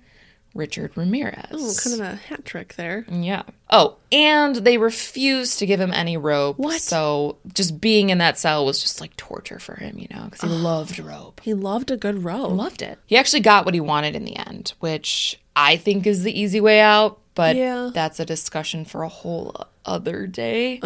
Richard 0.55 0.94
Ramirez. 0.96 1.46
Oh, 1.50 1.74
kind 1.82 1.94
of 1.94 2.00
a 2.07 2.16
hat 2.16 2.44
trick 2.44 2.74
there. 2.76 3.07
yeah. 3.11 3.42
Oh, 3.70 3.96
and 4.12 4.57
they 4.57 4.76
refused 4.76 5.59
to 5.61 5.66
give 5.66 5.80
him 5.80 5.92
any 5.94 6.18
rope. 6.18 6.59
What? 6.59 6.80
So 6.82 7.38
just 7.55 7.80
being 7.80 8.11
in 8.11 8.18
that 8.18 8.38
cell 8.38 8.66
was 8.66 8.80
just 8.82 9.00
like 9.00 9.16
torture 9.16 9.59
for 9.59 9.76
him, 9.76 9.98
you 9.98 10.08
know, 10.14 10.24
because 10.26 10.42
he 10.42 10.49
loved 10.49 10.99
rope. 10.99 11.41
He 11.42 11.54
loved 11.54 11.91
a 11.91 11.96
good 11.96 12.22
row. 12.22 12.46
Loved 12.49 12.83
it. 12.83 12.99
He 13.07 13.16
actually 13.16 13.41
got 13.41 13.64
what 13.64 13.72
he 13.74 13.80
wanted 13.80 14.14
in 14.14 14.24
the 14.26 14.37
end, 14.37 14.74
which 14.80 15.41
I 15.57 15.76
think 15.79 16.07
is 16.07 16.22
the 16.22 16.38
easy 16.38 16.61
way 16.61 16.80
out, 16.80 17.18
but 17.34 17.57
Yeah. 17.57 17.91
that's 17.95 18.20
a 18.20 18.26
discussion 18.26 18.84
for 18.84 19.03
a 19.03 19.08
whole 19.08 19.57
other 19.87 20.26
day. 20.26 20.80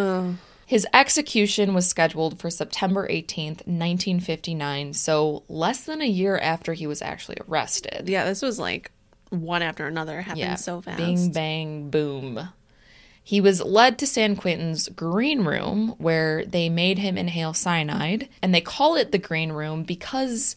His 0.66 0.84
execution 0.92 1.74
was 1.74 1.88
scheduled 1.88 2.40
for 2.40 2.50
September 2.50 3.06
18th, 3.08 3.64
1959, 3.68 4.94
so 4.94 5.44
less 5.48 5.82
than 5.82 6.02
a 6.02 6.08
year 6.08 6.36
after 6.38 6.72
he 6.72 6.88
was 6.88 7.00
actually 7.00 7.36
arrested. 7.48 8.08
Yeah, 8.08 8.24
this 8.24 8.42
was 8.42 8.58
like 8.58 8.90
one 9.30 9.62
after 9.62 9.86
another. 9.86 10.20
Happened 10.22 10.58
so 10.58 10.80
fast. 10.80 10.98
Bing, 10.98 11.30
bang, 11.30 11.90
boom. 11.90 12.48
He 13.22 13.40
was 13.40 13.60
led 13.62 13.98
to 13.98 14.06
San 14.06 14.36
Quentin's 14.36 14.88
green 14.88 15.44
room 15.44 15.94
where 15.98 16.44
they 16.44 16.68
made 16.68 16.98
him 16.98 17.16
inhale 17.16 17.54
cyanide. 17.54 18.28
And 18.42 18.54
they 18.54 18.60
call 18.60 18.94
it 18.96 19.10
the 19.10 19.18
green 19.18 19.50
room 19.50 19.82
because 19.82 20.54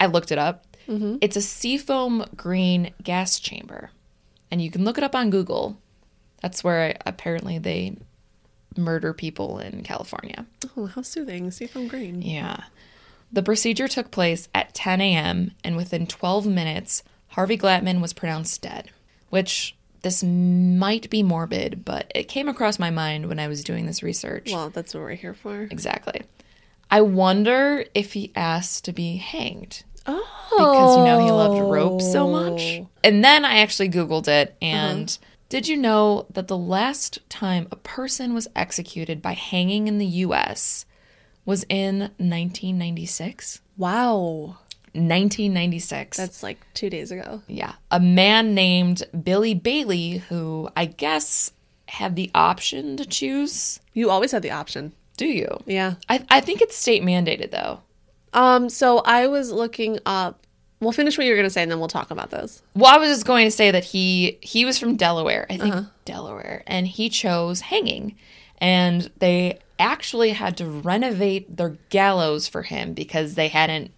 I 0.00 0.06
looked 0.06 0.32
it 0.32 0.38
up. 0.38 0.66
Mm-hmm. 0.88 1.18
It's 1.20 1.36
a 1.36 1.42
seafoam 1.42 2.24
green 2.36 2.92
gas 3.02 3.38
chamber. 3.38 3.90
And 4.50 4.62
you 4.62 4.70
can 4.70 4.84
look 4.84 4.98
it 4.98 5.04
up 5.04 5.14
on 5.14 5.30
Google. 5.30 5.78
That's 6.42 6.64
where 6.64 6.96
apparently 7.06 7.58
they 7.58 7.96
murder 8.78 9.12
people 9.12 9.58
in 9.58 9.82
California. 9.82 10.46
Oh, 10.76 10.86
how 10.86 11.02
soothing. 11.02 11.50
See 11.50 11.64
if 11.64 11.76
I'm 11.76 11.88
green. 11.88 12.22
Yeah. 12.22 12.64
The 13.32 13.42
procedure 13.42 13.88
took 13.88 14.10
place 14.10 14.48
at 14.54 14.74
10 14.74 15.00
a.m., 15.00 15.52
and 15.64 15.76
within 15.76 16.06
12 16.06 16.46
minutes, 16.46 17.02
Harvey 17.28 17.58
Glatman 17.58 18.00
was 18.00 18.12
pronounced 18.12 18.62
dead. 18.62 18.90
Which 19.30 19.76
this 20.02 20.22
might 20.22 21.10
be 21.10 21.22
morbid, 21.22 21.84
but 21.84 22.10
it 22.14 22.28
came 22.28 22.48
across 22.48 22.78
my 22.78 22.90
mind 22.90 23.28
when 23.28 23.40
I 23.40 23.48
was 23.48 23.64
doing 23.64 23.86
this 23.86 24.02
research. 24.02 24.50
Well, 24.52 24.70
that's 24.70 24.94
what 24.94 25.00
we're 25.00 25.14
here 25.14 25.34
for. 25.34 25.62
Exactly. 25.62 26.22
I 26.90 27.00
wonder 27.00 27.84
if 27.94 28.12
he 28.12 28.30
asked 28.36 28.84
to 28.84 28.92
be 28.92 29.16
hanged 29.16 29.82
Oh. 30.06 30.24
because 30.50 30.96
you 30.98 31.04
know 31.04 31.24
he 31.24 31.30
loved 31.30 31.60
rope 31.70 32.00
so 32.00 32.28
much. 32.28 32.78
Oh. 32.80 32.88
And 33.02 33.24
then 33.24 33.44
I 33.44 33.58
actually 33.58 33.88
Googled 33.88 34.28
it 34.28 34.50
uh-huh. 34.62 34.66
and 34.66 35.18
did 35.48 35.68
you 35.68 35.76
know 35.76 36.26
that 36.32 36.48
the 36.48 36.56
last 36.56 37.18
time 37.28 37.68
a 37.70 37.76
person 37.76 38.34
was 38.34 38.48
executed 38.56 39.22
by 39.22 39.32
hanging 39.32 39.86
in 39.88 39.98
the 39.98 40.06
US 40.06 40.86
was 41.44 41.64
in 41.68 42.00
1996? 42.18 43.60
Wow. 43.76 44.58
1996. 44.92 46.16
That's 46.16 46.42
like 46.42 46.66
two 46.74 46.90
days 46.90 47.10
ago. 47.10 47.42
yeah. 47.46 47.74
A 47.90 48.00
man 48.00 48.54
named 48.54 49.04
Billy 49.22 49.54
Bailey, 49.54 50.18
who 50.28 50.68
I 50.74 50.86
guess 50.86 51.52
had 51.88 52.16
the 52.16 52.30
option 52.34 52.96
to 52.96 53.04
choose. 53.04 53.78
You 53.92 54.10
always 54.10 54.32
had 54.32 54.42
the 54.42 54.50
option. 54.50 54.92
Do 55.16 55.26
you? 55.26 55.48
Yeah. 55.66 55.94
I, 56.08 56.24
I 56.28 56.40
think 56.40 56.60
it's 56.60 56.76
state 56.76 57.02
mandated 57.02 57.50
though. 57.50 57.80
Um, 58.32 58.68
so 58.68 58.98
I 58.98 59.26
was 59.28 59.52
looking 59.52 59.98
up 60.04 60.45
we'll 60.80 60.92
finish 60.92 61.16
what 61.16 61.26
you're 61.26 61.36
gonna 61.36 61.50
say 61.50 61.62
and 61.62 61.70
then 61.70 61.78
we'll 61.78 61.88
talk 61.88 62.10
about 62.10 62.30
those. 62.30 62.62
Well, 62.74 62.94
I 62.94 62.98
was 62.98 63.08
just 63.10 63.26
going 63.26 63.46
to 63.46 63.50
say 63.50 63.70
that 63.70 63.84
he 63.84 64.38
he 64.40 64.64
was 64.64 64.78
from 64.78 64.96
Delaware, 64.96 65.46
I 65.50 65.56
think 65.56 65.74
uh-huh. 65.74 65.88
Delaware, 66.04 66.62
and 66.66 66.86
he 66.86 67.08
chose 67.08 67.60
hanging, 67.60 68.16
and 68.58 69.10
they 69.18 69.58
actually 69.78 70.30
had 70.30 70.56
to 70.56 70.66
renovate 70.66 71.56
their 71.56 71.76
gallows 71.90 72.48
for 72.48 72.62
him 72.62 72.94
because 72.94 73.34
they 73.34 73.48
hadn't 73.48 73.90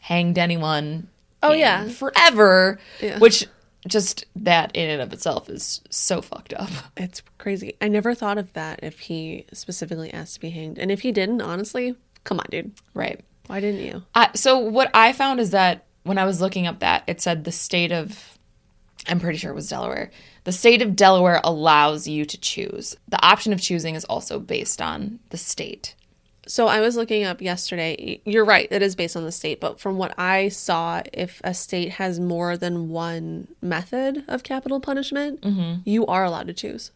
hanged 0.00 0.38
anyone. 0.38 1.08
Oh, 1.42 1.52
yeah. 1.52 1.88
forever, 1.88 2.78
Yeah. 3.00 3.18
which 3.18 3.46
just 3.88 4.26
that 4.36 4.70
in 4.74 4.90
and 4.90 5.00
of 5.00 5.12
itself 5.12 5.48
is 5.48 5.80
so 5.88 6.20
fucked 6.20 6.52
up. 6.52 6.68
It's 6.96 7.22
crazy. 7.38 7.76
I 7.80 7.88
never 7.88 8.14
thought 8.14 8.36
of 8.36 8.52
that 8.52 8.80
if 8.82 9.00
he 9.00 9.46
specifically 9.52 10.12
asked 10.12 10.34
to 10.34 10.40
be 10.40 10.50
hanged. 10.50 10.78
And 10.78 10.90
if 10.90 11.00
he 11.00 11.12
didn't, 11.12 11.40
honestly, 11.40 11.96
come 12.24 12.40
on, 12.40 12.46
dude. 12.50 12.72
Right. 12.92 13.20
Why 13.46 13.60
didn't 13.60 13.80
you? 13.80 14.02
I, 14.14 14.30
so 14.34 14.58
what 14.58 14.90
I 14.92 15.12
found 15.14 15.40
is 15.40 15.50
that 15.52 15.86
when 16.10 16.18
I 16.18 16.24
was 16.24 16.40
looking 16.40 16.66
up 16.66 16.80
that 16.80 17.04
it 17.06 17.20
said 17.20 17.44
the 17.44 17.52
state 17.52 17.92
of 17.92 18.36
I'm 19.06 19.20
pretty 19.20 19.38
sure 19.38 19.52
it 19.52 19.54
was 19.54 19.68
Delaware. 19.68 20.10
The 20.42 20.50
state 20.50 20.82
of 20.82 20.96
Delaware 20.96 21.40
allows 21.44 22.08
you 22.08 22.24
to 22.24 22.36
choose. 22.36 22.96
The 23.06 23.24
option 23.24 23.52
of 23.52 23.60
choosing 23.60 23.94
is 23.94 24.04
also 24.06 24.40
based 24.40 24.82
on 24.82 25.20
the 25.28 25.36
state. 25.36 25.94
So 26.48 26.66
I 26.66 26.80
was 26.80 26.96
looking 26.96 27.22
up 27.22 27.40
yesterday. 27.40 28.20
You're 28.24 28.44
right, 28.44 28.66
it 28.72 28.82
is 28.82 28.96
based 28.96 29.16
on 29.16 29.22
the 29.22 29.30
state, 29.30 29.60
but 29.60 29.78
from 29.78 29.98
what 29.98 30.12
I 30.18 30.48
saw, 30.48 31.00
if 31.12 31.40
a 31.44 31.54
state 31.54 31.90
has 31.92 32.18
more 32.18 32.56
than 32.56 32.88
one 32.88 33.46
method 33.62 34.24
of 34.26 34.42
capital 34.42 34.80
punishment, 34.80 35.44
you 35.84 36.06
are 36.06 36.24
allowed 36.24 36.48
to 36.48 36.52
choose. 36.52 36.90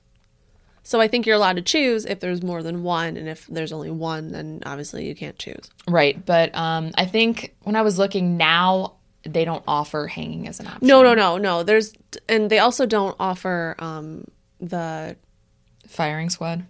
So 0.83 1.01
I 1.01 1.09
think 1.09 1.25
you're 1.25 1.37
allowed 1.37 1.57
to 1.57 1.63
choose 1.63 2.05
if 2.05 2.21
there's 2.21 2.43
more 2.43 2.63
than 2.63 2.83
one, 2.83 3.17
and 3.17 3.27
if 3.27 3.47
there's 3.47 3.73
only 3.73 3.91
one, 3.91 4.33
then 4.33 4.63
obviously 4.67 5.07
you 5.07 5.15
can't 5.15 5.39
choose. 5.39 5.71
Right, 5.89 6.23
but 6.27 6.55
um, 6.55 6.91
I 6.97 7.07
think 7.07 7.55
when 7.63 7.75
I 7.75 7.81
was 7.81 7.99
looking 7.99 8.37
now, 8.37 8.97
they 9.27 9.45
don't 9.45 9.65
offer 9.67 10.07
hanging 10.07 10.47
as 10.49 10.61
an 10.61 10.67
option. 10.67 10.87
No, 10.87 11.03
no, 11.03 11.15
no, 11.15 11.39
no. 11.39 11.63
There's, 11.63 11.93
and 12.29 12.51
they 12.51 12.59
also 12.59 12.87
don't 12.87 13.17
offer 13.19 13.75
um 13.79 14.25
the. 14.61 15.17
Firing 15.89 16.31
squad. 16.31 16.65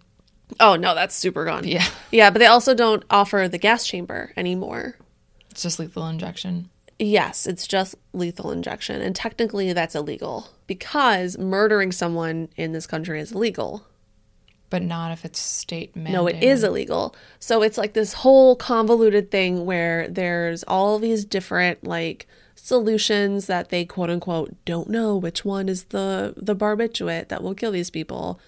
Oh 0.61 0.77
no, 0.77 0.95
that's 0.95 1.15
super 1.15 1.45
gone. 1.45 1.67
Yeah, 1.67 1.87
Yeah, 2.11 2.31
but 2.31 2.39
they 2.39 2.47
also 2.47 2.75
don't 2.75 3.03
offer 3.11 3.49
the 3.49 3.59
gas 3.59 3.87
chamber 3.87 4.33
anymore. 4.37 4.97
it's 5.51 5.63
just 5.63 5.79
lethal 5.79 6.07
injection. 6.07 6.69
Yes, 6.99 7.47
it's 7.47 7.67
just 7.67 7.97
lethal 8.13 8.53
injection. 8.53 9.01
And 9.01 9.17
technically, 9.17 9.73
that's 9.73 9.95
illegal 9.97 10.49
because 10.69 11.37
murdering 11.39 11.91
someone 11.91 12.49
in 12.57 12.73
this 12.73 12.87
country 12.87 13.21
is 13.21 13.33
illegal. 13.33 13.85
But 14.71 14.83
not 14.83 15.11
if 15.13 15.25
it's 15.25 15.39
state 15.41 15.95
mandated. 15.95 16.11
No, 16.13 16.27
it 16.29 16.43
is 16.43 16.63
illegal. 16.63 17.15
So 17.41 17.63
it's 17.63 17.79
like 17.79 17.95
this 17.95 18.13
whole 18.13 18.55
convoluted 18.57 19.31
thing 19.31 19.65
where 19.67 20.07
there's 20.09 20.63
all 20.65 20.99
these 20.99 21.25
different, 21.25 21.85
like, 21.85 22.27
solutions 22.65 23.47
that 23.47 23.69
they 23.69 23.85
quote 23.85 24.09
unquote 24.09 24.55
don't 24.65 24.89
know 24.89 25.15
which 25.19 25.45
one 25.45 25.69
is 25.69 25.85
the 25.85 26.33
the 26.35 26.57
barbiturate 26.57 27.29
that 27.29 27.43
will 27.43 27.55
kill 27.55 27.71
these 27.71 27.91
people. 27.91 28.41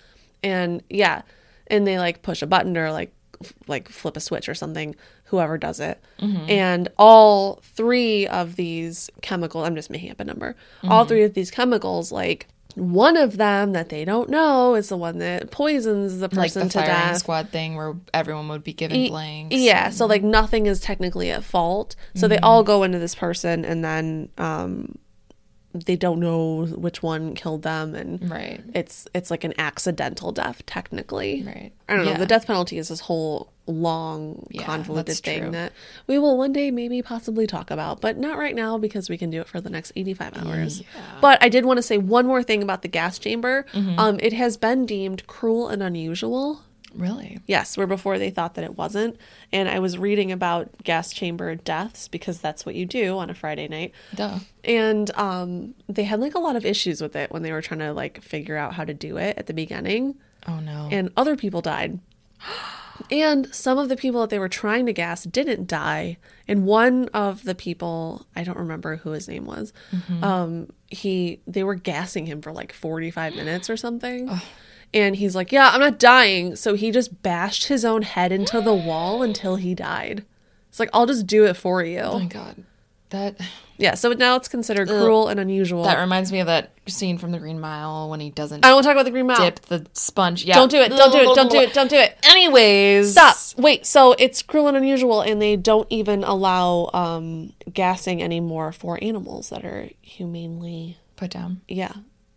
And 0.42 0.82
yeah 0.88 1.20
and 1.66 1.86
they 1.86 1.98
like 1.98 2.22
push 2.22 2.40
a 2.40 2.46
button 2.46 2.78
or 2.78 2.90
like 2.90 3.12
f- 3.44 3.52
like 3.66 3.90
flip 3.90 4.16
a 4.16 4.20
switch 4.20 4.48
or 4.48 4.54
something 4.54 4.96
whoever 5.24 5.58
does 5.58 5.80
it. 5.80 6.02
Mm-hmm. 6.18 6.48
And 6.48 6.88
all 6.96 7.60
three 7.62 8.26
of 8.26 8.56
these 8.56 9.10
chemicals 9.20 9.66
i'm 9.66 9.74
just 9.74 9.90
making 9.90 10.10
up 10.10 10.20
a 10.20 10.24
number. 10.24 10.56
All 10.84 11.02
mm-hmm. 11.02 11.08
three 11.08 11.22
of 11.24 11.34
these 11.34 11.50
chemicals 11.50 12.10
like 12.10 12.48
one 12.76 13.16
of 13.16 13.36
them 13.38 13.72
that 13.72 13.88
they 13.88 14.04
don't 14.04 14.28
know 14.28 14.74
is 14.74 14.90
the 14.90 14.96
one 14.98 15.16
that 15.18 15.50
poisons 15.50 16.18
the 16.18 16.28
person 16.28 16.62
like 16.64 16.70
the 16.72 16.78
to 16.78 16.78
firing 16.86 16.88
death 17.08 17.18
squad 17.18 17.48
thing 17.48 17.74
where 17.74 17.94
everyone 18.14 18.46
would 18.48 18.62
be 18.62 18.74
given 18.74 19.08
blanks. 19.08 19.56
yeah, 19.56 19.88
so 19.90 20.04
like 20.06 20.22
nothing 20.22 20.66
is 20.66 20.78
technically 20.80 21.30
at 21.30 21.42
fault. 21.42 21.96
So 22.14 22.28
they 22.28 22.38
all 22.38 22.62
go 22.62 22.82
into 22.82 22.98
this 22.98 23.14
person 23.14 23.64
and 23.64 23.82
then 23.84 24.28
um 24.38 24.98
they 25.74 25.96
don't 25.96 26.20
know 26.20 26.64
which 26.66 27.02
one 27.02 27.34
killed 27.34 27.62
them 27.62 27.94
and 27.94 28.30
Right. 28.30 28.62
it's 28.74 29.08
it's 29.14 29.30
like 29.30 29.44
an 29.44 29.54
accidental 29.58 30.30
death 30.32 30.64
technically. 30.66 31.42
Right. 31.46 31.72
I 31.88 31.96
don't 31.96 32.04
know. 32.04 32.14
The 32.14 32.26
death 32.26 32.46
penalty 32.46 32.78
is 32.78 32.88
this 32.88 33.00
whole 33.00 33.52
long 33.66 34.46
Yeah, 34.50 34.64
convoluted 34.64 35.16
thing 35.16 35.42
true. 35.42 35.50
that 35.52 35.72
we 36.06 36.18
will 36.18 36.36
one 36.36 36.52
day 36.52 36.70
maybe 36.70 37.02
possibly 37.02 37.46
talk 37.46 37.70
about, 37.70 38.00
but 38.00 38.16
not 38.16 38.38
right 38.38 38.54
now 38.54 38.78
because 38.78 39.08
we 39.10 39.18
can 39.18 39.30
do 39.30 39.40
it 39.40 39.48
for 39.48 39.60
the 39.60 39.70
next 39.70 39.92
85 39.96 40.36
hours. 40.38 40.82
But 41.20 41.42
I 41.42 41.48
did 41.48 41.64
want 41.64 41.78
to 41.78 41.82
say 41.82 41.98
one 41.98 42.26
more 42.26 42.42
thing 42.42 42.62
about 42.62 42.82
the 42.82 42.88
gas 42.88 43.18
chamber. 43.18 43.66
Mm-hmm. 43.72 43.98
Um 43.98 44.18
it 44.22 44.32
has 44.32 44.56
been 44.56 44.86
deemed 44.86 45.26
cruel 45.26 45.68
and 45.68 45.82
unusual. 45.82 46.62
Really? 46.94 47.40
Yes, 47.46 47.76
where 47.76 47.86
before 47.86 48.18
they 48.18 48.30
thought 48.30 48.54
that 48.54 48.64
it 48.64 48.78
wasn't. 48.78 49.18
And 49.52 49.68
I 49.68 49.80
was 49.80 49.98
reading 49.98 50.32
about 50.32 50.70
gas 50.82 51.12
chamber 51.12 51.54
deaths 51.54 52.08
because 52.08 52.40
that's 52.40 52.64
what 52.64 52.74
you 52.74 52.86
do 52.86 53.18
on 53.18 53.28
a 53.28 53.34
Friday 53.34 53.68
night. 53.68 53.92
Duh. 54.14 54.38
And 54.64 55.10
um, 55.18 55.74
they 55.88 56.04
had 56.04 56.20
like 56.20 56.34
a 56.34 56.38
lot 56.38 56.56
of 56.56 56.64
issues 56.64 57.02
with 57.02 57.14
it 57.14 57.30
when 57.30 57.42
they 57.42 57.52
were 57.52 57.60
trying 57.60 57.80
to 57.80 57.92
like 57.92 58.22
figure 58.22 58.56
out 58.56 58.74
how 58.74 58.84
to 58.84 58.94
do 58.94 59.18
it 59.18 59.36
at 59.36 59.46
the 59.46 59.52
beginning. 59.52 60.14
Oh 60.48 60.60
no. 60.60 60.88
And 60.90 61.10
other 61.18 61.36
people 61.36 61.60
died. 61.60 61.98
And 63.10 63.52
some 63.54 63.78
of 63.78 63.88
the 63.88 63.96
people 63.96 64.20
that 64.22 64.30
they 64.30 64.38
were 64.38 64.48
trying 64.48 64.86
to 64.86 64.92
gas 64.92 65.24
didn't 65.24 65.66
die. 65.66 66.16
And 66.48 66.64
one 66.64 67.08
of 67.14 67.44
the 67.44 67.54
people, 67.54 68.26
I 68.34 68.44
don't 68.44 68.58
remember 68.58 68.96
who 68.96 69.10
his 69.10 69.28
name 69.28 69.44
was, 69.46 69.72
um, 70.22 70.68
he 70.88 71.40
they 71.46 71.64
were 71.64 71.74
gassing 71.74 72.26
him 72.26 72.40
for 72.42 72.52
like 72.52 72.72
45 72.72 73.34
minutes 73.34 73.68
or 73.70 73.76
something. 73.76 74.30
And 74.94 75.16
he's 75.16 75.34
like, 75.34 75.52
Yeah, 75.52 75.70
I'm 75.72 75.80
not 75.80 75.98
dying. 75.98 76.56
So 76.56 76.74
he 76.74 76.90
just 76.90 77.22
bashed 77.22 77.66
his 77.66 77.84
own 77.84 78.02
head 78.02 78.32
into 78.32 78.60
the 78.60 78.74
wall 78.74 79.22
until 79.22 79.56
he 79.56 79.74
died. 79.74 80.24
It's 80.68 80.78
like, 80.78 80.90
I'll 80.92 81.06
just 81.06 81.26
do 81.26 81.44
it 81.44 81.54
for 81.56 81.82
you. 81.82 82.00
oh 82.00 82.18
my 82.20 82.26
god. 82.26 82.64
That 83.10 83.36
Yeah, 83.78 83.94
so 83.94 84.12
now 84.12 84.36
it's 84.36 84.48
considered 84.48 84.88
cruel 84.88 85.28
and 85.28 85.38
unusual. 85.38 85.84
that 85.84 85.98
reminds 86.00 86.32
me 86.32 86.40
of 86.40 86.46
that 86.46 86.72
scene 86.86 87.18
from 87.18 87.32
the 87.32 87.38
Green 87.38 87.60
Mile 87.60 88.08
when 88.08 88.20
he 88.20 88.30
doesn't 88.30 88.64
I 88.64 88.68
don't 88.68 88.76
want 88.76 88.84
to 88.84 88.88
talk 88.88 88.94
about 88.96 89.04
the 89.04 89.10
Green 89.10 89.26
Mile. 89.26 89.36
dip 89.38 89.60
the 89.66 89.86
sponge. 89.92 90.44
Yeah. 90.44 90.54
Don't 90.54 90.70
do 90.70 90.78
it. 90.78 90.88
Don't 90.90 91.12
do 91.12 91.18
it. 91.18 91.34
Don't 91.34 91.50
do 91.50 91.58
it. 91.58 91.72
Don't 91.74 91.90
do 91.90 91.96
it. 91.96 92.16
Anyways. 92.22 93.12
Stop. 93.12 93.36
Wait. 93.58 93.84
So 93.86 94.14
it's 94.18 94.42
cruel 94.42 94.68
and 94.68 94.76
unusual, 94.76 95.20
and 95.20 95.40
they 95.42 95.56
don't 95.56 95.86
even 95.90 96.24
allow 96.24 96.90
um, 96.94 97.52
gassing 97.72 98.22
anymore 98.22 98.72
for 98.72 98.98
animals 99.02 99.50
that 99.50 99.64
are 99.64 99.88
humanely, 100.00 100.98
Put 101.16 101.30
down. 101.30 101.60
yeah, 101.68 101.92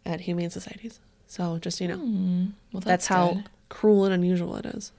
at 0.05 0.21
humane 0.21 0.49
societies. 0.49 0.99
So 1.27 1.57
just 1.59 1.79
you 1.79 1.87
know, 1.87 2.51
Well, 2.73 2.81
that's, 2.81 3.07
how 3.07 3.43
cruel 3.69 4.05
and 4.05 4.13
unusual 4.13 4.55
it 4.55 4.65
is. 4.65 4.91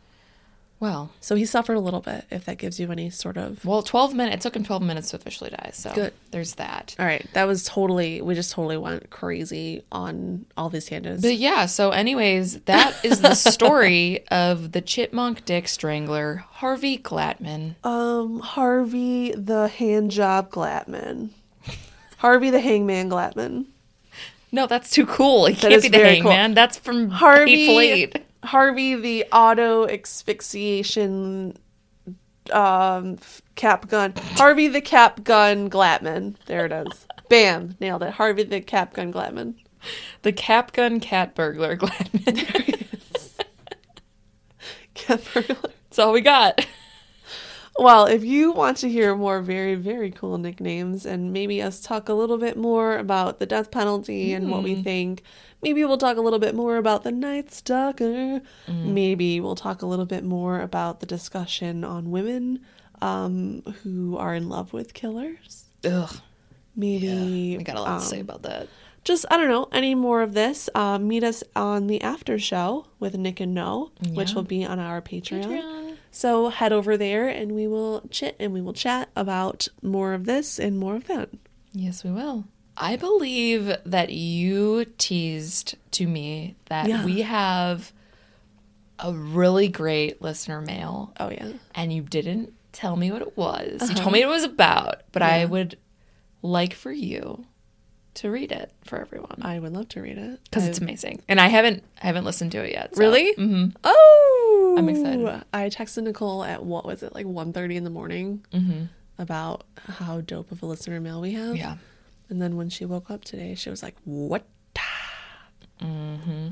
Well, 0.80 1.10
So 1.20 1.34
he 1.34 1.44
suffered 1.44 1.74
a 1.74 1.80
little 1.80 2.00
bit. 2.00 2.24
If 2.30 2.46
that 2.46 2.56
gives 2.56 2.80
you 2.80 2.90
any 2.90 3.10
sort 3.10 3.36
of. 3.36 3.62
well, 3.66 3.82
twelve 3.82 4.14
minutes. 4.14 4.36
It 4.36 4.40
took 4.48 4.56
him 4.56 4.64
twelve 4.64 4.80
minutes 4.82 5.10
to 5.10 5.16
officially 5.16 5.50
die. 5.50 5.70
So 5.74 5.92
Good. 5.94 6.14
There's 6.30 6.54
that. 6.54 6.96
All 6.98 7.04
right, 7.04 7.26
that 7.34 7.44
was 7.44 7.64
totally. 7.64 8.22
We 8.22 8.34
just 8.34 8.50
totally 8.52 8.78
went 8.78 9.10
crazy 9.10 9.82
on 9.92 10.46
all 10.56 10.70
these 10.70 10.86
tangents. 10.86 11.20
But 11.22 11.36
yeah. 11.36 11.66
So, 11.66 11.90
anyways, 11.90 12.60
that 12.62 12.96
is 13.04 13.20
the 13.20 13.34
story 13.50 14.26
of 14.28 14.72
the 14.72 14.80
Chipmunk 14.80 15.44
Dick 15.44 15.68
Strangler, 15.68 16.46
Harvey 16.50 16.96
Glatman. 16.96 17.74
Um, 17.84 18.40
Harvey 18.40 19.32
the 19.32 19.68
hand 19.68 20.10
job 20.10 20.50
Glatman. 20.50 21.28
Harvey 22.18 22.48
the 22.48 22.60
hangman 22.60 23.10
Glatman. 23.10 23.66
No, 24.52 24.66
that's 24.66 24.90
too 24.90 25.04
cool. 25.06 25.44
It 25.46 25.58
can't 25.58 25.74
is 25.74 25.82
be 25.82 25.88
the 25.90 25.98
very 25.98 26.20
cool. 26.22 26.30
hangman. 26.30 26.54
That's 26.54 26.78
from 26.78 27.10
Harvey 27.10 27.66
Hateful 27.66 27.80
Eight. 27.80 28.24
Harvey 28.44 28.94
the 28.94 29.26
auto 29.32 29.86
asphyxiation 29.86 31.56
um 32.52 33.18
cap 33.54 33.88
gun. 33.88 34.14
Harvey 34.16 34.68
the 34.68 34.80
cap 34.80 35.22
gun 35.22 35.68
Glatman. 35.70 36.36
There 36.46 36.66
it 36.66 36.72
is. 36.72 37.06
Bam, 37.28 37.76
nailed 37.80 38.02
it. 38.02 38.12
Harvey 38.12 38.42
the 38.44 38.60
cap 38.60 38.94
gun 38.94 39.12
Glatman. 39.12 39.54
The 40.22 40.32
Cap 40.32 40.72
Gun 40.72 41.00
Cat 41.00 41.34
Burglar 41.34 41.76
Glatman. 41.76 42.86
Cat 44.94 45.22
burglar. 45.32 45.56
That's 45.62 45.98
all 45.98 46.12
we 46.12 46.20
got. 46.20 46.66
Well, 47.78 48.04
if 48.04 48.22
you 48.22 48.52
want 48.52 48.76
to 48.78 48.90
hear 48.90 49.16
more 49.16 49.40
very, 49.40 49.74
very 49.74 50.10
cool 50.10 50.36
nicknames 50.36 51.06
and 51.06 51.32
maybe 51.32 51.62
us 51.62 51.80
talk 51.80 52.10
a 52.10 52.12
little 52.12 52.36
bit 52.36 52.58
more 52.58 52.98
about 52.98 53.38
the 53.38 53.46
death 53.46 53.70
penalty 53.70 54.34
and 54.34 54.50
what 54.50 54.62
we 54.62 54.82
think, 54.82 55.22
maybe 55.62 55.84
we'll 55.84 55.98
talk 55.98 56.16
a 56.16 56.20
little 56.20 56.38
bit 56.38 56.54
more 56.54 56.76
about 56.76 57.04
the 57.04 57.12
Night 57.12 57.52
Stalker. 57.52 58.40
Maybe 58.68 59.40
we'll 59.40 59.54
talk 59.56 59.82
a 59.82 59.86
little 59.86 60.06
bit 60.06 60.24
more 60.24 60.60
about 60.60 61.00
the 61.00 61.06
discussion 61.06 61.84
on 61.84 62.10
women 62.10 62.60
um, 63.02 63.62
who 63.82 64.16
are 64.16 64.34
in 64.34 64.48
love 64.48 64.72
with 64.72 64.94
killers. 64.94 65.64
Ugh. 65.84 66.16
Maybe 66.76 67.56
We 67.58 67.64
got 67.64 67.76
a 67.76 67.80
lot 67.82 67.86
to 67.88 67.92
um, 67.94 68.00
say 68.00 68.20
about 68.20 68.42
that. 68.42 68.68
just 69.04 69.26
I 69.30 69.36
don't 69.36 69.48
know 69.48 69.68
any 69.72 69.94
more 69.94 70.22
of 70.22 70.34
this. 70.34 70.68
Uh, 70.74 70.98
meet 70.98 71.24
us 71.24 71.42
on 71.56 71.86
the 71.88 72.00
after 72.02 72.38
show 72.38 72.86
with 72.98 73.16
Nick 73.16 73.40
and 73.40 73.54
No, 73.54 73.90
which 74.12 74.34
will 74.34 74.42
be 74.44 74.64
on 74.64 74.78
our 74.78 75.02
Patreon. 75.02 75.44
Patreon. 75.44 75.96
So 76.12 76.48
head 76.48 76.72
over 76.72 76.96
there 76.96 77.28
and 77.28 77.52
we 77.52 77.66
will 77.66 78.02
chit 78.10 78.36
and 78.40 78.52
we 78.52 78.60
will 78.60 78.72
chat 78.72 79.10
about 79.14 79.68
more 79.82 80.12
of 80.14 80.24
this 80.26 80.58
and 80.58 80.78
more 80.78 80.96
of 80.96 81.06
that. 81.06 81.30
Yes, 81.72 82.02
we 82.02 82.10
will. 82.10 82.44
I 82.76 82.96
believe 82.96 83.74
that 83.84 84.10
you 84.10 84.86
teased 84.96 85.76
to 85.92 86.06
me 86.06 86.56
that 86.66 86.88
Yeah. 86.88 87.04
we 87.04 87.22
have 87.22 87.92
a 88.98 89.12
really 89.12 89.68
great 89.68 90.20
listener 90.22 90.60
mail, 90.60 91.12
Oh 91.18 91.30
yeah, 91.30 91.52
and 91.74 91.92
you 91.92 92.02
didn't 92.02 92.52
tell 92.72 92.96
me 92.96 93.10
what 93.10 93.22
it 93.22 93.36
was. 93.36 93.88
You 93.88 93.94
told 93.96 94.12
me 94.12 94.22
it 94.22 94.28
was 94.28 94.44
about, 94.44 95.02
but 95.12 95.22
I 95.22 95.44
would 95.44 95.78
like 96.42 96.72
for 96.74 96.92
you 96.92 97.44
to 98.14 98.30
read 98.30 98.50
it 98.52 98.72
for 98.84 99.00
everyone 99.00 99.38
I 99.42 99.58
would 99.58 99.72
love 99.72 99.88
to 99.90 100.02
read 100.02 100.18
it 100.18 100.40
because 100.44 100.66
it's 100.66 100.78
amazing. 100.80 101.22
And 101.28 101.40
I 101.40 101.46
haven't 101.48 101.84
I 102.02 102.06
haven't 102.06 102.24
listened 102.24 102.52
to 102.52 102.62
it 102.64 102.72
yet. 102.72 102.94
so- 102.94 103.00
Really? 103.00 103.34
Mhm. 103.36 103.74
Oh, 103.84 104.74
I'm 104.78 104.88
excited. 104.88 105.44
I 105.52 105.68
texted 105.70 106.02
Nicole 106.04 106.42
at 106.44 106.64
what 106.64 106.84
was 106.84 107.02
it 107.02 107.14
like 107.14 107.26
1.30 107.26 107.76
in 107.76 107.84
the 107.84 107.90
morning 107.90 108.44
Mm-hmm. 108.52 108.84
about 109.18 109.64
how 109.86 110.20
dope 110.22 110.50
of 110.52 110.62
a 110.62 110.66
listener 110.66 111.00
mail 111.00 111.20
we 111.20 111.32
have. 111.32 111.56
Yeah. 111.56 111.76
And 112.30 112.40
then 112.40 112.56
when 112.56 112.70
she 112.70 112.84
woke 112.84 113.10
up 113.10 113.24
today, 113.24 113.54
she 113.54 113.70
was 113.70 113.82
like, 113.82 113.96
"What?" 114.04 114.44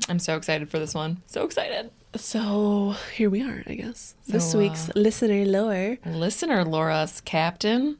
I'm 0.09 0.18
so 0.18 0.36
excited 0.36 0.70
for 0.70 0.78
this 0.78 0.94
one. 0.94 1.22
So 1.26 1.44
excited. 1.44 1.90
So 2.16 2.96
here 3.14 3.28
we 3.28 3.42
are, 3.42 3.62
I 3.66 3.74
guess. 3.74 4.14
this 4.26 4.52
So, 4.52 4.59
uh, 4.59 4.62
week's 4.62 4.90
listener 4.94 5.44
lore. 5.44 5.98
Listener 6.06 6.64
Laura's 6.64 7.20
captain. 7.20 7.98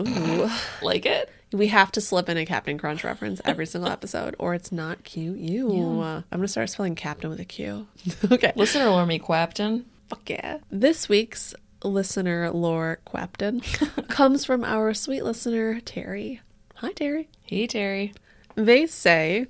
Ooh. 0.00 0.50
Like 0.82 1.06
it? 1.06 1.30
We 1.52 1.68
have 1.68 1.92
to 1.92 2.00
slip 2.00 2.28
in 2.28 2.36
a 2.36 2.44
Captain 2.44 2.76
Crunch 2.76 3.04
reference 3.04 3.40
every 3.44 3.66
single 3.66 3.90
episode, 3.90 4.34
or 4.40 4.54
it's 4.54 4.72
not 4.72 5.04
cute. 5.04 5.38
You. 5.38 6.00
Uh, 6.00 6.22
I'm 6.32 6.38
gonna 6.38 6.48
start 6.48 6.68
spelling 6.68 6.96
Captain 6.96 7.30
with 7.30 7.38
a 7.38 7.44
Q. 7.44 7.86
okay. 8.32 8.52
Listener 8.56 8.86
Laura 8.86 9.06
me 9.06 9.20
captain. 9.20 9.84
Fuck 10.08 10.28
yeah. 10.28 10.58
This 10.70 11.08
week's 11.08 11.54
listener 11.84 12.50
lore 12.50 12.98
Quapton 13.06 13.62
comes 14.08 14.44
from 14.44 14.64
our 14.64 14.92
sweet 14.94 15.22
listener 15.22 15.80
Terry. 15.80 16.40
Hi 16.84 16.92
Terry. 16.92 17.30
Hey 17.40 17.66
Terry. 17.66 18.12
They 18.56 18.84
say 18.84 19.46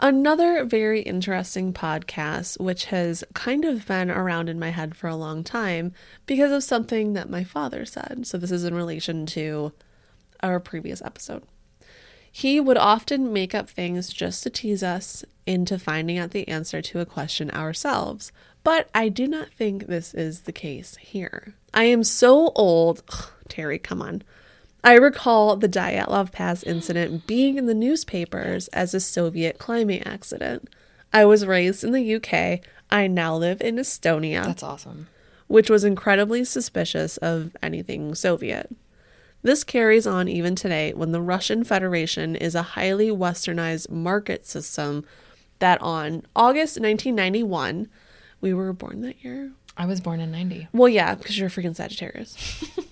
another 0.00 0.64
very 0.64 1.02
interesting 1.02 1.72
podcast, 1.72 2.58
which 2.58 2.86
has 2.86 3.22
kind 3.32 3.64
of 3.64 3.86
been 3.86 4.10
around 4.10 4.48
in 4.48 4.58
my 4.58 4.70
head 4.70 4.96
for 4.96 5.06
a 5.06 5.14
long 5.14 5.44
time 5.44 5.92
because 6.26 6.50
of 6.50 6.64
something 6.64 7.12
that 7.12 7.30
my 7.30 7.44
father 7.44 7.84
said. 7.84 8.26
So, 8.26 8.38
this 8.38 8.50
is 8.50 8.64
in 8.64 8.74
relation 8.74 9.24
to 9.26 9.70
our 10.42 10.58
previous 10.58 11.00
episode. 11.00 11.44
He 12.32 12.58
would 12.58 12.76
often 12.76 13.32
make 13.32 13.54
up 13.54 13.70
things 13.70 14.12
just 14.12 14.42
to 14.42 14.50
tease 14.50 14.82
us 14.82 15.24
into 15.46 15.78
finding 15.78 16.18
out 16.18 16.32
the 16.32 16.48
answer 16.48 16.82
to 16.82 16.98
a 16.98 17.06
question 17.06 17.52
ourselves, 17.52 18.32
but 18.64 18.90
I 18.92 19.10
do 19.10 19.28
not 19.28 19.50
think 19.50 19.86
this 19.86 20.12
is 20.12 20.40
the 20.40 20.52
case 20.52 20.96
here. 20.96 21.54
I 21.72 21.84
am 21.84 22.02
so 22.02 22.50
old. 22.56 23.04
Ugh, 23.12 23.30
Terry, 23.46 23.78
come 23.78 24.02
on. 24.02 24.24
I 24.84 24.94
recall 24.94 25.56
the 25.56 25.68
Dyatlov 25.68 26.32
Pass 26.32 26.62
incident 26.62 27.26
being 27.26 27.58
in 27.58 27.66
the 27.66 27.74
newspapers 27.74 28.68
as 28.68 28.94
a 28.94 29.00
Soviet 29.00 29.58
climbing 29.58 30.02
accident. 30.04 30.68
I 31.12 31.24
was 31.24 31.46
raised 31.46 31.82
in 31.84 31.92
the 31.92 32.14
UK. 32.14 32.60
I 32.90 33.06
now 33.06 33.36
live 33.36 33.60
in 33.60 33.76
Estonia 33.76 34.44
That's 34.44 34.62
awesome. 34.62 35.08
which 35.46 35.68
was 35.68 35.84
incredibly 35.84 36.44
suspicious 36.44 37.16
of 37.18 37.56
anything 37.62 38.14
Soviet. 38.14 38.74
This 39.42 39.64
carries 39.64 40.06
on 40.06 40.28
even 40.28 40.54
today 40.54 40.92
when 40.94 41.12
the 41.12 41.20
Russian 41.20 41.64
Federation 41.64 42.34
is 42.36 42.54
a 42.54 42.62
highly 42.62 43.08
westernized 43.10 43.90
market 43.90 44.46
system 44.46 45.04
that 45.58 45.80
on 45.82 46.22
August 46.34 46.80
1991, 46.80 47.88
we 48.40 48.54
were 48.54 48.72
born 48.72 49.00
that 49.02 49.22
year. 49.24 49.52
I 49.76 49.86
was 49.86 50.00
born 50.00 50.20
in 50.20 50.30
90. 50.32 50.68
Well, 50.72 50.88
yeah, 50.88 51.14
because 51.14 51.38
you're 51.38 51.48
a 51.48 51.50
freaking 51.50 51.74
Sagittarius. 51.76 52.36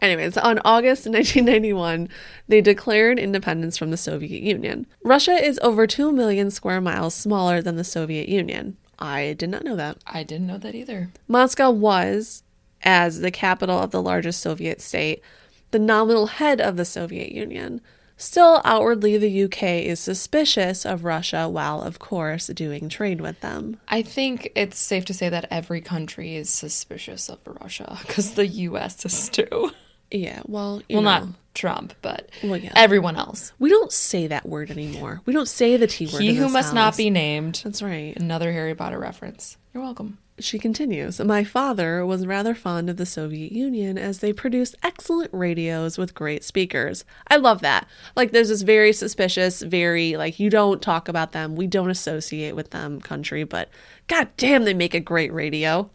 Anyways, 0.00 0.36
on 0.36 0.60
August 0.64 1.06
1991, 1.06 2.08
they 2.48 2.60
declared 2.60 3.18
independence 3.18 3.76
from 3.76 3.90
the 3.90 3.96
Soviet 3.96 4.42
Union. 4.42 4.86
Russia 5.02 5.32
is 5.32 5.58
over 5.62 5.86
2 5.86 6.12
million 6.12 6.50
square 6.50 6.80
miles 6.80 7.14
smaller 7.14 7.62
than 7.62 7.76
the 7.76 7.84
Soviet 7.84 8.28
Union. 8.28 8.76
I 8.98 9.34
did 9.34 9.50
not 9.50 9.64
know 9.64 9.76
that. 9.76 9.98
I 10.06 10.22
didn't 10.22 10.46
know 10.46 10.58
that 10.58 10.74
either. 10.74 11.10
Moscow 11.28 11.70
was, 11.70 12.42
as 12.82 13.20
the 13.20 13.30
capital 13.30 13.78
of 13.78 13.90
the 13.90 14.02
largest 14.02 14.40
Soviet 14.40 14.80
state, 14.80 15.22
the 15.70 15.78
nominal 15.78 16.26
head 16.26 16.60
of 16.60 16.76
the 16.76 16.84
Soviet 16.84 17.32
Union. 17.32 17.80
Still, 18.18 18.62
outwardly, 18.64 19.18
the 19.18 19.44
UK 19.44 19.62
is 19.84 20.00
suspicious 20.00 20.86
of 20.86 21.04
Russia 21.04 21.50
while, 21.50 21.82
of 21.82 21.98
course, 21.98 22.46
doing 22.46 22.88
trade 22.88 23.20
with 23.20 23.40
them. 23.40 23.78
I 23.88 24.00
think 24.00 24.50
it's 24.54 24.78
safe 24.78 25.04
to 25.06 25.14
say 25.14 25.28
that 25.28 25.46
every 25.50 25.82
country 25.82 26.34
is 26.34 26.48
suspicious 26.48 27.28
of 27.28 27.40
Russia 27.44 27.98
because 28.00 28.32
the 28.32 28.46
U.S. 28.46 29.04
is 29.04 29.28
too. 29.28 29.70
Yeah, 30.10 30.42
well, 30.46 30.82
you 30.88 30.96
Well, 30.96 31.02
know, 31.02 31.10
not 31.26 31.28
Trump, 31.54 31.94
but 32.02 32.28
Well, 32.42 32.56
yeah. 32.56 32.72
everyone 32.76 33.16
else. 33.16 33.52
we 33.58 33.70
don't 33.70 33.90
say 33.92 34.26
that 34.26 34.46
word 34.46 34.70
anymore. 34.70 35.20
We 35.26 35.32
don't 35.32 35.48
say 35.48 35.76
the 35.76 35.86
T 35.86 36.06
word. 36.06 36.22
He 36.22 36.34
who 36.34 36.48
must 36.48 36.74
not 36.74 36.96
be 36.96 37.10
named. 37.10 37.62
That's 37.64 37.82
right. 37.82 38.14
Another 38.16 38.52
Harry 38.52 38.74
Potter 38.74 38.98
reference. 38.98 39.56
You're 39.74 39.82
welcome. 39.82 40.18
She 40.38 40.58
continues 40.58 41.18
My 41.18 41.44
father 41.44 42.04
was 42.04 42.26
rather 42.26 42.54
fond 42.54 42.90
of 42.90 42.98
the 42.98 43.06
Soviet 43.06 43.52
Union 43.52 43.96
as 43.96 44.18
they 44.18 44.34
produced 44.34 44.76
excellent 44.82 45.30
radios 45.32 45.96
with 45.96 46.14
great 46.14 46.44
speakers. 46.44 47.06
I 47.28 47.36
love 47.36 47.62
that. 47.62 47.88
Like, 48.14 48.32
there's 48.32 48.50
this 48.50 48.60
very 48.60 48.92
suspicious, 48.92 49.62
very, 49.62 50.14
like, 50.18 50.38
you 50.38 50.50
don't 50.50 50.82
talk 50.82 51.08
about 51.08 51.32
them, 51.32 51.56
we 51.56 51.66
don't 51.66 51.88
associate 51.88 52.54
with 52.54 52.70
them 52.70 53.00
country, 53.00 53.44
but 53.44 53.70
god 54.08 54.28
damn, 54.36 54.64
they 54.64 54.74
make 54.74 54.92
a 54.94 55.00
great 55.00 55.32
radio. 55.32 55.90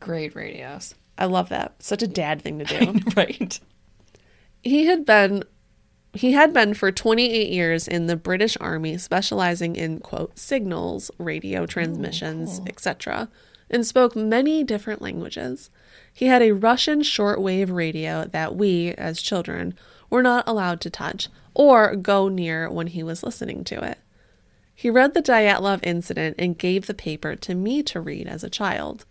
Great 0.00 0.34
radios. 0.34 0.96
I 1.16 1.26
love 1.26 1.48
that. 1.50 1.82
Such 1.82 2.02
a 2.02 2.08
dad 2.08 2.42
thing 2.42 2.58
to 2.58 2.64
do. 2.64 3.00
right. 3.16 3.58
he 4.62 4.86
had 4.86 5.04
been. 5.04 5.44
He 6.12 6.30
had 6.30 6.52
been 6.52 6.74
for 6.74 6.92
28 6.92 7.50
years 7.50 7.88
in 7.88 8.06
the 8.06 8.14
British 8.14 8.56
Army, 8.60 8.98
specializing 8.98 9.74
in, 9.74 9.98
quote, 9.98 10.38
signals, 10.38 11.10
radio 11.18 11.62
oh, 11.62 11.66
transmissions, 11.66 12.60
etc., 12.68 13.28
and 13.68 13.84
spoke 13.84 14.14
many 14.14 14.62
different 14.62 15.02
languages. 15.02 15.70
He 16.12 16.26
had 16.26 16.40
a 16.40 16.52
Russian 16.52 17.00
shortwave 17.00 17.72
radio 17.72 18.26
that 18.26 18.54
we, 18.54 18.92
as 18.92 19.20
children, 19.20 19.74
were 20.08 20.22
not 20.22 20.46
allowed 20.46 20.80
to 20.82 20.90
touch 20.90 21.28
or 21.54 21.96
go 21.96 22.28
near 22.28 22.70
when 22.70 22.86
he 22.86 23.02
was 23.02 23.24
listening 23.24 23.64
to 23.64 23.82
it. 23.82 23.98
He 24.74 24.90
read 24.90 25.14
the 25.14 25.22
Dyatlov 25.22 25.80
incident 25.82 26.36
and 26.38 26.58
gave 26.58 26.86
the 26.86 26.94
paper 26.94 27.36
to 27.36 27.54
me 27.54 27.82
to 27.84 28.00
read 28.00 28.26
as 28.26 28.44
a 28.44 28.50
child. 28.50 29.04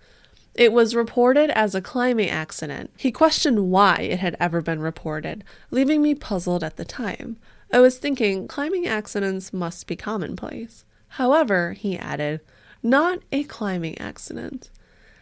It 0.55 0.71
was 0.71 0.95
reported 0.95 1.49
as 1.51 1.73
a 1.73 1.81
climbing 1.81 2.29
accident. 2.29 2.91
He 2.97 3.11
questioned 3.11 3.71
why 3.71 3.95
it 3.97 4.19
had 4.19 4.37
ever 4.39 4.61
been 4.61 4.79
reported, 4.79 5.43
leaving 5.71 6.01
me 6.01 6.13
puzzled 6.13 6.63
at 6.63 6.77
the 6.77 6.85
time. 6.85 7.37
I 7.71 7.79
was 7.79 7.97
thinking 7.97 8.47
climbing 8.47 8.85
accidents 8.85 9.51
must 9.51 9.87
be 9.87 9.95
commonplace. 9.95 10.85
However, 11.09 11.73
he 11.73 11.97
added, 11.97 12.41
not 12.83 13.19
a 13.31 13.43
climbing 13.45 13.97
accident. 13.97 14.69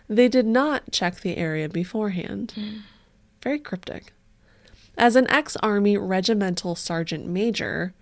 They 0.10 0.28
did 0.28 0.46
not 0.46 0.92
check 0.92 1.22
the 1.22 1.38
area 1.38 1.70
beforehand. 1.70 2.52
Hmm. 2.56 2.78
Very 3.42 3.60
cryptic. 3.60 4.14
As 4.98 5.16
an 5.16 5.30
ex 5.32 5.56
Army 5.58 5.98
regimental 5.98 6.76
sergeant 6.76 7.26
major, 7.26 7.94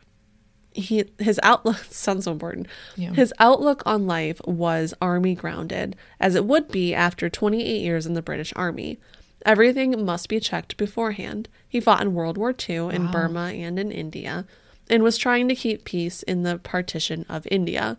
he 0.71 1.05
his 1.17 1.39
outlook 1.43 1.77
sounds 1.89 2.25
so 2.25 2.31
important. 2.31 2.67
Yeah. 2.95 3.13
His 3.13 3.33
outlook 3.39 3.83
on 3.85 4.07
life 4.07 4.41
was 4.45 4.93
army 5.01 5.35
grounded, 5.35 5.95
as 6.19 6.35
it 6.35 6.45
would 6.45 6.69
be 6.69 6.93
after 6.93 7.29
28 7.29 7.81
years 7.81 8.05
in 8.05 8.13
the 8.13 8.21
British 8.21 8.53
Army. 8.55 8.99
Everything 9.45 10.05
must 10.05 10.27
be 10.27 10.39
checked 10.39 10.77
beforehand. 10.77 11.47
He 11.67 11.79
fought 11.79 12.01
in 12.01 12.13
World 12.13 12.37
War 12.37 12.53
II 12.53 12.93
in 12.93 13.09
Burma 13.09 13.51
and 13.53 13.79
in 13.79 13.91
India, 13.91 14.45
and 14.89 15.01
was 15.01 15.17
trying 15.17 15.47
to 15.47 15.55
keep 15.55 15.85
peace 15.85 16.23
in 16.23 16.43
the 16.43 16.57
partition 16.57 17.25
of 17.29 17.47
India. 17.49 17.97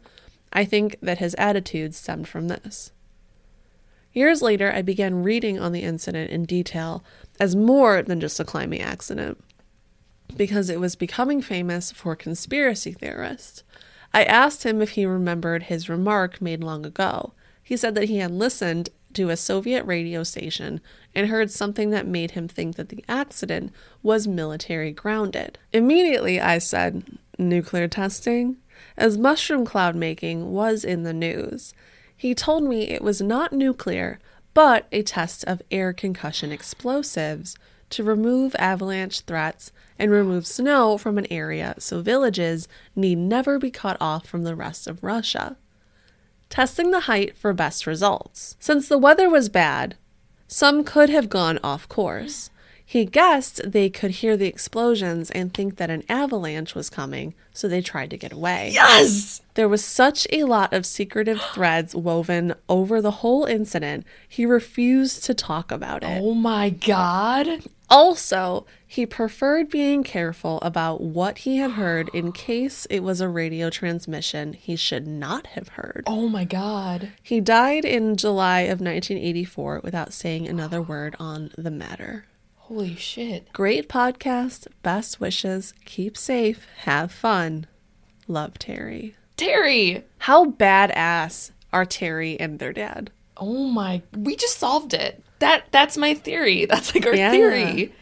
I 0.53 0.65
think 0.65 0.97
that 1.01 1.19
his 1.19 1.35
attitude 1.37 1.95
stemmed 1.95 2.29
from 2.29 2.49
this. 2.49 2.93
Years 4.13 4.43
later, 4.43 4.73
I 4.73 4.83
began 4.83 5.23
reading 5.23 5.59
on 5.59 5.73
the 5.73 5.83
incident 5.83 6.31
in 6.31 6.45
detail 6.45 7.05
as 7.39 7.55
more 7.55 8.03
than 8.03 8.21
just 8.21 8.41
a 8.41 8.45
climbing 8.45 8.83
accident 8.83 9.43
because 10.37 10.71
it 10.71 10.81
was 10.81 10.97
becoming 10.97 11.43
famous 11.43 11.93
for 11.93 12.17
conspiracy 12.17 12.93
theorists. 12.93 13.63
I 14.13 14.25
asked 14.25 14.65
him 14.65 14.83
if 14.83 14.91
he 14.91 15.07
remembered 15.07 15.65
his 15.65 15.89
remark 15.89 16.41
made 16.41 16.65
long 16.65 16.85
ago. 16.85 17.33
He 17.63 17.77
said 17.77 17.95
that 17.95 18.09
he 18.09 18.19
had 18.19 18.31
listened 18.31 18.91
to 19.15 19.31
a 19.31 19.37
Soviet 19.37 19.85
radio 19.85 20.23
station 20.23 20.81
and 21.15 21.29
heard 21.29 21.51
something 21.51 21.91
that 21.91 22.07
made 22.07 22.33
him 22.33 22.49
think 22.49 22.77
that 22.77 22.89
the 22.89 23.05
accident 23.09 23.73
was 24.03 24.29
military 24.29 24.93
grounded. 24.93 25.59
Immediately, 25.73 26.41
I 26.41 26.59
said, 26.59 27.05
Nuclear 27.39 27.89
testing? 27.89 28.57
As 28.97 29.19
mushroom 29.19 29.65
cloud 29.65 29.97
making 29.97 30.53
was 30.53 30.85
in 30.85 31.03
the 31.03 31.13
news. 31.13 31.75
He 32.17 32.35
told 32.35 32.65
me 32.65 32.83
it 32.83 33.03
was 33.03 33.21
not 33.21 33.53
nuclear, 33.53 34.19
but 34.53 34.87
a 34.93 35.03
test 35.03 35.45
of 35.45 35.63
air 35.71 35.93
concussion 35.93 36.53
explosives 36.53 37.57
to 37.91 38.05
remove 38.05 38.55
avalanche 38.59 39.21
threats 39.21 39.73
and 39.99 40.11
remove 40.11 40.47
snow 40.47 40.97
from 40.97 41.19
an 41.19 41.27
area 41.31 41.75
so 41.79 42.01
villages 42.01 42.69
need 42.97 43.19
never 43.19 43.59
be 43.59 43.71
cut 43.71 43.97
off 44.01 44.27
from 44.27 44.45
the 44.45 44.57
rest 44.57 44.87
of 44.87 45.03
Russia. 45.03 45.57
Testing 46.49 46.91
the 46.91 47.01
height 47.01 47.37
for 47.37 47.53
best 47.53 47.87
results. 47.87 48.57
Since 48.59 48.89
the 48.89 48.99
weather 48.99 49.29
was 49.31 49.49
bad, 49.49 49.97
some 50.49 50.83
could 50.83 51.11
have 51.11 51.29
gone 51.29 51.61
off 51.63 51.89
course. 51.89 52.51
He 52.91 53.05
guessed 53.05 53.61
they 53.65 53.89
could 53.89 54.11
hear 54.11 54.37
the 54.37 54.49
explosions 54.49 55.31
and 55.31 55.55
think 55.55 55.77
that 55.77 55.91
an 55.91 56.03
avalanche 56.09 56.75
was 56.75 56.91
coming, 56.91 57.35
so 57.55 57.69
they 57.69 57.83
tried 57.83 58.11
to 58.11 58.17
get 58.17 58.33
away. 58.33 58.73
Yes! 58.75 59.43
There 59.55 59.69
was 59.69 59.85
such 59.85 60.27
a 60.33 60.43
lot 60.43 60.73
of 60.73 60.85
secretive 60.85 61.41
threads 61.55 61.95
woven 61.95 62.53
over 62.69 63.01
the 63.01 63.23
whole 63.23 63.45
incident, 63.45 64.05
he 64.29 64.45
refused 64.45 65.23
to 65.23 65.35
talk 65.35 65.71
about 65.71 66.03
it. 66.03 66.21
Oh 66.21 66.35
my 66.35 66.71
god. 66.71 67.63
Also, 67.89 68.67
he 68.85 69.07
preferred 69.07 69.71
being 69.71 70.03
careful 70.03 70.59
about 70.61 71.01
what 71.01 71.39
he 71.39 71.59
had 71.59 71.71
heard 71.71 72.09
in 72.13 72.33
case 72.49 72.87
it 72.91 73.05
was 73.05 73.21
a 73.21 73.29
radio 73.29 73.71
transmission 73.71 74.53
he 74.53 74.75
should 74.75 75.07
not 75.07 75.47
have 75.55 75.69
heard. 75.69 76.03
Oh 76.09 76.29
my 76.29 76.45
god. 76.45 77.13
He 77.23 77.41
died 77.41 77.85
in 77.85 78.17
July 78.17 78.63
of 78.63 78.81
1984 78.81 79.83
without 79.85 80.13
saying 80.13 80.49
another 80.49 80.83
word 80.83 81.15
on 81.21 81.53
the 81.57 81.71
matter. 81.71 82.25
Holy 82.71 82.95
shit. 82.95 83.53
Great 83.53 83.89
podcast. 83.89 84.69
Best 84.85 85.21
wishes. 85.21 85.75
Keep 85.85 86.17
safe. 86.17 86.69
Have 86.85 87.11
fun. 87.11 87.67
Love 88.29 88.61
Terry. 88.61 89.17
Terry. 89.37 90.05
How 90.19 90.45
badass 90.53 91.51
are 91.73 91.85
Terry 91.85 92.39
and 92.39 92.61
their 92.61 92.73
dad? 92.73 93.11
Oh 93.37 93.65
my. 93.65 94.03
We 94.17 94.37
just 94.37 94.59
solved 94.59 94.95
it. 94.95 95.21
That 95.41 95.65
that's 95.73 95.97
my 95.97 96.15
theory. 96.15 96.65
That's 96.71 96.95
like 96.95 97.07
our 97.07 97.15
Yeah. 97.17 97.33
theory. 97.33 97.93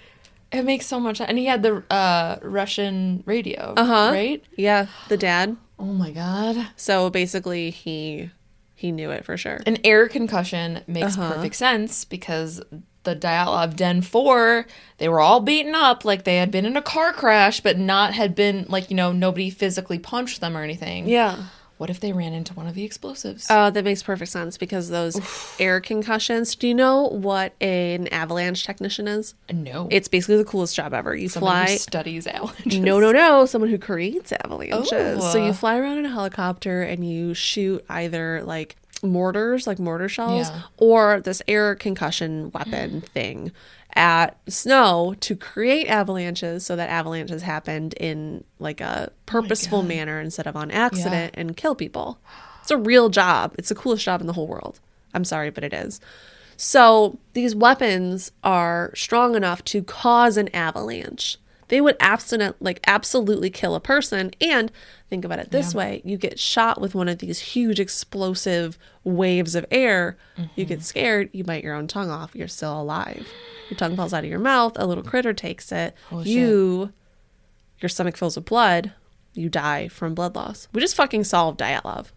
It 0.53 0.65
makes 0.65 0.87
so 0.87 1.01
much 1.01 1.21
and 1.23 1.39
he 1.39 1.47
had 1.47 1.63
the 1.63 1.83
uh 1.91 2.37
Russian 2.43 3.23
radio, 3.25 3.73
Uh-huh. 3.77 4.11
right? 4.13 4.45
Yeah, 4.57 4.87
the 5.09 5.17
dad. 5.17 5.57
Oh 5.81 5.85
my 5.85 6.11
god. 6.11 6.57
So 6.77 7.09
basically 7.09 7.71
he 7.71 8.31
he 8.75 8.91
knew 8.93 9.11
it 9.13 9.25
for 9.25 9.37
sure. 9.39 9.61
An 9.65 9.79
air 9.85 10.09
concussion 10.09 10.83
makes 10.89 11.17
Uh-huh. 11.17 11.33
perfect 11.35 11.55
sense 11.55 12.05
because 12.05 12.61
the 13.09 13.17
Dyatlov 13.17 13.77
Den 13.77 14.03
4, 14.03 14.67
they 14.99 15.09
were 15.09 15.21
all 15.21 15.41
beaten 15.41 15.75
up 15.75 16.05
like 16.05 16.25
they 16.25 16.37
had 16.37 16.51
been 16.51 16.67
in 16.67 16.77
a 16.77 16.83
car 16.83 17.13
crash, 17.13 17.61
but 17.61 17.79
not 17.79 18.15
had 18.15 18.35
been, 18.35 18.67
like, 18.69 18.91
you 18.91 18.97
know, 18.97 19.13
nobody 19.13 19.51
physically 19.51 19.99
punched 19.99 20.41
them 20.41 20.57
or 20.57 20.63
anything. 20.63 21.09
Yeah. 21.09 21.45
What 21.79 21.91
if 21.91 22.01
they 22.01 22.13
ran 22.13 22.33
into 22.33 22.55
one 22.55 22.67
of 22.67 22.75
the 22.75 22.83
explosives? 22.83 23.47
Oh, 23.49 23.71
that 23.71 23.85
makes 23.85 24.03
perfect 24.03 24.33
sense 24.33 24.59
because 24.59 24.89
those 24.89 25.17
air 25.61 25.81
concussions. 25.81 26.57
Do 26.57 26.67
you 26.67 26.75
know 26.75 27.05
what 27.05 27.53
an 27.63 28.09
avalanche 28.09 28.65
technician 28.65 29.07
is? 29.07 29.35
no. 29.51 29.87
It's 29.91 30.09
basically 30.09 30.39
the 30.39 30.45
coolest 30.45 30.75
job 30.75 30.93
ever. 30.93 31.15
You 31.15 31.29
Someone 31.29 31.57
who 31.57 31.67
fly. 31.67 31.77
studies 31.77 32.27
avalanches. 32.27 32.81
No, 32.81 32.99
no, 32.99 33.13
no. 33.13 33.47
Someone 33.47 33.71
who 33.71 33.79
creates 33.79 34.33
avalanches. 34.33 34.91
Oh. 34.93 35.33
So 35.33 35.39
you 35.39 35.51
oh. 35.51 35.53
fly 35.53 35.79
around 35.79 35.99
in 35.99 36.07
a 36.07 36.11
helicopter 36.11 36.83
and 36.83 37.09
you 37.09 37.33
shoot 37.33 37.85
either 37.89 38.43
like 38.43 38.75
mortars, 39.03 39.67
like 39.67 39.79
mortar 39.79 40.09
shells, 40.09 40.49
Yeah. 40.51 40.63
or 40.77 41.21
this 41.21 41.43
air 41.49 41.75
concussion 41.75 42.51
weapon 42.53 43.03
mm. 43.03 43.09
thing 43.09 43.53
at 43.95 44.37
snow 44.49 45.15
to 45.21 45.35
create 45.35 45.87
avalanches 45.87 46.65
so 46.65 46.77
that 46.77 46.91
avalanches 46.91 47.43
happened 47.43 47.95
in 47.95 48.45
like 48.59 48.81
a 48.81 49.09
oh 49.09 49.13
purposeful 49.27 49.83
manner 49.83 50.21
instead 50.21 50.47
of 50.47 50.57
on 50.57 50.71
accident 50.71 51.35
and 51.37 51.57
kill 51.57 51.75
people. 51.75 52.19
It's 52.63 52.71
a 52.71 52.77
real 52.77 53.09
job. 53.09 53.55
It's 53.59 53.71
the 53.71 53.75
coolest 53.75 54.05
job 54.05 54.21
in 54.21 54.27
the 54.27 54.35
whole 54.35 54.47
world. 54.47 54.79
I'm 55.15 55.25
sorry, 55.25 55.51
but 55.51 55.65
it 55.65 55.73
is. 55.73 56.01
So 56.57 57.19
these 57.33 57.55
weapons 57.55 58.33
are 58.45 58.93
strong 58.95 59.37
enough 59.37 59.65
to 59.65 59.83
cause 59.83 60.37
an 60.37 60.49
avalanche. 60.55 61.39
They 61.69 61.81
would 61.81 61.97
absolutely 62.01 62.57
like 62.61 62.81
absolutely 62.87 63.51
kill 63.51 63.75
a 63.75 63.81
person. 63.81 64.33
And 64.41 64.73
think 65.09 65.25
about 65.25 65.39
it 65.39 65.51
this 65.51 65.75
way: 65.75 66.03
you 66.05 66.17
get 66.17 66.39
shot 66.39 66.81
with 66.81 66.95
one 66.95 67.09
of 67.09 67.19
these 67.19 67.39
huge 67.39 67.79
explosive 67.79 68.79
waves 69.05 69.55
of 69.55 69.67
air. 69.71 70.17
You 70.55 70.65
get 70.65 70.79
mm-hmm. 70.79 70.85
scared, 70.85 71.31
you 71.33 71.45
bite 71.45 71.65
your 71.65 71.75
own 71.75 71.87
tongue 71.87 72.11
off. 72.11 72.35
You're 72.35 72.49
still 72.49 72.81
alive. 72.81 73.27
Your 73.71 73.79
tongue 73.79 73.97
falls 73.97 74.15
out 74.15 74.25
of 74.25 74.31
your 74.31 74.39
mouth. 74.39 74.73
A 74.77 74.87
little 74.87 75.05
critter 75.05 75.33
takes 75.33 75.71
it. 75.73 75.95
you, 76.23 76.93
your 77.81 77.89
stomach 77.89 78.17
fills 78.17 78.37
with 78.37 78.47
blood. 78.47 78.93
You 79.35 79.49
die 79.49 79.89
from 79.89 80.15
blood 80.15 80.35
loss. 80.35 80.69
We 80.73 80.81
just 80.81 80.97
fucking 80.97 81.25
solved 81.25 81.61
Dyatlov 81.61 82.09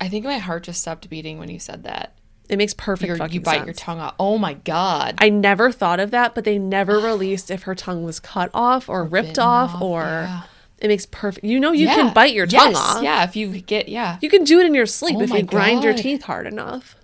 I 0.00 0.08
think 0.08 0.24
my 0.24 0.38
heart 0.38 0.64
just 0.64 0.80
stopped 0.80 1.08
beating 1.08 1.38
when 1.38 1.50
you 1.50 1.58
said 1.58 1.84
that. 1.84 2.15
It 2.48 2.56
makes 2.58 2.74
perfect 2.74 3.08
You're, 3.08 3.16
fucking 3.16 3.34
you 3.34 3.40
bite 3.40 3.56
sense. 3.56 3.66
your 3.66 3.74
tongue 3.74 3.98
off. 4.00 4.14
Oh 4.20 4.38
my 4.38 4.54
god. 4.54 5.16
I 5.18 5.28
never 5.30 5.72
thought 5.72 5.98
of 6.00 6.10
that, 6.12 6.34
but 6.34 6.44
they 6.44 6.58
never 6.58 6.98
released 6.98 7.50
if 7.50 7.64
her 7.64 7.74
tongue 7.74 8.04
was 8.04 8.20
cut 8.20 8.50
off 8.54 8.88
or, 8.88 9.04
ripped 9.04 9.38
off, 9.38 9.74
off, 9.74 9.82
or 9.82 10.02
yeah. 10.02 10.42
it 10.78 10.88
makes 10.88 11.06
perfect. 11.06 11.44
You 11.44 11.58
know, 11.58 11.72
you 11.72 11.86
Yeah. 11.86 11.94
can 11.96 12.14
bite 12.14 12.32
your 12.34 12.46
tongue 12.46 12.72
Yes, 12.72 12.76
off. 12.76 13.02
Yeah, 13.02 13.24
if 13.24 13.34
you 13.34 13.60
get 13.60 13.88
yeah. 13.88 14.18
You 14.20 14.30
can 14.30 14.44
do 14.44 14.60
it 14.60 14.66
in 14.66 14.74
your 14.74 14.86
sleep 14.86 15.16
Oh 15.18 15.22
if 15.22 15.30
you 15.30 15.42
grind 15.42 15.82
your 15.82 15.94
teeth 15.94 16.22
hard 16.22 16.46
enough. 16.46 16.94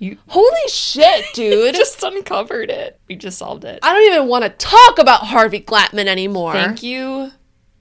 You 0.00 0.18
Holy 0.28 0.68
shit, 0.68 1.24
dude! 1.34 1.74
just 1.74 2.02
uncovered 2.02 2.70
it. 2.70 3.00
We 3.08 3.16
just 3.16 3.38
solved 3.38 3.64
it. 3.64 3.80
I 3.82 3.92
don't 3.92 4.12
even 4.12 4.28
want 4.28 4.44
to 4.44 4.50
talk 4.50 4.98
about 4.98 5.22
Harvey 5.26 5.60
Glatman 5.60 6.06
anymore. 6.06 6.52
Thank 6.52 6.82
you 6.84 7.32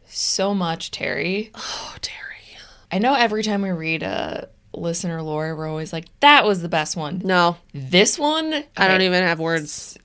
so 0.08 0.56
much, 0.56 0.90
Terry. 0.90 1.52
Oh, 1.54 1.96
Terry. 2.02 2.18
I 2.92 2.98
know 3.00 3.14
every 3.14 3.44
time 3.44 3.62
we 3.62 3.70
read 3.70 4.02
a 4.02 4.48
listener 4.80 5.22
lore, 5.22 5.56
we're 5.56 5.68
always 5.68 5.92
like, 5.94 6.06
that 6.22 6.46
was 6.46 6.62
the 6.62 6.70
best 6.70 6.96
one. 6.96 7.22
No, 7.24 7.58
This 7.74 8.18
one, 8.18 8.64
I 8.76 8.88
don't 8.88 9.02
even 9.02 9.24
have 9.24 9.40
words. 9.40 9.98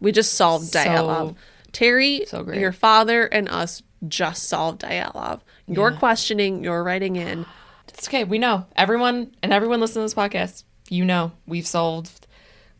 We 0.00 0.12
just 0.12 0.34
solved 0.34 0.66
So-. 0.66 1.36
Terry, 1.72 2.24
so 2.26 2.42
great. 2.44 2.60
your 2.60 2.72
father, 2.72 3.24
and 3.26 3.48
us 3.48 3.82
just 4.06 4.44
solved 4.44 4.82
Dyatlov. 4.82 5.40
You're 5.66 5.92
questioning, 5.92 6.62
you're 6.62 6.82
writing 6.84 7.16
in. 7.16 7.46
It's 7.88 8.08
okay. 8.08 8.24
We 8.24 8.38
know. 8.38 8.66
Everyone 8.74 9.30
and 9.40 9.52
everyone 9.52 9.78
listening 9.78 10.00
to 10.00 10.06
this 10.06 10.14
podcast, 10.14 10.64
you 10.88 11.04
know, 11.04 11.30
we've 11.46 11.66
solved, 11.66 12.26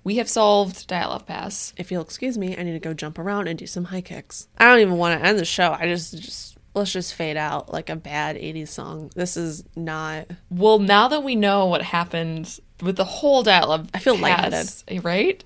we 0.03 0.17
have 0.17 0.29
solved 0.29 0.89
Dyatlov 0.89 1.25
Pass. 1.25 1.73
if 1.77 1.93
you'll 1.93 2.03
excuse 2.03 2.37
me, 2.37 2.57
I 2.59 2.65
need 2.65 2.73
to 2.73 2.81
go 2.81 2.95
jump 2.95 3.19
around 3.21 3.47
and 3.47 3.57
do 3.57 3.67
some 3.67 3.85
high 3.85 4.01
kicks. 4.01 4.49
I 4.59 4.65
don't 4.65 4.81
even 4.81 4.97
want 4.97 5.21
to 5.21 5.25
end 5.25 5.39
the 5.39 5.45
show. 5.45 5.71
I 5.79 5.87
just 5.87 6.17
just 6.21 6.54
let's 6.75 6.93
just 6.93 7.15
fade 7.15 7.37
out 7.37 7.73
like 7.73 7.89
a 7.91 7.97
bad 7.97 8.37
80s 8.37 8.69
song. 8.69 9.11
This 9.15 9.37
is 9.37 9.65
not 9.77 10.27
Well, 10.51 10.79
now 10.79 11.09
that 11.09 11.23
we 11.23 11.37
know 11.37 11.67
what 11.67 11.83
happened 11.83 12.59
with 12.83 12.97
the 12.97 13.05
whole 13.05 13.45
Dyatlov 13.45 13.89
I 13.95 13.99
feel 14.01 14.19
Pass, 14.19 14.85
right? 15.03 15.43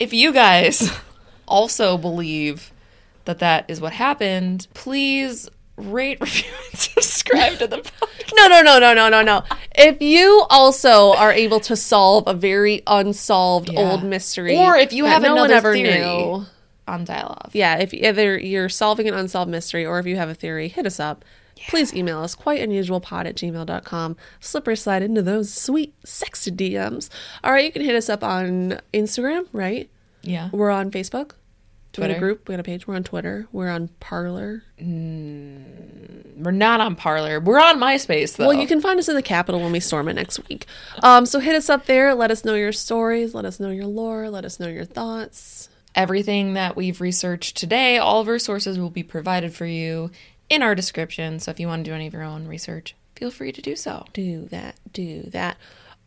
If 0.00 0.12
you 0.12 0.32
guys 0.32 0.90
also 1.48 1.98
believe 1.98 2.72
that 3.24 3.38
that 3.40 3.64
is 3.68 3.80
what 3.80 3.92
happened, 3.92 4.66
please 4.74 5.48
rate, 5.76 6.18
review, 6.20 6.50
and 6.70 6.80
subscribe 6.80 7.58
to 7.58 7.66
the 7.66 7.78
podcast. 7.78 8.32
No, 8.36 8.46
no, 8.48 8.62
no, 8.62 8.78
no, 8.78 8.94
no, 8.94 9.08
no, 9.08 9.22
no. 9.22 9.42
If 9.76 10.00
you 10.00 10.44
also 10.50 11.12
are 11.14 11.32
able 11.32 11.60
to 11.60 11.76
solve 11.76 12.24
a 12.26 12.34
very 12.34 12.82
unsolved 12.86 13.70
Yeah. 13.72 13.80
old 13.80 14.04
mystery 14.04 14.56
Or 14.56 14.76
if 14.76 14.92
you 14.92 15.04
have 15.06 15.22
no 15.22 15.34
one 15.34 15.38
another 15.50 15.54
ever 15.54 15.74
theory. 15.74 15.98
knew. 16.00 16.46
On. 16.92 17.50
Yeah, 17.52 17.78
if 17.78 17.94
either 17.94 18.38
you're 18.38 18.68
solving 18.68 19.08
an 19.08 19.14
unsolved 19.14 19.50
mystery 19.50 19.84
or 19.84 19.98
if 19.98 20.06
you 20.06 20.16
have 20.16 20.28
a 20.28 20.34
theory, 20.34 20.68
hit 20.68 20.86
us 20.86 21.00
up. 21.00 21.24
Please 21.68 21.94
email 21.94 22.20
us 22.20 22.34
quiteunusualpod 22.34 23.26
at 23.26 23.36
gmail.com. 23.36 24.16
Slippery 24.40 24.76
slide 24.76 25.02
into 25.02 25.22
those 25.22 25.52
sweet, 25.52 25.94
sexy 26.04 26.50
DMs. 26.50 27.08
All 27.44 27.52
right, 27.52 27.64
you 27.64 27.72
can 27.72 27.82
hit 27.82 27.94
us 27.94 28.08
up 28.08 28.24
on 28.24 28.80
Instagram, 28.92 29.46
right? 29.52 29.88
Yeah. 30.22 30.50
We're 30.52 30.70
on 30.70 30.90
Facebook. 30.90 31.32
We 31.96 32.00
got 32.00 32.06
Twitter. 32.06 32.16
a 32.16 32.18
group. 32.20 32.48
We 32.48 32.54
got 32.54 32.60
a 32.60 32.62
page. 32.62 32.86
We're 32.86 32.96
on 32.96 33.04
Twitter. 33.04 33.46
We're 33.52 33.68
on 33.68 33.88
Parler. 34.00 34.62
We're 34.80 36.50
not 36.50 36.80
on 36.80 36.96
Parler. 36.96 37.38
We're 37.38 37.60
on 37.60 37.78
MySpace 37.78 38.36
though. 38.36 38.48
Well, 38.48 38.56
you 38.56 38.66
can 38.66 38.80
find 38.80 38.98
us 38.98 39.08
in 39.08 39.14
the 39.14 39.22
Capitol 39.22 39.60
when 39.60 39.72
we 39.72 39.80
storm 39.80 40.08
it 40.08 40.14
next 40.14 40.40
week. 40.48 40.66
Um, 41.02 41.26
so 41.26 41.38
hit 41.38 41.54
us 41.54 41.68
up 41.68 41.84
there. 41.86 42.14
Let 42.14 42.30
us 42.30 42.44
know 42.46 42.54
your 42.54 42.72
stories. 42.72 43.34
Let 43.34 43.44
us 43.44 43.60
know 43.60 43.68
your 43.68 43.86
lore. 43.86 44.30
Let 44.30 44.46
us 44.46 44.58
know 44.58 44.68
your 44.68 44.86
thoughts. 44.86 45.68
Everything 45.94 46.54
that 46.54 46.76
we've 46.76 47.00
researched 47.00 47.56
today, 47.56 47.98
all 47.98 48.20
of 48.20 48.28
our 48.28 48.38
sources 48.38 48.78
will 48.78 48.90
be 48.90 49.02
provided 49.02 49.54
for 49.54 49.66
you 49.66 50.10
in 50.48 50.62
our 50.62 50.74
description. 50.74 51.38
So 51.38 51.50
if 51.50 51.60
you 51.60 51.66
want 51.66 51.84
to 51.84 51.90
do 51.90 51.94
any 51.94 52.06
of 52.06 52.12
your 52.12 52.22
own 52.22 52.46
research, 52.46 52.94
feel 53.14 53.30
free 53.30 53.52
to 53.52 53.62
do 53.62 53.76
so. 53.76 54.06
Do 54.12 54.46
that. 54.46 54.76
Do 54.92 55.22
that. 55.32 55.56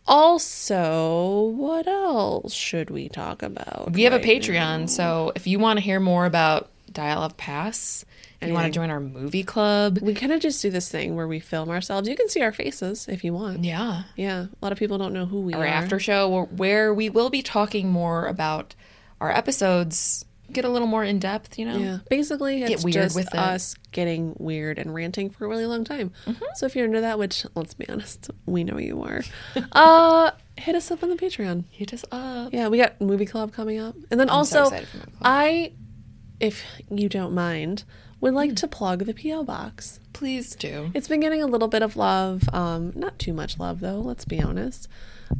Also, 0.07 1.53
what 1.55 1.87
else 1.87 2.53
should 2.53 2.89
we 2.89 3.09
talk 3.09 3.41
about? 3.41 3.93
We 3.93 4.03
have 4.03 4.13
a 4.13 4.17
right 4.17 4.25
Patreon, 4.25 4.89
so 4.89 5.31
if 5.35 5.47
you 5.47 5.57
want 5.57 5.77
to 5.77 5.83
hear 5.83 5.99
more 5.99 6.25
about 6.25 6.69
Dyatlov 6.91 7.37
Pass. 7.37 8.05
If 8.41 8.49
you 8.49 8.53
want 8.53 8.65
to 8.65 8.71
join 8.71 8.91
our 8.91 8.99
movie 8.99 9.43
club. 9.43 9.97
We 10.01 10.13
kind 10.13 10.31
of 10.31 10.39
just 10.39 10.61
do 10.61 10.69
this 10.69 10.89
thing 10.89 11.15
where 11.15 11.27
we 11.27 11.39
film 11.39 11.69
ourselves. 11.69 12.07
You 12.07 12.15
can 12.15 12.29
see 12.29 12.41
our 12.41 12.51
faces 12.51 13.07
if 13.07 13.23
you 13.23 13.33
want. 13.33 13.63
Yeah. 13.63 14.03
Yeah, 14.15 14.43
a 14.43 14.49
lot 14.61 14.71
of 14.71 14.77
people 14.77 14.99
don't 14.99 15.13
know 15.13 15.25
who 15.25 15.41
we 15.41 15.53
Our 15.53 15.63
are. 15.63 15.67
after 15.67 15.99
show 15.99 16.45
where 16.45 16.93
we 16.93 17.09
will 17.09 17.31
be 17.31 17.41
talking 17.41 17.89
more 17.89 18.27
about 18.27 18.75
our 19.21 19.31
episodes, 19.31 20.25
get 20.51 20.65
a 20.65 20.69
little 20.69 20.87
more 20.87 21.03
in 21.03 21.19
depth, 21.19 21.57
you 21.57 21.65
know? 21.65 21.77
Yeah, 21.77 21.97
basically, 22.09 22.63
it's 22.63 22.83
weird 22.83 22.93
just 22.93 23.15
with 23.15 23.27
it. 23.27 23.35
us 23.35 23.75
getting 23.91 24.35
weird 24.37 24.77
and 24.77 24.93
ranting 24.93 25.29
for 25.29 25.45
a 25.45 25.47
really 25.49 25.65
long 25.65 25.83
time. 25.83 26.11
Mm-hmm. 26.25 26.43
So 26.55 26.65
if 26.65 26.75
you're 26.75 26.85
into 26.85 27.01
that, 27.01 27.17
which 27.17 27.45
let's 27.55 27.73
be 27.73 27.87
honest, 27.89 28.29
we 28.45 28.63
know 28.63 28.77
you 28.77 29.01
are, 29.03 29.21
uh, 29.71 30.31
hit 30.57 30.75
us 30.75 30.91
up 30.91 31.01
on 31.03 31.09
the 31.09 31.15
Patreon. 31.15 31.63
Hit 31.71 31.93
us 31.93 32.05
up. 32.11 32.53
Yeah, 32.53 32.67
we 32.67 32.77
got 32.77 32.99
movie 33.01 33.25
club 33.25 33.53
coming 33.53 33.79
up, 33.79 33.95
and 34.11 34.19
then 34.19 34.27
so 34.27 34.33
also 34.33 34.63
excited 34.63 34.87
for 34.87 34.97
movie 34.97 35.11
club. 35.11 35.21
I, 35.23 35.71
if 36.39 36.63
you 36.91 37.09
don't 37.09 37.33
mind, 37.33 37.83
would 38.21 38.33
like 38.33 38.51
Hmm. 38.51 38.55
to 38.55 38.67
plug 38.67 39.05
the 39.05 39.13
PO 39.13 39.43
box. 39.43 39.99
Please 40.13 40.55
do. 40.55 40.91
It's 40.93 41.07
been 41.07 41.19
getting 41.19 41.41
a 41.41 41.47
little 41.47 41.67
bit 41.67 41.81
of 41.81 41.95
love, 41.97 42.43
um, 42.53 42.93
not 42.95 43.17
too 43.19 43.33
much 43.33 43.59
love 43.59 43.79
though. 43.81 43.99
Let's 43.99 44.25
be 44.25 44.41
honest. 44.41 44.87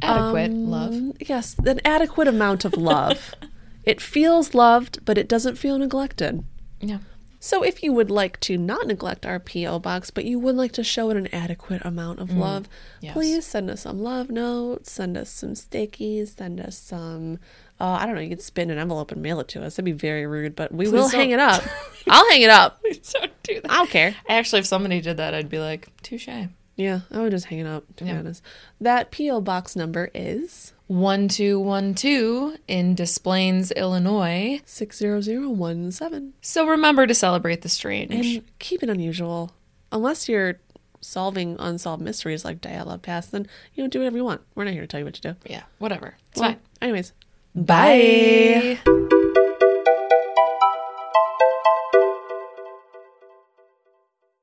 Adequate 0.02 0.50
Um, 0.50 0.70
love. 0.70 1.12
Yes, 1.20 1.56
an 1.64 1.80
adequate 1.84 2.28
amount 2.28 2.64
of 2.64 2.74
love. 2.76 3.34
it 3.86 4.00
feels 4.00 4.54
loved, 4.54 5.04
but 5.04 5.16
it 5.16 5.28
doesn't 5.28 5.56
feel 5.56 5.78
neglected. 5.78 6.44
Yeah. 6.80 6.98
So 7.38 7.62
if 7.62 7.82
you 7.82 7.92
would 7.92 8.10
like 8.10 8.40
to 8.40 8.56
not 8.58 8.86
neglect 8.88 9.24
our 9.24 9.38
PO 9.38 9.78
box, 9.78 10.10
but 10.10 10.24
you 10.24 10.38
would 10.40 10.56
like 10.56 10.72
to 10.72 10.82
show 10.82 11.10
it 11.10 11.16
an 11.16 11.28
adequate 11.32 11.84
amount 11.84 12.18
of 12.18 12.32
love, 12.32 12.64
Mm, 12.64 12.68
yes. 13.02 13.12
please 13.12 13.46
send 13.46 13.70
us 13.70 13.82
some 13.82 14.02
love 14.02 14.30
notes, 14.30 14.90
send 14.90 15.16
us 15.16 15.30
some 15.30 15.50
stickies, 15.54 16.36
send 16.36 16.60
us 16.60 16.76
some. 16.76 17.38
Uh, 17.78 17.98
I 18.00 18.06
don't 18.06 18.14
know. 18.16 18.20
You 18.22 18.30
could 18.30 18.42
spin 18.42 18.70
an 18.70 18.78
envelope 18.78 19.12
and 19.12 19.22
mail 19.22 19.38
it 19.38 19.48
to 19.48 19.62
us. 19.62 19.74
That'd 19.76 19.84
be 19.84 19.92
very 19.92 20.26
rude, 20.26 20.56
but 20.56 20.72
we 20.72 20.88
will 20.88 21.02
don't. 21.02 21.14
hang 21.14 21.30
it 21.30 21.38
up. 21.38 21.62
I'll 22.08 22.28
hang 22.30 22.42
it 22.42 22.50
up. 22.50 22.80
Please 22.80 23.12
don't 23.12 23.30
do 23.44 23.60
that. 23.60 23.70
I 23.70 23.76
don't 23.76 23.90
care. 23.90 24.16
Actually, 24.28 24.60
if 24.60 24.66
somebody 24.66 25.00
did 25.00 25.18
that, 25.18 25.34
I'd 25.34 25.50
be 25.50 25.58
like, 25.60 25.88
touche. 26.02 26.28
Yeah, 26.74 27.00
I 27.12 27.20
would 27.20 27.30
just 27.30 27.46
hang 27.46 27.60
it 27.60 27.66
up. 27.66 27.84
To 27.96 28.04
be 28.04 28.10
honest, 28.10 28.42
that 28.80 29.10
PO 29.12 29.40
box 29.42 29.76
number 29.76 30.10
is 30.14 30.72
1212 30.88 32.56
in 32.68 32.94
Des 32.94 33.18
Plaines, 33.22 33.72
Illinois. 33.72 34.60
six 34.64 34.98
zero 34.98 35.20
zero 35.20 35.48
one 35.48 35.90
seven, 35.92 36.32
So 36.40 36.66
remember 36.66 37.06
to 37.06 37.14
celebrate 37.14 37.62
the 37.62 37.68
strange. 37.68 38.12
and 38.14 38.42
keep 38.58 38.82
it 38.82 38.88
unusual. 38.88 39.52
Unless 39.92 40.28
you're 40.28 40.58
solving 41.00 41.56
unsolved 41.58 42.02
mysteries 42.02 42.44
like 42.44 42.60
Dial 42.60 42.96
Pass, 42.98 43.26
then 43.26 43.46
you 43.74 43.82
know 43.84 43.88
do 43.88 43.98
whatever 44.00 44.16
you 44.16 44.24
want. 44.24 44.40
We're 44.54 44.64
not 44.64 44.72
here 44.74 44.82
to 44.82 44.86
tell 44.86 45.00
you 45.00 45.04
what 45.06 45.14
to 45.14 45.20
do. 45.20 45.34
yeah, 45.48 45.62
whatever. 45.78 46.16
It's 46.30 46.40
Well, 46.40 46.50
fine. 46.50 46.60
Anyways, 46.82 47.12
Bye. 47.54 48.78